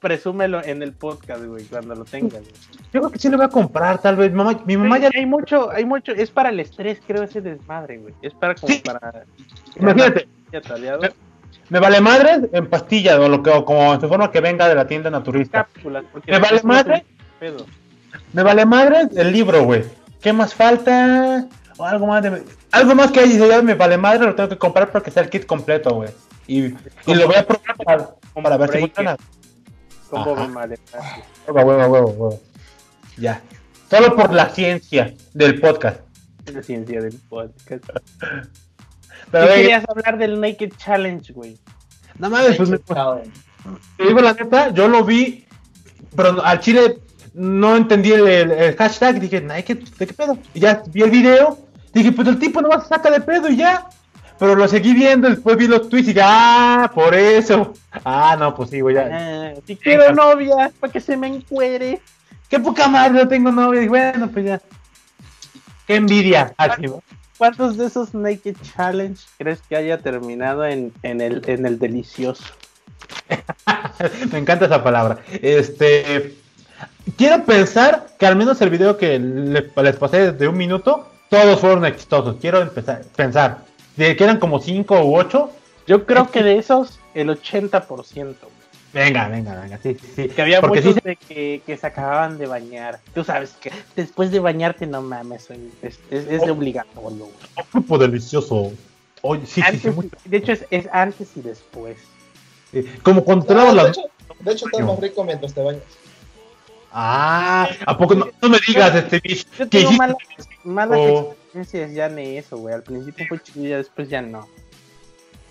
presúmelo 0.00 0.62
en 0.64 0.82
el 0.82 0.92
podcast, 0.92 1.44
güey, 1.44 1.64
cuando 1.64 1.94
lo 1.94 2.04
tengas. 2.04 2.40
güey. 2.40 2.52
Yo 2.92 3.00
creo 3.00 3.10
que 3.10 3.18
sí 3.18 3.28
lo 3.28 3.36
voy 3.36 3.46
a 3.46 3.50
comprar, 3.50 4.00
tal 4.00 4.16
vez, 4.16 4.32
mamá, 4.32 4.58
mi 4.64 4.76
mamá 4.76 4.98
ya, 4.98 5.10
hay 5.14 5.26
mucho, 5.26 5.70
hay 5.70 5.84
mucho, 5.84 6.12
es 6.12 6.30
para 6.30 6.48
el 6.48 6.60
estrés, 6.60 6.98
creo, 7.06 7.22
ese 7.22 7.40
desmadre, 7.40 7.98
güey. 7.98 8.14
Es 8.22 8.32
para 8.34 8.54
como 8.54 8.72
Sí. 8.72 8.82
para. 8.84 9.24
imagínate, 9.76 10.26
me 11.70 11.80
vale 11.80 12.00
madre 12.00 12.48
en 12.52 12.66
pastillas, 12.66 13.18
o 13.18 13.28
lo 13.28 13.42
que, 13.42 13.50
o 13.50 13.64
como 13.64 13.94
en 13.94 14.00
su 14.00 14.08
forma 14.08 14.30
que 14.30 14.40
venga 14.40 14.68
de 14.68 14.74
la 14.74 14.86
tienda 14.86 15.10
naturista. 15.10 15.64
cápsulas. 15.64 16.04
¿Me 16.26 16.38
vale 16.38 16.60
madre? 16.62 17.04
pedo. 17.40 17.66
Me 18.32 18.42
vale 18.42 18.64
madre 18.66 19.08
el 19.16 19.32
libro, 19.32 19.64
güey. 19.64 19.82
¿Qué 20.24 20.32
más 20.32 20.54
falta? 20.54 21.46
O 21.76 21.84
algo 21.84 22.06
más 22.06 22.22
de... 22.22 22.42
Algo 22.72 22.94
más 22.94 23.12
que 23.12 23.20
hay, 23.20 23.36
ya 23.36 23.60
me 23.60 23.74
vale 23.74 23.98
madre, 23.98 24.24
lo 24.24 24.34
tengo 24.34 24.48
que 24.48 24.56
comprar 24.56 24.90
para 24.90 25.04
que 25.04 25.10
sea 25.10 25.22
el 25.22 25.28
kit 25.28 25.44
completo, 25.44 25.94
güey. 25.96 26.08
Y, 26.46 26.64
y 26.64 27.14
lo 27.14 27.26
voy 27.26 27.36
a 27.36 27.46
probar 27.46 27.76
para, 27.84 28.10
para 28.42 28.56
ver 28.56 28.70
si 28.72 28.78
funciona. 28.78 29.16
Como 30.08 30.48
madre. 30.48 30.78
Huevo, 31.46 31.60
huevo, 31.68 31.86
huevo, 31.92 32.08
huevo. 32.12 32.40
Ya. 33.18 33.42
Solo 33.90 34.16
por 34.16 34.32
la 34.32 34.48
ciencia 34.48 35.12
del 35.34 35.60
podcast. 35.60 36.00
La 36.50 36.62
ciencia 36.62 37.02
del 37.02 37.18
podcast. 37.28 37.84
Pero, 38.18 38.40
¿Qué 39.30 39.38
güey, 39.40 39.54
querías 39.56 39.84
hablar 39.86 40.16
del 40.16 40.40
Naked 40.40 40.72
Challenge, 40.78 41.32
güey? 41.34 41.58
no 42.18 42.30
mames, 42.30 42.56
pues, 42.56 42.70
me- 42.70 42.78
te 42.78 42.94
digo 43.98 44.20
la 44.22 44.32
neta, 44.32 44.70
yo 44.72 44.88
lo 44.88 45.04
vi, 45.04 45.46
pero 46.16 46.42
al 46.42 46.60
chile 46.60 46.98
no 47.34 47.76
entendí 47.76 48.12
el, 48.12 48.26
el- 48.26 48.50
el 48.52 48.76
hashtag. 48.76 49.20
Dije, 49.20 49.40
Nike, 49.40 49.74
¿de 49.74 50.06
qué 50.06 50.14
pedo? 50.14 50.38
Y 50.54 50.60
ya 50.60 50.82
vi 50.88 51.02
el 51.02 51.10
video. 51.10 51.58
Dije, 51.92 52.12
pues 52.12 52.26
el 52.28 52.38
tipo 52.38 52.60
nomás 52.62 52.88
saca 52.88 53.10
de 53.10 53.20
pedo 53.20 53.48
y 53.48 53.56
ya. 53.56 53.86
Pero 54.38 54.56
lo 54.56 54.66
seguí 54.66 54.94
viendo, 54.94 55.28
después 55.30 55.56
vi 55.56 55.68
los 55.68 55.88
tweets 55.88 56.08
y 56.08 56.12
dije, 56.12 56.22
ah, 56.24 56.90
por 56.92 57.14
eso. 57.14 57.72
Ah, 58.04 58.36
no, 58.38 58.54
pues 58.56 58.70
sí, 58.70 58.80
güey, 58.80 58.96
ya. 58.96 59.08
Ah, 59.12 59.52
si 59.64 59.76
quiero 59.76 60.12
novia, 60.12 60.72
para 60.80 60.92
que 60.92 61.00
se 61.00 61.16
me 61.16 61.28
encuere. 61.28 62.00
Qué 62.48 62.58
poca 62.58 62.88
madre, 62.88 63.12
no 63.22 63.28
tengo 63.28 63.52
novia. 63.52 63.82
Y 63.82 63.88
bueno, 63.88 64.28
pues 64.30 64.44
ya. 64.44 64.60
Qué 65.86 65.96
envidia. 65.96 66.52
Así, 66.56 66.82
¿no? 66.82 67.00
¿Cuántos 67.38 67.76
de 67.76 67.86
esos 67.86 68.12
Naked 68.14 68.56
Challenge 68.74 69.20
crees 69.38 69.60
que 69.68 69.76
haya 69.76 69.98
terminado 69.98 70.64
en, 70.66 70.92
en, 71.02 71.20
el, 71.20 71.42
en 71.48 71.64
el 71.66 71.78
delicioso? 71.78 72.44
Me 74.32 74.38
encanta 74.38 74.66
esa 74.66 74.82
palabra. 74.82 75.18
Este. 75.42 76.34
Quiero 77.16 77.44
pensar 77.44 78.06
que 78.18 78.26
al 78.26 78.36
menos 78.36 78.60
el 78.62 78.70
video 78.70 78.96
que 78.96 79.18
le- 79.18 79.70
les 79.82 79.96
pasé 79.96 80.32
de 80.32 80.48
un 80.48 80.56
minuto, 80.56 81.06
todos 81.28 81.60
fueron 81.60 81.84
exitosos. 81.84 82.36
Quiero 82.40 82.60
empezar, 82.62 83.02
pensar. 83.14 83.58
De 83.96 84.16
que 84.16 84.24
eran 84.24 84.38
como 84.38 84.60
5 84.60 85.04
u 85.04 85.16
8. 85.16 85.50
Yo 85.86 86.06
creo 86.06 86.30
que 86.30 86.42
de 86.42 86.58
esos, 86.58 86.98
el 87.14 87.28
80%. 87.30 88.48
Venga, 88.92 89.28
venga, 89.28 89.60
venga. 89.60 89.78
Sí, 89.82 89.96
sí, 90.00 90.08
sí. 90.14 90.28
Que 90.28 90.42
había 90.42 90.60
Porque 90.60 90.80
muchos 90.80 90.94
sí, 90.94 91.00
de 91.04 91.16
que, 91.16 91.62
que 91.66 91.76
se 91.76 91.86
acababan 91.86 92.38
de 92.38 92.46
bañar. 92.46 93.00
Tú 93.12 93.24
sabes 93.24 93.50
que 93.60 93.70
después 93.96 94.30
de 94.30 94.38
bañarte, 94.38 94.86
no 94.86 95.02
mames, 95.02 95.48
es, 95.82 95.98
es, 96.10 96.26
es 96.28 96.42
Oh. 96.48 96.52
obligatorio. 96.52 97.02
güey. 97.24 97.30
un 97.56 97.64
grupo 97.72 97.98
delicioso. 97.98 98.72
Oye, 99.22 99.42
sí, 99.46 99.54
sí, 99.54 99.60
sí, 99.62 99.62
Antes- 99.66 99.94
muy- 99.96 100.10
de 100.24 100.36
hecho, 100.36 100.52
es, 100.52 100.64
es 100.70 100.86
antes 100.92 101.28
y 101.36 101.40
después. 101.40 101.96
sí. 102.72 102.84
Como 103.02 103.24
cuando 103.24 103.44
te 103.46 103.54
lavas 103.54 103.70
de, 103.74 103.82
las. 103.82 103.88
hecho, 103.98 104.02
de 104.40 104.52
hecho, 104.52 104.66
estás 104.66 104.86
más 104.86 105.00
rico 105.00 105.24
mientras 105.24 105.52
te 105.52 105.62
bañas. 105.62 105.82
Ah, 106.96 107.68
¿a 107.86 107.98
poco 107.98 108.14
no, 108.14 108.28
no 108.40 108.48
me 108.48 108.58
digas, 108.66 108.94
este 108.94 109.18
bicho? 109.18 109.46
Yo 109.58 109.68
tengo 109.68 109.84
hiciste? 109.90 109.98
malas, 109.98 110.16
malas 110.62 110.98
Oh. 111.02 111.32
experiencias 111.52 111.92
ya 111.92 112.06
en 112.06 112.18
eso, 112.20 112.56
güey. 112.56 112.72
Al 112.74 112.84
principio 112.84 113.26
fue 113.28 113.42
chido, 113.42 113.66
ya 113.66 113.76
después 113.78 114.08
ya 114.08 114.22
no. 114.22 114.46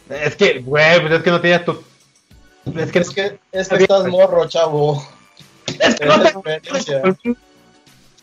Es 0.10 0.36
que, 0.38 0.60
güey, 0.60 1.02
pues 1.02 1.12
es 1.14 1.22
que 1.24 1.32
no 1.32 1.42
tenías 1.42 1.66
tu. 1.66 1.84
Es 2.76 2.92
que 2.94 3.00
Es 3.00 3.10
que, 3.10 3.40
es 3.52 3.68
que 3.68 3.76
estás 3.76 4.08
morro, 4.08 4.48
chavo. 4.48 5.06
Es 5.80 5.96
que 5.96 6.06
no 6.06 6.14
Es 6.16 6.22
te- 6.44 6.54
experiencia. 6.56 7.02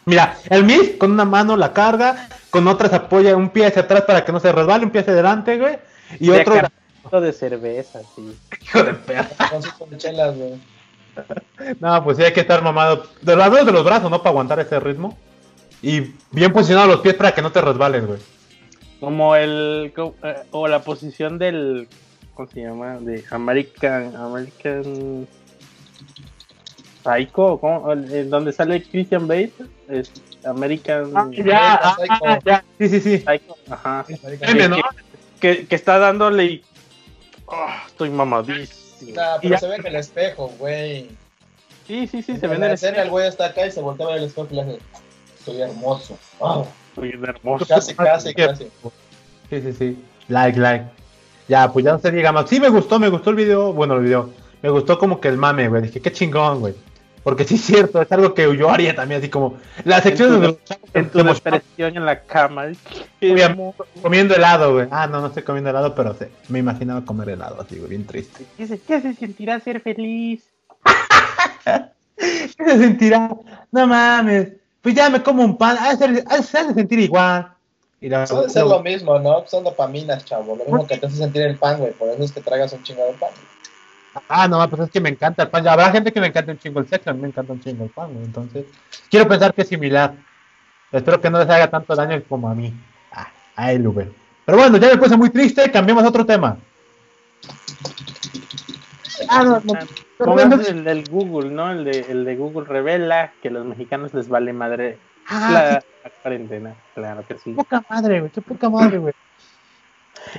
Mira, 0.07 0.39
el 0.49 0.65
Miss 0.65 0.93
con 0.99 1.13
una 1.13 1.27
mano 1.27 1.57
la 1.59 1.73
carga, 1.75 2.29
con 2.49 2.67
otra 2.69 2.89
se 2.89 2.97
apoya 2.97 3.37
un 3.37 3.51
pie 3.51 3.67
hacia 3.67 3.83
atrás 3.83 4.03
para 4.03 4.25
que 4.25 4.33
no 4.33 4.41
se 4.41 4.51
resbale, 4.51 4.85
un 4.87 4.91
pie 4.91 5.03
hacia 5.03 5.13
adelante, 5.13 5.59
güey. 5.59 5.79
Y 6.19 6.29
De 6.29 6.41
otro. 6.41 7.21
de 7.21 7.33
cerveza, 7.35 8.01
sí. 8.17 8.35
Hijo 8.63 8.83
de 8.83 8.95
perra. 8.95 9.29
Con 9.51 9.63
sus 9.63 9.75
chelas, 9.99 10.35
güey. 10.37 10.55
No, 11.81 12.03
pues 12.05 12.17
sí 12.17 12.25
hay 12.25 12.33
que 12.33 12.41
estar 12.41 12.63
mamado. 12.63 13.05
De 13.23 13.37
los 13.37 13.51
dedos 13.51 13.67
de 13.67 13.73
los 13.73 13.85
brazos, 13.85 14.11
¿no? 14.11 14.19
Para 14.19 14.31
aguantar 14.31 14.61
ese 14.61 14.81
ritmo. 14.81 15.17
Y 15.83 16.15
bien 16.31 16.53
posicionados 16.53 16.91
los 16.91 17.01
pies 17.01 17.15
para 17.15 17.33
que 17.33 17.43
no 17.43 17.53
te 17.53 17.61
resbales, 17.61 18.07
güey. 18.07 18.19
Como 18.99 19.35
el. 19.37 19.93
eh, 19.97 20.35
O 20.51 20.69
la 20.69 20.81
posición 20.83 21.39
del. 21.39 21.89
¿Cómo 22.35 22.49
se 22.49 22.63
llama? 22.63 22.99
De 22.99 23.25
American. 23.31 24.15
American. 24.17 25.27
Psycho, 27.03 27.59
¿cómo? 27.59 27.95
Donde 28.27 28.53
sale 28.53 28.83
Christian 28.83 29.27
Bale. 29.27 29.53
Es 29.89 30.13
American. 30.45 31.33
ya, 31.33 31.75
ah, 31.83 31.97
Psycho. 31.99 32.39
ya. 32.45 32.65
Sí, 32.79 32.89
sí, 32.89 33.01
sí. 33.01 33.19
Psycho, 33.19 33.57
ajá. 33.71 34.05
Que, 35.41 35.67
que 35.67 35.75
está 35.75 35.99
dándole 35.99 36.45
y. 36.45 36.65
Ah, 37.49 37.85
estoy 37.87 38.11
mamadísimo. 38.11 38.80
Nah, 39.07 39.37
Y 39.37 39.41
pero 39.43 39.51
ya- 39.55 39.59
se 39.59 39.69
ve 39.69 39.77
en 39.77 39.87
el 39.87 39.97
espejo, 39.97 40.49
güey. 40.59 41.09
Sí, 41.87 42.07
sí, 42.07 42.23
sí, 42.23 42.37
se 42.37 42.47
en 42.47 42.61
la 42.61 42.67
en 42.67 42.73
escena, 42.73 43.03
el 43.03 43.11
güey 43.11 43.27
está 43.29 43.47
acá 43.47 43.67
y 43.67 43.73
se 43.73 43.81
voltea 43.81 44.07
a 44.07 44.09
ver 44.11 44.19
el 44.19 44.25
espejo 44.25 44.49
y 44.51 44.55
le 44.55 44.61
hace, 44.63 44.79
soy 45.45 45.61
hermoso. 45.61 46.17
Ah, 46.41 46.63
Soy 46.95 47.15
un 47.15 47.25
hermoso. 47.25 47.67
casi, 47.67 47.95
casi, 47.95 48.35
casi. 48.35 48.65
Sí, 49.51 49.61
sí, 49.63 49.73
sí. 49.73 50.05
Like, 50.29 50.59
like. 50.59 50.85
Ya, 51.49 51.73
pues 51.73 51.85
ya 51.85 51.93
no 51.93 51.99
se 51.99 52.11
diga 52.13 52.31
más. 52.31 52.49
Sí, 52.49 52.61
me 52.61 52.69
gustó, 52.69 53.01
me 53.01 53.09
gustó 53.09 53.31
el 53.31 53.37
video. 53.37 53.73
Bueno, 53.73 53.95
el 53.97 54.05
video. 54.05 54.31
Me 54.63 54.71
gustó 54.71 54.99
como 54.99 55.21
que 55.21 55.27
el 55.29 55.37
mame, 55.37 55.69
güey. 55.69 55.83
Dije, 55.83 56.01
qué 56.01 56.13
chingón, 56.13 56.61
güey. 56.61 56.75
Porque 57.23 57.45
sí 57.45 57.57
es 57.57 57.61
cierto, 57.63 58.01
es 58.01 58.11
algo 58.13 58.33
que 58.33 58.57
yo 58.57 58.71
haría 58.71 58.95
también, 58.95 59.21
así 59.21 59.29
como. 59.29 59.57
La 59.85 60.01
sección 60.01 60.43
En 60.43 60.55
tu- 60.55 60.61
chavos 60.65 60.89
En 60.95 61.11
tu 61.11 61.23
depresión 61.23 61.97
en 61.97 62.07
la 62.07 62.21
cama. 62.23 62.67
Comiendo 64.03 64.35
helado, 64.35 64.73
güey. 64.75 64.89
Ah, 64.91 65.07
no, 65.07 65.21
no 65.21 65.27
estoy 65.27 65.43
comiendo 65.43 65.69
helado, 65.71 65.95
pero 65.95 66.17
me 66.49 66.59
imaginaba 66.61 67.05
comer 67.05 67.31
helado, 67.31 67.61
así, 67.61 67.77
güey, 67.77 67.91
bien 67.91 68.07
triste. 68.07 68.45
¿Qué 68.57 68.67
se, 68.67 68.79
qué 68.81 69.01
se 69.01 69.15
sentirá 69.15 69.61
ser 69.61 69.81
feliz? 69.81 70.43
¿Qué 72.17 72.65
se 72.65 72.79
sentirá? 72.79 73.31
No 73.71 73.87
mames. 73.87 74.53
Pues 74.83 74.95
ya 74.95 75.11
me 75.11 75.23
como 75.23 75.45
un 75.45 75.57
pan. 75.59 75.77
De 75.99 76.09
de- 76.09 76.43
se 76.43 76.59
ha 76.59 76.65
de 76.65 76.75
sentir 76.75 76.99
igual. 77.01 77.53
Y 78.01 78.09
la- 78.09 78.25
Eso 78.25 78.41
debe 78.41 78.51
ser 78.51 78.65
lo 78.65 78.83
mismo, 78.83 79.19
¿no? 79.19 79.45
Son 79.47 79.63
dopaminas, 79.63 80.25
chavo. 80.25 80.57
Lo 80.57 80.65
mismo 80.65 80.87
que 80.87 80.97
te 80.97 81.07
hace 81.07 81.17
sentir 81.17 81.43
el 81.43 81.57
pan, 81.57 81.79
güey. 81.79 81.93
Por 81.93 82.09
eso 82.09 82.23
es 82.25 82.33
que 82.33 82.41
tragas 82.41 82.73
un 82.73 82.83
chingo 82.83 83.05
de 83.05 83.13
pan. 83.13 83.31
Ah, 84.28 84.49
no, 84.49 84.69
pues 84.69 84.82
es 84.82 84.91
que 84.91 85.01
me 85.01 85.09
encanta 85.09 85.45
el 85.45 85.49
pan. 85.51 85.62
Ya 85.65 85.73
habrá 85.73 85.91
gente 85.93 86.12
que 86.12 86.20
le 86.20 86.27
encanta 86.28 86.53
un 86.53 86.59
chingo 86.59 86.81
el 86.81 86.89
sexo, 86.89 87.11
a 87.11 87.12
mí 87.12 87.20
me 87.23 87.28
encanta 87.28 87.53
un 87.53 87.61
chingo 87.61 87.85
el 87.85 87.91
pan, 87.91 88.12
güey. 88.12 88.24
Entonces, 88.24 88.65
quiero 89.11 89.28
pensar 89.28 89.55
que 89.55 89.62
es 89.62 89.69
similar. 89.69 90.15
Espero 90.91 91.20
que 91.20 91.31
no 91.31 91.39
les 91.39 91.49
haga 91.49 91.70
tanto 91.70 91.95
daño 91.95 92.20
como 92.28 92.49
a 92.49 92.55
mí. 92.55 92.74
Ah, 93.12 93.28
a 93.57 93.73
él, 93.73 93.87
Uber. 93.87 94.11
Pero 94.45 94.59
bueno, 94.59 94.77
ya 94.78 94.89
me 94.89 94.97
puse 94.97 95.16
muy 95.16 95.31
triste, 95.31 95.70
cambiemos 95.70 96.03
a 96.03 96.09
otro 96.09 96.27
tema. 96.27 96.57
Ah, 99.28 99.45
no, 99.45 99.61
no. 99.61 99.74
Pongas 100.19 100.69
el 100.69 100.85
del 100.85 101.05
Google, 101.09 101.51
¿no? 101.51 101.70
El 101.70 101.85
de, 101.85 102.07
el 102.09 102.24
de 102.24 102.37
Google 102.37 102.66
revela 102.66 103.32
que 103.43 103.49
a 103.49 103.53
los 103.53 103.65
mexicanos 103.65 104.12
les 104.12 104.28
vale 104.28 104.53
madre 104.53 104.99
Ah, 105.28 105.51
la, 105.53 105.81
sí, 105.81 106.11
cuarentena. 106.23 106.74
Claro 106.95 107.24
que 107.27 107.35
sí. 107.35 107.51
qué 107.51 107.55
poca 107.57 107.85
madre, 107.89 108.20
güey, 108.20 108.32
qué 108.32 108.41
poca 108.41 108.69
madre, 108.69 108.99
güey. 108.99 109.15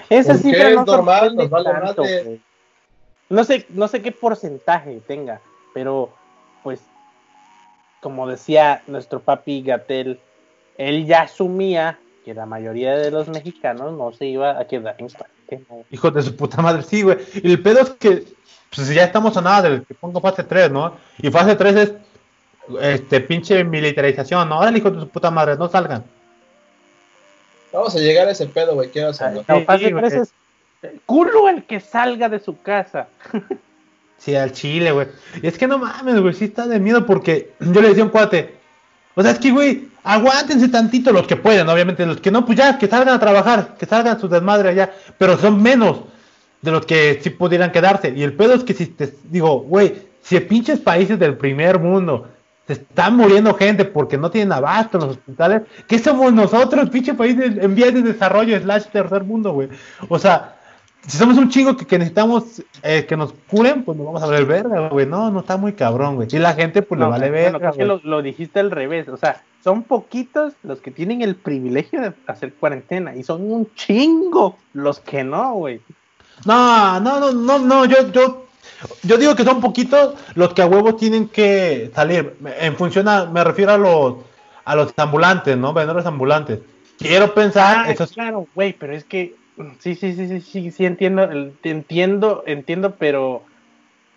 Esa 0.10 0.34
no 0.34 0.39
Es 0.39 0.85
normal, 0.85 1.35
nos 1.35 1.49
vale 1.49 1.69
tanto, 1.72 2.03
madre. 2.03 2.23
güey. 2.23 2.41
No 3.32 3.45
sé, 3.45 3.66
no 3.70 3.88
sé 3.88 4.02
qué 4.02 4.12
porcentaje 4.12 5.02
tenga, 5.08 5.40
pero 5.74 6.10
pues 6.64 6.82
como 8.02 8.28
decía 8.28 8.84
nuestro 8.88 9.22
papi 9.22 9.62
Gatel, 9.62 10.20
él 10.78 11.06
ya 11.06 11.22
asumía 11.22 11.98
que 12.26 12.34
la 12.34 12.45
mayoría 12.45 12.98
de 12.98 13.10
los 13.10 13.30
mexicanos 13.30 13.98
no 13.98 14.12
se 14.12 14.26
iba 14.26 14.60
a 14.60 14.68
quedar 14.68 14.95
en 14.98 15.08
cuarentena. 15.08 15.84
Hijos 15.91 16.14
de 16.14 16.22
su 16.24 16.36
puta 16.36 16.62
madre, 16.62 16.84
sí, 16.84 17.03
güey. 17.03 17.20
Y 17.41 17.52
el 17.52 17.62
pedo 17.62 17.80
es 17.80 17.91
que, 17.91 18.26
pues 18.76 18.94
ya 18.94 19.06
estamos 19.06 19.38
a 19.38 19.41
nada 19.41 19.62
del 19.62 19.86
que 19.86 19.94
pongo 19.94 20.20
fase 20.20 20.44
3, 20.44 20.70
¿no? 20.70 20.98
Y 21.20 21.32
fase 21.32 21.56
3 21.56 21.76
es, 21.78 21.94
este, 22.82 23.22
pinche 23.22 23.64
militarización, 23.64 24.49
¿no? 24.49 24.56
Ahora, 24.56 24.78
hijos 24.78 24.94
de 24.94 24.99
su 24.99 25.08
puta 25.08 25.32
madre, 25.32 25.56
no 25.56 25.70
salgan. 25.70 26.03
Vamos 27.72 27.95
a 27.95 27.99
llegar 27.99 28.28
a 28.28 28.32
ese 28.32 28.48
pedo, 28.48 28.74
güey. 28.74 28.90
Quiero 28.90 29.10
hacerlo. 29.10 29.45
La 29.48 29.60
Sí, 29.60 29.64
fase 29.64 29.91
güey. 29.91 30.03
3 30.03 30.14
es 30.22 30.34
culo 31.06 31.49
el 31.49 31.64
que 31.64 31.80
salga 31.80 32.30
de 32.30 32.40
su 32.40 32.62
casa. 32.62 33.08
Sí, 34.18 34.36
al 34.36 34.52
chile, 34.52 34.91
güey. 34.91 35.08
Y 35.41 35.48
es 35.48 35.58
que 35.58 35.68
no 35.68 35.80
mames, 35.80 36.20
güey, 36.20 36.34
sí 36.36 36.45
está 36.45 36.68
de 36.68 36.80
miedo 36.80 37.06
porque 37.08 37.53
yo 37.60 37.82
le 37.82 37.90
decía 37.90 38.03
a 38.03 38.06
un 38.06 38.12
cuate, 38.12 38.56
o 39.16 39.22
sea, 39.24 39.32
es 39.32 39.40
que, 39.40 39.52
güey, 39.52 39.90
aguántense 40.03 40.70
tantito 40.70 41.12
los 41.12 41.28
que 41.28 41.36
pueden, 41.36 41.68
obviamente, 41.68 42.06
los 42.06 42.22
que 42.22 42.32
no, 42.32 42.45
pues 42.45 42.58
ya, 42.58 42.78
que 42.78 42.88
salgan 42.88 43.16
a 43.16 43.20
trabajar, 43.20 43.76
que 43.78 43.86
salgan 43.86 44.20
su 44.20 44.28
desmadre 44.28 44.70
allá, 44.70 44.94
pero 45.18 45.38
son 45.38 45.62
menos 45.62 46.02
de 46.62 46.72
los 46.72 46.86
que 46.86 47.20
sí 47.22 47.32
pudieran 47.32 47.72
quedarse. 47.72 48.14
Y 48.16 48.24
el 48.24 48.34
pedo 48.34 48.53
es 48.53 48.64
que 48.64 48.74
si 48.74 48.88
te 48.88 49.14
digo, 49.24 49.62
güey, 49.62 49.95
si 50.22 50.40
pinches 50.40 50.80
países 50.80 51.18
del 51.20 51.36
primer 51.36 51.80
mundo 51.80 52.28
se 52.68 52.74
están 52.74 53.18
muriendo 53.18 53.56
gente 53.56 53.86
porque 53.86 54.18
no 54.18 54.30
tienen 54.30 54.53
abasto 54.53 54.98
en 54.98 55.08
los 55.08 55.18
hospitales, 55.18 55.64
¿qué 55.88 55.99
somos 55.99 56.32
nosotros, 56.32 56.90
pinche 56.90 57.14
países 57.16 57.58
en 57.58 57.76
vías 57.76 57.94
de 57.94 58.03
desarrollo 58.03 58.60
slash 58.62 58.86
tercer 58.91 59.24
mundo, 59.24 59.52
güey? 59.53 59.70
O 60.08 60.20
sea, 60.20 60.56
si 61.07 61.18
somos 61.18 61.38
un 61.38 61.49
chingo 61.49 61.76
que, 61.78 61.86
que 61.86 61.98
necesitamos 61.98 62.61
eh, 62.84 63.06
que 63.07 63.18
nos 63.18 63.34
curen, 63.49 63.84
pues 63.84 63.98
nos 63.98 64.06
vamos 64.07 64.23
a 64.23 64.28
ver 64.28 64.45
verga, 64.45 64.90
güey. 64.90 65.06
No, 65.06 65.32
no 65.32 65.40
está 65.41 65.57
muy 65.57 65.73
cabrón, 65.73 66.15
güey. 66.15 66.28
Y 66.32 66.38
la 66.38 66.53
gente, 66.53 66.82
pues 66.82 66.99
No, 66.99 67.06
le 67.07 67.11
vale 67.11 67.30
bueno, 67.32 67.60
verga, 67.60 67.72
que 67.72 67.78
güey. 67.86 67.88
lo, 67.88 68.02
lo 68.03 68.22
dijiste 68.22 68.60
al 68.60 68.72
revés. 68.72 69.07
O 69.10 69.18
sea, 69.18 69.41
son 69.64 69.84
poquitos 69.84 70.53
los 70.64 70.80
que 70.80 70.91
tienen 70.91 71.22
el 71.22 71.36
privilegio 71.36 72.02
de 72.02 72.14
hacer 72.28 72.53
cuarentena 72.53 73.15
y 73.15 73.23
son 73.23 73.41
un 73.52 73.68
chingo 73.76 74.57
los 74.73 74.99
que 74.99 75.23
no, 75.23 75.53
güey. 75.56 75.82
No, 76.45 76.99
no, 76.99 77.19
no, 77.19 77.32
no, 77.32 77.60
no, 77.60 77.86
yo, 77.86 78.11
yo, 78.11 78.45
yo 79.03 79.18
digo 79.18 79.36
que 79.36 79.44
son 79.44 79.61
poquitos 79.61 80.15
los 80.36 80.53
que 80.53 80.61
a 80.61 80.65
huevos 80.68 80.98
tienen 80.98 81.28
que 81.28 81.91
salir. 81.94 82.36
En 82.60 82.76
función 82.76 83.07
a, 83.07 83.26
me 83.26 83.44
refiero 83.44 83.73
a 83.73 83.78
los, 83.78 84.15
a 84.65 84.76
los 84.76 84.94
ambulantes, 84.98 85.57
¿no? 85.57 85.73
Vendedores 85.73 86.06
ambulantes. 86.06 86.60
Quiero 86.98 87.34
pensar, 87.34 87.86
Ah, 87.88 87.91
eso 87.91 88.07
claro, 88.07 88.48
güey, 88.53 88.73
pero 88.73 88.94
es 88.94 89.03
que 89.03 89.36
sí, 89.80 89.96
sí, 89.96 90.14
sí, 90.14 90.28
sí, 90.28 90.42
sí, 90.42 90.72
sí 90.72 90.86
entiendo, 90.86 91.30
entiendo, 91.64 92.44
entiendo, 92.46 92.96
pero 92.96 93.44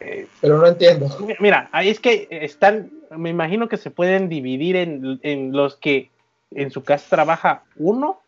eh, 0.00 0.26
Pero 0.40 0.58
no 0.58 0.66
entiendo. 0.66 1.08
mira, 1.40 1.68
ahí 1.72 1.88
es 1.88 2.00
que 2.00 2.28
están, 2.30 2.90
me 3.10 3.30
imagino 3.30 3.68
que 3.68 3.76
se 3.76 3.90
pueden 3.90 4.28
dividir 4.28 4.76
en, 4.76 5.20
en 5.22 5.52
los 5.52 5.76
que 5.76 6.10
en 6.50 6.70
su 6.70 6.84
casa 6.84 7.06
trabaja 7.08 7.64
uno 7.76 8.20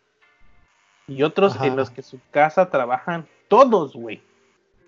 y 1.07 1.23
otros 1.23 1.57
Ajá. 1.57 1.67
en 1.67 1.77
los 1.77 1.91
que 1.91 2.03
su 2.03 2.19
casa 2.31 2.71
trabajan 2.71 3.27
todos, 3.49 3.95
güey. 3.95 4.21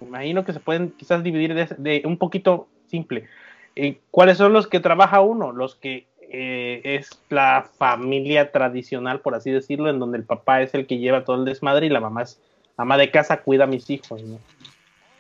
Me 0.01 0.09
imagino 0.09 0.45
que 0.45 0.53
se 0.53 0.61
pueden 0.61 0.91
quizás 0.93 1.23
dividir 1.23 1.55
de, 1.55 1.69
de 1.79 2.03
un 2.05 2.19
poquito 2.19 2.69
simple. 2.87 3.29
Eh, 3.77 3.99
¿Cuáles 4.11 4.39
son 4.39 4.53
los 4.53 4.67
que 4.67 4.81
trabaja 4.81 5.21
uno? 5.21 5.53
Los 5.53 5.77
que 5.77 6.07
eh, 6.31 6.81
es 6.85 7.11
la 7.31 7.67
familia 7.79 8.51
tradicional, 8.53 9.21
por 9.21 9.35
así 9.35 9.51
decirlo, 9.51 9.89
en 9.91 9.99
donde 9.99 10.19
el 10.19 10.25
papá 10.25 10.63
es 10.63 10.75
el 10.75 10.87
que 10.87 10.99
lleva 10.99 11.25
todo 11.25 11.37
el 11.37 11.45
desmadre 11.45 11.87
y 11.87 11.91
la 11.91 12.01
mamá 12.01 12.23
es 12.23 12.39
ama 12.77 12.97
de 12.97 13.11
casa, 13.11 13.39
cuida 13.39 13.65
a 13.65 13.67
mis 13.67 13.89
hijos, 13.91 14.23
¿no? 14.23 14.39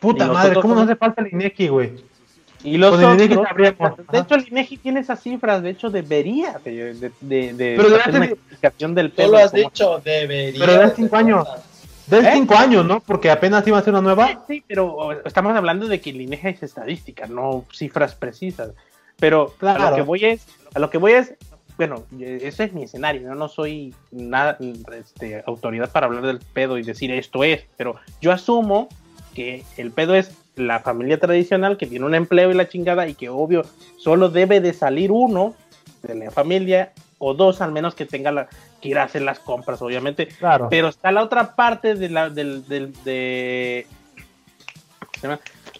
puta 0.00 0.26
madre, 0.28 0.54
¿cómo 0.60 0.74
no 0.76 0.82
hace 0.82 0.94
falta 0.96 1.22
el 1.22 1.32
INEGI, 1.32 1.68
güey? 1.68 1.92
Y 2.62 2.76
los 2.76 2.90
Con 2.92 3.00
el 3.04 3.14
INEGI 3.20 3.36
otros, 3.36 4.06
de 4.10 4.18
hecho 4.18 4.34
el 4.36 4.48
INEGI 4.48 4.76
tiene 4.78 5.00
esas 5.00 5.20
cifras, 5.22 5.62
de 5.62 5.70
hecho 5.70 5.90
debería 5.90 6.58
de, 6.64 6.94
de, 6.94 7.10
de- 7.20 7.52
de 7.54 7.74
Pero 7.76 7.96
hacer 7.96 8.12
de 8.12 8.16
una 8.18 8.26
explicación 8.26 8.94
del 8.94 9.10
Tú 9.10 9.16
pedo. 9.16 9.30
lo 9.32 9.38
has 9.38 9.50
como- 9.50 9.62
dicho, 9.62 10.00
debería. 10.04 10.60
Pero 10.66 10.78
de 10.78 10.90
cinco 10.94 11.16
años. 11.16 11.48
De 12.06 12.18
¿Eh? 12.20 12.30
cinco 12.32 12.54
años, 12.56 12.86
¿no? 12.86 13.00
Porque 13.00 13.30
apenas 13.30 13.66
iba 13.66 13.76
a 13.78 13.82
ser 13.82 13.92
una 13.92 14.00
nueva. 14.02 14.44
Sí, 14.48 14.62
pero 14.66 15.12
estamos 15.26 15.54
hablando 15.56 15.86
de 15.88 16.00
que 16.00 16.10
el 16.10 16.20
INEGI 16.22 16.48
es 16.48 16.62
estadística, 16.62 17.26
no 17.26 17.64
cifras 17.72 18.14
precisas. 18.14 18.70
Pero 19.20 19.52
a 19.56 19.58
Claro. 19.58 19.90
lo 19.90 19.96
que 19.96 20.02
voy 20.02 20.24
es, 20.24 20.46
a 20.78 20.80
lo 20.80 20.90
que 20.90 20.98
voy 20.98 21.12
es, 21.12 21.34
bueno, 21.76 22.04
ese 22.20 22.64
es 22.64 22.72
mi 22.72 22.84
escenario, 22.84 23.22
yo 23.22 23.34
no 23.34 23.48
soy 23.48 23.92
nada 24.12 24.56
este, 24.96 25.42
autoridad 25.44 25.90
para 25.90 26.06
hablar 26.06 26.24
del 26.24 26.38
pedo 26.38 26.78
y 26.78 26.84
decir 26.84 27.10
esto 27.10 27.42
es, 27.42 27.64
pero 27.76 27.96
yo 28.20 28.30
asumo 28.30 28.88
que 29.34 29.64
el 29.76 29.90
pedo 29.90 30.14
es 30.14 30.30
la 30.54 30.78
familia 30.78 31.18
tradicional 31.18 31.78
que 31.78 31.86
tiene 31.88 32.06
un 32.06 32.14
empleo 32.14 32.52
y 32.52 32.54
la 32.54 32.68
chingada 32.68 33.08
y 33.08 33.14
que 33.14 33.28
obvio 33.28 33.64
solo 33.96 34.28
debe 34.28 34.60
de 34.60 34.72
salir 34.72 35.10
uno 35.10 35.54
de 36.04 36.14
la 36.14 36.30
familia 36.30 36.92
o 37.18 37.34
dos 37.34 37.60
al 37.60 37.72
menos 37.72 37.96
que 37.96 38.06
tenga 38.06 38.30
la 38.30 38.48
que 38.80 38.90
ir 38.90 38.98
a 38.98 39.02
hacer 39.04 39.22
las 39.22 39.40
compras 39.40 39.82
obviamente 39.82 40.28
Claro. 40.28 40.68
pero 40.70 40.86
está 40.86 41.10
la 41.10 41.24
otra 41.24 41.56
parte 41.56 41.96
de 41.96 42.08
la, 42.08 42.30
del, 42.30 42.66
del, 42.68 42.92
de-. 43.02 43.86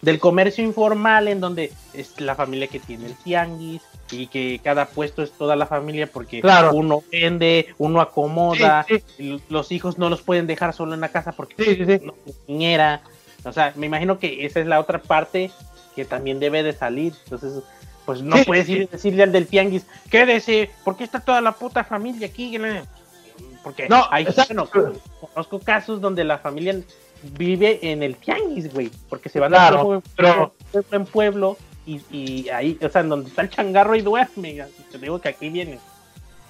Del 0.03 0.19
comercio 0.19 0.62
informal 0.65 1.29
en 1.29 1.41
donde 1.41 1.73
es 1.95 2.20
la 2.20 2.35
familia 2.35 2.66
que 2.69 2.79
tiene 2.79 3.07
el 3.07 3.15
tianguis 3.16 3.83
y 4.11 4.27
que 4.29 4.61
cada 4.62 4.87
puesto 4.87 5.23
es 5.23 5.33
toda 5.33 5.55
la 5.57 5.66
familia 5.66 6.07
porque 6.07 6.41
Claro. 6.41 6.73
uno 6.73 7.03
vende, 7.11 7.75
uno 7.79 8.01
acomoda, 8.01 8.87
Sí, 9.16 9.43
los 9.49 9.70
hijos 9.73 9.99
no 9.99 10.09
los 10.09 10.23
pueden 10.23 10.47
dejar 10.47 10.73
solo 10.73 10.95
en 10.95 11.01
la 11.01 11.09
casa 11.11 11.33
porque 11.33 11.55
Sí, 11.62 12.01
no 12.05 12.15
niñera. 12.47 13.03
O 13.45 13.53
sea, 13.53 13.73
me 13.77 13.87
imagino 13.87 14.19
que 14.19 14.47
esa 14.47 14.61
es 14.61 14.66
la 14.66 14.81
otra 14.81 15.01
parte 15.03 15.51
que 15.95 16.05
también 16.05 16.41
debe 16.41 16.62
de 16.62 16.73
salir. 16.73 17.12
Entonces, 17.25 17.62
pues 18.07 18.23
no 18.23 18.37
puedes 18.45 18.66
sí. 18.66 18.73
ir 18.73 18.89
a 18.89 18.93
decirle 18.93 19.23
al 19.25 19.33
del 19.33 19.47
tianguis, 19.47 19.85
quédese, 20.11 20.70
porque 20.85 21.05
está 21.05 21.20
toda 21.20 21.41
la 21.41 21.53
puta 21.53 21.85
familia 21.85 22.27
aquí. 22.29 22.59
porque 23.62 23.89
No, 23.89 24.07
hay, 24.11 24.27
bueno, 24.47 24.69
conozco 25.20 25.59
casos 25.61 26.01
donde 26.01 26.25
la 26.25 26.39
familia 26.39 26.81
vive 27.23 27.78
en 27.82 28.03
el 28.03 28.16
tianguis, 28.16 28.73
güey, 28.73 28.90
porque 29.09 29.28
se 29.28 29.40
van 29.40 29.51
Claro, 29.53 29.82
pueblo, 29.82 30.03
pero- 30.16 30.53
pueblo 30.73 30.97
en 30.97 31.05
pueblo 31.07 31.57
y, 31.86 32.01
y 32.11 32.49
ahí, 32.51 32.78
o 32.82 32.89
sea, 32.89 33.01
en 33.01 33.09
donde 33.09 33.28
está 33.31 33.43
el 33.43 33.51
changarro 33.51 33.95
y 33.97 34.03
duerme. 34.03 34.65
Te 34.90 34.99
digo 34.99 35.20
que 35.20 35.28
aquí 35.31 35.49
viene. 35.49 35.78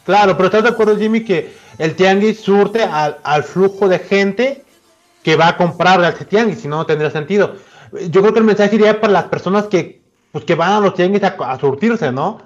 Claro, 0.04 0.36
pero 0.36 0.46
¿estás 0.46 0.62
de 0.62 0.70
acuerdo, 0.70 0.96
Jimmy, 0.96 1.22
que 1.22 1.52
el 1.78 1.94
tianguis 1.94 2.40
surte 2.40 2.82
al, 2.82 3.18
al 3.22 3.44
flujo 3.44 3.88
de 3.88 3.98
gente 3.98 4.64
que 5.22 5.36
va 5.36 5.48
a 5.48 5.56
comprar 5.56 6.02
al 6.02 6.14
tianguis? 6.26 6.60
Si 6.60 6.68
no, 6.68 6.76
no 6.78 6.86
tendría 6.86 7.10
sentido. 7.10 7.56
Yo 8.10 8.20
creo 8.20 8.32
que 8.32 8.38
el 8.40 8.44
mensaje 8.44 8.74
iría 8.76 9.00
para 9.00 9.12
las 9.12 9.24
personas 9.24 9.66
que, 9.66 10.00
pues, 10.32 10.44
que 10.44 10.54
van 10.54 10.72
a 10.72 10.80
los 10.80 10.94
tianguis 10.94 11.22
a, 11.24 11.36
a 11.38 11.58
surtirse, 11.58 12.10
¿no? 12.10 12.40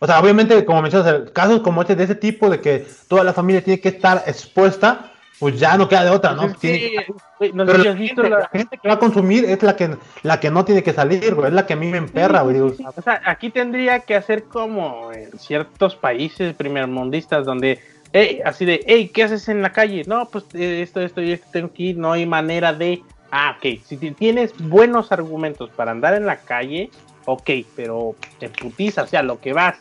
O 0.00 0.06
sea, 0.06 0.20
obviamente, 0.20 0.64
como 0.64 0.80
mencionas, 0.80 1.30
casos 1.32 1.60
como 1.60 1.82
este 1.82 1.96
de 1.96 2.04
ese 2.04 2.14
tipo, 2.14 2.48
de 2.48 2.60
que 2.60 2.86
toda 3.08 3.24
la 3.24 3.32
familia 3.32 3.62
tiene 3.64 3.80
que 3.80 3.88
estar 3.88 4.22
expuesta, 4.26 5.12
pues 5.38 5.58
ya 5.58 5.76
no 5.76 5.88
queda 5.88 6.04
de 6.04 6.10
otra, 6.10 6.32
¿no? 6.34 6.48
Que, 6.58 6.58
que- 6.58 7.06
güey, 7.38 7.52
no 7.52 7.64
Pero 7.66 7.78
la 7.78 7.96
gente, 7.96 8.22
la- 8.28 8.38
la 8.40 8.48
gente 8.48 8.78
que 8.78 8.88
va 8.88 8.94
a 8.94 8.98
consumir 8.98 9.44
es 9.44 9.62
la 9.62 9.76
que, 9.76 9.96
la 10.22 10.40
que 10.40 10.50
no 10.50 10.64
tiene 10.64 10.82
que 10.82 10.92
salir, 10.92 11.34
güey. 11.34 11.48
Es 11.48 11.54
la 11.54 11.66
que 11.66 11.74
a 11.74 11.76
mí 11.76 11.86
me 11.86 11.98
emperra, 11.98 12.42
güey. 12.42 12.60
O 12.60 12.74
sea, 13.02 13.20
aquí 13.24 13.50
tendría 13.50 14.00
que 14.00 14.14
hacer 14.16 14.44
como 14.44 15.12
en 15.12 15.38
ciertos 15.38 15.94
países 15.96 16.54
primermundistas 16.54 17.44
donde, 17.46 17.78
hey, 18.12 18.40
así 18.44 18.64
de, 18.64 18.80
hey, 18.86 19.10
¿qué 19.14 19.24
haces 19.24 19.48
en 19.48 19.62
la 19.62 19.70
calle? 19.72 20.02
No, 20.06 20.28
pues 20.28 20.44
eh, 20.54 20.82
esto, 20.82 21.00
esto 21.00 21.20
y 21.22 21.32
esto 21.32 21.46
tengo 21.52 21.72
que 21.72 21.82
ir, 21.84 21.98
no 21.98 22.12
hay 22.12 22.26
manera 22.26 22.72
de... 22.72 23.02
Ah, 23.30 23.56
ok, 23.58 23.78
si 23.84 23.96
ti- 23.98 24.12
tienes 24.12 24.52
buenos 24.58 25.12
argumentos 25.12 25.68
para 25.70 25.90
andar 25.90 26.14
en 26.14 26.24
la 26.26 26.38
calle, 26.38 26.90
ok, 27.26 27.50
pero 27.76 28.14
te 28.40 28.48
putiza, 28.48 29.02
o 29.02 29.06
sea, 29.06 29.22
lo 29.22 29.38
que 29.38 29.52
vas. 29.52 29.76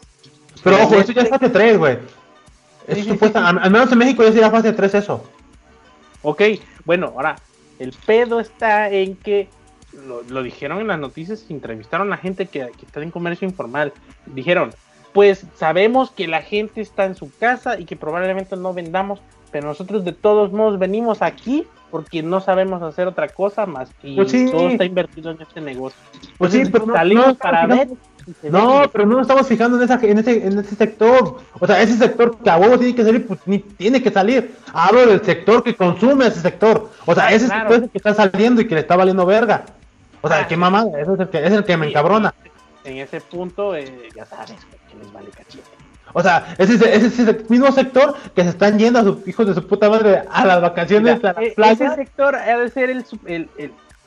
Pero 0.64 0.84
ojo, 0.84 0.96
en 0.96 1.00
esto 1.00 1.14
ya 1.14 1.22
es 1.22 1.30
fase 1.30 1.50
3, 1.50 1.78
güey. 1.78 1.98
Es 2.88 2.96
Sí, 2.98 3.04
sí, 3.04 3.10
supuesta- 3.12 3.40
sí, 3.40 3.46
sí. 3.46 3.58
Al, 3.58 3.64
al 3.64 3.72
menos 3.72 3.92
en 3.92 3.98
México 4.00 4.22
ya 4.24 4.32
sería 4.34 4.52
fase 4.52 4.74
3 4.74 4.96
eso. 4.96 5.24
Ok, 6.22 6.42
bueno, 6.86 7.08
ahora, 7.16 7.36
el 7.80 7.94
pedo 8.06 8.40
está 8.40 8.90
en 8.90 9.16
que 9.16 9.50
lo, 10.08 10.22
lo 10.24 10.44
dijeron 10.44 10.80
en 10.80 10.88
las 10.88 11.00
noticias, 11.00 11.46
entrevistaron 11.50 12.12
a 12.14 12.18
gente 12.18 12.48
que, 12.48 12.60
que 12.78 12.86
está 12.86 13.02
en 13.02 13.12
comercio 13.12 13.48
informal. 13.48 13.94
Dijeron, 14.26 14.72
pues 15.14 15.46
sabemos 15.56 16.12
que 16.12 16.28
la 16.28 16.42
gente 16.42 16.82
está 16.82 17.06
en 17.06 17.16
su 17.16 17.32
casa 17.38 17.80
y 17.80 17.86
que 17.86 17.96
probablemente 17.96 18.56
no 18.58 18.74
vendamos, 18.74 19.22
pero 19.52 19.68
nosotros 19.68 20.04
de 20.06 20.12
todos 20.14 20.52
modos 20.52 20.78
venimos 20.80 21.22
aquí 21.22 21.66
porque 21.90 22.22
no 22.22 22.42
sabemos 22.42 22.82
hacer 22.82 23.08
otra 23.08 23.30
cosa 23.30 23.66
más 23.66 23.90
que 24.02 24.14
Pues 24.16 24.30
sí. 24.32 24.46
todo 24.52 24.68
está 24.68 24.84
invertido 24.84 25.32
en 25.32 25.42
este 25.42 25.62
negocio. 25.62 25.98
Pues 26.38 26.52
sí, 26.52 26.64
pero 26.72 26.86
no- 26.86 26.94
salimos 26.94 27.28
no, 27.28 27.36
para 27.36 27.66
no, 27.66 27.76
ver. 27.78 27.88
No, 28.44 28.84
pero 28.92 29.06
no 29.06 29.14
nos 29.16 29.22
estamos 29.22 29.48
fijando 29.48 29.78
en, 29.78 29.84
esa, 29.84 30.00
en, 30.02 30.18
ese, 30.20 30.46
en 30.46 30.60
ese 30.60 30.76
sector. 30.76 31.38
O 31.60 31.68
sea, 31.68 31.82
ese 31.82 31.98
sector 31.98 32.38
que 32.40 32.50
a 32.50 32.58
huevo 32.58 32.78
tiene 32.78 32.94
que 32.96 33.04
salir, 33.04 33.26
pues 33.26 33.40
ni 33.46 33.60
tiene 33.60 34.02
que 34.02 34.12
salir. 34.12 34.56
Hablo 34.74 35.06
del 35.06 35.24
sector 35.24 35.64
que 35.64 35.76
consume 35.76 36.28
ese 36.28 36.42
sector. 36.42 36.90
O 37.06 37.14
sea, 37.16 37.28
Ah, 37.28 37.34
ese 37.34 37.46
claro. 37.48 37.62
sector 37.62 37.78
es 37.78 37.84
el 37.84 37.90
que 37.90 37.98
está 37.98 38.14
saliendo 38.14 38.62
y 38.62 38.68
que 38.68 38.76
le 38.76 38.82
está 38.82 38.96
valiendo 38.96 39.26
verga. 39.26 39.66
O 40.22 40.28
sea, 40.28 40.48
qué 40.48 40.58
mamada, 40.58 40.90
ese 41.00 41.14
es 41.14 41.20
el 41.20 41.30
que, 41.30 41.46
es 41.46 41.52
el 41.54 41.64
que 41.64 41.78
me 41.78 41.88
encabrona. 41.90 42.34
En 42.84 42.98
ese 42.98 43.22
punto, 43.22 43.76
eh, 43.76 44.10
ya 44.16 44.26
sabes, 44.26 44.56
que 44.90 44.98
les 44.98 45.12
vale 45.14 45.30
cachete. 45.30 45.64
O 46.14 46.22
sea, 46.24 46.56
ese 46.58 46.76
es 46.76 46.82
ese 46.82 47.06
es 47.08 47.20
ese 47.20 47.46
mismo 47.50 47.70
sector 47.72 48.16
que 48.34 48.44
se 48.44 48.50
están 48.50 48.80
yendo 48.80 49.00
a 49.00 49.04
sus 49.04 49.28
hijos 49.28 49.46
de 49.46 49.54
su 49.54 49.68
puta 49.68 49.90
madre 49.90 50.24
a 50.32 50.46
las 50.46 50.62
vacaciones 50.62 51.18
Mira, 51.18 51.36
a 51.38 51.42
e- 51.42 51.46
las 51.48 51.54
playas. 51.56 51.82
ese 51.82 51.96
sector 51.96 52.36
ha 52.36 52.58
de 52.58 52.70
ser 52.70 52.90
el- 52.90 53.06
el- 53.26 53.50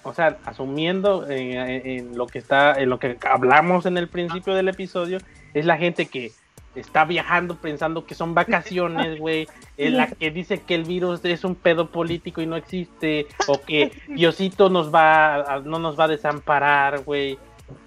o 0.03 0.15
sea, 0.15 0.39
asumiendo 0.45 1.29
en, 1.29 1.53
en- 1.59 1.87
en 1.87 2.19
lo 2.19 2.27
que 2.27 2.39
está, 2.39 2.75
en 2.75 2.89
lo 2.91 2.99
que 2.99 3.19
hablamos 3.29 3.87
en 3.87 3.97
el 3.99 4.09
principio 4.09 4.55
del 4.55 4.69
episodio, 4.69 5.19
es 5.55 5.65
la 5.67 5.77
gente 5.77 6.07
que 6.07 6.33
está 6.77 7.05
viajando 7.05 7.57
pensando 7.57 8.07
que 8.07 8.15
son 8.15 8.33
vacaciones, 8.35 9.19
güey, 9.21 9.49
en 9.77 9.97
la 9.97 10.07
que 10.07 10.31
dice 10.31 10.61
que 10.63 10.75
el 10.77 10.85
virus 10.85 11.25
es 11.25 11.43
un 11.45 11.55
pedo 11.57 11.89
político 11.91 12.41
y 12.41 12.47
no 12.47 12.57
existe, 12.57 13.27
o 13.49 13.61
que 13.61 13.93
Diosito 14.09 14.71
nos 14.71 14.95
va, 14.95 15.35
a- 15.37 15.61
no 15.61 15.79
nos 15.79 15.99
va 15.99 16.05
a 16.05 16.09
desamparar, 16.09 17.01
güey. 17.05 17.39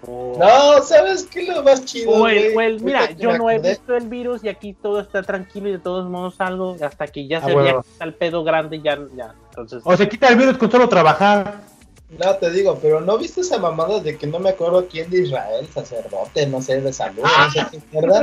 O, 0.06 0.38
No, 0.38 0.80
¿sabes 0.82 1.24
qué 1.30 1.42
es 1.42 1.48
lo 1.54 1.62
más 1.62 1.84
chido? 1.84 2.10
o 2.10 2.26
el, 2.28 2.54
güey? 2.54 2.56
o 2.56 2.60
el- 2.76 2.80
mira, 2.82 3.10
yo 3.12 3.36
no 3.36 3.50
he 3.50 3.58
visto 3.58 3.94
el 3.94 4.08
virus 4.08 4.42
y 4.42 4.48
aquí 4.48 4.72
todo 4.72 4.98
está 5.00 5.22
tranquilo 5.22 5.68
y 5.68 5.72
de 5.72 5.78
todos 5.78 6.08
modos 6.08 6.36
salgo 6.36 6.76
hasta 6.82 7.06
que 7.06 7.26
ya 7.26 7.38
Ah, 7.38 7.40
se 7.42 7.46
vea 7.48 7.56
huevo. 7.56 7.82
que 7.82 7.88
está 7.90 8.04
el 8.04 8.14
pedo 8.14 8.44
grande 8.44 8.80
ya, 8.80 8.98
ya. 9.14 9.34
Entonces, 9.50 9.82
O 9.84 9.94
se 9.94 10.08
quita 10.08 10.28
el 10.28 10.36
virus 10.36 10.56
con 10.56 10.70
solo 10.70 10.88
trabajar. 10.88 11.60
No, 12.10 12.34
te 12.36 12.50
digo, 12.50 12.78
pero 12.80 13.00
¿no 13.00 13.16
viste 13.18 13.40
esa 13.40 13.58
mamada 13.58 13.98
de 14.00 14.16
que 14.16 14.26
no 14.26 14.38
me 14.38 14.50
acuerdo 14.50 14.86
quién 14.88 15.10
de 15.10 15.22
Israel, 15.22 15.66
sacerdote, 15.72 16.46
no 16.46 16.60
sé, 16.62 16.80
de 16.80 16.92
salud, 16.92 17.22
no 17.22 17.50
sé 17.50 17.66
qué 17.70 17.80
mierda? 17.90 18.20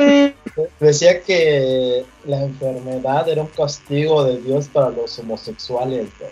Decía 0.79 1.21
que 1.21 2.05
la 2.25 2.41
enfermedad 2.43 3.27
era 3.27 3.41
un 3.41 3.47
castigo 3.47 4.23
de 4.23 4.37
Dios 4.39 4.67
para 4.67 4.89
los 4.91 5.17
homosexuales, 5.19 6.07
güey. 6.19 6.31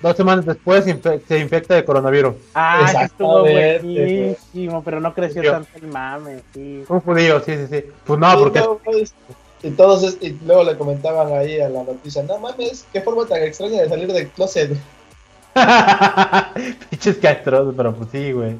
Dos 0.00 0.16
semanas 0.16 0.44
después 0.46 0.84
se 0.84 0.94
infe- 1.00 1.20
se 1.26 1.38
infecta 1.38 1.74
de 1.74 1.84
coronavirus. 1.84 2.34
Ah, 2.54 2.86
ese 2.88 3.04
estuvo 3.04 3.40
buenísimo, 3.40 4.82
pero 4.84 5.00
no 5.00 5.14
creció 5.14 5.42
tanto 5.50 5.68
el 5.76 5.86
mame, 5.88 6.40
sí. 6.52 6.84
Un 6.88 7.00
judío, 7.00 7.40
sí, 7.40 7.56
sí, 7.56 7.66
sí. 7.70 7.84
Pues 8.04 8.20
no, 8.20 8.32
Sí, 8.32 8.36
porque 8.38 8.60
no, 8.60 8.80
pues, 8.84 9.14
entonces, 9.62 10.18
y 10.20 10.30
luego 10.44 10.64
le 10.64 10.76
comentaban 10.76 11.32
ahí 11.32 11.60
a 11.60 11.68
la 11.68 11.84
noticia, 11.84 12.22
no 12.22 12.38
mames, 12.38 12.84
qué 12.92 13.00
forma 13.00 13.26
tan 13.26 13.42
extraña 13.42 13.82
de 13.82 13.88
salir 13.88 14.12
del 14.12 14.28
closet. 14.28 14.76
Pinches 16.90 17.16
castrosos, 17.18 17.74
pero 17.76 17.94
pues 17.94 18.10
sí, 18.10 18.32
güey. 18.32 18.56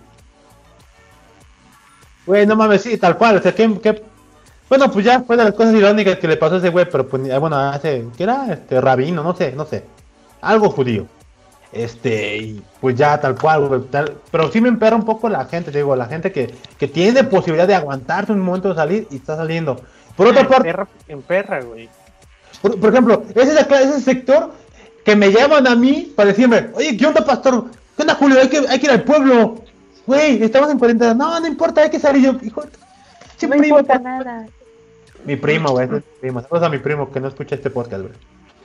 Güey, 2.26 2.46
no 2.46 2.56
mames, 2.56 2.82
sí, 2.82 2.96
tal 2.98 3.16
cual. 3.18 3.36
O 3.36 3.42
sea, 3.42 3.54
que, 3.54 3.78
que- 3.80 4.02
Bueno, 4.68 4.90
pues 4.90 5.04
ya 5.04 5.20
fue 5.20 5.36
de 5.36 5.44
las 5.44 5.54
cosas 5.54 5.74
irónicas 5.74 6.18
que 6.18 6.26
le 6.28 6.36
pasó 6.36 6.54
a 6.56 6.58
ese 6.58 6.70
güey, 6.70 6.86
pero 6.90 7.06
pues, 7.06 7.22
ni- 7.22 7.36
bueno, 7.38 7.56
hace. 7.56 8.06
¿Qué 8.16 8.22
era? 8.22 8.52
Este, 8.52 8.80
rabino, 8.80 9.22
no 9.22 9.34
sé, 9.36 9.52
no 9.52 9.66
sé. 9.66 9.84
Algo 10.40 10.70
judío. 10.70 11.06
Este, 11.72 12.36
y 12.38 12.62
pues 12.80 12.94
ya 12.96 13.20
tal 13.20 13.36
cual, 13.38 13.66
güey. 13.68 13.80
tal- 13.90 14.14
pero 14.30 14.50
sí 14.50 14.60
me 14.60 14.68
emperra 14.68 14.96
un 14.96 15.04
poco 15.04 15.28
la 15.28 15.44
gente, 15.46 15.70
te 15.72 15.78
digo, 15.78 15.94
la 15.96 16.06
gente 16.06 16.30
que, 16.32 16.54
que 16.78 16.86
tiene 16.88 17.24
posibilidad 17.24 17.66
de 17.66 17.74
aguantarse 17.74 18.32
un 18.32 18.40
momento 18.40 18.68
de 18.68 18.74
salir 18.76 19.08
y 19.10 19.16
está 19.16 19.36
saliendo. 19.36 19.80
Por 20.16 20.28
otra 20.28 20.42
En 20.42 20.46
parte, 20.46 20.62
perra, 20.64 20.86
en 21.08 21.22
perra, 21.22 21.60
güey. 21.62 21.88
por, 22.62 22.78
por 22.78 22.90
ejemplo, 22.90 23.24
ese 23.34 23.58
es, 23.58 24.04
sector 24.04 24.52
que 25.04 25.14
me 25.16 25.30
llaman 25.30 25.66
a 25.66 25.74
mí 25.76 26.12
para 26.16 26.28
decirme, 26.30 26.68
oye, 26.74 26.96
¿qué 26.96 27.06
onda, 27.06 27.24
pastor? 27.24 27.66
¿Qué 27.96 28.02
onda, 28.02 28.14
Julio? 28.14 28.40
Hay 28.40 28.48
que, 28.48 28.58
hay 28.68 28.78
que 28.78 28.86
ir 28.86 28.92
al 28.92 29.02
pueblo. 29.02 29.56
Güey, 30.06 30.42
estamos 30.42 30.70
en 30.70 30.78
cuarentena. 30.78 31.14
No, 31.14 31.38
no 31.40 31.46
importa, 31.46 31.82
hay 31.82 31.90
que 31.90 31.98
salir. 32.00 32.22
Yo, 32.24 32.32
hijo, 32.42 32.62
sí, 33.36 33.46
No 33.46 33.56
primo, 33.56 33.78
importa 33.78 33.94
por- 33.94 34.02
nada. 34.02 34.46
Mi 35.24 35.36
primo, 35.36 35.70
güey, 35.70 35.86
ese 35.86 35.96
es 35.96 36.02
mi 36.04 36.10
primo. 36.20 36.42
Saludos 36.42 36.62
a 36.64 36.68
mi 36.68 36.78
primo 36.78 37.10
que 37.10 37.20
no 37.20 37.28
escucha 37.28 37.54
este 37.54 37.70
podcast, 37.70 38.02
güey. 38.02 38.14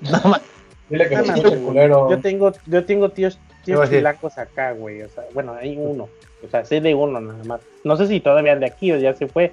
No, 0.23 0.29
ma- 0.29 0.41
Dile 0.89 1.07
que 1.07 1.15
me 1.17 1.21
no, 1.27 1.33
escuche 1.35 1.55
güey. 1.55 1.61
culero. 1.67 2.09
Yo 2.09 2.19
tengo, 2.19 2.51
yo 2.65 2.85
tengo 2.85 3.09
tíos, 3.09 3.37
tíos 3.63 3.89
chilacos 3.89 4.37
acá, 4.37 4.71
güey. 4.71 5.01
O 5.03 5.09
sea, 5.09 5.23
bueno, 5.33 5.53
hay 5.53 5.77
uno. 5.77 6.09
O 6.45 6.49
sea, 6.49 6.65
sé 6.65 6.81
de 6.81 6.95
uno 6.95 7.19
nada 7.21 7.43
más. 7.43 7.61
No 7.83 7.95
sé 7.97 8.07
si 8.07 8.19
todavía 8.21 8.53
anda 8.53 8.67
aquí 8.67 8.91
o 8.91 8.97
ya 8.97 9.13
se 9.13 9.27
fue. 9.27 9.51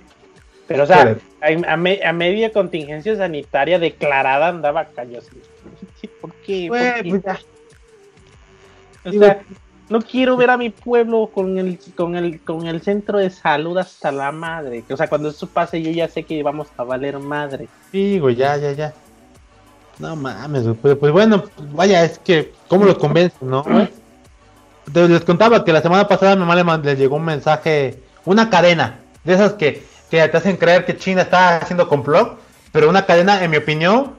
Pero, 0.66 0.82
o 0.82 0.86
sea, 0.86 1.16
a, 1.40 1.72
a 1.72 1.76
me- 1.76 2.00
a 2.04 2.12
media 2.12 2.52
contingencia 2.52 3.16
sanitaria 3.16 3.78
declarada 3.78 4.48
andaba 4.48 4.80
así, 4.96 5.40
¿Por 6.20 6.32
qué? 6.44 6.66
¿Por 6.68 6.78
Güey, 6.78 7.02
qué? 7.02 7.20
pues. 7.20 7.46
O 9.04 9.18
sea, 9.18 9.42
no 9.88 10.00
quiero 10.02 10.36
ver 10.36 10.50
a 10.50 10.56
mi 10.56 10.70
pueblo 10.70 11.30
con 11.32 11.58
el, 11.58 11.78
con 11.94 12.16
el, 12.16 12.40
con 12.40 12.66
el 12.66 12.80
centro 12.82 13.18
de 13.18 13.30
salud 13.30 13.78
hasta 13.78 14.10
la 14.10 14.32
madre. 14.32 14.82
O 14.90 14.96
sea, 14.96 15.06
cuando 15.08 15.28
eso 15.28 15.46
pase, 15.46 15.80
yo 15.80 15.92
ya 15.92 16.08
sé 16.08 16.24
que 16.24 16.42
vamos 16.42 16.66
a 16.76 16.82
valer 16.82 17.18
madre. 17.20 17.68
Sí, 17.92 18.18
güey, 18.18 18.34
ya, 18.34 18.56
ya, 18.56 18.72
ya. 18.72 18.92
No 20.00 20.16
mames. 20.16 20.64
Pues, 20.82 20.96
pues 20.96 21.12
bueno, 21.12 21.44
pues 21.44 21.72
vaya, 21.72 22.04
es 22.04 22.18
que, 22.18 22.52
¿cómo 22.68 22.84
los 22.84 22.98
convencen, 22.98 23.48
no, 23.48 23.64
Les 24.92 25.24
contaba 25.24 25.64
que 25.64 25.72
la 25.72 25.82
semana 25.82 26.06
pasada 26.08 26.32
a 26.32 26.36
mi 26.36 26.40
mamá 26.44 26.56
le, 26.56 26.84
le 26.84 26.96
llegó 26.96 27.16
un 27.16 27.24
mensaje, 27.24 28.00
una 28.24 28.50
cadena, 28.50 28.98
de 29.24 29.34
esas 29.34 29.52
que, 29.54 29.82
que 30.10 30.26
te 30.28 30.36
hacen 30.36 30.56
creer 30.56 30.84
que 30.84 30.96
China 30.96 31.22
está 31.22 31.58
haciendo 31.58 31.88
complot, 31.88 32.38
pero 32.72 32.88
una 32.88 33.06
cadena, 33.06 33.42
en 33.42 33.50
mi 33.50 33.56
opinión, 33.56 34.12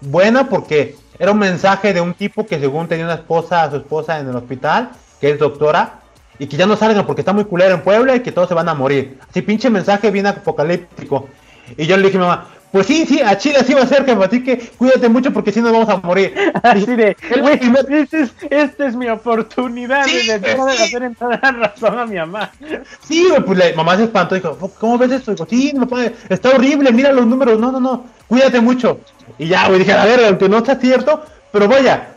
buena 0.00 0.48
porque 0.48 0.96
era 1.18 1.32
un 1.32 1.38
mensaje 1.38 1.92
de 1.92 2.00
un 2.00 2.14
tipo 2.14 2.46
que 2.46 2.58
según 2.58 2.88
tenía 2.88 3.04
una 3.04 3.14
esposa, 3.14 3.62
a 3.62 3.70
su 3.70 3.76
esposa 3.76 4.18
en 4.18 4.28
el 4.28 4.36
hospital, 4.36 4.90
que 5.20 5.30
es 5.30 5.38
doctora, 5.38 6.00
y 6.38 6.46
que 6.46 6.56
ya 6.56 6.66
no 6.66 6.76
salgan 6.76 7.06
porque 7.06 7.20
está 7.20 7.32
muy 7.32 7.44
culero 7.44 7.74
en 7.74 7.82
Puebla 7.82 8.16
y 8.16 8.20
que 8.20 8.32
todos 8.32 8.48
se 8.48 8.54
van 8.54 8.68
a 8.68 8.74
morir. 8.74 9.18
Así 9.28 9.42
pinche 9.42 9.70
mensaje 9.70 10.10
bien 10.10 10.26
apocalíptico. 10.26 11.28
Y 11.76 11.86
yo 11.86 11.96
le 11.96 12.04
dije 12.04 12.16
a 12.16 12.20
mi 12.20 12.26
mamá, 12.26 12.48
pues 12.74 12.88
sí, 12.88 13.06
sí, 13.06 13.20
a 13.22 13.38
Chile 13.38 13.60
sí 13.64 13.72
va 13.72 13.82
a 13.82 13.86
ser, 13.86 14.04
jefe, 14.04 14.24
así 14.24 14.42
que 14.42 14.58
cuídate 14.76 15.08
mucho 15.08 15.32
porque 15.32 15.52
si 15.52 15.60
no 15.60 15.70
vamos 15.70 15.88
a 15.88 15.98
morir. 15.98 16.34
Así 16.64 16.96
de, 16.96 17.16
güey, 17.40 17.60
esta 18.02 18.18
es, 18.18 18.34
esta 18.50 18.88
es 18.88 18.96
mi 18.96 19.08
oportunidad 19.08 20.04
Sí, 20.06 20.26
de, 20.26 20.40
de, 20.40 20.56
sí. 20.56 20.96
hacer 20.96 21.12
la 21.20 21.52
razón 21.52 21.96
a 22.00 22.04
mi 22.04 22.16
mamá. 22.16 22.50
Sí, 23.06 23.28
güey, 23.28 23.44
pues 23.44 23.58
la 23.60 23.76
mamá 23.76 23.96
se 23.96 24.02
espantó 24.02 24.34
y 24.34 24.40
dijo, 24.40 24.58
¿cómo 24.80 24.98
ves 24.98 25.12
esto? 25.12 25.30
Dijo, 25.30 25.46
sí, 25.48 25.72
no 25.72 25.86
puede, 25.86 26.16
está 26.28 26.48
horrible, 26.48 26.90
mira 26.90 27.12
los 27.12 27.24
números, 27.24 27.60
no, 27.60 27.70
no, 27.70 27.78
no, 27.78 28.06
cuídate 28.26 28.60
mucho. 28.60 28.98
Y 29.38 29.46
ya, 29.46 29.68
güey, 29.68 29.78
dije, 29.78 29.92
a 29.92 30.04
ver, 30.04 30.24
aunque 30.24 30.48
no 30.48 30.58
está 30.58 30.74
cierto, 30.74 31.22
pero 31.52 31.68
vaya, 31.68 32.08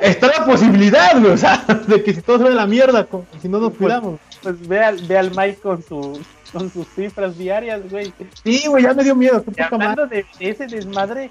está 0.00 0.28
la 0.28 0.46
posibilidad, 0.46 1.20
güey, 1.20 1.32
o 1.32 1.36
sea, 1.36 1.62
de 1.86 2.02
que 2.02 2.14
si 2.14 2.22
todo 2.22 2.38
se 2.38 2.44
va 2.44 2.50
a 2.50 2.54
la 2.54 2.66
mierda, 2.66 3.06
si 3.42 3.50
no 3.50 3.58
nos 3.58 3.74
cuidamos. 3.74 4.18
Pues 4.42 4.66
ve 4.66 4.82
al, 4.82 4.96
ve 5.02 5.18
al 5.18 5.30
Mike 5.32 5.58
con, 5.62 5.82
su, 5.82 6.18
con 6.52 6.70
sus 6.70 6.86
cifras 6.88 7.36
diarias, 7.38 7.88
güey. 7.90 8.12
Sí, 8.44 8.64
güey, 8.68 8.82
ya 8.84 8.94
me 8.94 9.04
dio 9.04 9.14
miedo, 9.14 9.42
qué 9.44 9.50
madre. 9.62 9.64
hablando 9.74 10.06
de 10.06 10.26
ese 10.38 10.66
desmadre, 10.66 11.30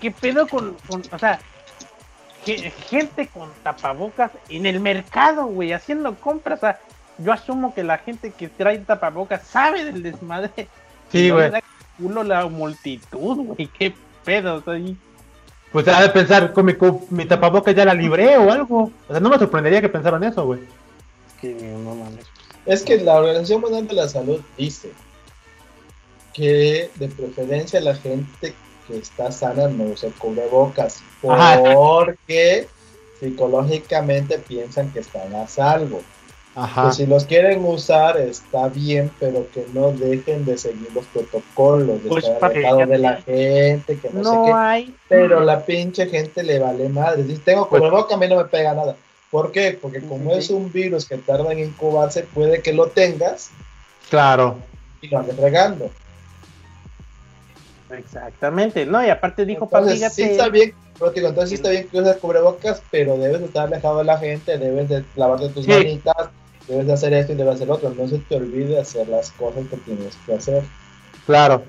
¿qué 0.00 0.10
pedo 0.10 0.46
con, 0.46 0.76
con 0.88 1.02
o 1.12 1.18
sea, 1.18 1.38
que- 2.44 2.70
gente 2.70 3.26
con 3.28 3.50
tapabocas 3.62 4.30
en 4.48 4.66
el 4.66 4.80
mercado, 4.80 5.46
güey, 5.46 5.72
haciendo 5.72 6.14
compras? 6.16 6.58
O 6.58 6.60
sea, 6.60 6.80
yo 7.18 7.32
asumo 7.32 7.74
que 7.74 7.82
la 7.82 7.98
gente 7.98 8.30
que 8.30 8.48
trae 8.48 8.78
tapabocas 8.78 9.42
sabe 9.46 9.84
del 9.84 10.02
desmadre. 10.02 10.68
Sí, 11.10 11.28
no 11.28 11.36
güey. 11.36 11.50
culo 11.96 12.22
la 12.22 12.46
multitud, 12.46 13.36
güey, 13.46 13.66
qué 13.78 13.94
pedo, 14.24 14.56
o 14.56 14.60
sea, 14.62 14.76
y- 14.78 14.96
Pues 15.72 15.86
ha 15.88 16.00
de 16.02 16.08
pensar, 16.10 16.52
con 16.52 16.64
mi, 17.10 17.24
tapabocas 17.26 17.74
ya 17.74 17.84
la 17.84 17.94
libré 17.94 18.36
o 18.38 18.50
algo. 18.52 18.90
O 19.08 19.10
sea, 19.10 19.20
no 19.20 19.28
me 19.30 19.38
sorprendería 19.38 19.80
que 19.80 19.88
pensaran 19.88 20.22
eso, 20.24 20.44
güey. 20.46 20.60
que 21.40 21.54
no 21.54 21.94
mames. 21.94 22.26
Es 22.68 22.82
que 22.82 22.98
la 22.98 23.16
Organización 23.16 23.62
Mundial 23.62 23.88
de 23.88 23.94
la 23.94 24.08
Salud 24.08 24.40
dice 24.56 24.90
que 26.34 26.90
de 26.96 27.08
preferencia 27.08 27.80
la 27.80 27.94
gente 27.96 28.54
que 28.86 28.98
está 28.98 29.32
sana 29.32 29.68
no 29.68 29.84
use 29.84 30.08
cubrebocas 30.18 31.00
Ajá. 31.28 31.60
porque 31.74 32.68
psicológicamente 33.20 34.38
piensan 34.38 34.90
que 34.92 35.00
están 35.00 35.34
a 35.34 35.48
salvo. 35.48 36.00
Ajá. 36.54 36.92
Si 36.92 37.06
los 37.06 37.24
quieren 37.24 37.64
usar 37.64 38.16
está 38.18 38.68
bien, 38.68 39.10
pero 39.20 39.46
que 39.52 39.64
no 39.72 39.92
dejen 39.92 40.44
de 40.44 40.58
seguir 40.58 40.88
los 40.92 41.06
protocolos, 41.06 42.02
de 42.02 42.08
Pues, 42.08 42.24
estar 42.26 42.50
alejado 42.50 42.78
de 42.86 42.98
la 42.98 43.16
gente, 43.22 43.98
que 43.98 44.10
no, 44.12 44.24
sé 44.24 44.38
qué. 44.46 44.52
hay. 44.52 44.94
Pero 45.08 45.40
la 45.40 45.64
pinche 45.64 46.06
gente 46.06 46.42
le 46.42 46.58
vale 46.58 46.88
madre. 46.88 47.24
Si 47.26 47.36
tengo 47.38 47.68
Pues- 47.68 47.80
cubreboca, 47.80 48.14
a 48.14 48.18
mí 48.18 48.26
no 48.28 48.36
me 48.36 48.44
pega 48.46 48.74
nada. 48.74 48.96
¿Por 49.30 49.52
qué? 49.52 49.78
Porque 49.80 50.00
como 50.00 50.32
es 50.32 50.48
un 50.50 50.72
virus 50.72 51.04
que 51.06 51.18
tarda 51.18 51.52
en 51.52 51.58
incubarse, 51.60 52.22
puede 52.22 52.62
que 52.62 52.72
lo 52.72 52.86
tengas 52.88 53.50
Claro. 54.10 54.56
y 55.02 55.08
lo 55.08 55.18
andes 55.18 55.36
regando. 55.36 55.90
Exactamente, 57.90 58.84
no, 58.84 59.04
y 59.04 59.08
aparte 59.10 59.46
dijo 59.46 59.64
Entonces, 59.64 59.98
sí 60.14 60.22
Gatel- 60.22 60.30
está 60.30 60.48
bien, 60.48 60.74
pero 60.98 61.10
te 61.10 61.20
digo, 61.20 61.28
entonces 61.28 61.48
sí 61.50 61.54
está 61.56 61.70
bien 61.70 61.88
que 61.88 62.00
uses 62.00 62.16
cubrebocas, 62.16 62.82
pero 62.90 63.16
debes 63.16 63.40
de 63.40 63.46
estar 63.46 63.66
alejado 63.66 63.98
de 63.98 64.04
la 64.04 64.18
gente, 64.18 64.58
debes 64.58 64.88
de 64.88 65.04
lavarte 65.16 65.48
tus 65.50 65.64
Sí. 65.64 65.70
manitas, 65.70 66.14
debes 66.66 66.86
de 66.86 66.92
hacer 66.92 67.12
esto 67.14 67.32
y 67.32 67.36
debes 67.36 67.54
hacer 67.54 67.70
otro. 67.70 67.90
No 67.90 68.06
se 68.06 68.18
te 68.18 68.36
olvide 68.36 68.78
hacer 68.78 69.08
las 69.08 69.30
cosas 69.30 69.64
que 69.70 69.76
tienes 69.78 70.14
que 70.26 70.34
hacer. 70.34 70.62
Claro. 71.26 71.62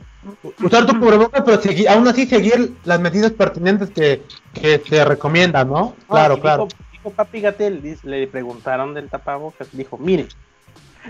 Usar 0.62 0.86
tu 0.86 1.00
cubrebocas, 1.00 1.42
pero 1.46 1.62
segui- 1.62 1.88
aún 1.88 2.06
así 2.08 2.26
seguir 2.26 2.74
las 2.84 3.00
medidas 3.00 3.32
pertinentes 3.32 3.90
que, 3.90 4.22
que 4.54 4.82
se 4.86 5.06
recomiendan, 5.06 5.70
¿no? 5.70 5.96
Claro, 6.10 6.40
claro. 6.42 6.66
Dijo, 6.66 6.78
dijo 7.04 7.16
Papi 7.16 7.42
Gatel, 7.42 7.98
le 8.04 8.28
preguntaron 8.28 8.94
del 8.94 9.10
tapabocas, 9.10 9.70
dijo, 9.76 9.98
mire, 9.98 10.28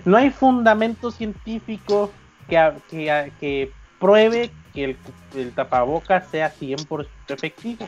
no 0.05 0.17
hay 0.17 0.29
fundamento 0.29 1.11
científico 1.11 2.11
que, 2.47 2.71
que, 2.89 3.33
que 3.39 3.73
pruebe 3.99 4.51
que 4.73 4.97
el, 5.35 5.53
tapabocas 5.53 6.29
sea 6.29 6.51
100% 6.51 7.07
efectivo. 7.29 7.87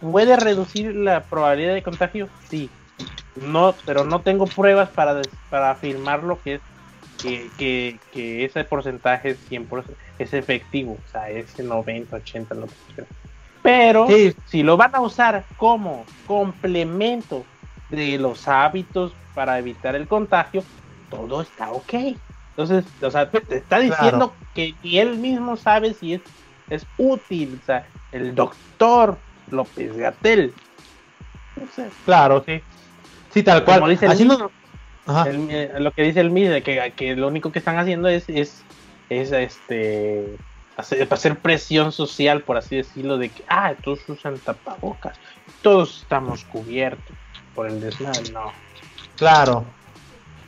¿Puede 0.00 0.36
reducir 0.36 0.94
la 0.94 1.24
probabilidad 1.24 1.74
de 1.74 1.82
contagio? 1.82 2.28
Sí. 2.48 2.70
No, 3.36 3.74
pero 3.84 4.04
no 4.04 4.20
tengo 4.20 4.46
pruebas 4.46 4.90
para, 4.90 5.14
des- 5.14 5.28
para 5.48 5.70
afirmar 5.70 6.22
lo 6.22 6.40
que 6.40 6.54
es 6.54 6.60
que, 7.22 7.98
que, 8.12 8.44
ese 8.44 8.64
porcentaje 8.64 9.30
es 9.30 9.38
100% 9.48 9.96
es 10.18 10.34
efectivo, 10.34 10.98
o 11.04 11.08
sea, 11.08 11.30
ese 11.30 11.62
90, 11.62 12.16
80, 12.16 12.54
lo 12.54 12.66
que 12.66 12.74
sea. 12.94 13.06
Pero 13.62 14.06
Sí, 14.08 14.34
si 14.44 14.62
lo 14.62 14.76
van 14.76 14.94
a 14.94 15.00
usar 15.00 15.46
como 15.56 16.06
complemento 16.26 17.46
de 17.88 18.18
los 18.18 18.48
hábitos 18.48 19.16
para 19.34 19.58
evitar 19.58 19.94
el 19.94 20.08
contagio, 20.08 20.64
todo 21.08 21.40
está 21.42 21.72
ok. 21.72 21.94
Entonces, 22.50 22.84
o 23.00 23.10
sea, 23.10 23.30
te 23.30 23.56
está 23.56 23.78
diciendo 23.78 24.36
que 24.54 24.76
él 24.82 25.18
mismo 25.18 25.56
sabe 25.56 25.94
si 25.94 26.14
es, 26.14 26.22
es 26.68 26.86
útil. 26.96 27.58
O 27.60 27.62
sea, 27.62 27.88
el 28.10 28.34
doctor 28.34 29.22
López 29.46 29.96
Gatel. 29.96 30.54
No 31.56 31.66
sé, 31.68 31.90
claro, 32.04 32.44
sí. 32.46 32.62
Sí, 33.30 33.42
tal 33.42 33.64
cual. 33.64 33.78
como 33.80 33.90
dice 33.90 34.06
el 34.06 34.16
mismo, 34.18 34.36
no- 34.38 34.52
Ajá. 35.06 35.30
el- 35.30 35.82
lo 35.82 35.92
que 35.92 36.02
dice 36.02 36.20
el 36.20 36.28
MIS, 36.28 36.50
de 36.50 36.62
que, 36.62 36.94
que 36.96 37.16
lo 37.16 37.28
único 37.28 37.52
que 37.52 37.58
están 37.58 37.78
haciendo 37.78 38.08
es, 38.08 38.28
es, 38.28 38.66
es 39.08 39.32
este 39.32 40.38
hacer, 40.82 41.08
hacer 41.10 41.36
presión 41.36 41.92
social, 41.92 42.42
por 42.42 42.56
así 42.56 42.76
decirlo, 42.76 43.18
de 43.18 43.30
que, 43.30 43.42
ah, 43.48 43.72
todos 43.82 44.00
usan 44.08 44.38
tapabocas, 44.38 45.18
todos 45.62 46.02
estamos 46.02 46.44
cubiertos 46.44 47.16
por 47.54 47.68
el 47.68 47.80
desmadre, 47.80 48.30
no. 48.32 48.52
Claro. 49.16 49.64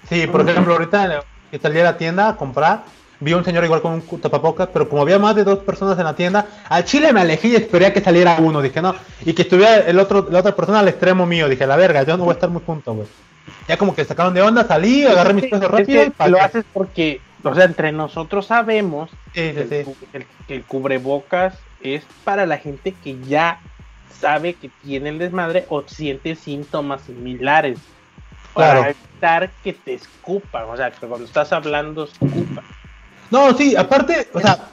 Sí, 0.08 0.26
por 0.26 0.48
ejemplo, 0.48 0.74
ahorita 0.74 1.24
que 1.50 1.58
salí 1.58 1.80
a 1.80 1.84
la 1.84 1.96
tienda 1.96 2.28
a 2.28 2.36
comprar, 2.36 2.84
vi 3.20 3.32
a 3.32 3.36
un 3.36 3.44
señor 3.44 3.64
igual 3.64 3.80
con 3.80 3.92
un 3.92 4.20
tapabocas, 4.20 4.68
pero 4.72 4.88
como 4.88 5.02
había 5.02 5.18
más 5.18 5.34
de 5.36 5.44
dos 5.44 5.60
personas 5.60 5.98
en 5.98 6.04
la 6.04 6.14
tienda, 6.14 6.46
al 6.68 6.84
chile 6.84 7.12
me 7.12 7.20
alejé 7.20 7.48
y 7.48 7.56
esperé 7.56 7.86
a 7.86 7.92
que 7.92 8.00
saliera 8.00 8.36
uno, 8.38 8.60
dije 8.60 8.82
no, 8.82 8.94
y 9.24 9.32
que 9.32 9.42
estuviera 9.42 9.78
el 9.78 9.98
otro, 9.98 10.28
la 10.30 10.40
otra 10.40 10.54
persona 10.54 10.80
al 10.80 10.88
extremo 10.88 11.26
mío, 11.26 11.48
dije 11.48 11.66
la 11.66 11.76
verga, 11.76 12.02
yo 12.02 12.16
no 12.16 12.24
voy 12.24 12.32
a 12.32 12.34
estar 12.34 12.50
muy 12.50 12.62
junto, 12.64 12.94
güey. 12.94 13.08
Ya 13.68 13.76
como 13.76 13.94
que 13.94 14.04
sacaron 14.04 14.34
de 14.34 14.42
onda, 14.42 14.66
salí, 14.66 15.04
agarré 15.04 15.34
mis 15.34 15.44
cosas 15.50 15.62
Es 15.62 15.70
rápido 15.70 16.02
que 16.04 16.26
y 16.26 16.30
lo 16.30 16.40
haces 16.40 16.64
porque, 16.72 17.20
o 17.44 17.54
sea, 17.54 17.64
entre 17.64 17.92
nosotros 17.92 18.46
sabemos 18.46 19.10
Sí, 19.32 19.52
que 19.52 19.60
el, 19.60 19.68
sí. 19.68 19.84
cu- 19.84 19.96
el- 20.12 20.26
que 20.48 20.54
el 20.56 20.62
cubrebocas 20.64 21.58
es 21.80 22.04
para 22.24 22.46
la 22.46 22.58
gente 22.58 22.92
que 22.92 23.16
ya 23.26 23.60
sabe 24.20 24.54
que 24.54 24.70
tiene 24.82 25.10
el 25.10 25.18
desmadre 25.18 25.66
o 25.68 25.82
siente 25.86 26.34
síntomas 26.36 27.02
similares. 27.02 27.78
Para 28.52 28.90
evitar 28.90 29.50
que 29.64 29.72
te 29.72 29.94
escupan, 29.94 30.64
o 30.70 30.76
sea, 30.76 30.90
que 30.90 31.06
cuando 31.06 31.26
estás 31.26 31.52
hablando 31.52 32.04
escupan. 32.04 32.64
No, 33.30 33.52
sí, 33.54 33.74
aparte, 33.74 34.28
o 34.32 34.40
sea, 34.40 34.70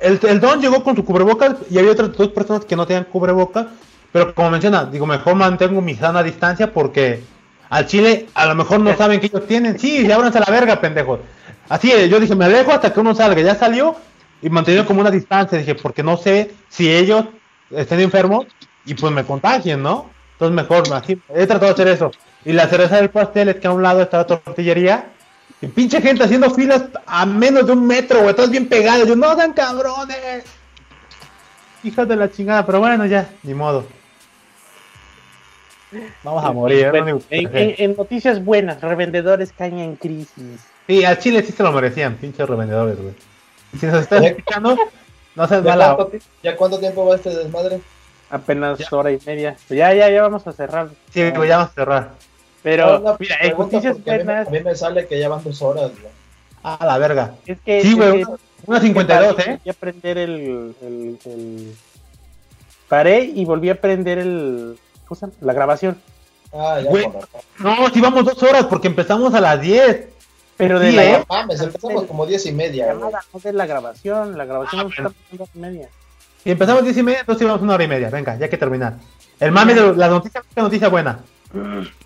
el, 0.00 0.18
el 0.26 0.40
don 0.40 0.60
llegó 0.62 0.82
con 0.82 0.96
su 0.96 1.04
cubrebocas 1.04 1.56
y 1.70 1.78
había 1.78 1.92
otras 1.92 2.16
dos 2.16 2.28
personas 2.28 2.64
que 2.64 2.74
no 2.74 2.86
tenían 2.86 3.04
cubrebocas, 3.04 3.66
pero 4.12 4.34
como 4.34 4.50
menciona, 4.50 4.86
digo, 4.86 5.04
mejor 5.04 5.34
mantengo 5.34 5.82
mi 5.82 5.94
sana 5.94 6.22
distancia 6.22 6.72
porque 6.72 7.22
al 7.68 7.86
chile 7.86 8.26
a 8.34 8.46
lo 8.46 8.54
mejor 8.54 8.80
no 8.80 8.96
saben 8.96 9.20
que 9.20 9.26
ellos 9.26 9.46
tienen. 9.46 9.78
Sí, 9.78 10.06
ya 10.06 10.14
ábranse 10.16 10.38
a 10.38 10.44
la 10.46 10.50
verga, 10.52 10.80
pendejos. 10.80 11.20
Así, 11.68 11.90
eh, 11.92 12.08
yo 12.08 12.18
dije, 12.20 12.34
me 12.34 12.46
alejo 12.46 12.72
hasta 12.72 12.92
que 12.92 13.00
uno 13.00 13.14
salga, 13.14 13.40
ya 13.42 13.54
salió 13.54 13.94
y 14.40 14.48
mantenido 14.50 14.86
como 14.86 15.00
una 15.00 15.10
distancia, 15.10 15.58
dije, 15.58 15.74
porque 15.74 16.02
no 16.02 16.16
sé 16.16 16.50
si 16.68 16.90
ellos 16.90 17.24
estén 17.70 18.00
enfermos 18.00 18.46
y 18.86 18.94
pues 18.94 19.12
me 19.12 19.24
contagien, 19.24 19.82
¿no? 19.82 20.08
Entonces 20.32 20.54
mejor, 20.54 20.84
así, 20.94 21.20
he 21.34 21.46
tratado 21.46 21.66
de 21.66 21.70
hacer 21.72 21.88
eso. 21.88 22.10
Y 22.44 22.52
la 22.52 22.68
cereza 22.68 22.96
del 22.96 23.10
pastel 23.10 23.48
es 23.48 23.56
que 23.56 23.66
a 23.66 23.72
un 23.72 23.82
lado 23.82 24.00
está 24.00 24.18
la 24.18 24.26
tortillería 24.26 25.06
y 25.60 25.66
pinche 25.66 26.00
gente 26.00 26.22
haciendo 26.22 26.48
filas 26.50 26.84
a 27.04 27.26
menos 27.26 27.66
de 27.66 27.72
un 27.72 27.86
metro, 27.86 28.22
güey. 28.22 28.34
Todos 28.34 28.50
bien 28.50 28.68
pegados. 28.68 29.08
Yo, 29.08 29.16
no 29.16 29.34
sean 29.34 29.52
cabrones. 29.52 30.44
Hijas 31.82 32.08
de 32.08 32.16
la 32.16 32.30
chingada, 32.30 32.64
pero 32.64 32.78
bueno, 32.78 33.04
ya, 33.06 33.28
ni 33.42 33.54
modo. 33.54 33.84
Vamos 36.22 36.44
a 36.44 36.52
morir. 36.52 36.84
es 36.86 36.90
Bueno, 36.90 37.20
en- 37.30 37.74
en 37.78 37.96
noticias 37.96 38.44
buenas, 38.44 38.80
revendedores 38.80 39.52
caen 39.56 39.78
en 39.78 39.96
crisis. 39.96 40.60
Sí, 40.88 41.04
al 41.04 41.18
Chile 41.18 41.42
sí 41.44 41.52
se 41.52 41.62
lo 41.62 41.70
merecían, 41.70 42.16
pinches 42.16 42.48
revendedores, 42.48 43.00
güey. 43.00 43.14
Si 43.78 43.86
nos 43.86 44.02
están 44.02 44.24
escuchando, 44.24 44.76
no 45.36 45.46
seas 45.46 45.62
¿Ya 45.62 45.70
mala. 45.70 45.94
cuánto, 45.96 46.16
¿Ya 46.42 46.56
cuánto 46.56 46.78
tiempo 46.80 47.06
va 47.06 47.14
este 47.16 47.30
desmadre? 47.30 47.80
Apenas 48.30 48.78
Ya. 48.78 48.86
hora 48.90 49.12
y 49.12 49.18
media. 49.26 49.56
Ya, 49.68 49.92
ya, 49.94 50.10
ya 50.10 50.22
vamos 50.22 50.46
a 50.46 50.52
cerrar. 50.52 50.88
Sí, 51.12 51.30
güey, 51.30 51.48
ya 51.48 51.58
vamos 51.58 51.72
a 51.72 51.74
cerrar. 51.74 52.10
Pero, 52.62 52.98
No, 52.98 53.10
no, 53.12 53.16
mira, 53.20 53.36
en 53.42 53.56
noticias 53.56 53.96
porque 53.96 54.10
a 54.10 54.14
mí, 54.14 54.18
me- 54.18 54.24
buenas, 54.24 54.48
a 54.48 54.50
mí 54.50 54.60
me 54.60 54.74
sale 54.74 55.06
que 55.06 55.18
ya 55.20 55.28
van 55.28 55.44
dos 55.44 55.62
horas. 55.62 55.90
güey. 55.92 56.12
A 56.62 56.84
la 56.84 56.98
verga. 56.98 57.34
es 57.46 57.60
que. 57.60 57.82
Sí, 57.82 57.94
güey, 57.94 58.24
una, 58.24 58.36
una 58.66 58.80
52, 58.80 59.38
¿eh? 59.40 59.50
Volví 59.58 59.70
a 59.70 59.72
prender 59.74 60.18
el, 60.18 60.74
el- 60.82 61.18
el- 61.24 61.74
Paré 62.88 63.20
y 63.22 63.44
volví 63.44 63.68
a 63.70 63.80
prender 63.80 64.18
el. 64.18 64.78
¿Cómo 65.06 65.18
se 65.20 65.26
llama? 65.26 65.34
La 65.42 65.52
grabación. 65.52 65.98
Ah, 66.52 66.80
ya 66.82 66.88
Güey. 66.90 67.06
No, 67.58 67.90
sí 67.92 68.00
vamos 68.00 68.24
dos 68.24 68.42
horas 68.42 68.64
porque 68.64 68.88
empezamos 68.88 69.34
a 69.34 69.40
las 69.40 69.60
10. 69.60 70.08
Pero 70.58 70.78
de 70.78 70.92
la 70.92 71.04
¿eh? 71.04 71.24
Mames, 71.28 71.60
empezamos 71.62 72.04
como 72.04 72.26
diez 72.26 72.44
y 72.44 72.52
media. 72.52 72.92
güey. 72.92 73.10
no 73.32 73.40
de 73.40 73.52
la 73.54 73.64
grabación. 73.66 74.36
La 74.36 74.44
grabación 74.44 74.82
no 74.82 74.88
está 74.88 75.02
pasando 75.04 75.48
y 75.54 75.58
media. 75.58 75.88
Si 76.44 76.50
empezamos 76.50 76.84
10 76.84 76.96
y 76.98 77.02
media, 77.02 77.20
entonces 77.20 77.42
íbamos 77.42 77.62
una 77.62 77.74
hora 77.74 77.84
y 77.84 77.88
media. 77.88 78.10
Venga, 78.10 78.36
ya 78.36 78.44
hay 78.44 78.50
que 78.50 78.56
terminar. 78.58 78.94
El 79.40 79.50
mame 79.52 79.74
de 79.74 79.94
la 79.96 80.08
noticia, 80.08 80.42
la 80.54 80.62
noticia 80.62 80.88
buena. 80.88 81.20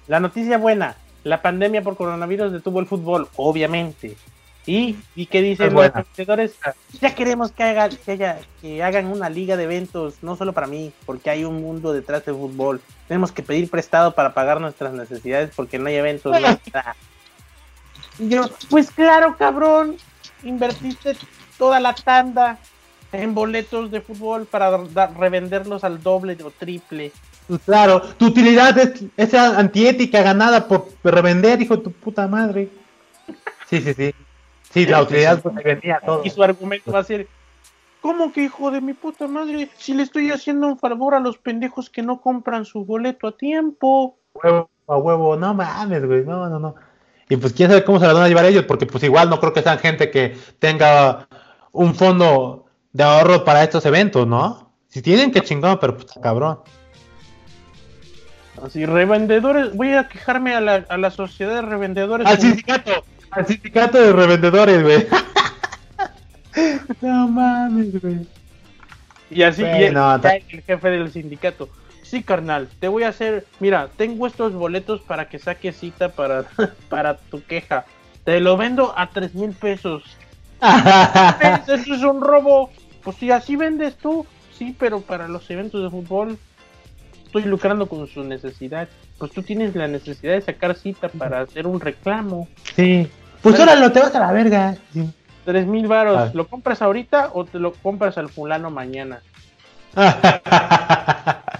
La 0.08 0.20
noticia 0.20 0.58
buena. 0.58 0.96
La 1.24 1.42
pandemia 1.42 1.82
por 1.82 1.96
coronavirus 1.96 2.50
detuvo 2.52 2.80
el 2.80 2.86
fútbol, 2.86 3.28
obviamente. 3.36 4.16
¿Y, 4.64 4.96
y 5.16 5.26
qué 5.26 5.42
dicen 5.42 5.74
los 5.74 5.90
competidores? 5.90 6.54
Ya 7.00 7.14
queremos 7.14 7.52
que, 7.52 7.62
haga, 7.64 7.88
que, 7.88 8.12
haya- 8.12 8.38
que 8.60 8.82
hagan 8.82 9.06
una 9.06 9.28
liga 9.28 9.56
de 9.56 9.64
eventos, 9.64 10.14
no 10.22 10.36
solo 10.36 10.52
para 10.52 10.66
mí, 10.66 10.92
porque 11.04 11.30
hay 11.30 11.44
un 11.44 11.60
mundo 11.60 11.92
detrás 11.92 12.24
del 12.24 12.36
fútbol. 12.36 12.80
Tenemos 13.08 13.32
que 13.32 13.42
pedir 13.42 13.68
prestado 13.68 14.14
para 14.14 14.34
pagar 14.34 14.60
nuestras 14.60 14.92
necesidades 14.92 15.50
porque 15.54 15.78
no 15.78 15.88
hay 15.88 15.96
eventos. 15.96 16.32
no. 16.40 16.58
Y 18.18 18.28
yo, 18.28 18.44
pues 18.70 18.90
claro, 18.90 19.36
cabrón, 19.36 19.96
invertiste 20.42 21.16
toda 21.58 21.80
la 21.80 21.94
tanda 21.94 22.58
en 23.12 23.34
boletos 23.34 23.90
de 23.90 24.00
fútbol 24.00 24.46
para 24.46 24.76
revenderlos 25.18 25.84
al 25.84 26.02
doble 26.02 26.36
o 26.44 26.50
triple. 26.50 27.12
Pues 27.48 27.60
claro, 27.62 28.00
tu 28.00 28.26
utilidad 28.26 28.76
es 28.78 29.02
esa 29.16 29.58
antiética 29.58 30.22
ganada 30.22 30.66
por 30.68 30.88
revender, 31.02 31.60
hijo 31.60 31.76
de 31.76 31.82
tu 31.82 31.92
puta 31.92 32.26
madre. 32.26 32.68
Sí, 33.68 33.80
sí, 33.80 33.94
sí. 33.94 34.14
Sí, 34.70 34.86
la 34.86 35.02
utilidad 35.02 35.42
pues 35.42 35.56
ahí 35.56 35.64
venía 35.64 36.00
todo. 36.04 36.22
Y 36.24 36.30
su 36.30 36.42
argumento 36.42 36.92
va 36.92 37.00
a 37.00 37.04
ser, 37.04 37.28
¿Cómo 38.02 38.32
que 38.32 38.42
hijo 38.42 38.72
de 38.72 38.80
mi 38.80 38.94
puta 38.94 39.28
madre? 39.28 39.70
Si 39.76 39.94
le 39.94 40.02
estoy 40.02 40.32
haciendo 40.32 40.66
un 40.66 40.76
favor 40.76 41.14
a 41.14 41.20
los 41.20 41.38
pendejos 41.38 41.88
que 41.88 42.02
no 42.02 42.20
compran 42.20 42.64
su 42.64 42.84
boleto 42.84 43.28
a 43.28 43.36
tiempo. 43.36 44.16
Huevo, 44.34 44.68
a 44.88 44.96
huevo, 44.96 45.36
no 45.36 45.54
mames, 45.54 46.04
güey, 46.04 46.24
no, 46.24 46.48
no, 46.48 46.58
no. 46.58 46.74
Y 47.32 47.36
pues 47.38 47.54
quién 47.54 47.70
sabe 47.70 47.82
cómo 47.82 47.98
se 47.98 48.06
la 48.06 48.12
van 48.12 48.24
a 48.24 48.28
llevar 48.28 48.44
ellos, 48.44 48.66
porque 48.66 48.84
pues 48.84 49.02
igual 49.04 49.30
no 49.30 49.40
creo 49.40 49.54
que 49.54 49.62
sean 49.62 49.78
gente 49.78 50.10
que 50.10 50.36
tenga 50.58 51.26
un 51.72 51.94
fondo 51.94 52.66
de 52.92 53.04
ahorro 53.04 53.42
para 53.42 53.62
estos 53.62 53.86
eventos, 53.86 54.26
¿no? 54.26 54.70
Si 54.88 55.00
tienen 55.00 55.32
que 55.32 55.40
chingón, 55.40 55.78
pero 55.80 55.96
pues 55.96 56.08
cabrón. 56.22 56.58
Así, 58.62 58.84
revendedores, 58.84 59.74
voy 59.74 59.94
a 59.94 60.08
quejarme 60.08 60.54
a 60.54 60.60
la, 60.60 60.84
a 60.86 60.98
la 60.98 61.10
sociedad 61.10 61.54
de 61.54 61.62
revendedores. 61.62 62.26
Al 62.26 62.38
sindicato, 62.38 63.02
al 63.30 63.46
sindicato 63.46 63.98
de 63.98 64.12
revendedores, 64.12 64.82
güey. 64.82 65.06
no 67.00 67.28
mames, 67.28 67.98
güey. 67.98 68.26
Y 69.30 69.42
así 69.42 69.62
Bueno, 69.62 70.20
y 70.22 70.56
el 70.56 70.62
jefe 70.64 70.90
del 70.90 71.10
sindicato. 71.10 71.70
Sí, 72.12 72.22
carnal, 72.22 72.68
te 72.78 72.88
voy 72.88 73.04
a 73.04 73.08
hacer. 73.08 73.46
Mira, 73.58 73.88
tengo 73.96 74.26
estos 74.26 74.52
boletos 74.52 75.00
para 75.00 75.30
que 75.30 75.38
saques 75.38 75.78
cita 75.78 76.10
para, 76.10 76.44
para 76.90 77.16
tu 77.16 77.42
queja. 77.42 77.86
Te 78.24 78.38
lo 78.38 78.58
vendo 78.58 78.92
a 78.98 79.08
tres 79.08 79.34
mil 79.34 79.52
pesos. 79.52 80.02
Eso 80.60 81.72
es 81.74 81.88
un 82.02 82.20
robo. 82.20 82.68
Pues 83.02 83.16
si 83.16 83.30
así 83.30 83.56
vendes 83.56 83.96
tú, 83.96 84.26
sí, 84.58 84.76
pero 84.78 85.00
para 85.00 85.26
los 85.26 85.50
eventos 85.50 85.82
de 85.82 85.88
fútbol 85.88 86.36
estoy 87.24 87.44
lucrando 87.44 87.86
con 87.88 88.06
su 88.06 88.22
necesidad. 88.24 88.88
Pues 89.16 89.32
tú 89.32 89.42
tienes 89.42 89.74
la 89.74 89.88
necesidad 89.88 90.34
de 90.34 90.42
sacar 90.42 90.74
cita 90.74 91.08
para 91.08 91.40
hacer 91.40 91.66
un 91.66 91.80
reclamo. 91.80 92.46
sí. 92.76 93.10
Pues 93.40 93.58
órale, 93.58 93.88
te 93.88 94.00
vas 94.00 94.14
a 94.14 94.20
la 94.20 94.32
verga. 94.32 94.76
Tres 95.46 95.66
mil 95.66 95.88
varos, 95.88 96.16
Ah. 96.16 96.30
¿lo 96.34 96.46
compras 96.46 96.82
ahorita 96.82 97.30
o 97.32 97.44
te 97.46 97.58
lo 97.58 97.72
compras 97.72 98.16
al 98.18 98.28
fulano 98.28 98.70
mañana? 98.70 99.20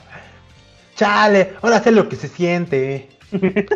Chale, 0.95 1.55
ahora 1.63 1.83
sé 1.83 1.91
lo 1.91 2.09
que 2.09 2.17
se 2.17 2.29
siente. 2.29 3.09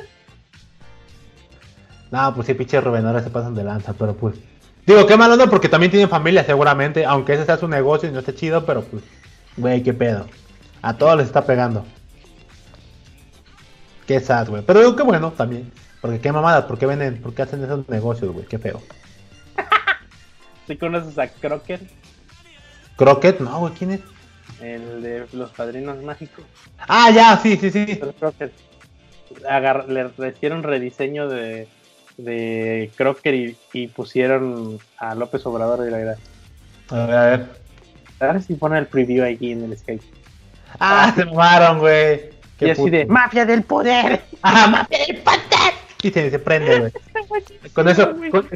no, 2.11 2.35
pues 2.35 2.47
sí, 2.47 2.55
pinche 2.55 2.81
revendedores 2.81 3.25
se 3.25 3.31
pasan 3.31 3.55
de 3.55 3.65
lanza, 3.65 3.93
pero 3.95 4.15
pues. 4.15 4.37
Digo, 4.87 5.07
qué 5.07 5.17
malo 5.17 5.37
no, 5.37 5.51
porque 5.51 5.69
también 5.69 5.91
tienen 5.91 6.09
familia 6.09 6.45
seguramente, 6.45 7.05
aunque 7.05 7.35
ese 7.35 7.45
sea 7.45 7.57
su 7.57 7.67
negocio 7.67 8.09
y 8.09 8.13
no 8.13 8.21
esté 8.21 8.35
chido, 8.35 8.65
pero 8.65 8.83
pues, 8.83 9.03
güey, 9.57 9.83
qué 9.83 9.93
pedo. 9.93 10.27
A 10.83 10.97
todos 10.97 11.17
les 11.17 11.27
está 11.27 11.45
pegando. 11.45 11.85
Qué 14.07 14.21
sad, 14.21 14.49
güey. 14.49 14.63
Pero 14.63 14.81
digo, 14.81 14.95
qué 14.95 15.03
bueno 15.03 15.33
también. 15.33 15.73
Porque 16.01 16.21
qué 16.21 16.31
mamadas, 16.31 16.67
¿por 16.67 16.79
qué 16.79 16.87
venden, 16.87 17.21
por 17.21 17.35
qué 17.35 17.43
hacen 17.43 17.65
esos 17.65 17.89
negocios, 17.89 18.33
güey? 18.33 18.47
Qué 18.47 18.59
feo. 18.59 18.81
¿Sí 20.69 20.77
conoces 20.77 21.19
a 21.19 21.27
Crocker? 21.27 21.81
Crockett, 22.97 23.41
no, 23.41 23.59
güey, 23.59 23.75
¿quién 23.75 23.91
es? 23.93 24.01
El 24.61 25.03
de 25.03 25.27
los 25.33 25.51
padrinos 25.51 26.03
mágicos. 26.03 26.45
Ah, 26.89 27.11
ya, 27.11 27.37
sí, 27.37 27.57
sí, 27.57 27.71
sí. 27.71 28.01
Agar- 29.49 29.87
le 29.89 30.11
hicieron 30.29 30.63
rediseño 30.63 31.29
de, 31.29 31.69
de 32.17 32.91
Crocker 32.97 33.35
y, 33.35 33.57
y 33.73 33.89
pusieron 33.89 34.79
a 34.99 35.15
López 35.15 35.45
Obrador 35.47 35.81
de 35.83 35.91
la 35.91 35.97
verdad. 35.99 36.19
A 36.89 37.07
ver, 37.07 37.15
a 37.17 37.27
ver. 37.27 37.47
A 38.21 38.33
ver 38.33 38.43
si 38.43 38.55
pone 38.55 38.79
el 38.79 38.87
preview 38.87 39.25
aquí 39.25 39.53
en 39.53 39.65
el 39.65 39.77
Skype. 39.77 40.05
Ah, 40.81 41.13
se 41.15 41.25
mamaron, 41.27 41.81
güey. 41.81 42.31
Y 42.61 42.71
así 42.71 42.89
de. 42.89 43.05
¡Mafia 43.05 43.45
del 43.45 43.63
poder! 43.63 44.23
¡Ah, 44.43 44.67
mafia 44.69 44.99
del 45.07 45.17
poder! 45.19 45.75
Y 46.03 46.11
se, 46.11 46.31
se 46.31 46.39
prende, 46.39 46.79
güey. 46.81 46.93
Con 47.75 47.89
eso, 47.89 48.15
con, 48.31 48.49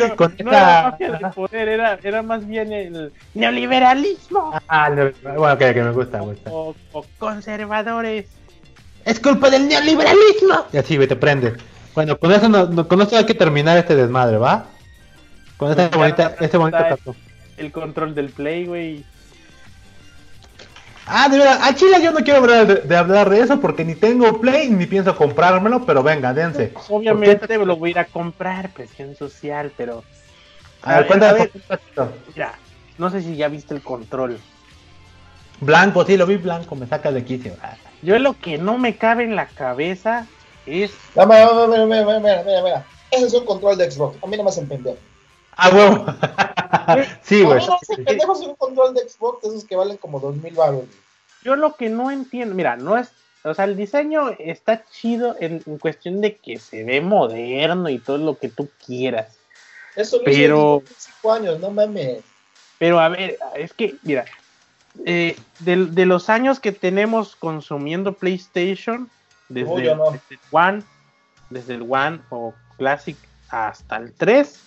Pero 0.00 0.16
con 0.16 0.30
no 0.38 0.50
esta- 0.50 0.80
era 0.80 0.90
mafia 0.90 1.10
del 1.12 1.30
poder, 1.30 1.68
era, 1.68 1.98
era 2.02 2.22
más 2.22 2.46
bien 2.46 2.72
el 2.72 3.12
neoliberalismo 3.34 4.52
Ah, 4.68 4.90
no, 4.90 5.10
bueno, 5.38 5.58
que, 5.58 5.74
que 5.74 5.82
me 5.82 5.90
gusta, 5.92 6.18
me 6.18 6.24
gusta. 6.26 6.50
o, 6.50 6.74
o 6.92 7.06
conservadores. 7.18 8.26
Es 9.04 9.20
culpa 9.20 9.50
del 9.50 9.68
neoliberalismo. 9.68 10.66
Y 10.72 10.78
así, 10.78 10.98
te 11.06 11.16
prende. 11.16 11.54
Bueno, 11.94 12.18
con 12.18 12.32
eso, 12.32 12.48
no, 12.48 12.66
no- 12.66 12.88
con 12.88 13.00
eso 13.02 13.16
hay 13.16 13.24
que 13.26 13.34
terminar 13.34 13.76
este 13.78 13.94
desmadre, 13.94 14.38
¿va? 14.38 14.66
Con 15.56 15.70
esta 15.70 15.88
bonita, 15.96 16.34
este 16.40 16.56
bonito 16.56 16.78
cartón. 16.78 17.14
El 17.56 17.70
control 17.70 18.14
del 18.14 18.30
play, 18.30 18.66
güey. 18.66 19.04
Ah, 21.06 21.28
de 21.28 21.38
verdad, 21.38 21.58
a 21.62 21.74
Chile 21.74 21.98
yo 22.02 22.12
no 22.12 22.20
quiero 22.20 22.40
hablar 22.40 22.66
de, 22.66 22.74
de 22.76 22.96
hablar 22.96 23.28
de 23.28 23.40
eso 23.40 23.60
porque 23.60 23.84
ni 23.84 23.94
tengo 23.94 24.40
Play 24.40 24.70
ni 24.70 24.86
pienso 24.86 25.14
comprármelo, 25.16 25.84
pero 25.84 26.02
venga, 26.02 26.32
dense. 26.32 26.72
Obviamente 26.88 27.58
lo 27.58 27.76
voy 27.76 27.88
a 27.88 27.92
ir 27.92 27.98
a 27.98 28.04
comprar, 28.06 28.72
presión 28.72 29.14
social, 29.14 29.72
pero 29.76 30.02
A 30.82 30.96
ver, 30.96 31.04
a 31.04 31.08
cuéntame. 31.08 31.38
ver. 31.40 31.50
qué, 31.50 31.60
Pachito. 31.60 32.12
mira, 32.34 32.58
no 32.98 33.10
sé 33.10 33.20
si 33.20 33.36
ya 33.36 33.48
viste 33.48 33.74
el 33.74 33.82
control. 33.82 34.38
Blanco, 35.60 36.04
sí, 36.04 36.16
lo 36.16 36.26
vi 36.26 36.36
blanco, 36.36 36.74
me 36.74 36.86
saca 36.86 37.12
de 37.12 37.24
quicio. 37.24 37.54
Ah, 37.62 37.76
Yo 38.02 38.18
lo 38.18 38.34
que 38.34 38.58
no 38.58 38.78
me 38.78 38.96
cabe 38.96 39.24
en 39.24 39.36
la 39.36 39.46
cabeza 39.46 40.26
es 40.66 40.90
dame, 41.14 41.34
mira, 41.36 41.66
mira, 41.86 41.86
mira, 41.86 42.20
mira, 42.20 42.42
mira, 42.44 42.62
mira. 42.62 42.86
Ese 43.10 43.26
es 43.26 43.34
un 43.34 43.44
control 43.46 43.78
de 43.78 43.90
Xbox. 43.90 44.18
A 44.22 44.26
mí 44.26 44.36
no 44.36 44.42
me 44.42 44.50
hacen 44.50 44.68
pendejo. 44.68 44.98
Ah, 45.56 45.70
huevo. 45.70 46.06
sí, 47.22 47.42
güey. 47.42 47.64
no 47.66 48.32
un 48.34 48.54
control 48.56 48.94
de 48.94 49.08
Xbox 49.08 49.42
de 49.42 49.48
esos 49.48 49.64
que 49.64 49.76
valen 49.76 49.96
como 49.96 50.20
dos 50.20 50.36
mil 50.36 50.54
baros. 50.54 50.84
yo 51.42 51.56
lo 51.56 51.76
que 51.76 51.88
no 51.88 52.10
entiendo, 52.10 52.54
mira, 52.54 52.76
no 52.76 52.96
es, 52.98 53.10
o 53.44 53.54
sea, 53.54 53.64
el 53.66 53.76
diseño 53.76 54.30
está 54.38 54.84
chido 54.90 55.36
en, 55.40 55.62
en 55.66 55.78
cuestión 55.78 56.20
de 56.20 56.36
que 56.36 56.58
se 56.58 56.84
ve 56.84 57.00
moderno 57.00 57.88
y 57.88 57.98
todo 57.98 58.18
lo 58.18 58.38
que 58.38 58.48
tú 58.48 58.68
quieras. 58.84 59.36
Eso 59.96 60.18
lo 60.18 60.24
Pero- 60.24 60.82
hice 60.84 60.94
hace 60.94 61.10
cinco 61.12 61.32
años, 61.32 61.60
no 61.60 61.70
mames. 61.70 62.22
Pero 62.78 62.98
a 62.98 63.08
ver, 63.08 63.38
es 63.54 63.72
que, 63.72 63.94
mira, 64.02 64.24
eh, 65.06 65.36
de, 65.60 65.86
de 65.86 66.06
los 66.06 66.28
años 66.28 66.58
que 66.60 66.72
tenemos 66.72 67.36
consumiendo 67.36 68.14
PlayStation, 68.14 69.08
desde, 69.48 69.94
no. 69.94 70.10
desde 70.10 70.34
el 70.34 70.38
One, 70.50 70.82
desde 71.50 71.74
el 71.74 71.82
One 71.88 72.20
o 72.30 72.52
Classic 72.76 73.16
hasta 73.50 73.96
el 73.96 74.12
3, 74.12 74.60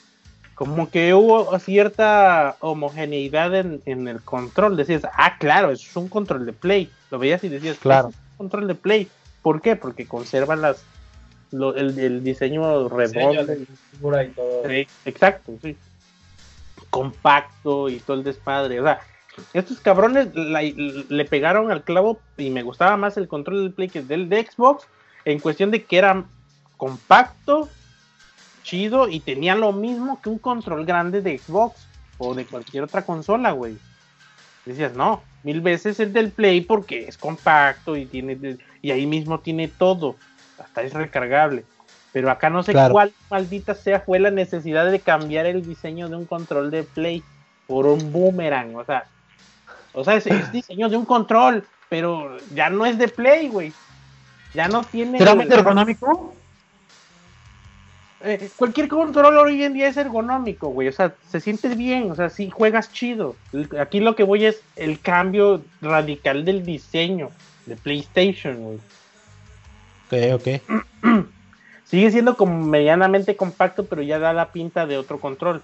como 0.57 0.89
que 0.89 1.13
hubo 1.13 1.57
cierta 1.59 2.55
homogeneidad 2.61 3.53
en, 3.55 3.81
en 3.85 4.07
el 4.07 4.21
control. 4.21 4.75
Decías, 4.75 5.03
ah, 5.13 5.37
claro, 5.37 5.69
eso 5.71 5.87
es 5.87 5.95
un 5.95 6.09
control 6.09 6.45
de 6.47 6.53
Play. 6.53 6.89
Lo 7.11 7.19
veías 7.19 7.43
y 7.43 7.49
decías, 7.49 7.77
Claro. 7.77 8.09
"Eso 8.09 8.17
es 8.17 8.31
un 8.31 8.37
control 8.37 8.67
de 8.67 8.73
Play. 8.75 9.07
¿Por 9.43 9.61
qué? 9.61 9.75
Porque 9.75 10.07
conservan 10.07 10.61
las, 10.61 10.83
lo- 11.51 11.75
el, 11.75 11.97
el 11.99 12.23
diseño 12.23 12.89
redondo. 12.89 13.45
de 13.45 13.67
figura 13.91 14.23
y 14.23 14.29
todo. 14.29 14.63
Sí, 14.67 14.87
exacto, 15.05 15.53
sí. 15.61 15.77
Compacto 16.89 17.89
y 17.89 17.99
todo 17.99 18.17
el 18.17 18.23
desmadre. 18.23 18.79
O 18.79 18.83
sea, 18.83 18.99
estos 19.53 19.79
cabrones 19.79 20.29
la- 20.33 20.61
le 20.63 21.25
pegaron 21.25 21.71
al 21.71 21.83
clavo 21.83 22.19
y 22.37 22.49
me 22.49 22.63
gustaba 22.63 22.97
más 22.97 23.17
el 23.17 23.27
control 23.27 23.61
del 23.63 23.73
Play 23.73 23.89
que 23.89 24.01
del 24.01 24.27
de 24.29 24.43
Xbox 24.49 24.87
en 25.25 25.39
cuestión 25.39 25.69
de 25.71 25.83
que 25.83 25.97
era 25.97 26.23
compacto, 26.77 27.69
chido 28.67 29.07
y 29.07 29.21
tenía 29.21 29.55
lo 29.55 29.71
mismo 29.71 30.21
que 30.21 30.29
un 30.29 30.39
control 30.39 30.85
grande 30.85 31.21
de 31.21 31.37
Xbox 31.37 31.87
o 32.17 32.35
de 32.35 32.45
cualquier 32.45 32.83
otra 32.83 33.05
consola, 33.05 33.51
güey. 33.51 33.77
Decías, 34.65 34.93
no, 34.93 35.23
mil 35.43 35.61
veces 35.61 36.01
el 36.01 36.11
del 36.11 36.31
Play 36.31 36.61
porque 36.61 37.07
es 37.07 37.17
compacto 37.17 37.95
y 37.95 38.05
tiene 38.05 38.57
y 38.81 38.91
ahí 38.91 39.05
mismo 39.05 39.39
tiene 39.39 39.69
todo, 39.69 40.17
hasta 40.59 40.81
es 40.81 40.93
recargable. 40.93 41.63
Pero 42.11 42.29
acá 42.29 42.49
no 42.49 42.61
sé 42.61 42.73
Claro. 42.73 42.93
cuál 42.93 43.13
maldita 43.29 43.73
sea 43.73 44.01
fue 44.01 44.19
la 44.19 44.31
necesidad 44.31 44.91
de 44.91 44.99
cambiar 44.99 45.45
el 45.45 45.65
diseño 45.65 46.09
de 46.09 46.17
un 46.17 46.25
control 46.25 46.69
de 46.69 46.83
Play 46.83 47.23
por 47.67 47.85
un 47.85 48.11
boomerang, 48.11 48.75
o 48.75 48.83
sea, 48.83 49.05
o 49.93 50.03
sea, 50.03 50.15
es, 50.15 50.27
es 50.27 50.51
diseño 50.51 50.89
de 50.89 50.97
un 50.97 51.05
control, 51.05 51.65
pero 51.87 52.35
ya 52.53 52.69
no 52.69 52.85
es 52.85 52.97
de 52.97 53.07
Play, 53.07 53.47
güey. 53.47 53.71
Ya 54.53 54.67
no 54.67 54.83
tiene 54.83 55.19
¿Será 55.19 55.35
más 55.35 55.49
ergonómico? 55.49 56.33
Eh, 58.21 58.49
cualquier 58.55 58.87
control 58.87 59.37
hoy 59.37 59.63
en 59.63 59.73
día 59.73 59.87
es 59.87 59.97
ergonómico, 59.97 60.69
güey. 60.69 60.87
O 60.87 60.91
sea, 60.91 61.13
se 61.29 61.39
siente 61.39 61.69
bien, 61.75 62.11
o 62.11 62.15
sea, 62.15 62.29
sí 62.29 62.49
juegas 62.49 62.91
chido. 62.91 63.35
Aquí 63.79 63.99
lo 63.99 64.15
que 64.15 64.23
voy 64.23 64.45
es 64.45 64.61
el 64.75 64.99
cambio 64.99 65.61
radical 65.81 66.43
del 66.43 66.65
diseño 66.65 67.29
de 67.65 67.75
PlayStation, 67.75 68.55
güey. 68.57 68.79
Ok, 70.07 70.41
ok. 70.41 71.25
Sigue 71.85 72.11
siendo 72.11 72.35
como 72.35 72.65
medianamente 72.65 73.35
compacto, 73.35 73.85
pero 73.85 74.01
ya 74.01 74.19
da 74.19 74.33
la 74.33 74.51
pinta 74.51 74.85
de 74.85 74.97
otro 74.97 75.19
control. 75.19 75.61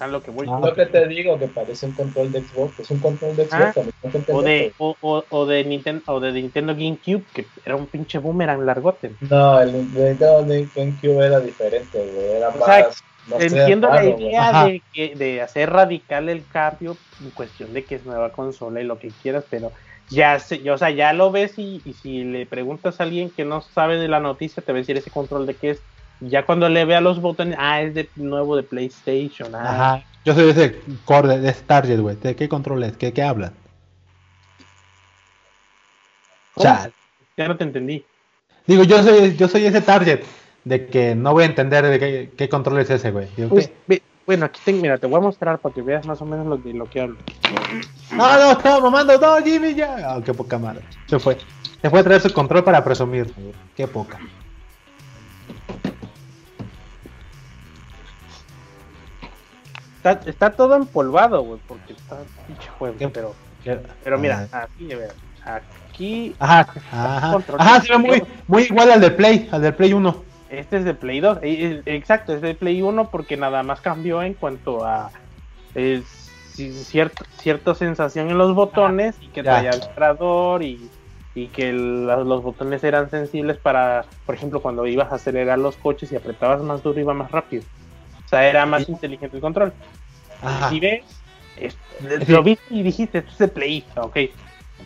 A 0.00 0.06
lo 0.06 0.22
que 0.22 0.30
voy. 0.30 0.46
Ah, 0.50 0.60
Lo 0.62 0.74
que 0.74 0.86
te 0.86 1.06
digo, 1.08 1.38
que 1.38 1.48
parece 1.48 1.86
un 1.86 1.92
control 1.92 2.32
de 2.32 2.40
Xbox. 2.42 2.80
Es 2.80 2.90
un 2.90 2.98
control 2.98 3.36
de 3.36 3.44
Xbox. 3.46 3.62
Ah. 3.62 3.72
también, 3.72 3.94
no 4.02 4.10
te 4.24 4.32
O 4.32 4.42
de, 4.42 4.72
o, 4.78 4.94
o- 5.00 5.24
o 5.30 5.46
de 5.46 5.64
Nintendo, 5.64 6.02
o 6.06 6.20
de 6.20 6.32
Nintendo 6.32 6.74
GameCube, 6.74 7.24
que 7.32 7.46
era 7.64 7.76
un 7.76 7.86
pinche 7.86 8.18
boomerang 8.18 8.64
largote. 8.64 9.12
No, 9.20 9.60
el 9.60 9.72
Nintendo 9.72 10.44
GameCube 10.46 11.24
era 11.26 11.40
diferente, 11.40 11.98
güey. 11.98 12.36
Era 12.36 12.48
O 12.48 12.64
sea, 12.64 12.86
más. 12.86 13.02
no 13.28 13.40
Entiendo 13.40 13.88
la 13.88 13.96
raro, 13.96 14.20
idea 14.20 14.64
de, 14.64 14.82
que, 14.92 15.14
de 15.16 15.40
hacer 15.40 15.70
radical 15.70 16.28
el 16.28 16.46
cambio 16.46 16.96
en 17.20 17.30
cuestión 17.30 17.72
de 17.72 17.84
que 17.84 17.96
es 17.96 18.04
nueva 18.04 18.30
consola 18.32 18.80
y 18.80 18.84
lo 18.84 18.98
que 18.98 19.10
quieras, 19.22 19.44
pero 19.50 19.72
ya 20.10 20.38
se, 20.38 20.70
o 20.70 20.78
sea, 20.78 20.90
ya 20.90 21.12
lo 21.12 21.32
ves 21.32 21.54
y, 21.58 21.80
y 21.84 21.92
si 21.94 22.22
le 22.22 22.46
preguntas 22.46 23.00
a 23.00 23.02
alguien 23.04 23.30
que 23.30 23.44
no 23.44 23.60
sabe 23.62 23.96
de 23.98 24.06
la 24.08 24.20
noticia, 24.20 24.62
te 24.62 24.70
va 24.72 24.78
a 24.78 24.80
decir 24.80 24.96
ese 24.96 25.10
control 25.10 25.46
de 25.46 25.54
qué 25.54 25.70
es. 25.70 25.82
Ya 26.20 26.46
cuando 26.46 26.68
le 26.68 26.84
vea 26.84 27.00
los 27.00 27.20
botones, 27.20 27.56
ah, 27.58 27.82
es 27.82 27.94
de 27.94 28.08
nuevo 28.16 28.56
de 28.56 28.62
PlayStation. 28.62 29.54
Ah, 29.54 29.70
Ajá. 29.70 30.04
Yo 30.24 30.34
soy 30.34 30.50
ese 30.50 30.80
core 31.04 31.38
de 31.38 31.50
ese 31.50 31.62
target, 31.62 32.00
güey. 32.00 32.16
¿De 32.16 32.34
qué 32.34 32.48
controles? 32.48 32.96
¿Qué, 32.96 33.12
qué 33.12 33.22
hablan? 33.22 33.52
Ya 37.36 37.48
no 37.48 37.56
te 37.56 37.64
entendí. 37.64 38.04
Digo, 38.66 38.82
yo 38.82 39.02
soy, 39.02 39.36
yo 39.36 39.46
soy 39.46 39.66
ese 39.66 39.80
target 39.82 40.22
de 40.64 40.86
que 40.86 41.14
no 41.14 41.32
voy 41.32 41.44
a 41.44 41.46
entender 41.46 41.86
de 41.86 41.98
qué, 41.98 42.30
qué 42.36 42.48
control 42.48 42.80
es 42.80 42.90
ese, 42.90 43.10
güey. 43.12 43.28
Pues, 43.48 43.70
bueno, 44.26 44.46
aquí 44.46 44.60
tengo, 44.64 44.82
mira, 44.82 44.98
te 44.98 45.06
voy 45.06 45.18
a 45.18 45.22
mostrar 45.22 45.58
para 45.58 45.72
que 45.72 45.82
veas 45.82 46.04
más 46.06 46.20
o 46.20 46.24
menos 46.24 46.46
lo 46.46 46.56
de 46.56 46.72
lo 46.72 46.90
que 46.90 47.02
hablo. 47.02 47.16
No, 48.10 48.38
no, 48.38 48.52
estaba 48.52 48.80
mamando, 48.80 49.16
no, 49.18 49.36
Jimmy, 49.44 49.74
ya. 49.74 49.96
Ah, 50.14 50.20
qué 50.24 50.34
poca 50.34 50.58
madre. 50.58 50.82
Se 51.06 51.20
fue. 51.20 51.38
Se 51.80 51.90
fue 51.90 52.00
a 52.00 52.04
traer 52.04 52.20
su 52.20 52.32
control 52.32 52.64
para 52.64 52.82
presumir. 52.82 53.32
güey. 53.36 53.52
Qué 53.76 53.86
poca. 53.86 54.18
Está, 60.12 60.30
está 60.30 60.50
todo 60.50 60.76
empolvado, 60.76 61.42
güey, 61.42 61.60
porque 61.66 61.92
está 61.92 62.18
pinche 62.46 62.68
juego, 62.78 62.96
¿Qué? 62.98 63.08
pero, 63.08 63.34
Qué- 63.64 63.80
pero 64.04 64.18
mira, 64.18 64.48
Ah, 64.52 64.62
aquí, 64.62 64.88
aquí, 65.44 66.36
Ajá, 66.38 66.66
ajá. 66.92 67.38
Ajá, 67.58 67.80
se 67.80 67.92
ve 67.92 67.98
muy, 67.98 68.22
muy 68.46 68.62
igual 68.64 68.90
al 68.92 69.00
de 69.00 69.10
Play, 69.10 69.48
al 69.50 69.62
del 69.62 69.74
Play 69.74 69.92
1. 69.92 70.22
este 70.50 70.76
es 70.78 70.84
de 70.84 70.94
Play 70.94 71.20
2, 71.20 71.38
eh, 71.42 71.82
eh, 71.86 71.94
exacto, 71.96 72.32
es 72.34 72.40
de 72.40 72.54
Play 72.54 72.82
1 72.82 73.10
porque 73.10 73.36
nada 73.36 73.62
más 73.62 73.80
cambió 73.80 74.22
en 74.22 74.34
cuanto 74.34 74.84
a 74.84 75.10
eh, 75.74 76.02
cierto, 76.54 77.24
cierta 77.38 77.74
sensación 77.74 78.30
en 78.30 78.38
los 78.38 78.54
botones 78.54 79.16
y 79.20 79.28
que 79.28 79.42
ya. 79.42 79.60
traía 79.60 79.72
vibrador 79.88 80.62
y, 80.62 80.88
y 81.34 81.48
que 81.48 81.68
el- 81.70 82.06
los 82.06 82.42
botones 82.42 82.82
eran 82.84 83.10
sensibles 83.10 83.58
para, 83.58 84.04
por 84.24 84.34
ejemplo, 84.36 84.60
cuando 84.62 84.86
ibas 84.86 85.12
a 85.12 85.16
acelerar 85.16 85.58
los 85.58 85.76
coches 85.76 86.10
y 86.12 86.16
apretabas 86.16 86.62
más 86.62 86.82
duro 86.82 86.98
iba 87.00 87.12
más 87.12 87.30
rápido. 87.30 87.62
O 88.24 88.28
sea, 88.28 88.48
era 88.48 88.64
más 88.66 88.84
Sí. 88.86 88.92
inteligente 88.92 89.36
el 89.36 89.42
control. 89.42 89.72
Ajá. 90.42 90.70
Si 90.70 90.80
ves, 90.80 91.02
es- 91.58 91.76
lo 92.28 92.42
viste 92.42 92.64
y 92.70 92.82
dijiste, 92.82 93.18
esto 93.18 93.30
es 93.32 93.38
de 93.38 93.48
Play, 93.48 93.84
ok. 93.96 94.16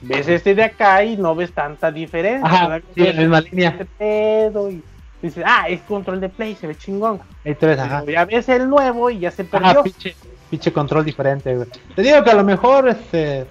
Ves 0.03 0.29
este 0.29 0.55
de 0.55 0.63
acá 0.65 1.05
y 1.05 1.17
no 1.17 1.35
ves 1.35 1.53
tanta 1.53 1.91
diferencia. 1.91 2.47
Ajá, 2.49 2.81
sí, 2.95 3.03
la 3.03 3.13
misma 3.13 3.41
línea. 3.41 3.77
pedo 3.99 4.71
y 4.71 4.83
dices, 5.21 5.45
ah, 5.47 5.67
es 5.69 5.81
control 5.83 6.21
de 6.21 6.29
Play, 6.29 6.55
se 6.55 6.67
ve 6.67 6.75
chingón. 6.77 7.21
Tres, 7.59 7.79
ajá. 7.79 8.05
Ya 8.07 8.25
ves 8.25 8.49
el 8.49 8.69
nuevo 8.69 9.11
y 9.11 9.19
ya 9.19 9.31
se 9.31 9.43
Ajá, 9.43 9.51
perdió. 9.51 9.83
pinche, 9.83 10.15
pinche 10.49 10.73
control 10.73 11.05
diferente, 11.05 11.55
güey. 11.55 11.69
Te 11.95 12.03
digo 12.03 12.23
que 12.25 12.31
a 12.31 12.35
lo 12.35 12.45
mejor, 12.45 12.89
este. 12.89 13.47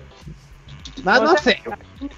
No, 1.04 1.24
no 1.24 1.38
sé. 1.38 1.58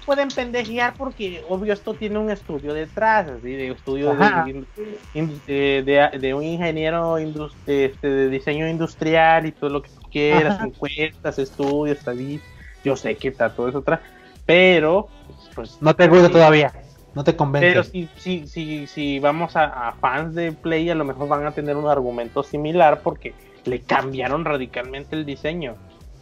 pueden 0.04 0.28
pendejear 0.28 0.94
porque 0.96 1.42
obvio 1.48 1.72
esto 1.72 1.94
tiene 1.94 2.18
un 2.18 2.30
estudio 2.30 2.74
detrás, 2.74 3.28
así 3.28 3.52
de 3.52 3.70
estudio 3.70 4.14
de, 4.14 4.64
de, 5.14 5.82
de- 5.82 6.18
de 6.18 6.34
un 6.34 6.42
ingeniero 6.42 7.18
este, 7.18 7.96
de 8.08 8.28
diseño 8.28 8.68
industrial 8.68 9.46
y 9.46 9.52
todo 9.52 9.70
lo 9.70 9.82
que 9.82 9.90
tú 9.90 10.00
quieras, 10.10 10.56
Ajá. 10.56 10.66
encuestas, 10.66 11.38
estudios, 11.38 11.98
estadísticas. 11.98 12.50
Yo 12.84 12.96
sé 12.96 13.16
que 13.16 13.28
está 13.28 13.54
todo 13.54 13.68
eso 13.68 13.78
atrás, 13.78 14.00
pero 14.44 15.08
pues 15.54 15.80
No 15.80 15.94
te 15.94 16.08
gusta 16.08 16.28
todavía. 16.30 16.72
No 17.14 17.22
te 17.24 17.36
convence. 17.36 17.68
Pero 17.68 17.84
si, 17.84 18.08
si, 18.16 18.46
si, 18.46 18.86
si 18.86 19.18
vamos 19.18 19.54
a, 19.54 19.88
a 19.88 19.92
fans 19.92 20.34
de 20.34 20.50
Play, 20.52 20.88
a 20.90 20.94
lo 20.94 21.04
mejor 21.04 21.28
van 21.28 21.46
a 21.46 21.52
tener 21.52 21.76
un 21.76 21.86
argumento 21.86 22.42
similar 22.42 23.02
porque 23.02 23.34
le 23.66 23.80
cambiaron 23.82 24.44
radicalmente 24.44 25.14
el 25.14 25.26
diseño. 25.26 25.76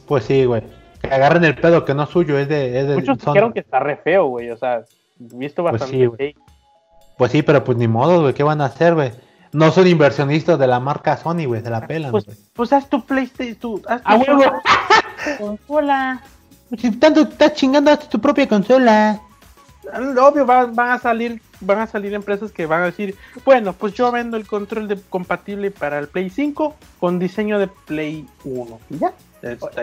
Pues 0.06 0.24
sí, 0.24 0.44
güey. 0.44 0.62
Que 1.00 1.08
agarren 1.08 1.44
el 1.44 1.54
pedo 1.54 1.84
que 1.84 1.94
no 1.94 2.04
es 2.04 2.10
suyo, 2.10 2.38
es 2.38 2.48
de. 2.48 2.78
Es 2.80 2.88
de 2.88 2.94
Muchos 2.96 3.18
Sony. 3.18 3.32
dijeron 3.32 3.52
que 3.52 3.60
está 3.60 3.78
re 3.80 3.96
feo, 3.96 4.26
güey. 4.26 4.50
O 4.50 4.56
sea, 4.56 4.82
visto 5.18 5.62
Pues 5.62 5.72
bastante. 5.72 5.96
sí, 5.96 6.06
güey. 6.06 6.36
Pues 7.18 7.32
sí, 7.32 7.42
pero 7.42 7.62
pues 7.64 7.76
ni 7.78 7.88
modo, 7.88 8.22
güey. 8.22 8.34
¿Qué 8.34 8.42
van 8.42 8.60
a 8.60 8.66
hacer, 8.66 8.94
güey? 8.94 9.12
No 9.52 9.70
son 9.72 9.86
inversionistas 9.86 10.58
de 10.58 10.66
la 10.66 10.78
marca 10.80 11.16
Sony, 11.16 11.44
güey. 11.46 11.62
Se 11.62 11.70
la 11.70 11.86
pelan, 11.86 12.10
Pues, 12.12 12.26
güey. 12.26 12.36
pues 12.52 12.72
haz 12.72 12.88
tu 12.88 13.04
PlayStation. 13.04 13.56
Tu, 13.56 13.82
haz 13.88 14.02
tu 14.02 14.08
¡A 14.10 14.16
huevo! 14.16 14.62
consola. 15.38 16.22
Si 16.78 16.90
tanto 16.92 17.22
estás 17.22 17.54
chingando, 17.54 17.90
haz 17.90 18.08
tu 18.08 18.20
propia 18.20 18.48
consola. 18.48 19.20
Obvio, 20.20 20.46
van, 20.46 20.74
van 20.74 20.90
a 20.90 20.98
salir 20.98 21.40
van 21.62 21.78
a 21.80 21.86
salir 21.86 22.14
empresas 22.14 22.52
que 22.52 22.64
van 22.64 22.82
a 22.82 22.86
decir, 22.86 23.14
bueno, 23.44 23.74
pues 23.74 23.92
yo 23.92 24.10
vendo 24.10 24.36
el 24.38 24.46
control 24.46 24.88
de, 24.88 24.98
compatible 25.10 25.70
para 25.70 25.98
el 25.98 26.08
Play 26.08 26.30
5 26.30 26.74
con 26.98 27.18
diseño 27.18 27.58
de 27.58 27.68
Play 27.68 28.26
1. 28.44 28.78
Y 28.90 28.98
ya. 28.98 29.12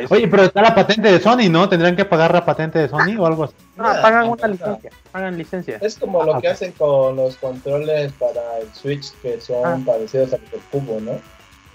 Oye, 0.10 0.28
pero 0.28 0.44
está 0.44 0.62
la 0.62 0.76
patente 0.76 1.12
de 1.12 1.20
Sony, 1.20 1.50
¿no? 1.50 1.68
¿Tendrían 1.68 1.96
que 1.96 2.06
pagar 2.06 2.32
la 2.34 2.46
patente 2.46 2.78
de 2.80 2.90
Sony 2.90 3.18
o 3.18 3.26
algo 3.26 3.46
así? 3.46 3.54
Ah, 3.80 4.00
pagan 4.02 4.30
una 4.30 4.48
licencia. 4.48 4.90
Pagan 5.12 5.38
licencia. 5.38 5.78
Es 5.82 5.98
como 5.98 6.22
Ah, 6.22 6.26
lo 6.26 6.32
que 6.42 6.48
ok. 6.48 6.54
hacen 6.54 6.72
con 6.74 7.16
los 7.16 7.36
controles 7.38 8.12
para 8.14 8.60
el 8.60 8.74
Switch 8.74 9.12
que 9.22 9.40
son 9.42 9.64
Ah. 9.66 9.80
parecidos 9.86 10.34
al 10.34 10.42
del 10.52 10.60
cubo, 10.72 11.00
¿no? 11.00 11.12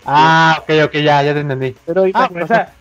Ah, 0.05 0.59
ok, 0.63 0.71
ok, 0.87 0.93
ya, 0.95 1.23
ya 1.23 1.33
te 1.35 1.41
entendí. 1.41 1.77
Pero, 1.87 2.05
Ah, 2.15 2.29
o 2.43 2.47
sea, 2.47 2.73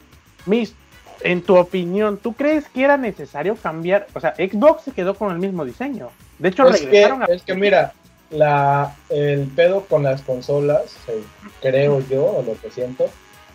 mis, 0.48 0.73
en 1.22 1.44
tu 1.44 1.56
opinión, 1.56 2.18
¿tú 2.18 2.34
crees 2.34 2.68
que 2.69 2.84
era 2.84 2.98
necesario 2.98 3.56
cambiar? 3.56 4.07
O 4.15 4.19
sea, 4.19 4.34
Xbox 4.36 4.84
se 4.86 4.91
quedó 4.91 5.14
con 5.14 5.32
el 5.32 5.38
mismo 5.38 5.64
diseño. 5.65 6.10
De 6.40 6.49
hecho, 6.49 6.68
Es 6.68 6.80
que, 6.82 6.86
regresaron 6.88 7.22
a. 7.23 7.26
es 7.26 7.44
que 7.44 7.53
mira, 7.53 7.94
la, 8.32 8.95
el 9.10 9.45
pedo 9.56 9.82
con 9.82 10.02
las 10.02 10.22
consolas, 10.23 10.95
eh, 11.10 11.22
creo 11.61 11.99
yo, 12.10 12.26
o 12.26 12.41
lo 12.44 12.60
que 12.60 12.72
siento, 12.72 13.06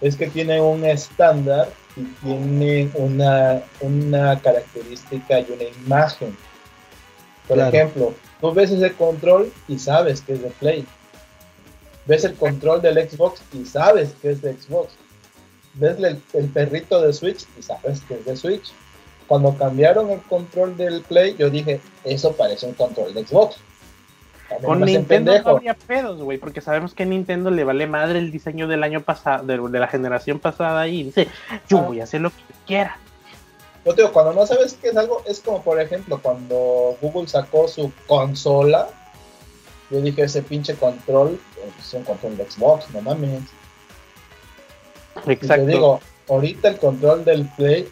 es 0.00 0.16
que 0.16 0.26
tienen 0.28 0.60
un 0.62 0.84
estándar 0.84 1.68
y 1.96 2.02
tienen 2.24 2.92
una, 2.94 3.62
una 3.80 4.40
característica 4.40 5.40
y 5.40 5.46
una 5.50 5.64
imagen. 5.84 6.36
Por 7.48 7.56
Claro. 7.56 7.76
ejemplo, 7.76 8.14
tú 8.40 8.52
ves 8.52 8.70
ese 8.70 8.92
control 8.92 9.52
y 9.68 9.78
sabes 9.78 10.20
que 10.20 10.34
es 10.34 10.42
de 10.42 10.48
Play. 10.50 10.86
Ves 12.06 12.24
el 12.24 12.34
control 12.34 12.82
del 12.82 13.08
Xbox 13.08 13.40
y 13.52 13.64
sabes 13.64 14.10
que 14.20 14.30
es 14.30 14.42
de 14.42 14.54
Xbox. 14.54 14.92
Ves 15.74 15.96
el, 15.98 16.20
el 16.34 16.48
perrito 16.50 17.00
de 17.02 17.12
Switch 17.12 17.44
y 17.58 17.62
sabes 17.62 18.00
que 18.02 18.14
es 18.14 18.24
de 18.24 18.36
Switch. 18.36 18.72
Cuando 19.26 19.56
cambiaron 19.56 20.10
el 20.10 20.20
control 20.22 20.76
del 20.76 21.00
Play, 21.02 21.34
yo 21.36 21.50
dije, 21.50 21.80
eso 22.04 22.32
parece 22.32 22.66
un 22.66 22.74
control 22.74 23.12
de 23.12 23.24
Xbox. 23.26 23.56
Con 24.64 24.80
Nintendo 24.80 25.32
pendejo. 25.32 25.50
no 25.50 25.56
había 25.56 25.74
pedos, 25.74 26.22
güey, 26.22 26.38
porque 26.38 26.60
sabemos 26.60 26.94
que 26.94 27.02
a 27.02 27.06
Nintendo 27.06 27.50
le 27.50 27.64
vale 27.64 27.86
madre 27.86 28.18
el 28.18 28.30
diseño 28.30 28.68
del 28.68 28.82
año 28.84 29.02
pasado, 29.02 29.44
de, 29.44 29.58
de 29.58 29.78
la 29.80 29.88
generación 29.88 30.38
pasada 30.38 30.86
y 30.86 31.04
dice, 31.04 31.28
yo 31.68 31.78
voy 31.78 32.00
a 32.00 32.04
hacer 32.04 32.20
lo 32.20 32.30
que 32.30 32.36
quiera. 32.66 32.98
Yo 33.84 33.94
te 33.94 34.02
digo, 34.02 34.12
cuando 34.12 34.32
no 34.32 34.46
sabes 34.46 34.76
qué 34.80 34.88
es 34.88 34.96
algo, 34.96 35.22
es 35.26 35.40
como 35.40 35.62
por 35.62 35.80
ejemplo 35.80 36.20
cuando 36.20 36.96
Google 37.00 37.28
sacó 37.28 37.68
su 37.68 37.92
consola. 38.06 38.88
Yo 39.90 40.00
dije, 40.00 40.22
ese 40.22 40.42
pinche 40.42 40.74
control 40.74 41.38
es 41.78 41.94
un 41.94 42.02
control 42.02 42.36
de 42.36 42.50
Xbox, 42.50 42.90
no 42.90 43.00
mames. 43.00 43.42
Y 45.24 45.32
Exacto. 45.32 45.64
te 45.66 45.72
digo, 45.72 46.00
ahorita 46.28 46.68
el 46.68 46.78
control 46.78 47.24
del 47.24 47.48
Play 47.56 47.88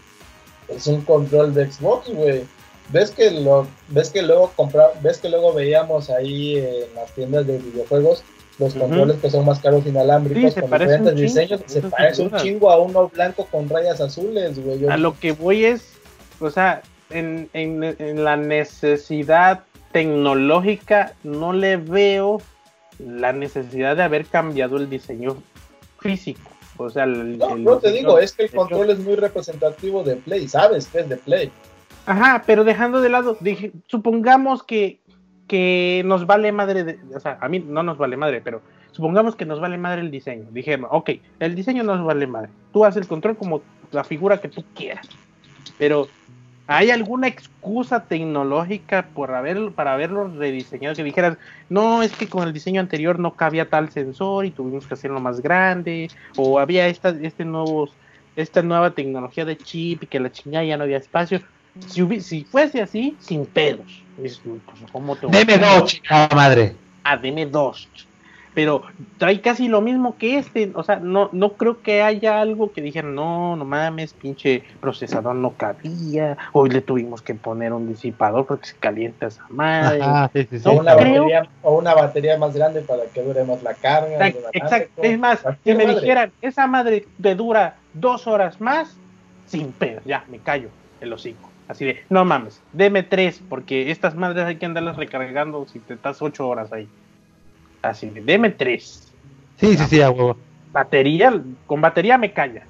es 0.69 0.87
un 0.89 1.03
control 1.03 1.55
de 1.55 1.71
Xbox, 1.71 2.09
güey. 2.13 2.45
¿Ves 2.91 3.11
que 3.11 3.31
lo 3.31 3.67
ves 3.89 4.11
que 4.11 4.23
luego 4.23 4.53
compra, 4.55 4.91
ves 5.03 5.19
que 5.19 5.29
luego 5.29 5.53
veíamos 5.53 6.11
ahí 6.11 6.59
en 6.59 6.95
las 6.95 7.11
tiendas 7.13 7.47
de 7.47 7.59
videojuegos 7.59 8.23
los 8.59 8.75
controles 8.75 9.17
que 9.17 9.31
son 9.31 9.45
más 9.47 9.59
caros 9.59 9.85
inalámbricos 9.87 10.55
Sí, 10.55 10.61
con 10.61 10.71
diferentes 10.71 11.17
diseños? 11.17 11.61
Se 11.67 11.81
parece 11.83 12.23
un 12.23 12.33
chingo 12.37 12.71
a 12.71 12.79
uno 12.79 13.09
blanco 13.09 13.47
con 13.51 13.69
rayas 13.69 14.01
azules, 14.01 14.63
güey. 14.63 14.87
A 14.89 14.97
lo 14.97 15.19
que 15.19 15.33
voy 15.33 15.65
es, 15.65 15.83
o 16.41 16.51
sea, 16.51 16.83
en, 17.11 17.49
en- 17.53 17.83
en 17.99 18.23
la 18.23 18.37
necesidad 18.37 19.65
tecnológica 19.93 21.15
no 21.25 21.53
le 21.53 21.77
veo 21.79 22.41
la 22.99 23.33
necesidad 23.33 23.97
de 23.97 24.03
haber 24.05 24.27
cambiado 24.27 24.77
el 24.77 24.89
diseño 24.89 25.43
físico. 25.99 26.51
O 26.77 26.91
sea, 26.91 27.05
el, 27.05 27.39
No, 27.39 27.57
el 27.57 27.65
no 27.65 27.79
te 27.79 27.91
digo, 27.93 28.19
es 28.19 28.33
que 28.33 28.45
el 28.45 28.51
control 28.51 28.91
es 28.91 28.99
muy 28.99 29.15
representativo 29.17 30.03
de 30.03 30.17
Play, 30.17 30.49
sabes 30.49 30.87
que 30.87 31.01
es 31.01 31.09
de 31.09 31.17
Play. 31.17 31.51
Ajá, 32.07 32.43
pero 32.47 32.65
dejando 32.65 33.01
de 33.01 33.09
lado, 33.09 33.37
dije, 33.41 33.73
supongamos 33.87 34.63
que, 34.63 35.01
que 35.49 36.03
nos 36.05 36.27
vale 36.27 36.53
madre, 36.53 36.99
o 37.15 37.21
sea, 37.21 37.39
a 37.41 37.49
mí 37.49 37.61
no 37.61 37.83
nos 37.83 37.97
vale 37.97 38.17
madre, 38.17 38.43
pero 38.43 38.61
supongamos 38.93 39.37
que 39.37 39.47
nos 39.47 39.61
vale 39.61 39.79
madre 39.79 40.03
el 40.03 40.11
diseño. 40.11 40.47
Dije, 40.51 40.79
ok, 40.89 41.11
el 41.41 41.55
diseño 41.55 41.83
no 41.83 41.97
nos 41.97 42.07
vale 42.07 42.27
madre. 42.27 42.51
Tú 42.73 42.85
haces 42.85 43.03
el 43.03 43.09
control 43.09 43.37
como 43.37 43.63
la 43.91 44.05
figura 44.05 44.41
que 44.41 44.49
tú 44.49 44.65
quieras. 44.75 45.09
Pero, 45.79 46.09
¿hay 46.67 46.91
alguna 46.91 47.27
excusa 47.27 48.05
tecnológica 48.05 49.09
por 49.15 49.33
haber, 49.33 49.73
para 49.73 49.95
haberlo 49.95 50.29
rediseñado? 50.29 50.95
Que 50.95 51.03
dijeras, 51.03 51.39
no, 51.71 52.03
es 52.03 52.13
que 52.13 52.29
con 52.29 52.47
el 52.47 52.53
diseño 52.53 52.81
anterior 52.81 53.19
no 53.19 53.35
cabía 53.35 53.69
tal 53.69 53.91
sensor 53.91 54.45
y 54.45 54.51
tuvimos 54.51 54.87
que 54.87 54.95
hacerlo 54.95 55.21
más 55.21 55.41
grande, 55.41 56.09
o 56.37 56.59
había 56.61 56.87
esta, 56.87 57.09
este 57.09 57.45
nuevo, 57.45 57.89
esta 58.37 58.63
nueva 58.63 58.91
tecnología 58.91 59.45
de 59.45 59.57
chip 59.57 60.03
y 60.03 60.07
que 60.07 60.21
la 60.21 60.31
chingada 60.31 60.65
ya 60.65 60.77
no 60.77 60.85
había 60.85 60.99
espacio. 60.99 61.41
Si, 61.87 62.03
hubi- 62.03 62.21
si 62.21 62.45
fuese 62.45 62.83
así, 62.83 63.17
sin 63.21 63.47
pedos. 63.47 64.05
Es, 64.23 64.41
pues, 64.41 64.63
¿cómo 64.93 65.17
te- 65.17 65.27
Deme 65.29 65.59
dos, 65.59 66.01
madre. 66.35 66.77
Ah, 67.03 67.17
deme 67.17 67.47
dos. 67.47 67.91
pero 68.55 68.83
trae 69.19 69.41
casi 69.41 69.67
lo 69.67 69.81
mismo 69.81 70.17
que 70.17 70.39
este, 70.39 70.71
o 70.77 70.85
sea, 70.85 71.01
no, 71.01 71.29
no 71.33 71.57
creo 71.57 71.83
que 71.83 72.03
haya 72.03 72.41
algo 72.41 72.73
que 72.73 72.81
dijeran, 72.83 73.15
no, 73.15 73.57
no 73.57 73.65
mames, 73.65 74.15
pinche 74.15 74.63
procesador 74.81 75.35
no 75.35 75.57
cabía, 75.57 76.39
hoy 76.53 76.71
le 76.71 76.81
tuvimos 76.81 77.21
que 77.21 77.35
poner 77.35 77.73
un 77.73 77.89
disipador 77.89 78.47
porque 78.47 78.69
se 78.69 78.79
calienta 78.79 79.27
esa 79.27 79.45
madre. 79.49 80.03
Ajá, 80.03 80.31
sí, 80.33 80.47
sí, 80.49 80.61
sí. 80.61 80.69
O 80.69 80.81
una, 80.81 80.97
creo. 80.97 81.25
batería, 81.25 81.51
o 81.63 81.77
una 81.77 81.95
batería 81.95 82.39
más 82.39 82.55
grande 82.55 82.83
para 82.83 83.03
que 83.13 83.23
dure 83.23 83.43
más 83.43 83.61
la 83.65 83.75
carga. 83.75 84.29
Exacto, 84.29 84.49
exacto. 84.53 85.03
es 85.03 85.19
más, 85.19 85.45
si 85.65 85.75
me 85.75 85.85
madre. 85.85 86.01
dijeran, 86.01 86.33
esa 86.41 86.67
madre 86.69 87.09
te 87.21 87.35
dura 87.35 87.83
dos 87.93 88.29
horas 88.29 88.61
más, 88.61 89.01
sin 89.47 89.73
pedo, 89.73 90.01
ya, 90.05 90.25
me 90.29 90.39
callo 90.39 90.71
el 91.01 91.13
hocico. 91.13 91.54
Así 91.67 91.85
de, 91.87 92.01
no 92.11 92.25
mames, 92.25 92.63
deme 92.73 93.03
tres, 93.03 93.41
porque 93.49 93.91
estas 93.91 94.15
madres 94.17 94.45
hay 94.45 94.59
que 94.59 94.67
andarlas 94.67 94.97
recargando 94.97 95.67
si 95.67 95.81
te 95.81 95.95
estás 95.95 96.21
ocho 96.23 96.49
horas 96.49 96.73
ahí. 96.73 96.93
Así 97.83 98.11
de, 98.11 98.23
deme 98.23 98.51
tres. 98.51 99.15
Sí, 99.57 99.77
sí, 99.77 99.85
sí, 99.87 100.03
a 100.03 100.11
huevo. 100.11 100.39
Batería, 100.73 101.33
con 101.67 101.81
batería 101.81 102.19
me 102.19 102.33
calla. 102.33 102.69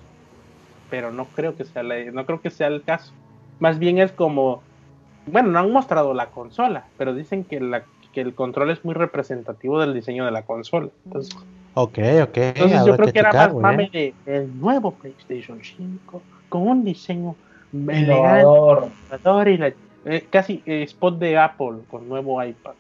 Pero 0.88 1.12
no 1.12 1.32
creo 1.32 1.56
que 1.56 1.64
sea 1.64 1.82
la- 1.82 2.04
no 2.12 2.26
creo 2.26 2.40
que 2.40 2.50
sea 2.50 2.68
el 2.68 2.84
caso. 2.84 3.14
Más 3.58 3.78
bien 3.78 3.98
es 3.98 4.12
como, 4.12 4.64
bueno, 5.26 5.50
no 5.50 5.58
han 5.60 5.72
mostrado 5.72 6.14
la 6.14 6.30
consola, 6.30 6.92
pero 6.96 7.14
dicen 7.14 7.46
que 7.46 7.60
la 7.60 7.88
que 8.12 8.20
el 8.22 8.34
control 8.34 8.70
es 8.70 8.84
muy 8.84 8.94
representativo 8.94 9.80
del 9.80 9.94
diseño 9.94 10.24
de 10.24 10.30
la 10.32 10.44
consola. 10.44 10.90
Entonces, 11.04 11.36
Ok, 11.74 11.98
ok. 12.22 12.38
entonces 12.54 12.84
yo 12.84 12.94
creo 12.96 13.12
que 13.12 13.18
era 13.18 13.32
checar, 13.32 13.50
más 13.50 13.56
mame 13.58 13.84
¿eh? 13.84 13.90
de 13.92 14.18
el 14.26 14.56
nuevo 14.58 14.98
PlayStation 14.98 15.60
5 15.62 16.28
con 16.48 16.68
un 16.68 16.84
diseño 16.84 17.38
Innovador. 17.74 18.88
innovador 19.10 19.48
y 19.48 19.58
la, 19.58 19.72
eh, 20.06 20.26
casi 20.30 20.62
eh, 20.66 20.82
spot 20.84 21.18
de 21.18 21.36
Apple 21.36 21.78
con 21.90 22.08
nuevo 22.08 22.42
iPad 22.42 22.74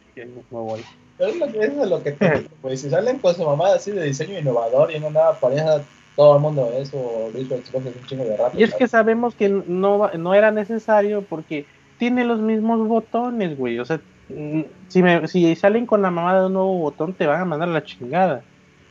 nuevo 0.50 0.76
es 1.18 1.36
lo 1.36 1.50
que, 1.50 1.58
eso 1.58 1.82
es 1.84 1.90
lo 1.90 2.02
que 2.02 2.12
te 2.12 2.24
digo, 2.38 2.48
güey. 2.62 2.76
Si 2.84 2.90
salen 2.90 3.18
con 3.18 3.34
su 3.34 3.44
mamada 3.44 3.76
así 3.76 3.90
de 3.90 4.04
diseño 4.04 4.38
innovador 4.38 4.90
y 4.92 5.00
no 5.00 5.10
nada 5.10 5.38
pareja, 5.38 5.80
todo 6.16 6.36
el 6.36 6.42
mundo 6.42 6.72
eso, 6.76 7.30
Xbox 7.32 7.86
es 7.86 7.96
un 7.96 8.06
chingo 8.06 8.24
de 8.24 8.36
rato. 8.36 8.58
Y 8.58 8.62
es 8.62 8.74
que 8.74 8.88
sabemos 8.88 9.34
que 9.34 9.48
no, 9.48 9.98
va- 9.98 10.12
no 10.14 10.34
era 10.34 10.50
necesario 10.50 11.22
porque 11.22 11.66
tiene 11.98 12.24
los 12.24 12.40
mismos 12.40 12.86
botones, 12.86 13.56
güey. 13.56 13.78
O 13.78 13.84
sea, 13.84 14.00
mm, 14.28 14.62
si, 14.88 15.02
me, 15.02 15.26
si 15.28 15.54
salen 15.56 15.86
con 15.86 16.02
la 16.02 16.10
mamada 16.10 16.40
de 16.40 16.46
un 16.46 16.54
nuevo 16.54 16.78
botón, 16.78 17.14
te 17.14 17.26
van 17.26 17.40
a 17.40 17.44
mandar 17.44 17.68
la 17.68 17.84
chingada. 17.84 18.42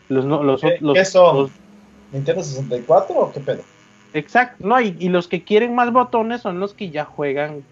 Los, 0.09 0.25
no- 0.25 0.43
los, 0.43 0.61
¿Qué, 0.61 0.77
los- 0.81 0.97
qué 0.97 1.05
son? 1.05 1.37
los- 1.37 1.51
¿Nintendo 2.11 2.43
64 2.43 3.15
o 3.19 3.31
qué 3.31 3.39
pedo? 3.39 3.63
Exacto, 4.13 4.65
no, 4.67 4.79
y, 4.81 4.95
y 4.99 5.09
los 5.09 5.27
que 5.27 5.43
quieren 5.43 5.75
más 5.75 5.91
botones 5.91 6.41
son 6.41 6.59
los 6.59 6.73
que 6.75 6.91
ya 6.91 7.05
juegan 7.05 7.67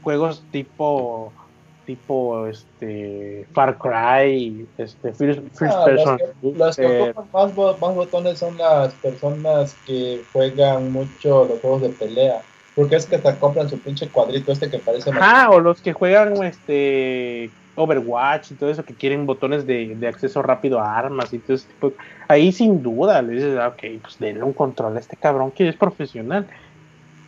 juegos 0.00 0.48
tipo 0.50 1.36
tipo 1.84 2.46
este 2.48 3.48
Far 3.54 3.78
Cry, 3.78 4.70
este 4.78 5.14
First, 5.14 5.40
first 5.58 5.78
Ah, 5.78 5.84
person 5.84 6.18
los 6.42 6.78
que, 6.78 6.86
ocupan 6.86 7.30
más, 7.32 7.54
bo- 7.54 7.78
más 7.78 7.94
botones 7.94 8.38
son 8.38 8.56
las 8.56 8.96
personas 8.96 9.80
que 9.84 10.26
juegan 10.32 10.90
mucho 10.92 11.44
los 11.44 11.60
juegos 11.60 11.82
de 11.82 11.90
pelea. 11.90 12.46
Porque 12.74 12.96
es 12.96 13.06
que 13.06 13.18
te 13.18 13.38
compran 13.38 13.68
su 13.68 13.82
pinche 13.82 14.10
cuadrito 14.10 14.52
este 14.52 14.70
que 14.70 14.78
parece 14.80 15.12
más 15.12 15.26
Ajá, 15.28 15.50
o 15.50 15.60
los 15.60 15.82
que 15.82 15.92
juegan 15.92 16.42
este 16.42 17.56
Overwatch 17.76 18.50
y 18.50 18.54
todo 18.54 18.70
eso, 18.70 18.84
que 18.84 18.94
quieren 18.94 19.26
botones 19.26 19.66
de, 19.66 19.94
de 19.94 20.08
acceso 20.08 20.42
rápido 20.42 20.80
a 20.80 20.96
armas 20.96 21.32
y 21.32 21.38
todo 21.38 21.54
ese 21.54 21.68
tipo. 21.68 21.92
Ahí 22.28 22.50
sin 22.50 22.82
duda 22.82 23.22
le 23.22 23.34
dices, 23.34 23.58
ah, 23.58 23.68
ok, 23.68 24.00
pues 24.02 24.18
denle 24.18 24.42
un 24.42 24.52
control 24.52 24.96
a 24.96 25.00
este 25.00 25.16
cabrón 25.16 25.50
que 25.52 25.68
es 25.68 25.76
profesional. 25.76 26.46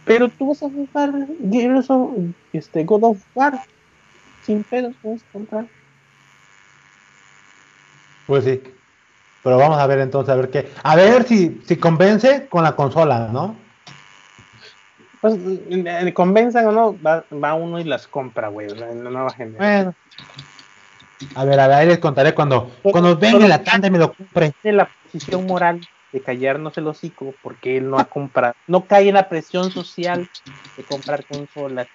Pero 0.04 0.28
tú 0.28 0.48
vas 0.48 0.62
a 0.62 0.70
jugar 0.70 1.12
Gears 1.50 1.90
of, 1.90 2.10
este, 2.52 2.84
God 2.84 3.04
of 3.04 3.18
War 3.34 3.60
sin 4.42 4.64
pedos, 4.64 4.94
puedes 5.02 5.22
comprar. 5.32 5.66
Pues 8.26 8.44
sí. 8.44 8.62
Pero 9.42 9.58
vamos 9.58 9.78
a 9.78 9.86
ver 9.86 10.00
entonces, 10.00 10.32
a 10.32 10.36
ver 10.36 10.50
qué. 10.50 10.70
A 10.82 10.96
ver 10.96 11.24
si, 11.24 11.60
si 11.66 11.76
convence 11.76 12.48
con 12.48 12.64
la 12.64 12.74
consola, 12.74 13.28
¿no? 13.32 13.54
Pues, 15.20 15.36
eh, 15.38 16.12
convenzan 16.14 16.66
o 16.66 16.72
no, 16.72 16.96
va, 17.02 17.24
va 17.32 17.54
uno 17.54 17.80
y 17.80 17.84
las 17.84 18.06
compra, 18.06 18.48
güey, 18.48 18.68
o 18.68 18.76
sea, 18.76 18.90
en 18.90 19.04
la 19.04 19.10
nueva 19.10 19.30
generación. 19.30 19.84
Bueno. 19.84 19.94
A 21.34 21.44
ver, 21.44 21.58
a 21.58 21.68
ver, 21.68 21.76
ahí 21.78 21.86
les 21.86 21.98
contaré 21.98 22.34
cuando, 22.34 22.70
cuando 22.82 23.16
venga 23.16 23.48
la 23.48 23.62
tanda 23.62 23.88
y 23.88 23.90
me 23.90 23.98
lo 23.98 24.12
compre. 24.12 24.52
tiene 24.62 24.78
la 24.78 24.90
posición 25.04 25.46
moral 25.46 25.80
de 26.12 26.20
callarnos 26.20 26.76
el 26.78 26.86
hocico 26.86 27.34
porque 27.42 27.76
él 27.76 27.90
no 27.90 27.98
ha 27.98 28.04
comprado, 28.04 28.54
no 28.66 28.86
cae 28.86 29.08
en 29.08 29.14
la 29.14 29.28
presión 29.28 29.70
social 29.70 30.28
de 30.76 30.82
comprar 30.84 31.24
consolas 31.24 31.88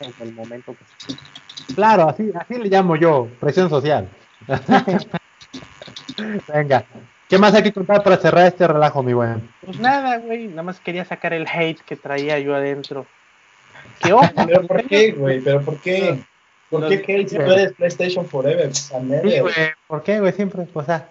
en 0.00 0.26
el 0.26 0.34
momento 0.34 0.74
que 0.74 0.84
se 0.84 1.74
Claro, 1.74 2.08
así, 2.08 2.30
así 2.34 2.54
le 2.54 2.68
llamo 2.68 2.96
yo, 2.96 3.28
presión 3.40 3.68
social. 3.68 4.08
Venga. 6.48 6.84
¿Qué 7.28 7.38
más 7.38 7.54
hay 7.54 7.64
que 7.64 7.72
contar 7.72 8.04
para 8.04 8.16
cerrar 8.18 8.46
este 8.46 8.68
relajo, 8.68 9.02
mi 9.02 9.12
buen? 9.12 9.50
Pues 9.64 9.80
nada, 9.80 10.18
güey, 10.18 10.46
nada 10.46 10.62
más 10.62 10.78
quería 10.78 11.04
sacar 11.04 11.32
el 11.32 11.46
hate 11.46 11.80
que 11.80 11.96
traía 11.96 12.38
yo 12.38 12.54
adentro. 12.54 13.06
Que 14.00 14.12
ojo, 14.12 14.26
¿Pero 14.46 14.66
por 14.66 14.86
qué, 14.86 15.12
güey? 15.12 15.40
¿Pero 15.40 15.62
por 15.62 15.80
qué? 15.80 16.22
¿Por 16.70 16.88
qué 16.88 17.00
Kate 17.00 17.28
si 17.28 17.36
tú 17.36 17.42
eres 17.42 17.72
PlayStation 17.72 18.26
Forever? 18.26 18.66
A 18.68 18.70
Sí, 18.70 19.40
güey, 19.40 19.54
¿Por 19.86 20.02
qué, 20.02 20.20
güey? 20.20 20.32
Siempre, 20.32 20.66
o 20.72 20.82
sea, 20.82 21.08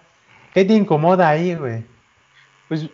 ¿qué 0.52 0.64
te 0.64 0.74
incomoda 0.74 1.28
ahí, 1.28 1.54
güey? 1.54 1.84
Pues 2.68 2.88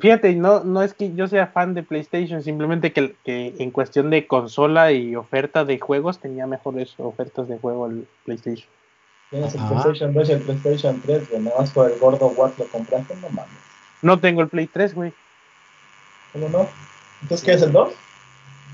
fíjate, 0.00 0.34
no, 0.34 0.62
no 0.62 0.82
es 0.82 0.94
que 0.94 1.14
yo 1.14 1.26
sea 1.26 1.46
fan 1.46 1.74
de 1.74 1.82
PlayStation, 1.82 2.42
simplemente 2.42 2.92
que, 2.92 3.14
que 3.24 3.54
en 3.58 3.70
cuestión 3.70 4.10
de 4.10 4.26
consola 4.26 4.92
y 4.92 5.16
oferta 5.16 5.64
de 5.64 5.78
juegos 5.78 6.18
tenía 6.18 6.46
mejores 6.46 6.94
ofertas 6.98 7.48
de 7.48 7.58
juego 7.58 7.86
el 7.86 8.06
PlayStation. 8.24 8.68
Tienes 9.30 9.54
el 9.54 9.60
Ah. 9.60 9.68
PlayStation 9.68 10.12
2 10.12 10.28
y 10.28 10.32
el 10.32 10.40
PlayStation 10.40 11.00
3, 11.00 11.30
güey. 11.30 11.42
Nada 11.42 11.58
más 11.60 11.70
por 11.70 11.90
el 11.90 11.98
gordo 11.98 12.26
Watt 12.28 12.58
lo 12.58 12.66
compraste, 12.66 13.14
no 13.16 13.30
mames. 13.30 13.50
No 14.02 14.18
tengo 14.18 14.42
el 14.42 14.48
Play 14.48 14.66
3, 14.66 14.94
güey. 14.94 15.12
¿Cómo 16.32 16.48
no? 16.48 16.68
¿Entonces 17.22 17.44
qué 17.44 17.52
es 17.52 17.62
el 17.62 17.72
2? 17.72 17.92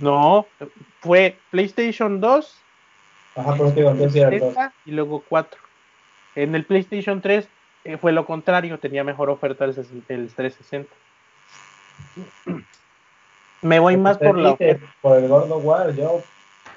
No, 0.01 0.47
fue 1.01 1.38
PlayStation 1.51 2.20
2, 2.20 2.56
Ajá, 3.36 3.52
pero 3.56 3.68
te 3.70 3.74
digo, 3.80 3.90
entonces 3.90 4.16
era 4.22 4.28
el 4.30 4.40
2. 4.40 4.48
60 4.48 4.72
y 4.86 4.90
luego 4.92 5.22
4. 5.28 5.60
En 6.36 6.54
el 6.54 6.64
PlayStation 6.64 7.20
3 7.20 7.48
eh, 7.84 7.96
fue 7.98 8.12
lo 8.12 8.26
contrario, 8.26 8.78
tenía 8.78 9.04
mejor 9.04 9.30
oferta 9.30 9.64
el, 9.64 9.74
ses- 9.76 10.02
el 10.08 10.32
360. 10.34 10.92
Me 13.62 13.78
voy 13.80 13.96
más 13.96 14.18
por 14.18 14.36
la 14.38 14.50
oferta. 14.52 14.86
Por 15.00 15.18
el 15.18 15.28
gordo 15.28 15.58
Watt, 15.58 15.94
yo 15.96 16.22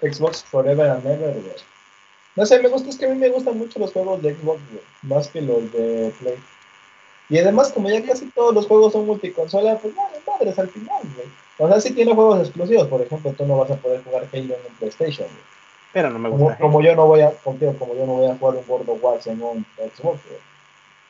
Xbox 0.02 0.44
Forever 0.44 0.90
and 0.90 1.06
Ever, 1.06 1.34
güey. 1.34 1.56
No 2.36 2.46
sé, 2.46 2.62
me 2.62 2.70
gusta, 2.70 2.90
es 2.90 2.98
que 2.98 3.06
a 3.06 3.10
mí 3.10 3.16
me 3.16 3.30
gustan 3.30 3.58
mucho 3.58 3.80
los 3.80 3.92
juegos 3.92 4.22
de 4.22 4.34
Xbox, 4.34 4.62
güey. 4.72 4.84
Más 5.02 5.28
que 5.28 5.42
los 5.42 5.72
de 5.74 6.14
Play. 6.20 6.36
Y 7.28 7.38
además, 7.38 7.72
como 7.74 7.90
ya 7.90 8.04
casi 8.04 8.28
todos 8.32 8.56
los 8.56 8.66
juegos 8.66 8.94
son 8.94 9.06
multiconsola, 9.06 9.78
pues 9.78 9.94
vale, 9.96 10.18
madres 10.26 10.58
al 10.58 10.70
final, 10.70 11.02
güey. 11.16 11.28
O 11.58 11.68
sea, 11.68 11.82
si 11.82 11.94
tiene 11.94 12.16
juegos 12.16 12.40
exclusivos, 12.40 12.88
por 12.88 13.02
ejemplo, 13.02 13.34
tú 13.34 13.46
no 13.46 13.58
vas 13.58 13.70
a 13.72 13.76
poder 13.76 14.02
jugar 14.04 14.24
Halo 14.32 14.56
en 14.56 14.76
PlayStation, 14.80 15.28
güey. 15.28 15.59
Pero 15.94 16.10
no 16.12 16.20
me 16.20 16.30
Como, 16.30 16.44
gusta. 16.46 16.60
como 16.60 16.82
yo 16.82 16.96
no 16.96 17.08
voy 17.08 17.22
a, 17.22 17.32
contigo, 17.32 17.74
como 17.80 17.96
yo 17.96 18.06
no 18.06 18.14
voy 18.14 18.28
a 18.30 18.36
jugar 18.36 18.56
un 18.58 18.68
gordo 18.68 18.94
Wars 19.02 19.26
en 19.28 19.42
un 19.42 19.66
Xbox, 19.78 20.20
güey. 20.28 20.40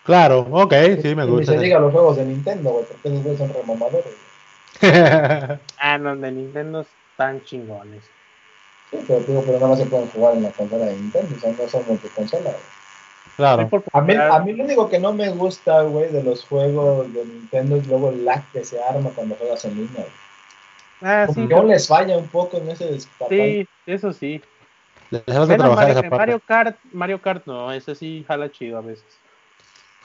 Claro, 0.06 0.48
ok, 0.50 0.74
sí, 1.02 1.14
me 1.16 1.26
Y 1.26 1.28
gusta. 1.28 1.52
se 1.54 1.60
diga 1.60 1.80
los 1.80 1.92
juegos 1.92 2.18
de 2.18 2.26
Nintendo, 2.26 2.72
güey, 2.72 2.86
porque 2.86 3.20
esos 3.20 3.38
son 3.38 3.54
remamadores, 3.54 4.06
güey. 4.06 4.30
Ah, 5.80 5.98
no, 5.98 6.16
de 6.16 6.32
Nintendo 6.32 6.86
están 7.12 7.44
chingones. 7.44 8.04
Sí, 8.92 8.98
pero 9.08 9.20
digo, 9.20 9.42
pero 9.46 9.54
nada 9.60 9.68
más 9.70 9.80
se 9.80 9.86
pueden 9.86 10.10
jugar 10.10 10.36
en 10.36 10.44
la 10.44 10.52
consola 10.52 10.86
de 10.86 10.96
Nintendo, 10.96 11.36
o 11.36 11.40
sea, 11.40 11.52
no 11.52 11.68
son 11.70 11.84
multiconsola, 11.88 12.50
güey. 12.50 12.64
claro. 13.36 13.70
A 13.94 14.02
mí, 14.02 14.16
a 14.16 14.40
mí 14.40 14.54
lo 14.54 14.64
único 14.64 14.90
que 14.90 15.00
no 15.00 15.14
me 15.14 15.30
gusta, 15.30 15.82
güey, 15.84 16.10
de 16.12 16.24
los 16.24 16.46
juegos 16.46 17.14
de 17.14 17.26
Nintendo 17.26 17.76
es 17.76 17.86
luego 17.88 18.10
el 18.10 18.26
lag 18.26 18.44
que 18.52 18.64
se 18.64 18.82
arma 18.82 19.12
cuando 19.14 19.36
juegas 19.36 19.64
en 19.66 19.76
línea, 19.76 19.92
güey. 19.98 20.08
Ah, 21.02 21.26
Como 21.28 21.42
sí, 21.42 21.48
que 21.48 21.54
aún 21.54 21.68
les 21.68 21.88
falla 21.88 22.18
un 22.18 22.28
poco 22.28 22.58
en 22.58 22.70
ese 22.72 22.86
despapalle. 22.86 23.68
sí, 23.86 23.92
eso 23.92 24.12
sí. 24.12 24.42
Les 25.12 25.26
vas 25.26 25.36
a 25.38 25.46
Bueno, 25.46 25.64
trabajar 25.64 25.88
Mario, 25.88 25.92
esa 25.94 26.02
parte. 26.02 26.16
Mario 26.18 26.40
Kart, 26.46 26.78
Mario 26.92 27.22
Kart 27.22 27.46
no, 27.46 27.72
ese 27.72 27.96
sí 27.96 28.24
jala 28.28 28.52
chido 28.52 28.78
a 28.78 28.82
veces. 28.82 29.06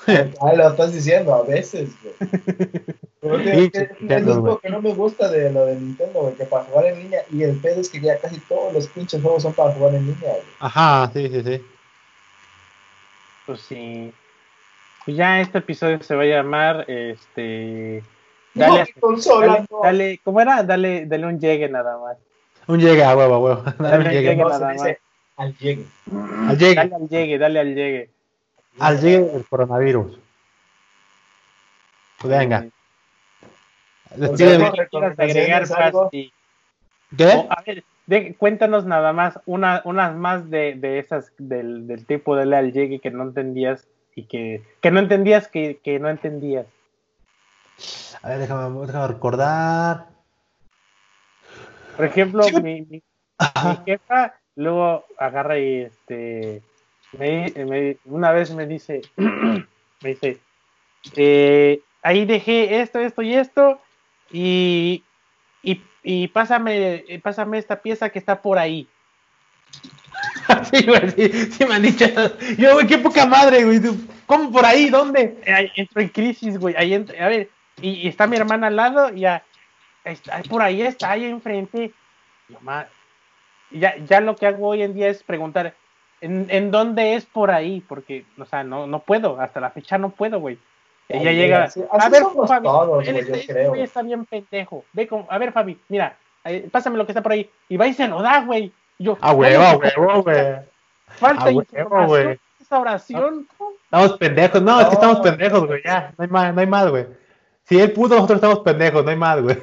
Ah, 0.41 0.53
lo 0.53 0.69
estás 0.69 0.93
diciendo 0.93 1.35
a 1.35 1.43
veces, 1.45 1.91
güey. 2.03 2.15
Es 3.25 3.71
que 3.71 3.89
es 4.07 4.27
lo 4.27 4.59
que 4.61 4.69
no 4.69 4.83
me 4.83 4.93
gusta 4.93 5.31
de 5.31 5.51
lo 5.51 5.65
de 5.65 5.77
Nintendo, 5.77 6.21
güey, 6.21 6.35
que 6.35 6.45
para 6.45 6.65
jugar 6.65 6.87
en 6.87 6.99
línea, 6.99 7.25
y 7.33 7.43
el 7.43 7.59
pedo 7.59 7.81
es 7.81 7.89
que 7.89 7.99
ya 7.99 8.19
casi 8.19 8.39
todos 8.41 8.75
los 8.75 8.87
pinches 8.89 9.23
juegos 9.23 9.43
son 9.43 9.55
para 9.55 9.73
jugar 9.73 9.95
en 9.95 10.07
línea, 10.07 10.31
güey. 10.33 10.43
Ajá, 10.59 11.11
sí, 11.15 11.29
sí, 11.31 11.43
sí. 11.43 11.65
Pues 13.47 13.61
sí. 13.63 14.13
Pues 15.07 15.17
ya 15.17 15.41
este 15.41 15.59
episodio 15.59 16.03
se 16.03 16.15
va 16.15 16.23
a 16.23 16.27
llamar, 16.27 16.85
este... 16.91 18.03
No, 18.55 18.67
Dale, 18.67 18.85
mi 18.95 19.01
consola, 19.01 19.47
dale, 19.47 19.67
no. 19.71 19.81
dale- 19.83 20.21
¿cómo 20.23 20.41
era? 20.43 20.63
Dale, 20.63 21.07
dale 21.07 21.27
un 21.27 21.41
llegue 21.41 21.69
nada 21.71 21.97
más. 21.99 22.19
Un 22.67 22.81
llegue 22.81 23.05
a 23.05 23.17
huevo, 23.17 23.35
a 23.35 23.39
huevo. 23.39 23.63
Dale 23.79 23.99
un 23.99 24.05
Dale 24.05 24.05
un 24.05 24.11
llegue. 24.11 24.37
nada 24.37 24.69
al 25.37 25.57
llegue. 25.59 25.87
Al 26.49 26.59
llegue. 26.59 26.75
Dale 26.75 26.95
al 26.95 27.09
llegue, 27.09 27.39
dale 27.39 27.61
al 27.61 27.75
llegue. 27.75 28.11
Al 28.79 29.01
llegue 29.01 29.21
del 29.21 29.45
coronavirus. 29.47 30.19
Pues 32.21 32.39
venga. 32.39 32.65
¿Qué? 37.17 37.27
O, 37.27 37.47
a 37.51 37.63
ver, 37.67 37.85
de- 38.07 38.35
cuéntanos 38.35 38.85
nada 38.87 39.13
más, 39.13 39.39
una, 39.47 39.83
unas 39.85 40.15
más 40.17 40.51
de, 40.51 40.75
de 40.75 40.99
esas 40.99 41.33
del, 41.39 41.87
del 41.87 42.07
tipo 42.07 42.37
de 42.37 42.57
al 42.57 42.73
llegue 42.73 43.01
que 43.01 43.11
no 43.11 43.23
entendías 43.25 43.87
y 44.15 44.25
que, 44.25 44.63
que 44.81 44.91
no 44.91 45.01
entendías 45.01 45.49
que, 45.49 45.79
que 45.83 45.99
no 45.99 46.09
entendías. 46.09 46.67
A 48.23 48.29
ver, 48.31 48.39
déjame, 48.39 48.87
déjame 48.87 49.09
recordar. 49.09 50.07
Por 51.97 52.05
ejemplo, 52.07 52.43
Sí. 52.45 52.57
mi, 52.63 52.83
mi- 52.83 53.03
jefa 53.85 54.35
luego 54.57 55.05
agarra 55.19 55.59
y 55.59 55.83
este 55.83 56.63
me, 57.19 57.53
me- 57.57 57.97
una 58.05 58.31
vez 58.33 58.53
me 58.55 58.67
dice 58.67 59.03
me 59.17 60.09
dice 60.11 60.39
eh, 61.17 61.81
ahí 62.03 62.25
dejé 62.25 62.81
esto 62.81 63.01
esto 63.01 63.23
y 63.23 63.35
esto 63.35 63.81
y 64.31 65.03
y, 65.63 65.83
y 66.03 66.29
pásame 66.29 67.05
eh, 67.09 67.21
pásame 67.23 67.59
esta 67.59 67.81
pieza 67.83 68.11
que 68.11 68.19
está 68.19 68.41
por 68.41 68.59
ahí 68.59 68.87
Sí, 70.71 70.87
güey, 70.87 71.11
sí, 71.11 71.29
sí 71.53 71.65
me 71.65 71.75
han 71.75 71.83
dicho. 71.83 72.05
Yo, 72.59 72.75
güey, 72.75 72.87
qué 72.87 72.99
poca 72.99 73.25
madre, 73.27 73.65
güey. 73.65 73.81
¿Cómo 74.27 74.53
por 74.53 74.65
ahí? 74.65 74.91
¿Dónde? 74.91 75.37
Eh, 75.47 75.71
entro 75.77 76.01
en 76.03 76.09
crisis 76.09 76.59
güey 76.59 76.75
ahí 76.77 76.91
ent- 76.93 77.19
a 77.19 77.29
ver 77.29 77.49
y, 77.81 77.91
y 77.91 78.09
está 78.09 78.27
mi 78.27 78.37
hermana 78.37 78.69
al 78.69 78.77
lado 78.77 79.13
y 79.13 79.21
ya 79.21 79.43
está, 80.05 80.41
por 80.49 80.63
ahí 80.63 80.83
está 80.83 81.13
ahí 81.13 81.25
enfrente 81.25 81.93
Yo, 82.49 82.59
"Ma", 82.61 82.87
ya 83.71 83.97
ya 83.99 84.21
lo 84.21 84.37
que 84.37 84.47
hago 84.47 84.69
hoy 84.69 84.83
en 84.83 84.95
día 84.95 85.09
es 85.09 85.23
preguntar 85.23 85.75
¿En, 86.21 86.47
en 86.49 86.71
dónde 86.71 87.17
es 87.17 87.27
por 87.27 87.51
ahí? 87.51 87.83
Porque, 87.87 88.25
o 88.39 88.47
sea, 88.47 88.65
no, 88.65 88.87
no 88.87 89.01
puedo, 89.01 89.39
hasta 89.39 89.61
la 89.61 89.69
fecha 89.71 89.99
no 89.99 90.09
puedo, 90.09 90.41
güey. 90.41 90.59
Ella 91.07 91.29
Ay, 91.31 91.37
llega. 91.37 91.65
así- 91.65 91.85
a 91.91 92.09
ver, 92.09 92.23
Fabi, 92.49 92.65
todos, 92.67 93.07
él 93.07 93.13
güey, 93.15 93.25
está- 93.25 93.37
este 93.37 93.69
güey 93.69 94.07
bien 94.07 94.25
pendejo. 94.25 94.85
Ve 94.95 95.07
con, 95.07 95.27
a 95.29 95.37
ver, 95.37 95.53
Fabi, 95.53 95.79
mira, 95.91 96.17
eh, 96.45 96.67
pásame 96.73 96.97
lo 96.97 97.05
que 97.05 97.13
está 97.13 97.23
por 97.23 97.33
ahí. 97.33 97.51
Y 97.69 97.77
va 97.77 97.87
y 97.89 97.93
se 97.93 98.09
lo 98.09 98.23
da, 98.23 98.41
güey. 98.41 98.73
Y 98.99 99.05
Yo, 99.05 99.19
A 99.21 99.33
huevo, 99.35 99.63
a 99.65 99.77
huevo, 99.77 100.23
güey. 100.23 100.37
Falta 101.09 101.51
información 101.51 102.07
güey. 102.07 102.41
esa 102.59 102.79
oración. 102.79 103.47
Estamos 103.85 104.13
pendejos. 104.17 104.63
No, 104.63 104.81
es 104.81 104.87
que 104.87 104.95
estamos 104.95 105.17
No. 105.19 105.23
pendejos, 105.25 105.67
güey. 105.67 105.83
Ya, 105.85 106.15
no 106.17 106.25
hay 106.25 106.31
más, 106.31 106.55
no 106.55 106.61
hay 106.63 106.67
más, 106.67 106.89
güey. 106.89 107.07
Si 107.65 107.79
él 107.79 107.93
pudo, 107.93 108.15
nosotros 108.15 108.37
estamos 108.37 108.61
pendejos, 108.61 109.05
no 109.05 109.11
hay 109.11 109.17
más, 109.17 109.43
güey. 109.43 109.59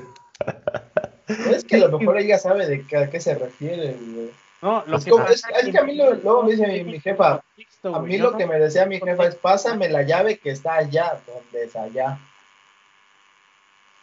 Es 1.49 1.63
que 1.63 1.77
a 1.77 1.87
lo 1.87 1.97
mejor 1.99 2.17
ella 2.17 2.37
sabe 2.37 2.67
de 2.67 2.85
qué, 2.85 2.97
a 2.97 3.09
qué 3.09 3.19
se 3.21 3.35
refiere, 3.35 3.93
güey. 4.13 4.31
No, 4.61 4.83
lo 4.85 4.97
Es 4.97 5.05
que 5.05 5.11
como- 5.11 5.25
es- 5.27 5.43
es 5.63 5.69
que 5.69 5.77
a 5.77 5.83
mí 5.83 5.95
lo- 5.95 6.13
luego 6.15 6.43
me 6.43 6.51
dice 6.51 6.67
mi- 6.67 6.83
mi 6.83 6.99
jefa, 6.99 7.41
A 7.83 7.99
mí 7.99 8.17
lo 8.19 8.37
que 8.37 8.45
me 8.45 8.59
decía 8.59 8.85
mi 8.85 8.99
jefa 8.99 9.25
es, 9.25 9.35
pásame 9.35 9.89
la 9.89 10.03
llave 10.03 10.37
que 10.37 10.51
está 10.51 10.75
allá, 10.75 11.19
¿dónde 11.25 11.65
es 11.65 11.75
allá? 11.75 12.19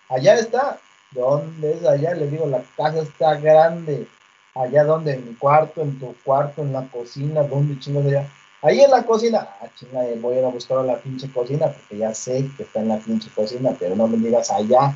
Allá 0.09 0.35
está, 0.35 0.79
¿dónde 1.13 1.73
es 1.75 1.85
allá? 1.87 2.15
Le 2.15 2.27
digo, 2.29 2.47
la 2.47 2.63
casa 2.77 3.01
está 3.01 3.35
grande, 3.37 4.07
allá 4.55 4.85
donde, 4.85 5.13
en 5.15 5.29
mi 5.29 5.35
cuarto, 5.35 5.83
en 5.83 5.99
tu 6.01 6.15
cuarto, 6.25 6.63
en 6.63 6.73
la 6.73 6.83
cocina, 6.89 7.43
¿dónde 7.43 7.79
chingos 7.79 8.07
allá? 8.07 8.27
Ahí 8.63 8.81
en 8.81 8.91
la 8.91 9.05
cocina, 9.05 9.49
ah, 9.61 9.67
chinga, 9.77 10.05
eh, 10.07 10.17
voy 10.21 10.37
a 10.37 10.39
ir 10.41 10.45
a 10.45 10.49
buscar 10.49 10.79
a 10.79 10.83
la 10.83 10.97
pinche 10.97 11.31
cocina, 11.31 11.69
porque 11.69 11.99
ya 11.99 12.13
sé 12.15 12.49
que 12.57 12.65
está 12.65 12.81
en 12.81 12.89
la 12.89 12.99
pinche 12.99 13.31
cocina, 13.35 13.71
pero 13.79 13.95
no 13.95 14.09
me 14.09 14.17
digas 14.17 14.51
allá. 14.51 14.95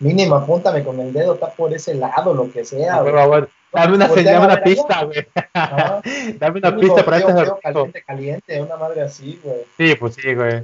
Mínimo, 0.00 0.36
apúntame 0.36 0.84
con 0.84 1.00
el 1.00 1.12
dedo, 1.12 1.34
está 1.34 1.48
por 1.50 1.72
ese 1.74 1.94
lado, 1.94 2.32
lo 2.32 2.50
que 2.52 2.64
sea, 2.64 3.02
huevo, 3.02 3.18
a 3.18 3.26
huevo. 3.26 3.48
Dame 3.72 3.96
una 3.96 4.08
señal, 4.08 4.36
a 4.36 4.40
una 4.46 4.62
pista, 4.62 5.04
güey. 5.04 5.26
Dame 6.38 6.58
una 6.58 6.76
pista 6.76 7.04
para 7.04 7.18
este 7.18 7.32
caliente, 7.62 8.02
caliente, 8.02 8.62
una 8.62 8.76
madre 8.76 9.02
así, 9.02 9.38
güey. 9.42 9.58
Sí, 9.76 9.94
pues 9.96 10.14
sí, 10.14 10.34
güey. 10.34 10.62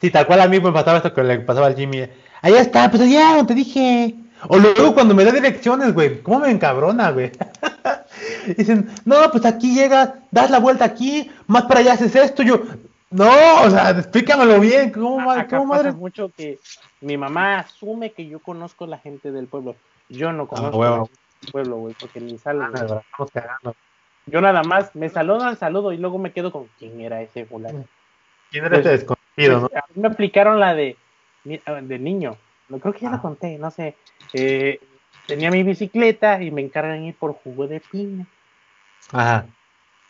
Sí, 0.00 0.10
tal 0.10 0.26
cual 0.26 0.40
a 0.40 0.48
mí 0.48 0.58
me 0.60 0.72
pasaba 0.72 0.98
esto 0.98 1.14
que 1.14 1.22
le 1.22 1.40
pasaba 1.40 1.66
al 1.66 1.76
Jimmy. 1.76 2.08
Ahí 2.42 2.54
está, 2.54 2.90
pues 2.90 3.02
allá, 3.02 3.44
te 3.46 3.54
dije. 3.54 4.14
O 4.48 4.58
luego 4.58 4.94
cuando 4.94 5.14
me 5.14 5.24
da 5.24 5.32
direcciones, 5.32 5.92
güey, 5.92 6.22
¿cómo 6.22 6.40
me 6.40 6.50
encabrona, 6.50 7.10
güey? 7.10 7.30
Dicen, 8.56 8.90
no, 9.04 9.30
pues 9.30 9.44
aquí 9.44 9.74
llegas, 9.74 10.10
das 10.30 10.50
la 10.50 10.58
vuelta 10.58 10.84
aquí, 10.84 11.30
más 11.46 11.64
para 11.64 11.80
allá 11.80 11.92
haces 11.92 12.16
esto. 12.16 12.42
Yo, 12.42 12.62
no, 13.10 13.62
o 13.62 13.70
sea, 13.70 13.90
explícamelo 13.90 14.60
bien, 14.60 14.90
¿cómo, 14.90 15.20
A- 15.20 15.24
madre? 15.24 15.40
Acá 15.42 15.58
¿Cómo 15.58 15.70
pasa 15.70 15.84
madre? 15.84 15.96
mucho 15.98 16.30
que 16.36 16.58
mi 17.00 17.16
mamá 17.16 17.58
asume 17.60 18.12
que 18.12 18.26
yo 18.26 18.38
conozco 18.40 18.86
la 18.86 18.98
gente 18.98 19.32
del 19.32 19.46
pueblo. 19.46 19.74
Yo 20.08 20.32
no 20.32 20.46
conozco 20.48 20.78
huevo. 20.78 20.96
la 20.96 21.04
gente 21.06 21.20
del 21.42 21.52
pueblo, 21.52 21.76
güey, 21.76 21.94
porque 21.98 22.20
ni 22.20 22.38
salgo. 22.38 22.64
Ah, 22.74 23.26
cagando. 23.32 23.74
Yo 24.26 24.40
nada 24.40 24.62
más 24.62 24.94
me 24.94 25.08
saludan, 25.08 25.56
saludo 25.56 25.92
y 25.92 25.96
luego 25.96 26.18
me 26.18 26.32
quedo 26.32 26.52
con 26.52 26.68
quién 26.78 27.00
era 27.00 27.20
ese 27.22 27.46
fulano. 27.46 27.84
¿Quién 28.50 28.64
era 28.64 28.76
Pues- 28.76 28.86
ese 28.86 28.96
desconocido, 28.98 29.60
no? 29.60 29.68
Pues, 29.68 29.82
a 29.82 29.86
mí 29.94 30.02
me 30.02 30.08
aplicaron 30.08 30.60
la 30.60 30.74
de, 30.74 30.96
ah, 31.66 31.72
de 31.80 31.98
niño. 31.98 32.36
No 32.68 32.78
creo 32.78 32.92
que 32.92 33.00
ya 33.00 33.08
Ah. 33.08 33.12
la 33.12 33.20
conté, 33.22 33.58
no 33.58 33.70
sé. 33.70 33.96
Eh, 34.32 34.78
tenía 35.26 35.50
mi 35.50 35.62
bicicleta 35.64 36.40
y 36.42 36.50
me 36.52 36.60
encargan 36.60 37.02
ir 37.04 37.14
por 37.16 37.32
jugo 37.34 37.66
de 37.66 37.80
piña. 37.80 38.26
Ajá. 39.12 39.46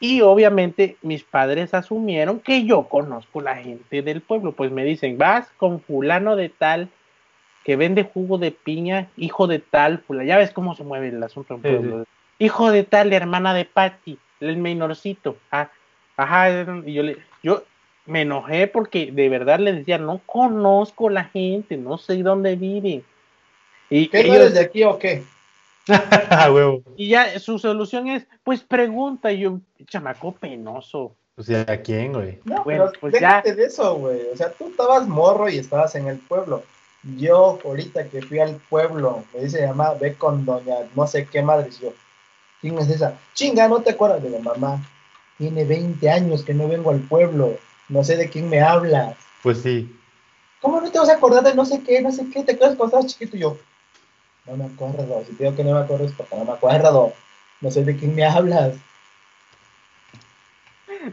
Y 0.01 0.23
obviamente 0.23 0.97
mis 1.03 1.23
padres 1.25 1.75
asumieron 1.75 2.41
que 2.41 2.65
yo 2.65 2.85
conozco 2.89 3.41
la 3.43 3.57
gente 3.57 4.01
del 4.03 4.23
pueblo. 4.23 4.53
Pues 4.53 4.71
me 4.73 4.83
dicen, 4.85 5.19
vas 5.19 5.49
con 5.59 5.81
fulano 5.81 6.37
de 6.37 6.49
tal 6.49 6.89
que 7.65 7.77
vende 7.77 8.05
jugo 8.05 8.39
de 8.39 8.51
piña, 8.51 9.09
hijo 9.19 9.47
de 9.47 9.59
tal, 9.59 9.99
fulano. 9.99 10.27
Ya 10.27 10.39
ves 10.39 10.53
cómo 10.53 10.75
se 10.75 10.85
mueve 10.85 11.09
el 11.09 11.23
asunto 11.23 11.55
en 11.55 11.63
Sí, 11.63 11.69
pueblo. 11.69 12.05
Hijo 12.39 12.71
de 12.71 12.85
tal, 12.85 13.13
hermana 13.13 13.53
de 13.53 13.67
Patty, 13.67 14.19
el 14.41 14.57
menorcito. 14.57 15.37
Ah, 15.53 15.69
ajá, 16.17 16.65
y 16.87 16.95
yo 16.95 17.03
le, 17.03 17.19
yo 17.43 17.65
me 18.07 18.23
enojé 18.23 18.67
porque 18.67 19.13
de 19.13 19.29
verdad 19.29 19.59
les 19.61 19.77
decía, 19.77 19.99
no 19.99 20.23
conozco 20.25 21.11
la 21.11 21.25
gente, 21.25 21.77
no 21.77 21.99
sé 21.99 22.23
dónde 22.23 22.57
viven. 22.57 23.05
Y 23.91 24.09
¿Qué 24.09 24.19
no 24.21 24.25
ellos- 24.33 24.37
eres 24.37 24.55
de 24.55 24.61
aquí 24.61 24.83
o 24.85 24.99
qué? 24.99 25.23
Y 26.97 27.09
ya 27.09 27.39
su 27.39 27.59
solución 27.59 28.09
es, 28.09 28.27
pues 28.45 28.61
pregunta, 28.63 29.33
y 29.33 29.41
yo, 29.41 29.61
chamaco 29.87 30.33
penoso. 30.33 31.17
Pues 31.35 31.49
¿y 31.49 31.55
a 31.55 31.83
quién, 31.83 32.13
güey? 32.13 32.39
No, 32.45 32.65
Bueno, 32.65 32.87
pero 32.87 33.01
pues 33.01 33.13
déjate 33.15 33.55
de 33.55 33.65
eso, 33.65 33.95
güey. 33.97 34.21
O 34.33 34.37
sea, 34.37 34.53
tú 34.53 34.69
estabas 34.69 35.09
morro 35.09 35.49
y 35.49 35.59
estabas 35.59 35.95
en 35.95 36.07
el 36.09 36.19
pueblo. 36.19 36.63
Yo, 37.17 37.59
ahorita 37.65 38.09
que 38.09 38.21
fui 38.21 38.41
al 38.41 38.57
pueblo, 38.69 39.25
me 39.33 39.41
dice 39.41 39.67
mamá, 39.67 39.95
ve 39.95 40.15
con 40.15 40.45
doña 40.45 40.77
no 40.95 41.07
sé 41.07 41.27
qué 41.27 41.41
madre. 41.43 41.71
Y 41.71 41.85
yo, 41.85 41.95
¿quién 42.61 42.79
es 42.79 42.91
esa? 42.91 43.19
Chinga, 43.33 43.69
¿no 43.69 43.81
te 43.81 43.91
acuerdas? 43.91 44.23
de 44.23 44.31
la 44.31 44.41
mamá, 44.41 44.87
tiene 45.39 45.65
20 45.65 46.11
años 46.11 46.45
que 46.45 46.53
no 46.53 46.69
vengo 46.69 46.91
al 46.91 47.01
pueblo. 47.01 47.57
No 47.89 48.05
sé 48.05 48.17
de 48.17 48.29
quién 48.29 48.49
me 48.49 48.61
hablas. 48.61 49.17
Pues 49.43 49.63
sí. 49.63 49.97
¿Cómo 50.61 50.81
no 50.81 50.91
te 50.91 50.99
vas 50.99 51.09
a 51.09 51.15
acordar 51.15 51.43
de 51.43 51.55
no 51.55 51.65
sé 51.65 51.83
qué, 51.83 52.03
no 52.03 52.13
sé 52.13 52.27
qué? 52.31 52.45
¿Te 52.45 52.53
acuerdas 52.53 52.77
cuando 52.77 52.99
estabas 52.99 53.07
chiquito? 53.07 53.37
Y 53.39 53.41
yo, 53.41 53.57
no 54.47 54.57
me 54.57 54.65
acuerdo. 54.65 55.23
Si 55.27 55.35
te 55.35 55.45
digo 55.45 55.57
que 55.57 55.65
no 55.65 55.75
me 55.75 55.81
acuerdo 55.81 56.05
es 56.05 56.13
porque 56.13 56.37
no 56.37 56.45
me 56.45 56.53
acuerdo. 56.53 57.13
No 57.61 57.71
sé 57.71 57.85
de 57.85 57.97
quién 57.97 58.15
me 58.15 58.25
hablas. 58.25 58.75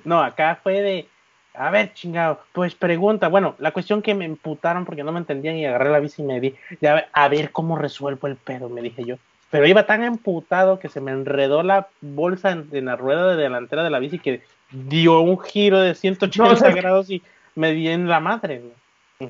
No, 0.04 0.22
acá 0.22 0.60
fue 0.62 0.82
de, 0.82 1.08
a 1.54 1.70
ver, 1.70 1.94
chingado, 1.94 2.42
pues 2.54 2.76
pregunta. 2.76 3.28
Bueno, 3.28 3.56
la 3.60 3.72
cuestión 3.72 4.02
que 4.02 4.14
me 4.14 4.26
emputaron 4.26 4.86
porque 4.86 5.04
no 5.04 5.12
me 5.12 5.20
entendían 5.20 5.56
y 5.56 5.66
agarré 5.66 5.90
la 5.90 6.00
bici 6.00 6.22
y 6.22 6.26
me 6.26 6.40
di, 6.40 6.56
ya, 6.82 7.10
a 7.12 7.28
ver 7.28 7.52
cómo 7.52 7.78
resuelvo 7.78 8.28
el 8.28 8.36
pedo, 8.36 8.70
me 8.70 8.82
dije 8.82 9.04
yo. 9.04 9.16
Pero 9.50 9.66
iba 9.66 9.86
tan 9.86 10.04
emputado 10.04 10.80
que 10.80 10.90
se 10.90 11.00
me 11.00 11.12
enredó 11.12 11.64
la 11.64 11.88
bolsa 12.02 12.52
en, 12.52 12.70
en 12.72 12.86
la 12.86 12.96
rueda 12.96 13.30
de 13.30 13.42
delantera 13.42 13.84
de 13.84 13.90
la 13.90 14.00
bici 14.00 14.20
que 14.20 14.44
dio 14.72 15.22
un 15.22 15.40
giro 15.40 15.80
de 15.80 15.96
180 15.96 16.44
No, 16.44 16.54
o 16.54 16.58
sea, 16.58 16.72
grados 16.72 17.10
y 17.10 17.24
me 17.56 17.72
di 17.72 17.88
en 17.88 18.08
la 18.08 18.20
madre. 18.20 18.62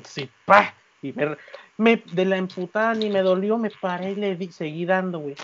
Sí, 0.04 0.28
pa. 0.44 0.74
Y 1.02 1.12
me, 1.12 1.36
me- 1.78 2.02
de 2.04 2.24
la 2.24 2.36
emputada 2.36 2.94
ni 2.94 3.08
me 3.08 3.22
dolió, 3.22 3.56
me 3.56 3.70
paré 3.70 4.12
y 4.12 4.16
le 4.16 4.36
di, 4.36 4.52
seguí 4.52 4.84
dando, 4.84 5.20
güey. 5.20 5.36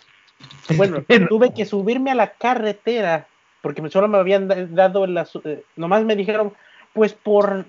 Bueno, 0.77 1.03
tuve 1.29 1.53
que 1.55 1.65
subirme 1.65 2.11
a 2.11 2.15
la 2.15 2.31
carretera 2.35 3.27
porque 3.63 3.89
solo 3.91 4.09
me 4.09 4.19
habían 4.19 4.49
da- 4.49 4.67
dado 4.67 5.07
la, 5.07 5.25
su- 5.25 5.43
eh, 5.45 5.63
nomás 5.77 6.05
me 6.05 6.17
dijeron, 6.17 6.53
pues 6.93 7.15
por 7.15 7.65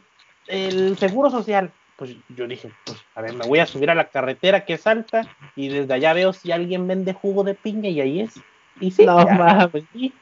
el 0.48 0.98
seguro 0.98 1.30
social. 1.30 1.72
Pues 1.98 2.16
yo 2.36 2.48
dije, 2.48 2.70
pues 2.86 2.98
a 3.16 3.22
ver, 3.22 3.34
me 3.34 3.46
voy 3.46 3.60
a 3.60 3.66
subir 3.66 3.90
a 3.90 3.96
la 3.96 4.10
carretera 4.10 4.66
que 4.66 4.74
es 4.74 4.86
alta 4.86 5.28
y 5.56 5.70
desde 5.70 5.94
allá 5.94 6.14
veo 6.14 6.34
si 6.34 6.52
alguien 6.52 6.88
vende 6.88 7.14
jugo 7.14 7.44
de 7.44 7.54
piña 7.54 7.90
y 7.90 8.02
ahí 8.02 8.20
es. 8.22 8.42
Y 8.82 8.92
sí, 8.92 9.06
No 9.06 9.26
ya, 9.26 9.70
pues 9.72 9.86
sí. 9.94 10.14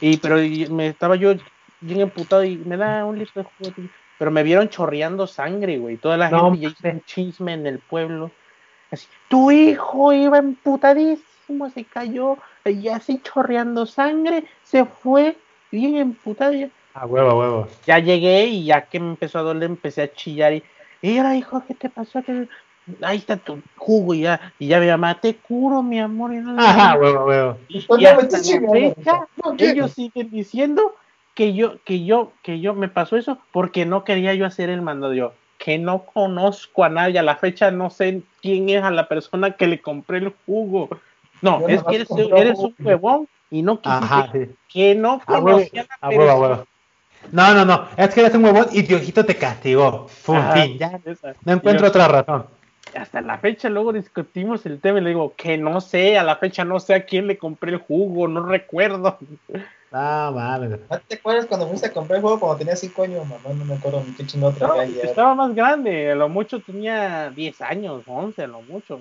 Y 0.00 0.16
pero 0.18 0.42
y 0.42 0.66
me 0.68 0.88
estaba 0.88 1.16
yo 1.16 1.34
bien 1.80 2.00
emputado 2.00 2.44
y 2.44 2.56
me 2.58 2.76
da 2.76 3.04
un 3.04 3.18
litro 3.18 3.42
de 3.42 3.48
jugo 3.48 3.70
de 3.70 3.76
piña. 3.76 3.90
Pero 4.20 4.30
me 4.30 4.42
vieron 4.42 4.68
chorreando 4.68 5.26
sangre, 5.26 5.78
güey. 5.78 5.96
Toda 5.96 6.18
la 6.18 6.28
No 6.28 6.50
gente 6.50 6.60
ya 6.60 6.68
hizo 6.68 6.88
un 6.94 7.02
chisme 7.06 7.54
en 7.54 7.66
el 7.66 7.78
pueblo. 7.78 8.30
Así, 8.90 9.06
tu 9.28 9.50
hijo 9.50 10.12
iba 10.12 10.36
emputadísimo, 10.36 11.70
se 11.70 11.84
cayó 11.84 12.36
y 12.66 12.88
así 12.88 13.18
chorreando 13.22 13.86
sangre, 13.86 14.44
se 14.62 14.84
fue 14.84 15.38
bien 15.72 15.96
emputado. 15.96 16.52
Ya, 16.52 16.68
A 16.92 17.06
huevo, 17.06 17.30
a 17.30 17.34
huevo. 17.34 17.68
ya 17.86 17.98
llegué 17.98 18.44
y 18.44 18.66
ya 18.66 18.82
que 18.82 19.00
me 19.00 19.08
empezó 19.08 19.38
a 19.38 19.42
doler, 19.42 19.70
empecé 19.70 20.02
a 20.02 20.12
chillar 20.12 20.52
y, 20.52 20.62
y 21.00 21.16
ahora 21.16 21.34
hijo, 21.36 21.64
¿qué 21.66 21.72
te 21.72 21.88
pasó? 21.88 22.22
¿Qué- 22.22 22.46
Ahí 23.00 23.16
está 23.16 23.38
tu 23.38 23.62
jugo 23.76 24.12
y 24.12 24.20
ya, 24.22 24.52
y 24.58 24.66
ya 24.66 24.80
mi 24.80 24.86
mamá, 24.88 25.18
te 25.18 25.34
curo, 25.36 25.82
mi 25.82 25.98
amor. 25.98 26.34
Y, 26.34 26.38
no, 26.38 26.60
Ajá, 26.60 26.98
huevo, 26.98 27.24
huevo. 27.24 27.56
Y- 27.68 27.80
Pues 27.86 28.00
y 28.00 28.04
me 28.04 28.10
hasta 28.10 28.38
la 28.38 29.54
ellos 29.58 29.92
siguen 29.92 30.30
diciendo 30.30 30.94
que 31.40 31.54
yo, 31.54 31.82
que 31.84 32.04
yo, 32.04 32.32
que 32.42 32.60
yo 32.60 32.74
me 32.74 32.90
pasó 32.90 33.16
eso 33.16 33.38
porque 33.50 33.86
no 33.86 34.04
quería 34.04 34.34
yo 34.34 34.44
hacer 34.44 34.68
el 34.68 34.82
mandado. 34.82 35.14
Yo, 35.14 35.32
que 35.56 35.78
no 35.78 36.04
conozco 36.04 36.84
a 36.84 36.90
nadie, 36.90 37.18
a 37.18 37.22
la 37.22 37.36
fecha 37.36 37.70
no 37.70 37.88
sé 37.88 38.20
quién 38.42 38.68
es 38.68 38.82
a 38.82 38.90
la 38.90 39.08
persona 39.08 39.52
que 39.52 39.66
le 39.66 39.80
compré 39.80 40.18
el 40.18 40.34
jugo. 40.44 40.90
No, 41.40 41.60
Yo 41.60 41.68
es 41.68 41.82
que 41.84 41.94
eres, 41.94 42.08
eres 42.36 42.58
un 42.58 42.74
huevón 42.80 43.26
y 43.50 43.62
no 43.62 43.80
quisiste 43.80 44.04
Ajá, 44.04 44.28
sí. 44.30 44.50
que 44.68 44.94
no 44.94 45.22
A 45.24 45.40
huevo, 45.40 45.56
conocía 45.56 45.86
a 46.02 46.08
a 46.08 46.10
la 46.12 46.18
persona. 46.18 46.64
No, 47.32 47.54
no, 47.54 47.64
no. 47.64 47.88
Es 47.96 48.12
que 48.12 48.20
eres 48.20 48.34
un 48.34 48.44
huevón 48.44 48.66
y 48.72 48.82
Diosito 48.82 49.24
te 49.24 49.34
castigó. 49.34 50.08
Ajá, 50.28 50.52
fin. 50.52 50.76
Ya 50.76 51.00
esa. 51.06 51.32
no 51.42 51.54
encuentro 51.54 51.88
otra 51.88 52.06
razón. 52.06 52.44
hasta 52.94 53.22
la 53.22 53.38
fecha 53.38 53.70
luego 53.70 53.94
discutimos 53.94 54.66
el 54.66 54.78
tema 54.78 54.98
y 54.98 55.04
le 55.04 55.08
digo 55.08 55.32
que 55.38 55.56
no 55.56 55.80
sé, 55.80 56.18
a 56.18 56.22
la 56.22 56.36
fecha 56.36 56.66
no 56.66 56.80
sé 56.80 56.92
a 56.92 57.06
quién 57.06 57.28
le 57.28 57.38
compré 57.38 57.72
el 57.72 57.78
jugo, 57.78 58.28
no 58.28 58.44
recuerdo. 58.44 59.16
No 59.92 60.32
mames. 60.32 60.70
¿No 60.88 61.00
te 61.00 61.16
acuerdas 61.16 61.46
cuando 61.46 61.66
fuiste 61.68 61.88
a 61.88 61.92
comprar 61.92 62.16
el 62.18 62.22
juego 62.22 62.38
cuando 62.38 62.58
tenías 62.58 62.78
5 62.80 63.02
años, 63.02 63.26
mamá? 63.26 63.52
No 63.52 63.64
me 63.64 63.74
acuerdo 63.74 64.04
ni 64.06 64.14
qué 64.14 64.24
chingado 64.24 64.52
No, 64.52 64.58
traía 64.58 64.82
ayer. 64.82 65.04
estaba 65.06 65.34
más 65.34 65.54
grande, 65.54 66.12
a 66.12 66.14
lo 66.14 66.28
mucho 66.28 66.60
tenía 66.60 67.30
10 67.30 67.60
años, 67.60 68.04
11, 68.06 68.42
a 68.42 68.46
lo 68.46 68.62
mucho. 68.62 69.00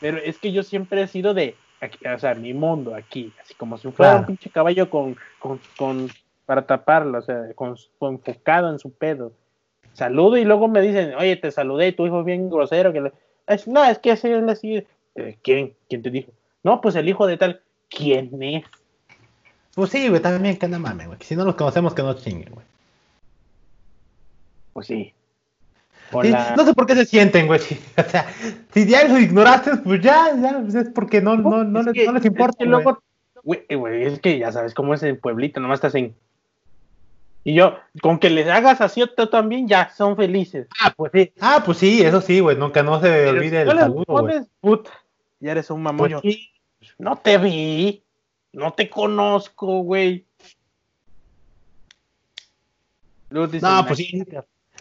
Pero 0.00 0.18
es 0.18 0.38
que 0.38 0.52
yo 0.52 0.62
siempre 0.62 1.02
he 1.02 1.08
sido 1.08 1.34
de, 1.34 1.56
aquí, 1.80 1.98
o 2.06 2.18
sea, 2.18 2.34
mi 2.34 2.54
mundo 2.54 2.94
aquí, 2.94 3.32
así 3.40 3.54
como 3.54 3.76
si 3.78 3.90
fuera 3.90 4.12
Claro. 4.12 4.20
un 4.20 4.26
pinche 4.26 4.50
caballo 4.50 4.88
con, 4.90 5.16
con, 5.38 5.60
con, 5.76 6.08
para 6.46 6.66
taparlo, 6.66 7.18
o 7.18 7.22
sea, 7.22 7.52
con, 7.54 7.76
con 7.98 8.14
enfocado 8.14 8.70
en 8.70 8.78
su 8.78 8.92
pedo. 8.92 9.32
Saludo 9.92 10.36
y 10.38 10.44
luego 10.44 10.68
me 10.68 10.80
dicen, 10.80 11.14
oye, 11.16 11.36
te 11.36 11.50
saludé 11.50 11.88
y 11.88 11.92
tu 11.92 12.06
hijo 12.06 12.20
es 12.20 12.26
bien 12.26 12.48
grosero. 12.48 12.92
Que 12.92 13.00
le- 13.02 13.12
Es- 13.46 13.68
no, 13.68 13.84
es 13.84 13.98
que 13.98 14.12
así 14.12 14.28
es 14.28 14.42
así. 14.48 14.86
Eh, 15.16 15.36
¿Quién? 15.42 15.74
¿Quién 15.88 16.02
te 16.02 16.10
dijo? 16.10 16.32
No, 16.62 16.80
pues 16.80 16.94
el 16.94 17.08
hijo 17.08 17.26
de 17.26 17.36
tal. 17.36 17.60
¿Quién 17.90 18.30
es? 18.42 18.64
Pues 19.74 19.90
sí, 19.90 20.08
güey, 20.08 20.20
también 20.20 20.56
que 20.58 20.68
no 20.68 20.78
mames, 20.78 21.06
güey. 21.06 21.18
que 21.18 21.24
Si 21.26 21.34
no 21.36 21.44
los 21.44 21.54
conocemos, 21.54 21.94
que 21.94 22.02
no 22.02 22.14
chinguen, 22.14 22.52
güey. 22.52 22.66
Pues 24.72 24.86
sí. 24.86 25.12
No 26.56 26.64
sé 26.66 26.74
por 26.74 26.86
qué 26.86 26.94
se 26.94 27.06
sienten, 27.06 27.46
güey. 27.46 27.60
O 27.96 28.02
sea, 28.10 28.26
si 28.72 28.86
ya 28.86 29.06
los 29.08 29.18
ignoraste, 29.20 29.76
pues 29.78 30.02
ya, 30.02 30.34
ya, 30.40 30.60
pues 30.60 30.74
es 30.74 30.88
porque 30.90 31.22
no, 31.22 31.36
no, 31.36 31.64
no, 31.64 31.80
Es 31.80 31.86
les, 31.86 31.94
que- 31.94 32.06
no 32.06 32.12
les 32.12 32.20
es 32.22 32.26
importa. 32.26 32.56
que 32.58 32.64
güey. 32.64 32.70
luego, 32.84 33.02
güey, 33.42 33.64
eh, 33.68 33.76
güey, 33.76 34.02
es 34.04 34.20
que 34.20 34.38
ya 34.38 34.52
sabes 34.52 34.74
cómo 34.74 34.92
es 34.94 35.02
el 35.02 35.18
pueblito, 35.18 35.60
nomás 35.60 35.76
estás 35.78 35.94
en. 35.94 36.14
Y 37.44 37.54
yo, 37.54 37.76
con 38.02 38.18
que 38.18 38.30
les 38.30 38.46
hagas 38.48 38.80
así 38.82 39.02
tú 39.16 39.26
también, 39.26 39.66
ya 39.66 39.90
son 39.96 40.16
felices. 40.16 40.68
Ah, 40.80 40.92
pues 40.96 41.10
sí. 41.12 41.32
Ah, 41.40 41.62
pues 41.64 41.78
sí, 41.78 42.00
eso 42.02 42.20
sí, 42.20 42.38
güey. 42.40 42.56
Nunca 42.56 42.82
no 42.84 43.00
se 43.00 43.08
Pero 43.08 43.30
olvide 43.30 43.64
si 43.64 43.70
el 43.70 43.78
saludo, 43.78 44.04
güey. 44.06 44.22
pones, 44.22 44.46
puta, 44.60 44.90
ya 45.40 45.50
eres 45.52 45.70
un 45.70 45.82
mamón. 45.82 46.08
Pues 46.10 46.20
sí. 46.22 46.50
No 46.98 47.16
te 47.16 47.38
vi, 47.38 48.02
no 48.52 48.72
te 48.72 48.88
conozco, 48.90 49.82
güey. 49.82 50.26
No, 53.62 53.86
pues 53.86 53.98
sí. 53.98 54.24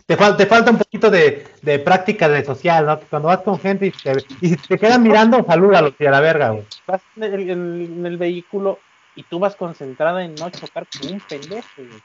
Te, 0.06 0.18
fal- 0.18 0.35
te 0.35 0.45
falta 0.45 0.72
un 0.72 0.77
poquito 0.77 1.10
de, 1.10 1.48
de 1.61 1.80
práctica 1.80 2.27
de 2.27 2.43
social, 2.43 2.85
¿no? 2.85 2.99
Cuando 2.99 3.27
vas 3.30 3.41
con 3.41 3.60
gente 3.60 3.88
y 3.88 3.91
te, 3.91 4.14
y 4.41 4.49
si 4.49 4.56
te 4.57 4.77
quedan 4.77 5.03
mirando, 5.03 5.43
salúdalos 5.45 5.93
y 5.99 6.06
a 6.06 6.11
la 6.11 6.19
verga, 6.19 6.49
güey. 6.49 6.65
vas 6.88 7.02
en 7.15 7.23
el, 7.23 7.49
en- 7.49 7.81
en 7.99 8.06
el 8.06 8.18
vehículo 8.18 8.80
y 9.15 9.23
tú 9.23 9.39
vas 9.39 9.56
concentrada 9.56 10.23
en 10.23 10.35
no 10.35 10.49
chocar 10.49 10.85
con 10.99 11.14
un 11.14 11.19
pendejo, 11.22 11.68
güey. 11.77 12.02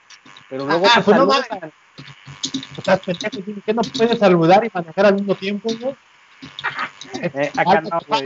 Pero 0.48 0.66
luego 0.66 0.86
te 0.94 1.02
pues 1.02 1.16
no. 1.16 1.24
O 1.26 2.82
sea, 2.82 2.96
pendejo, 2.98 3.36
¿sí? 3.44 3.54
¿qué 3.64 3.74
no 3.74 3.82
puedes 3.82 4.18
saludar 4.18 4.64
y 4.64 4.70
manejar 4.72 5.06
al 5.06 5.14
mismo 5.14 5.34
tiempo, 5.34 5.68
güey? 5.80 5.94
Eh, 7.22 7.50
acá 7.56 7.80
no, 7.80 7.98
güey. 8.08 8.24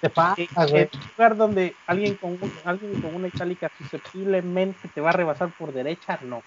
Te 0.00 0.10
pasa, 0.10 0.34
que- 0.36 0.48
güey. 0.54 0.68
que 0.68 0.80
en 0.80 0.88
un 0.94 1.08
lugar 1.16 1.36
donde 1.36 1.76
alguien 1.86 2.14
con, 2.16 2.30
un- 2.32 2.52
alguien 2.64 3.00
con 3.00 3.14
una 3.14 3.28
itálica 3.28 3.70
susceptiblemente 3.78 4.88
te 4.88 5.00
va 5.00 5.10
a 5.10 5.12
rebasar 5.12 5.48
por 5.58 5.72
derecha, 5.72 6.18
no. 6.22 6.42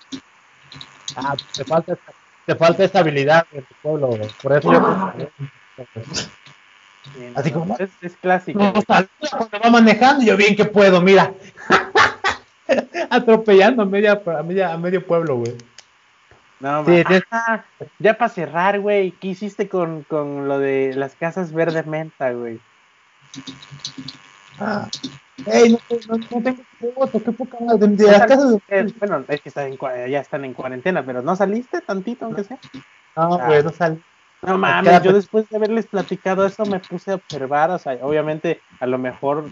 Ah, 1.15 1.35
te 1.55 1.63
falta, 1.63 1.97
te 2.45 2.55
falta 2.55 2.83
esa 2.83 2.99
habilidad 2.99 3.45
en 3.51 3.63
tu 3.63 3.73
pueblo, 3.81 4.07
güey. 4.07 4.29
Por 4.41 4.53
eso 4.57 4.71
yo... 4.73 5.13
Eh, 7.17 7.31
Así 7.35 7.51
no, 7.51 7.59
como- 7.59 7.77
es, 7.79 7.89
es 8.01 8.13
clásico. 8.17 8.59
No, 8.59 8.73
cuando 8.83 9.59
va 9.63 9.69
manejando, 9.69 10.23
yo 10.25 10.35
bien 10.35 10.55
que 10.55 10.65
puedo, 10.65 11.01
mira. 11.01 11.33
Atropellando 13.09 13.83
a, 13.83 13.85
media, 13.85 14.21
a, 14.37 14.43
media, 14.43 14.73
a 14.73 14.77
medio 14.77 15.05
pueblo, 15.05 15.37
güey. 15.37 15.55
No, 16.59 16.83
Sí, 16.85 17.03
Ah, 17.31 17.63
ya 17.99 18.17
para 18.17 18.29
cerrar, 18.29 18.79
güey, 18.79 19.11
¿qué 19.11 19.27
hiciste 19.29 19.69
con, 19.69 20.03
con 20.03 20.47
lo 20.47 20.57
de 20.59 20.93
las 20.95 21.15
casas 21.15 21.53
verde 21.53 21.83
menta, 21.83 22.31
güey? 22.31 22.59
Ah. 24.59 24.87
Ey, 25.45 25.71
no, 25.71 25.79
no, 26.09 26.17
no 26.17 26.41
tengo 26.41 26.63
foto, 26.95 27.23
qué 27.23 27.31
poca 27.31 27.57
madre. 27.61 27.87
De, 27.89 27.95
de 28.05 28.11
las 28.11 28.25
casas 28.25 28.51
de- 28.51 28.61
Eh, 28.69 28.87
bueno, 28.99 29.23
es 29.27 29.41
que 29.41 29.49
están 29.49 29.67
en 29.67 29.77
ya 30.09 30.19
están 30.19 30.43
en 30.45 30.53
cuarentena, 30.55 31.05
pero 31.05 31.21
¿no 31.21 31.35
saliste 31.35 31.79
tantito, 31.81 32.25
aunque 32.25 32.43
sea? 32.43 32.57
No, 33.15 33.37
güey, 33.37 33.63
no 33.63 33.69
sale. 33.71 33.99
No 34.41 34.57
mames, 34.57 35.01
yo 35.03 35.13
después 35.13 35.49
de 35.49 35.57
haberles 35.57 35.87
platicado 35.87 36.45
eso 36.45 36.63
me 36.65 36.79
puse 36.79 37.11
a 37.11 37.15
observar, 37.15 37.69
o 37.71 37.79
sea, 37.79 37.97
obviamente 38.01 38.61
a 38.79 38.85
lo 38.85 38.97
mejor 38.97 39.45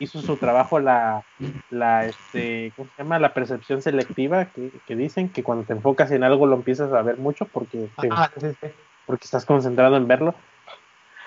hizo 0.00 0.20
su 0.22 0.36
trabajo 0.36 0.80
la, 0.80 1.22
la 1.70 2.06
este, 2.06 2.72
¿cómo 2.74 2.88
se 2.96 3.02
llama? 3.02 3.18
La 3.20 3.32
percepción 3.34 3.80
selectiva, 3.82 4.46
que, 4.46 4.70
que 4.86 4.96
dicen 4.96 5.28
que 5.28 5.42
cuando 5.44 5.64
te 5.64 5.74
enfocas 5.74 6.10
en 6.10 6.24
algo 6.24 6.46
lo 6.46 6.56
empiezas 6.56 6.92
a 6.92 7.02
ver 7.02 7.18
mucho 7.18 7.44
porque, 7.44 7.88
te- 8.00 8.08
Ah, 8.10 8.28
sí, 8.36 8.46
sí. 8.60 8.68
porque 9.06 9.24
estás 9.26 9.44
concentrado 9.44 9.96
en 9.96 10.08
verlo. 10.08 10.34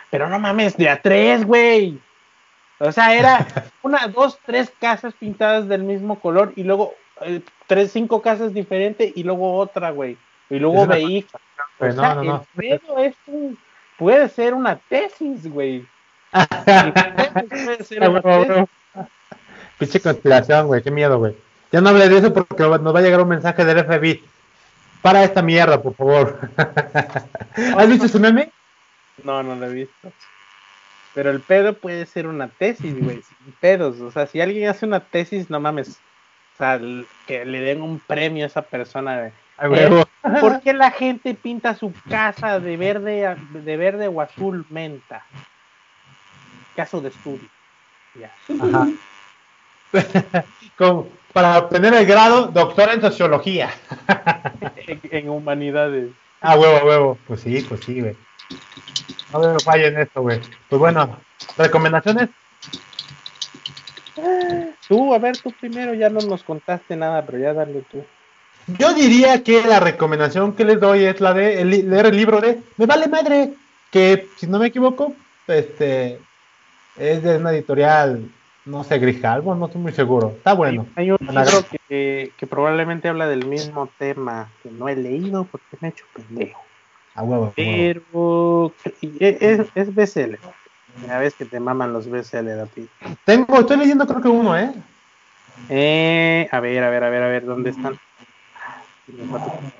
Pero 0.09 0.27
no 0.27 0.39
mames, 0.39 0.75
de 0.75 0.89
a 0.89 1.01
tres, 1.01 1.45
güey. 1.45 1.99
O 2.79 2.91
sea, 2.91 3.15
era 3.15 3.45
una, 3.83 4.07
dos, 4.07 4.39
tres 4.45 4.73
casas 4.79 5.13
pintadas 5.13 5.67
del 5.67 5.83
mismo 5.83 6.19
color 6.19 6.51
y 6.55 6.63
luego 6.63 6.95
eh, 7.21 7.41
tres, 7.67 7.91
cinco 7.91 8.21
casas 8.21 8.53
diferentes 8.53 9.11
y 9.15 9.23
luego 9.23 9.53
otra, 9.55 9.91
güey. 9.91 10.17
Y 10.49 10.59
luego 10.59 10.85
veí 10.87 11.25
o 11.79 11.85
no, 11.85 11.91
sea, 11.93 12.15
no, 12.15 12.23
no. 12.23 12.45
el 12.57 12.79
pedo 12.79 12.97
es 12.99 13.15
un- 13.27 13.57
puede 13.97 14.27
ser 14.29 14.53
una 14.53 14.77
tesis, 14.77 15.47
güey. 15.49 15.85
Ah. 16.33 17.05
Pinche 19.77 19.99
conspiración, 19.99 20.67
güey, 20.67 20.81
qué 20.81 20.91
miedo, 20.91 21.19
güey. 21.19 21.35
Ya 21.71 21.81
no 21.81 21.89
hablé 21.89 22.09
de 22.09 22.17
eso 22.17 22.33
porque 22.33 22.63
nos 22.63 22.95
va 22.95 22.99
a 22.99 23.01
llegar 23.01 23.21
un 23.21 23.29
mensaje 23.29 23.65
del 23.65 23.83
FBI. 23.83 24.23
Para 25.01 25.23
esta 25.23 25.41
mierda, 25.41 25.81
por 25.81 25.95
favor. 25.95 26.49
¿Has 27.77 27.89
visto 27.89 28.05
ese 28.05 28.19
meme? 28.19 28.51
No, 29.23 29.43
no 29.43 29.55
lo 29.55 29.65
he 29.65 29.73
visto. 29.73 30.11
Pero 31.13 31.29
el 31.29 31.41
pedo 31.41 31.73
puede 31.73 32.05
ser 32.05 32.27
una 32.27 32.47
tesis, 32.47 32.95
güey, 32.99 33.21
sin 33.21 33.53
pedos. 33.59 33.99
O 34.01 34.11
sea, 34.11 34.27
si 34.27 34.41
alguien 34.41 34.69
hace 34.69 34.85
una 34.85 35.01
tesis, 35.01 35.49
no 35.49 35.59
mames. 35.59 35.99
O 36.53 36.57
sea, 36.57 36.79
que 37.27 37.45
le 37.45 37.59
den 37.59 37.81
un 37.81 37.99
premio 37.99 38.43
a 38.43 38.47
esa 38.47 38.61
persona. 38.61 39.31
güey. 39.67 40.05
¿Por 40.39 40.61
qué 40.61 40.73
la 40.73 40.91
gente 40.91 41.33
pinta 41.35 41.75
su 41.75 41.93
casa 42.09 42.59
de 42.59 42.77
verde, 42.77 43.35
de 43.51 43.77
verde 43.77 44.07
o 44.07 44.21
azul 44.21 44.65
menta? 44.69 45.25
Caso 46.75 47.01
de 47.01 47.09
estudio. 47.09 47.47
Ya. 48.15 48.31
Ajá. 48.61 48.87
Como 50.77 51.09
para 51.31 51.59
obtener 51.59 51.93
el 51.93 52.05
grado 52.05 52.47
doctor 52.47 52.89
en 52.91 53.01
sociología. 53.01 53.71
En, 54.87 54.99
en 55.03 55.29
humanidades. 55.29 56.11
Ah, 56.41 56.57
huevo, 56.57 56.85
huevo. 56.85 57.17
Pues 57.27 57.41
sí, 57.41 57.65
pues 57.67 57.81
sí, 57.85 58.01
güey. 58.01 58.15
No 59.31 59.39
me 59.39 59.59
fallen 59.59 59.97
esto, 59.97 60.21
güey. 60.21 60.39
Pues 60.69 60.79
bueno, 60.79 61.17
recomendaciones. 61.57 62.29
Tú, 64.87 65.13
a 65.13 65.19
ver, 65.19 65.37
tú 65.37 65.51
primero, 65.59 65.93
ya 65.93 66.09
no 66.09 66.19
nos 66.21 66.43
contaste 66.43 66.95
nada, 66.95 67.25
pero 67.25 67.39
ya 67.39 67.53
dale 67.53 67.83
tú. 67.91 68.03
Yo 68.67 68.93
diría 68.93 69.43
que 69.43 69.63
la 69.63 69.79
recomendación 69.79 70.53
que 70.53 70.65
les 70.65 70.79
doy 70.79 71.03
es 71.03 71.19
la 71.19 71.33
de 71.33 71.61
el 71.61 71.89
leer 71.89 72.05
el 72.07 72.15
libro 72.15 72.39
de 72.39 72.59
Me 72.77 72.85
vale 72.85 73.07
madre, 73.07 73.53
que 73.91 74.27
si 74.37 74.47
no 74.47 74.59
me 74.59 74.67
equivoco, 74.67 75.13
este 75.47 76.19
es 76.97 77.23
de 77.23 77.37
una 77.37 77.51
editorial, 77.51 78.21
no 78.65 78.83
sé, 78.83 78.99
Grijalvo, 78.99 79.55
no 79.55 79.65
estoy 79.65 79.81
muy 79.81 79.91
seguro. 79.91 80.35
Está 80.37 80.53
bueno. 80.53 80.85
Hay, 80.95 81.09
hay 81.09 81.11
un 81.11 81.17
libro 81.27 81.63
que, 81.89 82.31
que 82.37 82.47
probablemente 82.47 83.07
habla 83.09 83.27
del 83.27 83.45
mismo 83.45 83.89
tema 83.97 84.49
que 84.61 84.69
no 84.71 84.87
he 84.87 84.95
leído 84.95 85.45
porque 85.45 85.77
me 85.81 85.87
he 85.87 85.91
hecho 85.91 86.05
pendejo. 86.13 86.65
A 87.15 87.23
huevo. 87.23 87.53
Pero 87.55 88.73
e- 89.01 89.37
es, 89.39 89.61
es 89.75 89.93
bestseller. 89.93 90.39
Ya 91.07 91.17
ves 91.19 91.35
que 91.35 91.45
te 91.45 91.59
maman 91.59 91.93
los 91.93 92.09
bestsellers 92.09 92.61
a 92.61 92.65
ti. 92.67 92.87
Tengo, 93.25 93.59
estoy 93.59 93.77
leyendo 93.77 94.07
creo 94.07 94.21
que 94.21 94.29
uno, 94.29 94.57
¿eh? 94.57 94.71
Eh, 95.69 96.47
a 96.51 96.59
ver, 96.59 96.83
a 96.83 96.89
ver, 96.89 97.03
a 97.03 97.09
ver, 97.09 97.23
a 97.23 97.27
ver, 97.27 97.45
¿dónde 97.45 97.69
están? 97.69 97.97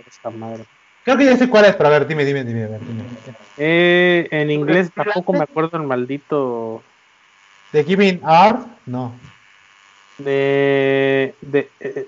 Esta 0.06 0.30
madre. 0.30 0.66
Creo 1.04 1.18
que 1.18 1.26
ya 1.26 1.38
sé 1.38 1.50
cuál 1.50 1.66
es, 1.66 1.76
pero 1.76 1.90
a 1.90 1.92
ver, 1.92 2.08
dime, 2.08 2.24
dime, 2.24 2.44
dime, 2.44 2.64
a 2.64 2.68
ver, 2.68 2.80
dime. 2.82 3.04
Eh, 3.58 4.28
en 4.32 4.52
inglés 4.52 4.92
tampoco 4.94 5.34
me 5.34 5.44
acuerdo 5.44 5.78
el 5.78 5.84
maldito 5.84 6.82
¿The 7.74 7.84
Giving 7.84 8.22
Art? 8.24 8.66
No. 8.86 9.14
de, 10.20 11.34
de 11.42 11.70
eh, 11.82 12.06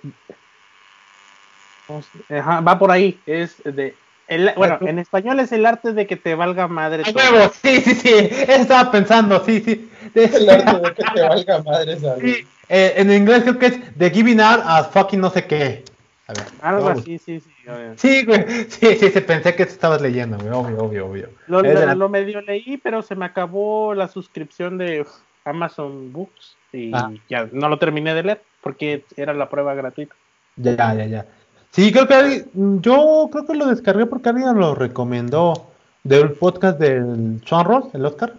¿cómo 1.88 2.02
se- 2.02 2.38
ajá, 2.38 2.62
va 2.62 2.78
por 2.80 2.92
ahí 2.92 3.20
es 3.26 3.62
de 3.64 3.96
el- 4.28 4.52
bueno 4.56 4.78
en 4.82 5.00
español 5.00 5.40
es 5.40 5.52
el 5.52 5.66
arte 5.66 5.94
de 5.94 6.08
que 6.08 6.16
te 6.16 6.34
valga 6.36 6.68
madre 6.68 7.04
¡A 7.06 7.12
huevo! 7.12 7.52
Sí, 7.62 7.82
sí, 7.82 7.94
sí. 7.96 8.10
Eso 8.14 8.62
estaba 8.62 8.92
pensando, 8.92 9.44
sí, 9.44 9.60
sí. 9.62 9.90
De- 10.14 10.24
El 10.34 10.50
arte 10.50 10.80
de 10.80 10.94
que 10.94 11.04
te 11.14 11.22
valga 11.22 11.64
madre. 11.64 11.98
Sí, 12.22 12.48
eh, 12.70 12.94
en 12.98 13.12
inglés 13.12 13.44
creo 13.44 13.58
que 13.60 13.66
es 13.68 13.80
The 13.98 14.10
Giving 14.12 14.40
Art 14.42 14.64
a 14.66 14.84
fucking 14.86 15.20
no 15.20 15.30
sé 15.30 15.46
qué. 15.46 15.84
A 16.28 16.34
ver, 16.34 16.44
algo 16.62 16.90
así 16.90 17.20
sí 17.20 17.40
sí 17.40 17.52
obvio. 17.68 17.94
Sí, 17.98 18.26
güey. 18.26 18.46
Sí, 18.70 18.96
sí, 18.96 19.10
sí, 19.12 19.22
pensé 19.22 19.56
que 19.56 19.62
estabas 19.64 20.02
leyendo, 20.02 20.38
güey. 20.38 20.50
Obvio, 20.50 20.78
obvio, 20.84 21.06
obvio. 21.08 21.30
lo, 21.48 21.60
Es 21.60 21.68
de 21.68 21.74
lo- 21.76 21.86
la- 21.86 21.96
lo 21.96 22.10
medio 22.10 22.42
leí 22.42 22.78
pero 22.78 23.02
se 23.04 23.16
me 23.16 23.26
acabó 23.26 23.94
la 23.94 24.08
suscripción 24.08 24.78
de 24.80 25.06
Amazon 25.46 26.12
Books 26.12 26.58
y 26.74 26.92
Ah. 26.94 27.12
ya 27.30 27.48
no 27.52 27.70
lo 27.70 27.78
terminé 27.80 28.14
de 28.14 28.24
leer 28.24 28.42
porque 28.62 29.06
era 29.16 29.34
la 29.34 29.48
prueba 29.50 29.74
gratuita 29.76 30.16
Ya, 30.58 30.76
ya, 30.94 31.06
ya. 31.06 31.26
Sí, 31.72 31.92
creo 31.92 32.08
que 32.08 32.14
alguien- 32.14 32.82
yo 32.82 33.30
creo 33.32 33.46
que 33.46 33.54
lo 33.56 33.66
descargué 33.68 34.06
porque 34.06 34.30
alguien 34.30 34.58
lo 34.58 34.76
recomendó 34.76 35.72
del 36.04 36.32
podcast 36.34 36.80
del 36.80 37.42
Sean 37.46 37.66
Ross, 37.66 37.94
el 37.94 38.06
Oscar. 38.06 38.34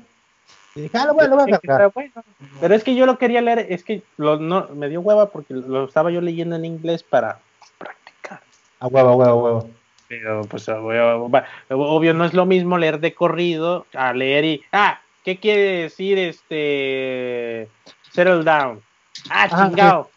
Y 0.74 0.82
dije, 0.82 0.96
ah, 0.98 1.06
lo 1.06 1.14
voy, 1.14 1.26
lo 1.28 1.36
voy 1.36 1.52
a 1.52 1.58
cargar. 1.58 1.90
bueno. 1.94 2.12
Pero 2.60 2.74
es 2.74 2.84
que 2.84 2.94
yo 2.94 3.06
lo 3.06 3.18
quería 3.18 3.40
leer, 3.42 3.66
es 3.70 3.82
que 3.84 4.02
lo, 4.18 4.38
no, 4.38 4.68
me 4.74 4.88
dio 4.88 5.00
hueva 5.00 5.30
porque 5.30 5.52
lo 5.54 5.84
estaba 5.84 6.10
yo 6.10 6.20
leyendo 6.20 6.56
en 6.56 6.64
inglés 6.64 7.02
para 7.02 7.38
practicar. 7.78 8.40
A 8.80 8.86
huevo, 8.86 9.10
a 9.10 9.16
huevo, 9.16 9.30
a 9.30 9.34
huevo. 9.42 9.70
Pero 10.08 10.42
pues 10.44 10.68
obvio, 10.68 11.24
obvio 11.70 12.14
no 12.14 12.24
es 12.24 12.32
lo 12.34 12.46
mismo 12.46 12.78
leer 12.78 13.00
de 13.00 13.12
corrido 13.14 13.86
a 13.94 14.12
leer 14.12 14.44
y 14.44 14.62
ah, 14.72 15.00
¿qué 15.26 15.38
quiere 15.40 15.82
decir 15.82 16.16
este 16.18 17.68
settle 18.12 18.44
down? 18.44 18.80
Ah, 19.28 19.48
Ah, 19.50 19.66
chingado. 19.68 20.10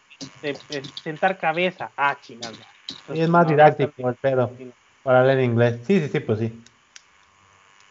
Sentar 1.03 1.39
cabeza. 1.39 1.89
Ah, 1.97 2.15
chingado. 2.21 2.53
Y 3.13 3.19
es 3.21 3.27
más 3.27 3.45
No, 3.45 3.49
didáctico 3.49 4.07
el 4.07 4.15
pedo 4.15 4.55
para 5.01 5.23
leer 5.23 5.39
inglés. 5.41 5.81
Sí, 5.85 5.99
sí, 5.99 6.09
sí, 6.09 6.19
pues 6.19 6.37
sí. 6.37 6.63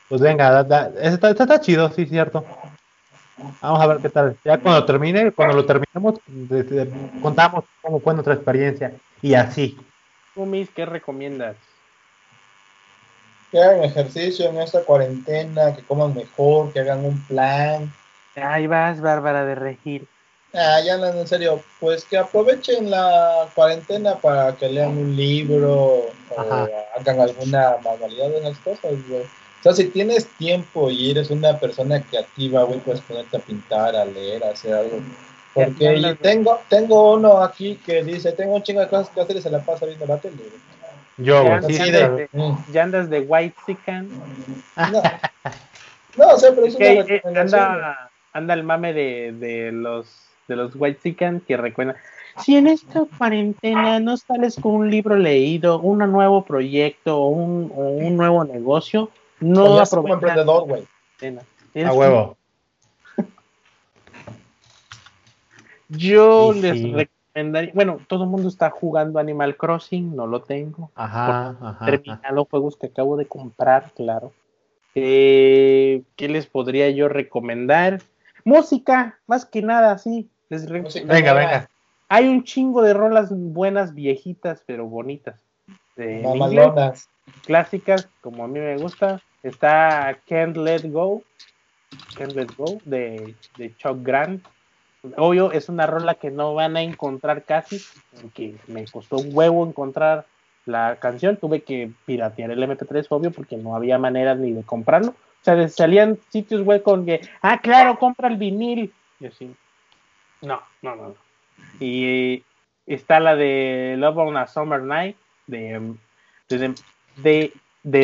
Pues 0.09 0.21
venga, 0.21 0.63
da- 0.63 0.93
está, 1.01 1.31
está- 1.31 1.43
está 1.45 1.61
chido, 1.61 1.91
sí, 1.91 2.07
cierto. 2.07 2.47
Vamos 3.61 3.81
a 3.81 3.87
ver 3.89 3.99
qué 3.99 4.09
tal. 4.11 4.37
Ya 4.45 4.59
cuando 4.59 4.87
termine, 4.87 5.33
cuando 5.33 5.57
lo 5.57 5.67
terminemos, 5.67 6.21
contamos 7.21 7.65
cómo 7.83 7.99
fue 8.01 8.15
nuestra 8.15 8.35
experiencia. 8.35 8.95
Y 9.21 9.35
así. 9.35 9.77
Tú, 10.35 10.47
Miss, 10.47 10.71
¿qué 10.71 10.87
recomiendas? 10.87 11.57
Que 13.51 13.63
hagan 13.63 13.85
ejercicio 13.85 14.49
en 14.49 14.59
esta 14.61 14.83
cuarentena, 14.83 15.75
que 15.75 15.83
coman 15.83 16.15
mejor, 16.15 16.73
que 16.73 16.81
hagan 16.81 17.05
un 17.05 17.23
plan. 17.27 17.93
Ahí 18.37 18.67
vas, 18.67 19.01
Bárbara 19.01 19.45
de 19.45 19.55
Regil. 19.55 20.09
Ah, 20.55 20.81
ya 20.85 20.97
no, 20.97 21.07
en 21.07 21.27
serio, 21.27 21.63
pues 21.79 22.05
que 22.05 22.17
aprovechen 22.17 22.91
la 22.91 23.49
cuarentena 23.55 24.17
para 24.17 24.55
que 24.57 24.69
lean 24.69 24.97
un 24.97 25.15
libro 25.15 26.07
Ajá. 26.37 26.65
o 26.65 26.99
hagan 26.99 27.21
alguna 27.21 27.77
manualidad 27.85 28.31
de 28.31 28.39
esas 28.39 28.59
cosas, 28.59 28.93
güey. 29.09 29.23
O 29.23 29.63
sea, 29.63 29.73
si 29.75 29.85
tienes 29.89 30.27
tiempo 30.39 30.91
y 30.91 31.11
eres 31.11 31.31
una 31.31 31.59
persona 31.59 32.01
creativa, 32.01 32.63
güey, 32.63 32.79
puedes 32.81 33.01
ponerte 33.03 33.37
a 33.37 33.41
pintar, 33.41 33.95
a 33.95 34.05
leer, 34.05 34.43
a 34.45 34.51
hacer 34.51 34.73
algo. 34.73 35.01
Porque 35.53 36.17
tengo, 36.23 36.61
tengo 36.69 37.15
uno 37.15 37.43
aquí 37.43 37.75
que 37.85 38.05
dice, 38.05 38.33
tengo 38.33 38.55
un 38.55 38.63
chingo 38.63 38.81
de 38.81 38.89
cosas 38.89 39.11
que 39.11 39.21
hacer 39.21 39.37
y 39.37 39.43
se 39.43 39.51
la 39.51 39.61
pasa 39.61 39.85
viendo 39.85 40.07
la 40.07 40.19
tele. 40.19 40.37
güey. 40.37 40.78
Yo, 41.19 41.45
Ya, 41.45 41.63
sí, 41.63 41.75
ya 41.77 41.85
sí, 41.85 41.91
de- 41.91 42.29
Mm. 42.33 42.73
ya 42.73 42.83
andas 42.85 43.11
de 43.11 43.21
White 43.21 43.57
Sican. 43.67 44.09
No. 44.77 44.77
no, 46.17 46.27
o 46.29 46.39
sea, 46.39 46.51
pero 46.55 46.67
es 46.67 46.75
Es 46.75 46.81
una 46.81 46.87
que 46.87 47.01
eh, 47.01 47.05
recomendación. 47.17 47.61
anda, 47.61 48.11
anda 48.33 48.55
el 48.55 48.63
mame 48.65 48.93
de, 48.93 49.33
de 49.33 49.73
los 49.73 50.25
de 50.47 50.57
los 50.57 50.73
White 50.77 51.01
Sican 51.03 51.41
que 51.41 51.57
recuerdan. 51.57 51.97
Si 52.39 52.57
en 52.57 52.69
esta 52.69 53.03
cuarentena 53.19 53.99
no 54.01 54.17
sales 54.17 54.57
con 54.59 54.73
un 54.73 54.91
libro 54.91 55.17
leído, 55.17 55.81
un 55.81 55.99
nuevo 55.99 56.45
proyecto 56.45 57.19
o 57.19 57.29
un, 57.29 57.71
o 57.75 57.81
un 57.81 58.17
nuevo 58.17 58.45
negocio, 58.45 59.11
no 59.41 59.77
Pues 59.77 59.89
aprovechas 59.93 60.15
emprendedor, 60.15 60.67
güey. 60.69 60.87
A 61.85 61.93
huevo. 61.93 62.37
Yo 65.89 66.53
les 66.53 66.79
sí. 66.79 66.93
Recomendaría, 67.35 67.73
bueno, 67.75 68.01
todo 68.09 68.25
el 68.25 68.31
mundo 68.31 68.49
está 68.49 68.71
jugando 68.71 69.19
Animal 69.19 69.57
Crossing, 69.57 70.15
no 70.15 70.27
lo 70.27 70.43
tengo. 70.43 70.91
Ajá, 70.95 71.57
ajá. 71.61 71.87
Terminar 71.87 72.33
los 72.33 72.49
juegos 72.49 72.77
que 72.77 72.87
acabo 72.87 73.17
de 73.17 73.27
comprar, 73.27 73.93
claro. 73.95 74.33
Eh, 74.95 76.03
¿Qué 76.17 76.29
les 76.29 76.47
podría 76.47 76.91
yo 76.91 77.09
recomendar? 77.09 78.03
Música, 78.45 79.19
más 79.27 79.45
que 79.45 79.63
nada, 79.63 79.99
sí. 79.99 80.29
Les. 80.49 80.67
Venga, 80.69 81.35
venga. 81.35 81.69
Hay 82.09 82.27
un 82.27 82.43
chingo 82.45 82.83
de 82.83 82.95
rolas 82.95 83.29
buenas, 83.31 83.95
viejitas, 83.95 84.63
pero 84.67 84.87
bonitas. 84.87 85.41
De 85.97 86.23
inglés, 86.23 87.09
clásicas, 87.45 88.09
como 88.21 88.45
a 88.45 88.49
mí 88.49 88.59
me 88.59 88.77
gusta. 88.79 89.21
Está 89.43 90.19
Can't 90.27 90.57
Let 90.57 90.91
Go. 90.91 91.23
Can't 92.17 92.33
Let 92.33 92.49
Go 92.57 92.79
de, 92.85 93.35
de 93.57 93.77
Chuck 93.77 93.99
Grant. 94.03 94.43
Obvio, 95.17 95.53
es 95.53 95.69
una 95.69 95.87
rola 95.87 96.15
que 96.15 96.31
no 96.31 96.55
van 96.55 96.77
a 96.77 96.83
encontrar 96.83 97.45
casi, 97.45 97.81
porque 98.21 98.57
me 98.67 98.85
costó 98.87 99.17
un 99.17 99.31
huevo 99.33 99.67
encontrar 99.67 100.27
la 100.67 100.97
canción. 100.97 101.37
Tuve 101.37 101.63
que 101.63 101.91
piratear 102.05 102.51
el 102.51 102.63
MP3, 102.63 103.07
obvio, 103.11 103.31
porque 103.31 103.57
no 103.57 103.77
había 103.77 103.99
manera 103.99 104.35
ni 104.35 104.53
de 104.53 104.63
comprarlo. 104.63 105.11
O 105.11 105.45
sea, 105.45 105.69
salían 105.69 106.19
sitios 106.31 106.63
web 106.63 106.83
con 106.83 107.07
que, 107.07 107.21
ah, 107.43 107.61
claro, 107.61 107.99
compra 107.99 108.29
el 108.29 108.37
vinil. 108.37 108.93
Y 109.21 109.27
así, 109.27 109.55
no, 110.43 110.61
no, 110.83 110.97
no. 110.97 111.15
Y 111.81 112.43
está 112.87 113.21
la 113.21 113.37
de 113.37 113.95
Love 113.99 114.19
on 114.19 114.37
a 114.37 114.47
Summer 114.47 114.83
Night 114.83 115.17
de, 115.47 115.95
de, 116.49 116.75
de, 117.17 117.53
de 117.85 118.03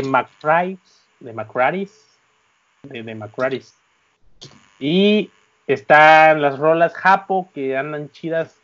de 1.21 1.33
McCrary's, 1.33 2.19
de, 2.83 3.03
de. 3.03 3.63
Y 4.79 5.31
están 5.67 6.43
las 6.43 6.59
rolas 6.59 6.95
Japo 6.95 7.49
que 7.55 7.77
andan 7.77 8.11
chidas. 8.11 8.57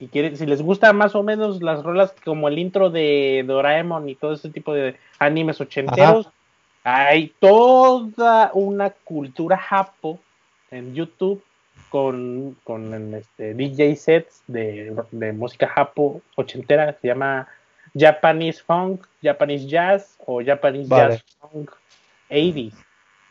Y 0.00 0.06
quieren, 0.06 0.36
si 0.36 0.46
les 0.46 0.62
gusta 0.62 0.92
más 0.92 1.16
o 1.16 1.24
menos 1.24 1.60
las 1.60 1.82
rolas 1.82 2.14
como 2.24 2.46
el 2.48 2.58
intro 2.58 2.88
de 2.88 3.44
Doraemon 3.46 4.08
y 4.08 4.14
todo 4.14 4.34
ese 4.34 4.48
tipo 4.48 4.72
de 4.72 4.96
animes 5.18 5.60
ochenteros, 5.60 6.30
hay 6.84 7.34
toda 7.40 8.52
una 8.54 8.90
cultura 8.90 9.58
Japo 9.58 10.20
en 10.70 10.94
YouTube 10.94 11.42
con, 11.90 12.56
con 12.62 13.14
este, 13.14 13.54
DJ 13.54 13.96
sets 13.96 14.42
de, 14.46 14.94
de 15.10 15.32
música 15.32 15.66
Japo 15.66 16.22
ochentera, 16.36 16.96
se 17.00 17.08
llama 17.08 17.48
Japanese 17.96 18.62
Funk, 18.62 19.04
Japanese 19.22 19.66
Jazz 19.66 20.16
o 20.26 20.42
Japanese 20.44 20.88
Vale. 20.88 21.14
Jazz 21.14 21.24
Funk 21.40 21.70
80s. 22.30 22.74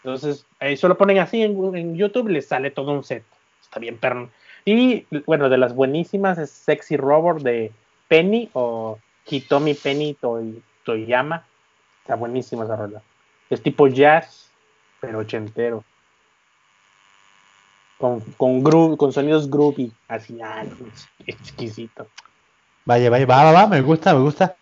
Entonces, 0.03 0.45
eso 0.59 0.87
lo 0.87 0.97
ponen 0.97 1.19
así 1.19 1.41
en, 1.41 1.75
en 1.75 1.95
YouTube, 1.95 2.29
les 2.29 2.47
sale 2.47 2.71
todo 2.71 2.91
un 2.91 3.03
set. 3.03 3.23
Está 3.61 3.79
bien 3.79 3.97
perro. 3.97 4.29
Y 4.65 5.05
bueno, 5.25 5.49
de 5.49 5.57
las 5.57 5.73
buenísimas 5.73 6.37
es 6.37 6.49
Sexy 6.51 6.97
Robot 6.97 7.41
de 7.41 7.71
Penny 8.07 8.49
o 8.53 8.99
Hitomi 9.25 9.73
Penny 9.73 10.15
Toy- 10.19 10.61
Toyama. 10.83 11.45
Está 12.01 12.15
buenísima 12.15 12.63
esa 12.63 12.75
rola. 12.75 13.01
Es 13.49 13.61
tipo 13.61 13.87
jazz, 13.87 14.49
pero 15.01 15.19
ochentero. 15.19 15.83
Con, 17.97 18.21
con, 18.97 19.11
sonidos 19.11 19.49
groovy. 19.49 19.91
Así, 20.07 20.39
ah, 20.41 20.63
exquisito. 21.25 22.07
Vaya, 22.85 23.09
vaya, 23.09 23.25
va, 23.25 23.43
va, 23.45 23.51
va, 23.51 23.67
me 23.67 23.81
gusta, 23.81 24.13
me 24.13 24.21
gusta. 24.21 24.55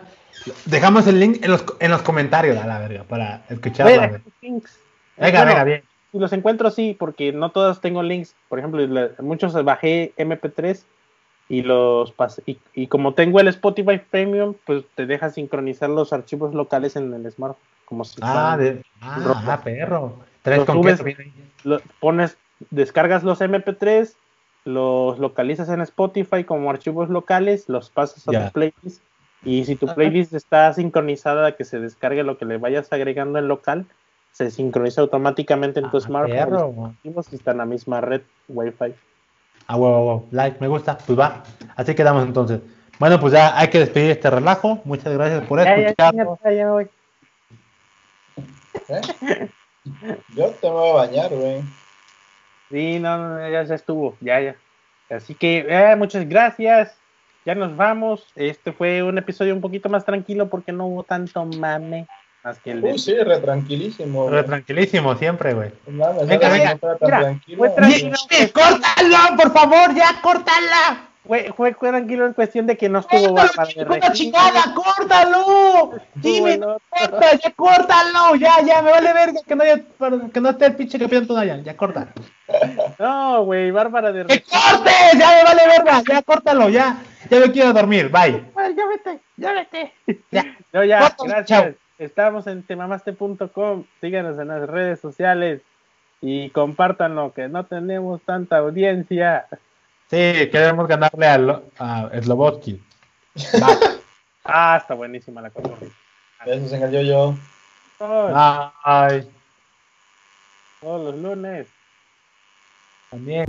Dejamos 0.65 1.05
el 1.07 1.19
link 1.19 1.43
en 1.43 1.51
los, 1.51 1.63
en 1.79 1.91
los 1.91 2.01
comentarios, 2.01 2.57
a 2.57 2.65
la 2.65 2.79
verga, 2.79 3.03
para 3.03 3.43
güey. 3.49 4.21
links. 4.41 4.79
Venga, 5.17 5.39
Bueno, 5.39 5.51
venga, 5.51 5.63
bien. 5.63 5.83
Si 6.11 6.19
los 6.19 6.33
encuentro, 6.33 6.69
sí, 6.71 6.95
porque 6.97 7.31
no 7.33 7.51
todos 7.51 7.81
tengo 7.81 8.01
links. 8.03 8.35
Por 8.47 8.59
ejemplo, 8.59 8.85
la- 8.87 9.11
muchos 9.19 9.53
bajé 9.63 10.13
MP3 10.17 10.85
y 11.49 11.61
los 11.61 12.11
pasé. 12.13 12.41
Y, 12.45 12.57
y 12.73 12.87
como 12.87 13.13
tengo 13.13 13.39
el 13.39 13.47
Spotify 13.49 13.99
Premium, 14.09 14.55
pues 14.65 14.83
te 14.95 15.05
deja 15.05 15.29
sincronizar 15.29 15.89
los 15.89 16.13
archivos 16.13 16.53
locales 16.53 16.95
en 16.95 17.13
el 17.13 17.29
smartphone. 17.31 17.63
Como 17.85 18.03
si 18.03 18.19
Ah, 18.23 18.57
de, 18.57 18.81
ah, 19.01 19.21
ropa. 19.23 19.53
ah, 19.53 19.61
perro. 19.63 20.19
Tres 20.41 20.57
Los 20.59 20.65
con 20.65 20.77
subes- 20.81 21.17
lo- 21.63 21.81
pones, 21.99 22.37
descargas 22.71 23.23
los 23.23 23.41
MP3, 23.41 24.17
los 24.63 25.19
localizas 25.19 25.69
en 25.69 25.81
Spotify 25.81 26.43
como 26.43 26.69
archivos 26.69 27.09
locales, 27.09 27.69
los 27.69 27.89
pasas 27.91 28.27
a 28.27 28.31
Ya. 28.31 28.47
tu 28.47 28.53
playlist. 28.53 29.03
Y 29.43 29.65
si 29.65 29.75
tu 29.75 29.85
Ajá. 29.85 29.95
playlist 29.95 30.33
está 30.33 30.73
sincronizada 30.73 31.55
que 31.55 31.65
se 31.65 31.79
descargue 31.79 32.23
lo 32.23 32.37
que 32.39 32.45
le 32.45 32.57
vayas 32.57 32.91
agregando 32.91 33.37
en 33.37 33.47
local, 33.47 33.85
se 34.35 34.51
sincroniza 34.51 34.99
automáticamente 34.99 35.79
en 35.79 35.89
tu 35.89 35.95
Ah, 35.95 36.01
smartphone. 36.01 36.37
perro. 36.37 36.51
Los 36.59 36.75
dispositivos 36.75 37.27
y 37.31 37.35
están 37.37 37.53
en 37.53 37.57
la 37.59 37.65
misma 37.65 38.01
red 38.01 38.21
Wi-Fi. 38.49 38.93
Ah, 39.67 39.77
huevo, 39.77 39.97
huevo. 40.05 40.27
Like, 40.31 40.57
me 40.59 40.67
gusta. 40.67 40.97
Pues 40.97 41.17
va. 41.17 41.41
Así 41.77 41.95
quedamos 41.95 42.25
entonces. 42.25 42.59
Bueno, 42.99 43.17
pues 43.17 43.31
ya 43.31 43.57
hay 43.57 43.69
que 43.69 43.79
despedir 43.79 44.11
este 44.11 44.29
relajo. 44.29 44.81
Muchas 44.83 45.13
gracias 45.13 45.45
por 45.47 45.59
Ya, 45.63 45.77
ya, 45.77 45.87
escucharnos. 45.87 46.37
ya, 46.43 46.51
ya 46.51 46.65
me 46.65 46.71
voy. 46.71 46.87
¿eh? 48.89 49.49
Yo 50.35 50.49
te 50.51 50.69
voy 50.69 50.89
a 50.89 50.93
bañar, 50.93 51.29
güey. 51.33 51.61
Sí, 52.69 52.99
no, 52.99 53.17
no, 53.17 53.49
ya, 53.49 53.63
ya 53.63 53.75
estuvo, 53.75 54.17
ya, 54.19 54.41
ya. 54.41 54.55
Así 55.09 55.33
que, 55.33 55.65
eh, 55.69 55.95
muchas 55.95 56.27
gracias. 56.27 56.97
Ya 57.45 57.55
nos 57.55 57.75
vamos. 57.77 58.27
Este 58.35 58.73
fue 58.73 59.01
un 59.03 59.17
episodio 59.17 59.53
un 59.53 59.61
poquito 59.61 59.87
más 59.87 60.03
tranquilo 60.03 60.49
porque 60.49 60.71
no 60.73 60.87
hubo 60.87 61.03
tanto 61.03 61.45
mame. 61.45 62.07
Más 62.45 62.59
que 62.59 62.71
el 62.71 62.81
de 62.81 62.91
Uy, 62.91 62.99
sí, 62.99 63.15
re 63.15 63.39
tranquilísimo. 63.39 64.29
Re 64.29 64.35
güey. 64.35 64.45
tranquilísimo 64.45 65.15
siempre, 65.15 65.55
güey. 65.55 65.71
No 65.87 66.05
mames, 66.05 66.27
Venga, 66.27 66.47
no, 66.47 66.53
venga. 66.53 66.73
no 66.79 66.97
Mira, 67.01 67.19
tranquilo. 67.19 67.57
fue 67.57 67.69
tranquilo. 67.71 68.15
¡Sí, 68.29 68.47
¡Córtala, 68.51 69.35
por 69.35 69.51
favor! 69.51 69.95
¡Ya, 69.95 70.21
córtala! 70.21 71.07
Fue, 71.25 71.51
fue, 71.57 71.73
fue 71.73 71.89
tranquilo 71.89 72.27
en 72.27 72.33
cuestión 72.33 72.67
de 72.67 72.77
que 72.77 72.87
no 72.87 72.99
estuvo 72.99 73.29
¡Córtalo, 73.29 73.49
Bárbara 73.57 73.69
de 73.75 73.83
Regil. 73.85 74.11
chingada! 74.13 74.75
¡Córtalo! 74.75 75.93
Dime, 76.13 76.53
el 76.53 76.59
corta, 76.87 77.31
ya 77.35 77.51
córtalo, 77.55 78.35
ya, 78.35 78.61
ya, 78.61 78.81
me 78.83 78.91
vale 78.91 79.11
verga 79.11 79.39
que 79.47 79.55
no 79.55 79.63
haya, 79.63 79.81
que 80.31 80.39
no 80.39 80.49
esté 80.51 80.65
el 80.67 80.75
pinche 80.75 80.99
campeón 80.99 81.25
Tonayan, 81.25 81.63
ya 81.63 81.75
corta. 81.75 82.09
No, 82.99 83.43
güey, 83.43 83.71
Bárbara 83.71 84.11
de 84.11 84.23
¡Que 84.27 84.35
Regil. 84.35 84.51
cortes! 84.51 85.19
Ya 85.19 85.29
me 85.31 85.43
vale 85.45 85.61
verga, 85.67 86.03
ya 86.07 86.21
córtalo, 86.21 86.69
ya, 86.69 86.97
ya 87.27 87.39
me 87.39 87.51
quiero 87.51 87.73
dormir, 87.73 88.09
bye. 88.09 88.43
Igual 88.51 88.75
ya 88.75 88.85
vete, 88.85 89.19
ya 89.35 89.51
vete. 89.51 89.93
No, 90.73 90.83
ya, 90.83 90.99
gracias. 90.99 91.45
chao. 91.47 91.65
Estamos 91.97 92.47
en 92.47 92.63
temamaste.com. 92.63 93.85
Síganos 94.01 94.37
en 94.39 94.47
las 94.49 94.67
redes 94.69 94.99
sociales 94.99 95.61
y 96.21 96.49
compártanlo, 96.49 97.33
que 97.33 97.47
no 97.47 97.65
tenemos 97.65 98.21
tanta 98.23 98.57
audiencia. 98.57 99.47
Sí, 100.09 100.49
queremos 100.51 100.87
ganarle 100.87 101.27
a, 101.27 101.37
Lo- 101.37 101.63
a. 101.79 102.09
Ah, 104.47 104.77
está 104.79 104.93
buenísima 104.93 105.41
la 105.41 105.49
cosa. 105.49 105.69
Besos 106.45 106.71
en 106.73 106.83
el 106.83 106.91
yo-yo. 106.91 107.35
Todos 110.79 111.13
los 111.13 111.15
lunes. 111.21 111.67
también. 113.09 113.45